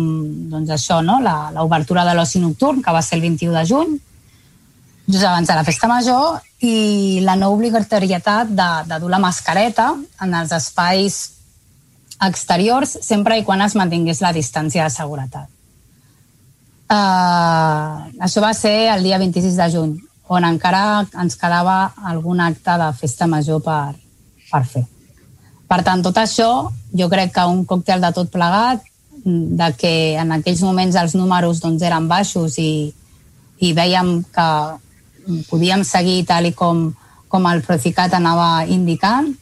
[0.52, 1.20] doncs això, no?
[1.22, 3.98] l'obertura de l'oci nocturn, que va ser el 21 de juny,
[5.08, 9.92] just abans de la festa major, i la no obligatorietat de, de dur la mascareta
[10.24, 11.20] en els espais
[12.24, 15.52] exteriors sempre i quan es mantingués la distància de seguretat.
[16.88, 19.96] Uh, això va ser el dia 26 de juny,
[20.32, 23.94] on encara ens quedava algun acte de festa major per,
[24.50, 24.86] per fer.
[25.68, 28.86] Per tant, tot això, jo crec que un còctel de tot plegat
[29.28, 32.94] de que en aquells moments els números doncs, eren baixos i,
[33.60, 34.48] i veiem que
[35.50, 36.94] podíem seguir tal i com,
[37.28, 39.34] com el Procicat anava indicant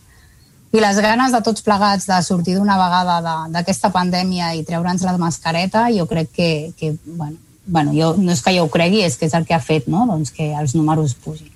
[0.74, 5.14] i les ganes de tots plegats de sortir d'una vegada d'aquesta pandèmia i treure'ns la
[5.22, 6.50] mascareta, jo crec que,
[6.80, 9.56] que bueno, bueno, jo, no és que jo ho cregui, és que és el que
[9.56, 10.04] ha fet no?
[10.10, 11.54] doncs que els números pugin.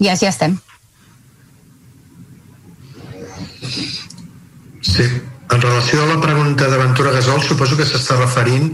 [0.00, 0.56] I així estem.
[4.80, 5.04] Sí,
[5.50, 8.72] en relació a la pregunta d'Aventura Gasol, suposo que s'està referint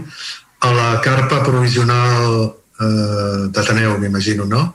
[0.65, 4.65] a la carpa provisional eh, d'Ateneu, m'imagino, no?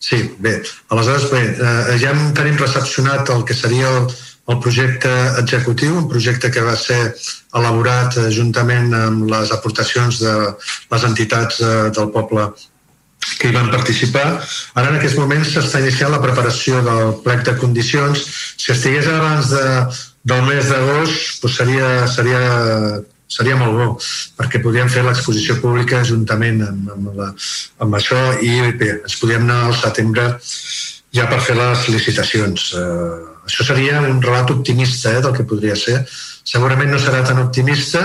[0.00, 0.62] Sí, bé.
[0.88, 4.08] Aleshores, bé, eh, ja tenim recepcionat el que seria el,
[4.48, 5.12] el projecte
[5.42, 7.00] executiu, un projecte que va ser
[7.56, 10.34] elaborat eh, juntament amb les aportacions de
[10.92, 12.48] les entitats eh, del poble
[13.40, 14.26] que hi van participar.
[14.72, 18.24] Ara, en aquests moments, s'està iniciant la preparació del plec de condicions.
[18.56, 19.66] Si estigués abans de,
[20.22, 22.40] del mes d'agost doncs seria, seria,
[23.30, 23.88] seria molt bo,
[24.36, 27.30] perquè podríem fer l'exposició pública juntament amb, amb, la,
[27.84, 30.26] amb això i bé, ens podríem anar al setembre
[31.16, 32.70] ja per fer les licitacions.
[32.78, 33.14] Eh,
[33.48, 36.04] això seria un relat optimista eh, del que podria ser.
[36.46, 38.04] Segurament no serà tan optimista,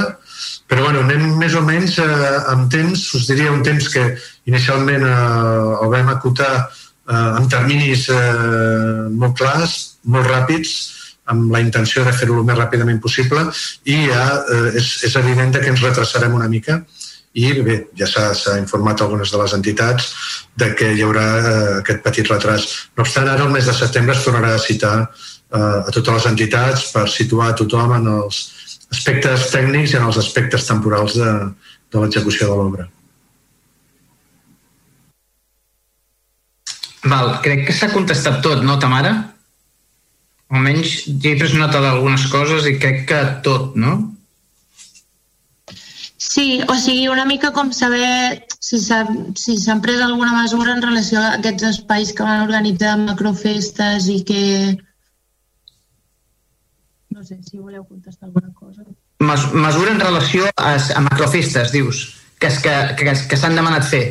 [0.69, 2.07] però bueno, anem més o menys eh,
[2.53, 4.07] amb temps, us diria un temps que
[4.49, 9.75] inicialment eh, el vam acotar eh, en terminis eh, molt clars,
[10.09, 10.75] molt ràpids,
[11.31, 13.47] amb la intenció de fer-ho el més ràpidament possible
[13.89, 14.23] i ja
[14.53, 16.83] eh, és, és evident que ens retrasarem una mica
[17.35, 20.11] i bé, ja s'ha informat algunes de les entitats
[20.55, 22.67] de que hi haurà eh, aquest petit retras.
[22.95, 26.29] No obstant, ara el mes de setembre es tornarà a citar eh, a totes les
[26.31, 28.39] entitats per situar tothom en els
[28.95, 31.31] aspectes tècnics i en els aspectes temporals de,
[31.91, 32.87] de l'execució de l'obra.
[37.05, 39.13] Val, crec que s'ha contestat tot, no, Tamara?
[40.53, 43.95] Almenys ja he pres nota d'algunes coses i crec que tot, no?
[46.17, 51.21] Sí, o sigui, una mica com saber si s'han si pres alguna mesura en relació
[51.21, 54.43] a aquests espais que van organitzar macrofestes i que...
[57.15, 58.83] No sé si voleu contestar alguna cosa.
[59.19, 62.01] Mes mesura en relació a, a macrofestes, dius,
[62.39, 64.05] que, que, que, que s'han demanat fer.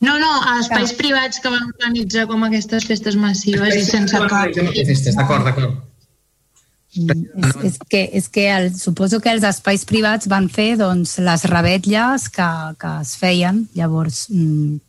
[0.00, 4.56] No, no, a espais privats que van organitzar com aquestes festes massives i sense cap...
[4.56, 5.76] Festes, d'acord, d'acord.
[6.96, 11.18] Mm, és, és que, és que el, suposo que els espais privats van fer doncs,
[11.22, 12.48] les rebetlles que,
[12.80, 13.66] que es feien.
[13.76, 14.80] Llavors, mm,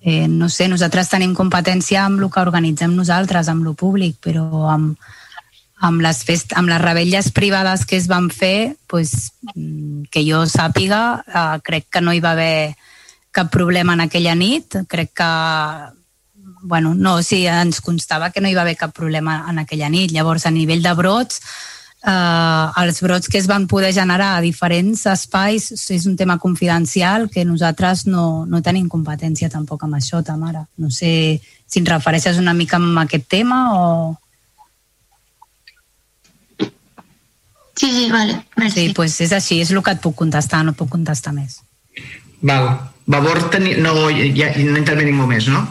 [0.00, 4.64] eh, no sé, nosaltres tenim competència amb el que organitzem nosaltres, amb lo públic, però
[4.72, 4.96] amb,
[5.84, 10.46] amb les, fest, amb les rebelles privades que es van fer, pues, mm, que jo
[10.48, 12.74] sàpiga, eh, crec que no hi va haver
[13.30, 14.80] cap problema en aquella nit.
[14.88, 15.30] Crec que
[16.62, 20.12] bueno, no, sí, ens constava que no hi va haver cap problema en aquella nit.
[20.12, 21.40] Llavors, a nivell de brots,
[22.02, 27.28] eh, els brots que es van poder generar a diferents espais és un tema confidencial
[27.30, 30.66] que nosaltres no, no tenim competència tampoc amb això, Tamara.
[30.76, 34.16] No sé si ens refereixes una mica a aquest tema o...
[37.78, 38.44] Sí, sí, vale.
[38.56, 38.88] Merci.
[38.88, 41.60] Sí, pues és així, és el que et puc contestar, no puc contestar més.
[42.42, 42.72] Val.
[43.08, 43.74] Vavor teni...
[43.80, 45.64] no, ja, no intervé ningú més, no?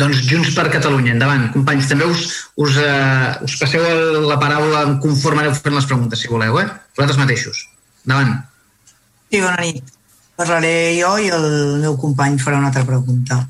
[0.00, 1.48] Doncs Junts per Catalunya, endavant.
[1.52, 2.26] Companys, també us,
[2.56, 3.84] us, uh, us passeu
[4.24, 6.68] la paraula conforme aneu fent les preguntes, si voleu, eh?
[6.96, 7.64] Vosaltres mateixos.
[8.06, 8.38] Endavant.
[9.28, 9.96] Sí, bona nit.
[10.40, 11.48] Parlaré jo i el
[11.82, 13.42] meu company farà una altra pregunta.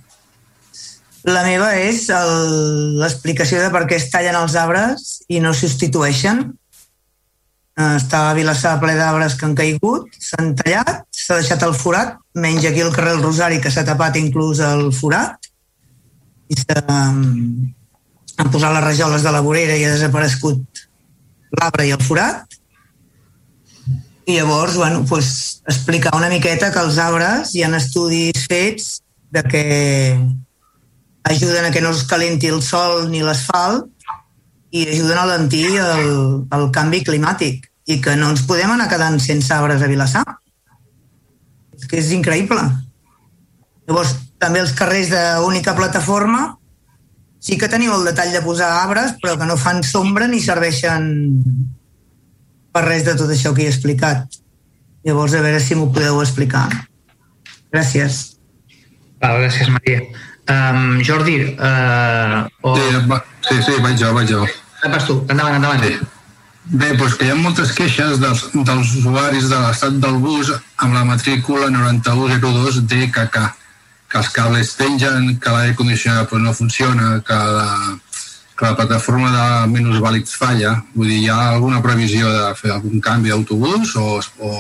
[1.29, 6.47] La meva és l'explicació de per què es tallen els arbres i no substitueixen.
[7.81, 12.17] Eh, Estava a Vilassar ple d'arbres que han caigut, s'han tallat, s'ha deixat el forat,
[12.35, 15.49] menys aquí al carrer del Rosari que s'ha tapat inclús el forat,
[16.51, 17.21] i um,
[18.37, 20.83] han posat les rajoles de la vorera i ha desaparegut
[21.57, 22.59] l'arbre i el forat.
[24.27, 28.91] I llavors, bueno, pues, explicar una miqueta que els arbres hi ha estudis fets
[29.31, 29.65] de que
[31.31, 33.89] ajuden a que no es calenti el sol ni l'asfalt
[34.71, 39.19] i ajuden a alentir el, el canvi climàtic i que no ens podem anar quedant
[39.23, 40.25] sense arbres a Vilassar.
[41.77, 42.61] És que és increïble.
[43.89, 46.57] Llavors, també els carrers d'única plataforma
[47.41, 51.09] sí que teniu el detall de posar arbres, però que no fan sombra ni serveixen
[52.71, 54.29] per res de tot això que he explicat.
[55.07, 56.69] Llavors, a veure si m'ho podeu explicar.
[57.73, 58.21] Gràcies.
[59.23, 60.05] Val, gràcies, Maria.
[60.51, 62.77] Um, Jordi, uh, o...
[62.77, 64.45] Sí, va, sí, sí, vaig jo, vaig jo.
[64.85, 65.85] Vas tu, endavant, endavant.
[65.85, 66.20] Sí.
[66.71, 70.95] Bé, doncs que hi ha moltes queixes dels, dels usuaris de l'estat del bus amb
[70.95, 73.49] la matrícula 9102 DKK
[74.11, 77.67] que els cables pengen, que l'aire condicionat no funciona, que la,
[78.59, 80.77] que la plataforma de minusvàlids falla.
[80.95, 84.51] Vull dir, hi ha alguna previsió de fer algun canvi d'autobús o, o,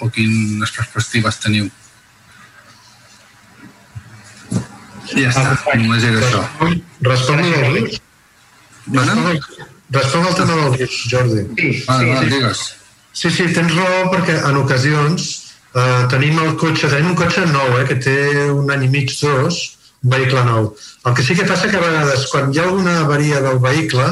[0.00, 1.70] o quines perspectives teniu?
[5.14, 6.46] I ja està, només era això.
[7.10, 8.00] Respon al bus.
[8.94, 11.46] Respon al tema del bus, Jordi.
[11.56, 12.64] Sí, vale, vale, digues.
[13.12, 17.74] Sí, sí, tens raó perquè en ocasions Uh, tenim el cotxe, tenim un cotxe nou,
[17.76, 18.14] eh, que té
[18.48, 19.58] un any i mig, dos,
[20.00, 20.70] un vehicle nou.
[21.04, 24.06] El que sí que passa que a vegades, quan hi ha alguna avaria del vehicle,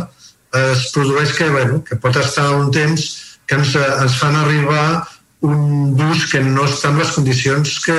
[0.53, 3.07] eh, es produeix que, bueno, que pot estar un temps
[3.49, 5.07] que ens, ens fan arribar
[5.49, 7.99] un bus que no està en les condicions que,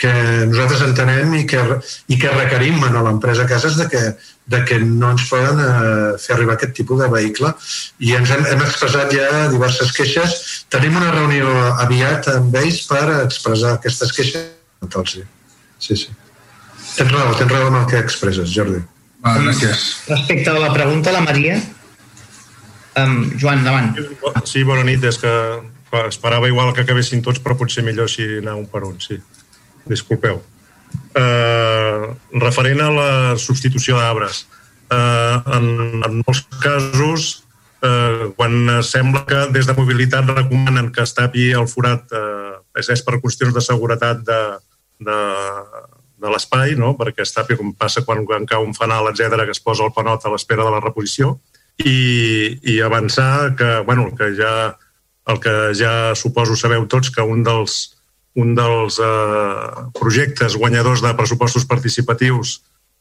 [0.00, 0.12] que
[0.50, 1.62] nosaltres entenem i que,
[2.10, 4.02] i que requerim a l'empresa Cases de que,
[4.46, 7.52] de que no ens poden eh, fer arribar aquest tipus de vehicle
[8.02, 10.36] i ens hem, hem expressat ja diverses queixes.
[10.72, 11.50] Tenim una reunió
[11.84, 14.48] aviat amb ells per expressar aquestes queixes.
[15.12, 15.24] Sí,
[15.78, 15.96] sí.
[16.04, 16.16] sí.
[16.96, 18.80] Tens raó, tens raó en el que expresses, Jordi.
[19.22, 19.84] Ah, gràcies.
[20.08, 21.58] Respecte a la pregunta, la Maria,
[22.98, 23.92] um, Joan, endavant.
[24.48, 25.04] Sí, bona nit.
[25.04, 25.34] És que
[26.06, 29.20] esperava igual que acabessin tots, però potser millor si anar un per un, sí.
[29.90, 30.40] Disculpeu
[31.14, 32.08] eh,
[32.40, 34.46] referent a la substitució d'arbres.
[34.90, 35.68] Eh, en,
[36.06, 37.30] en molts casos,
[37.82, 42.90] eh, quan sembla que des de mobilitat recomanen que es tapi el forat, eh, és,
[42.96, 44.42] és per qüestions de seguretat de,
[45.06, 45.20] de,
[46.20, 46.94] de l'espai, no?
[46.98, 49.94] perquè es tapi com passa quan, quan cau un fanal, etc que es posa el
[49.96, 51.38] panot a l'espera de la reposició,
[51.80, 54.76] i, i avançar que, bueno, que ja
[55.30, 57.99] el que ja suposo sabeu tots que un dels,
[58.38, 62.60] un dels eh, projectes guanyadors de pressupostos participatius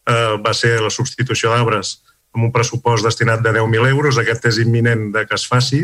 [0.10, 2.00] eh, va ser la substitució d'arbres
[2.34, 4.18] amb un pressupost destinat de 10.000 euros.
[4.18, 5.84] Aquest és imminent de que es faci,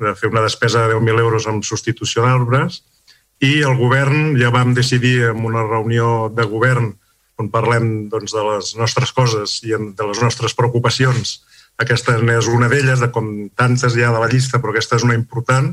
[0.00, 2.82] de fer una despesa de 10.000 euros amb substitució d'arbres.
[3.44, 6.94] I el govern ja vam decidir en una reunió de govern
[7.40, 11.40] on parlem doncs, de les nostres coses i de les nostres preocupacions.
[11.82, 15.02] Aquesta és una d'elles, de com tantes hi ha de la llista, però aquesta és
[15.02, 15.72] una important,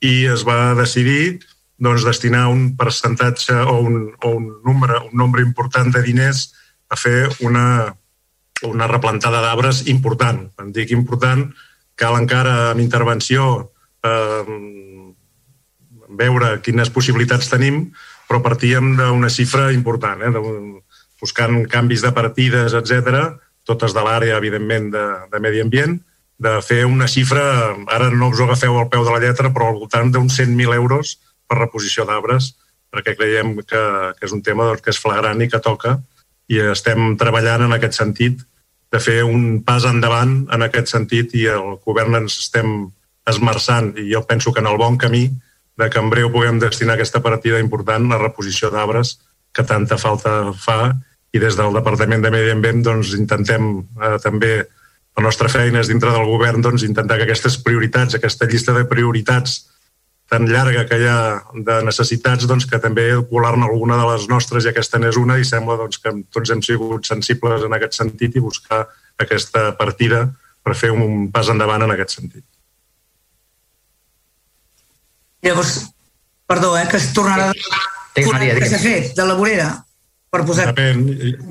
[0.00, 1.42] i es va decidir
[1.78, 6.50] doncs, destinar un percentatge o un, o un, nombre, un nombre important de diners
[6.88, 7.92] a fer una,
[8.64, 10.46] una replantada d'arbres important.
[10.62, 11.48] Em dic important,
[11.96, 13.70] cal encara amb intervenció
[14.04, 14.56] eh,
[16.16, 17.90] veure quines possibilitats tenim,
[18.26, 20.80] però partíem d'una xifra important, eh,
[21.20, 25.98] buscant canvis de partides, etc, totes de l'àrea, evidentment, de, de medi ambient,
[26.38, 27.42] de fer una xifra,
[27.92, 30.76] ara no us ho agafeu al peu de la lletra, però al voltant d'uns 100.000
[30.76, 32.54] euros per reposició d'arbres,
[32.92, 33.82] perquè creiem que,
[34.18, 35.98] que és un tema doncs, que és flagrant i que toca
[36.52, 38.44] i estem treballant en aquest sentit
[38.94, 42.86] de fer un pas endavant en aquest sentit i el govern ens estem
[43.26, 45.26] esmerçant i jo penso que en el bon camí
[45.76, 49.16] de que en breu puguem destinar aquesta partida important a reposició d'arbres
[49.52, 50.94] que tanta falta fa
[51.34, 54.52] i des del Departament de Medi Ambient doncs, intentem eh, també
[55.16, 58.84] la nostra feina és dintre del govern doncs, intentar que aquestes prioritats, aquesta llista de
[58.88, 59.64] prioritats
[60.30, 61.18] tan llarga que hi ha
[61.68, 65.46] de necessitats doncs, que també colar-ne alguna de les nostres i aquesta n'és una i
[65.46, 68.84] sembla doncs, que tots hem sigut sensibles en aquest sentit i buscar
[69.22, 70.26] aquesta partida
[70.66, 72.44] per fer un pas endavant en aquest sentit.
[75.46, 75.76] Llavors,
[76.46, 77.52] perdó, eh, que es tornarà...
[78.16, 78.72] Digues, Maria, que digues.
[78.72, 79.68] s'ha fet, de la vorera,
[80.30, 80.70] per posar...
[80.72, 81.04] Depèn,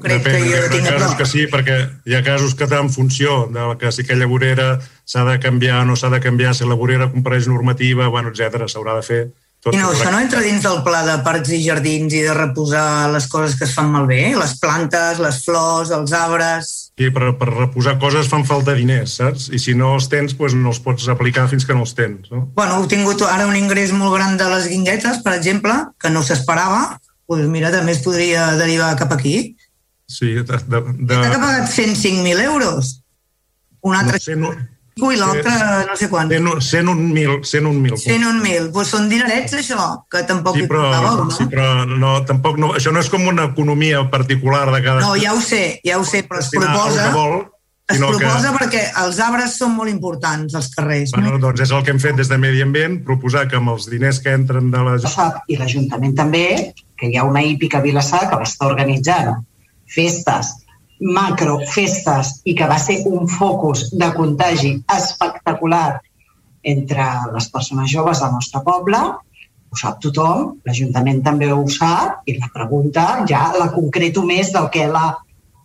[0.04, 0.44] crec depèn.
[0.46, 1.18] Hi ha casos prop.
[1.22, 4.70] que sí, perquè hi ha casos que en funció de que si aquella vorera
[5.06, 8.68] s'ha de canviar o no s'ha de canviar, si la vorera compareix normativa, bueno, etc
[8.68, 9.24] s'haurà de fer.
[9.66, 12.34] Tot I no, això no entra dins del pla de parcs i jardins i de
[12.38, 14.20] reposar les coses que es fan malbé?
[14.38, 16.70] Les plantes, les flors, els arbres...
[16.96, 19.48] Sí, per, per reposar coses fan falta diners, saps?
[19.50, 22.30] I si no els tens, doncs no els pots aplicar fins que no els tens.
[22.30, 22.44] No?
[22.54, 26.22] Bueno, heu tingut ara un ingrés molt gran de les guinguetes, per exemple, que no
[26.22, 27.00] s'esperava,
[27.32, 29.56] doncs mira, també es podria derivar cap aquí.
[30.06, 33.00] Sí, de, de, de, T'ha pagat 105.000 euros.
[33.86, 34.20] Un altre
[34.96, 35.52] i l'altre
[35.90, 36.30] no sé quant.
[36.32, 37.42] 101.000.
[37.44, 37.98] 101.000.
[38.00, 38.70] 101.000.
[38.72, 41.36] Doncs són dinerets, això, que tampoc Sí, hi però, comptàveu, no?
[41.36, 45.04] sí, però no, tampoc no, això no és com una economia particular de cada...
[45.04, 47.10] No, ja ho sé, ja ho sé, però es proposa...
[47.10, 47.36] que vol,
[47.86, 51.12] Es sinó proposa que, perquè els arbres són molt importants, als carrers.
[51.14, 53.86] bueno, doncs és el que hem fet des de Medi Ambient, proposar que amb els
[53.92, 54.96] diners que entren de la...
[55.48, 56.48] i l'Ajuntament també,
[56.98, 59.44] que hi ha una hípica a Vilassar que va estar organitzant
[59.96, 60.50] festes,
[60.98, 66.00] macrofestes, i que va ser un focus de contagi espectacular
[66.66, 67.06] entre
[67.36, 69.04] les persones joves del nostre poble,
[69.70, 74.72] ho sap tothom, l'Ajuntament també ho sap, i la pregunta ja la concreto més del
[74.74, 75.12] que l'ha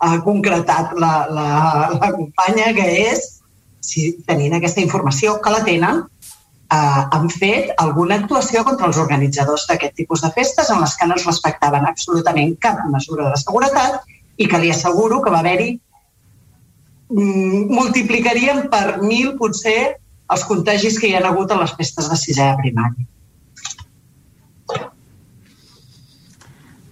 [0.00, 1.50] ha concretat la, la,
[1.96, 3.26] la companya, que és
[3.84, 6.02] si tenint aquesta informació que la tenen,
[6.70, 11.08] eh, han fet alguna actuació contra els organitzadors d'aquest tipus de festes en les que
[11.08, 14.00] no es respectaven absolutament cap mesura de seguretat
[14.40, 15.70] i que li asseguro que va haver-hi
[17.10, 19.96] mm, multiplicaríem per mil potser
[20.30, 23.06] els contagis que hi ha hagut a les festes de sisè de primària.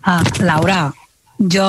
[0.09, 0.79] Ah, Laura,
[1.39, 1.69] jo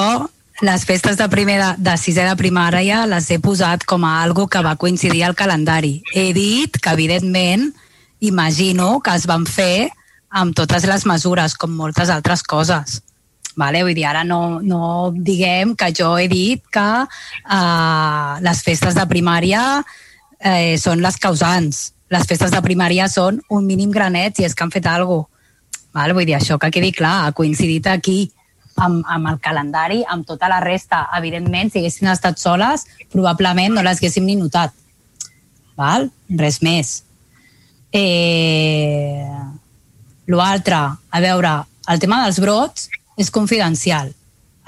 [0.61, 4.47] les festes de primer de, de sisè de primària les he posat com a algo
[4.51, 5.99] que va coincidir al calendari.
[6.13, 7.69] He dit que, evidentment,
[8.19, 9.89] imagino que es van fer
[10.29, 12.99] amb totes les mesures, com moltes altres coses.
[13.59, 13.83] Vale?
[13.83, 19.07] Vull dir, ara no, no diguem que jo he dit que uh, les festes de
[19.09, 19.63] primària
[20.39, 21.89] eh, són les causants.
[22.09, 25.35] Les festes de primària són un mínim granet i és que han fet alguna cosa.
[25.89, 26.13] Val?
[26.13, 28.27] Vull dir, això que quedi clar, ha coincidit aquí
[28.79, 31.05] amb, amb el calendari, amb tota la resta.
[31.17, 34.73] Evidentment, si haguessin estat soles, probablement no les haguéssim ni notat.
[35.79, 36.09] Val?
[36.29, 36.99] Res més.
[37.91, 39.25] Eh...
[40.29, 40.77] L'altre,
[41.09, 41.55] a veure,
[41.89, 44.11] el tema dels brots és confidencial.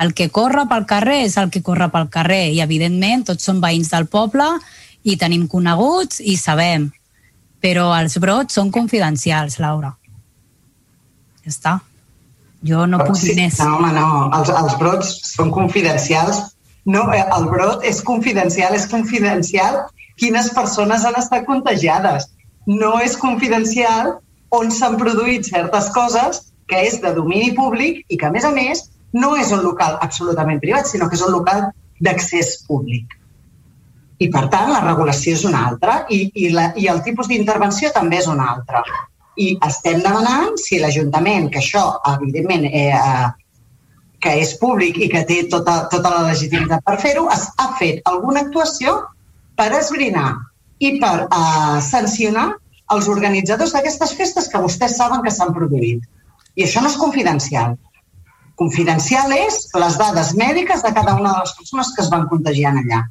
[0.01, 3.59] El que corre pel carrer és el que corre pel carrer i, evidentment, tots som
[3.61, 4.47] veïns del poble
[5.05, 6.89] i tenim coneguts i sabem.
[7.61, 9.93] Però els brots són confidencials, Laura.
[11.45, 11.77] Ja està.
[12.67, 13.57] Jo no puc dir més.
[13.59, 14.07] No, home, no.
[14.37, 16.43] Els, els brots són confidencials.
[16.85, 19.83] No, eh, el brot és confidencial, és confidencial
[20.21, 22.29] quines persones han estat contagiades.
[22.69, 24.15] No és confidencial
[24.53, 28.51] on s'han produït certes coses que és de domini públic i que, a més a
[28.55, 31.65] més, no és un local absolutament privat, sinó que és un local
[32.01, 33.17] d'accés públic.
[34.21, 37.89] I, per tant, la regulació és una altra i, i, la, i el tipus d'intervenció
[37.95, 38.83] també és una altra.
[39.39, 41.83] I estem demanant si l'Ajuntament, que això,
[42.15, 43.29] evidentment, eh, eh,
[44.21, 48.43] que és públic i que té tota, tota la legitimitat per fer-ho, ha fet alguna
[48.45, 48.97] actuació
[49.57, 50.33] per esbrinar
[50.79, 52.49] i per eh, sancionar
[52.95, 56.03] els organitzadors d'aquestes festes que vostès saben que s'han produït.
[56.59, 57.77] I això no és confidencial.
[58.59, 62.73] Confidencial és les dades mèdiques de cada una de les persones que es van contagiar
[62.75, 63.05] allà.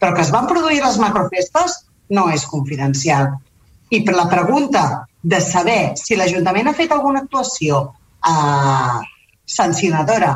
[0.00, 1.80] Però que es van produir les macrofestes
[2.14, 3.32] no és confidencial.
[3.90, 4.84] I per la pregunta
[5.24, 7.80] de saber si l'Ajuntament ha fet alguna actuació
[8.28, 8.98] eh,
[9.44, 10.34] sancionadora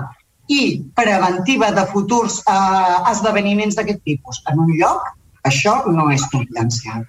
[0.49, 0.63] i
[0.97, 5.13] preventiva de futurs eh, esdeveniments d'aquest tipus en un lloc,
[5.45, 7.05] això no és confidencial.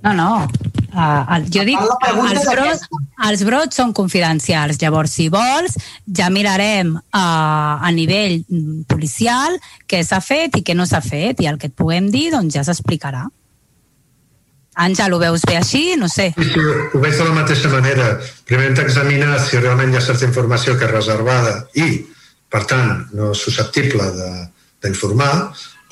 [0.00, 0.46] No, no.
[0.90, 2.86] Uh, el, jo dic que els brots,
[3.28, 4.78] els brots són confidencials.
[4.80, 5.76] Llavors, si vols,
[6.16, 8.40] ja mirarem uh, a nivell
[8.90, 9.58] policial
[9.90, 12.56] què s'ha fet i què no s'ha fet i el que et puguem dir doncs
[12.56, 13.28] ja s'explicarà.
[14.80, 15.82] Àngel, ho veus bé així?
[16.00, 16.30] No sé.
[16.38, 16.60] Sí, sí,
[16.94, 18.06] ho veig de la mateixa manera.
[18.48, 21.88] Primer hem d'examinar si realment hi ha certa informació que és reservada i,
[22.50, 24.46] per tant, no és susceptible de-
[24.82, 25.32] d'informar,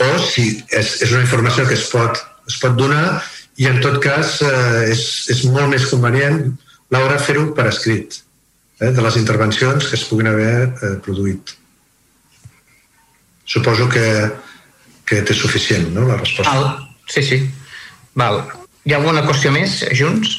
[0.01, 2.17] o si és, és una informació que es pot,
[2.49, 3.21] es pot donar
[3.59, 5.03] i, en tot cas, eh, és,
[5.35, 6.55] és molt més convenient,
[6.95, 8.23] Laura, fer-ho per escrit,
[8.81, 11.53] eh, de les intervencions que es puguin haver eh, produït.
[13.45, 14.07] Suposo que,
[15.05, 16.53] aquest és suficient, no?, la resposta.
[16.55, 16.87] Val.
[17.09, 17.39] Sí, sí.
[18.15, 18.43] Val.
[18.89, 20.31] Hi ha alguna qüestió més, junts?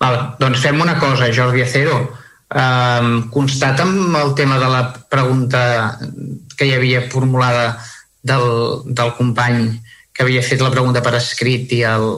[0.00, 1.98] Val, doncs fem una cosa, Jordi Acero.
[2.48, 4.80] Um, constata'm el tema de la
[5.12, 5.60] pregunta
[6.56, 7.74] que hi havia formulada
[8.24, 8.46] del,
[8.88, 9.66] del company
[10.16, 12.08] que havia fet la pregunta per escrit i el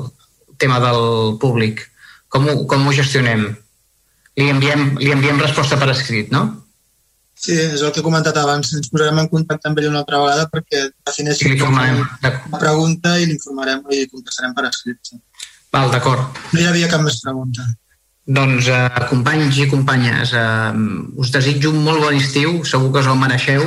[0.62, 1.82] tema del públic.
[2.30, 3.48] Com ho, com ho gestionem?
[4.38, 6.44] Li enviem, li enviem resposta per escrit, no?
[7.34, 8.72] Sí, és el que he comentat abans.
[8.78, 13.28] Ens posarem en contacte amb ell una altra vegada perquè defineixi Sí, la pregunta i
[13.28, 15.00] l'informarem i contestarem per escrit.
[15.02, 15.18] Sí.
[15.74, 16.44] Val, d'acord.
[16.54, 17.66] No hi havia cap més pregunta.
[18.24, 20.72] Doncs, eh, companys i companyes, eh,
[21.20, 23.64] us desitjo un molt bon estiu, segur que us el mereixeu,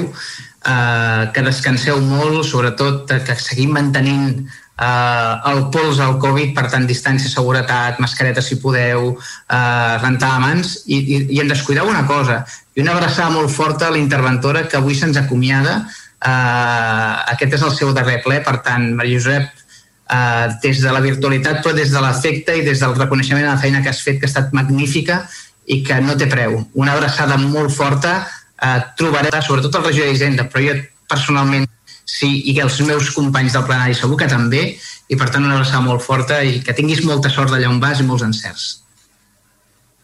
[0.66, 4.48] eh, que descanseu molt, sobretot eh, que seguim mantenint
[4.80, 10.84] eh, el pols al Covid, per tant, distància, seguretat, mascareta si podeu, eh, rentar mans,
[10.86, 12.44] i, i, i em descuideu una cosa,
[12.76, 15.80] i una abraçada molt forta a la interventora que avui se'ns acomiada,
[16.22, 19.66] eh, aquest és el seu darrer ple, per tant, Maria Josep,
[20.10, 23.62] eh, des de la virtualitat, però des de l'efecte i des del reconeixement de la
[23.62, 25.24] feina que has fet, que ha estat magnífica
[25.68, 26.62] i que no té preu.
[26.80, 28.28] Una abraçada molt forta,
[28.62, 31.68] eh, trobaré, sobretot al regió d'Hisenda, però jo personalment
[32.08, 34.64] sí, i que els meus companys del plenari segur que també,
[35.08, 38.02] i per tant una abraçada molt forta i que tinguis molta sort d'allà on vas
[38.02, 38.66] i molts encerts.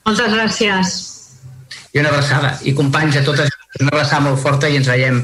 [0.04, 0.94] Moltes gràcies.
[1.94, 2.58] I una abraçada.
[2.68, 5.22] I companys, a totes, una abraçada molt forta i ens veiem.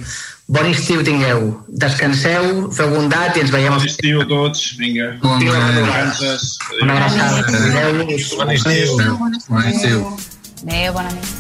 [0.49, 1.51] Bon estiu tingueu.
[1.83, 3.75] Descanseu, feu bondat i ens veiem.
[3.75, 4.63] Bon estiu a tots.
[4.79, 5.11] Vinga.
[5.25, 6.55] Bon Vacances.
[6.81, 7.43] Una abraçada.
[7.43, 8.01] Adéu.
[8.39, 8.97] Bon estiu.
[9.51, 10.01] Bon estiu.
[10.63, 11.38] Adéu, bona nit.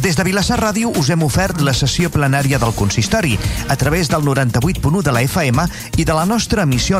[0.00, 3.34] Des de Vilassar Ràdio us hem ofert la sessió plenària del consistori
[3.68, 5.66] a través del 98.1 de la FM
[6.00, 6.96] i de la nostra emissió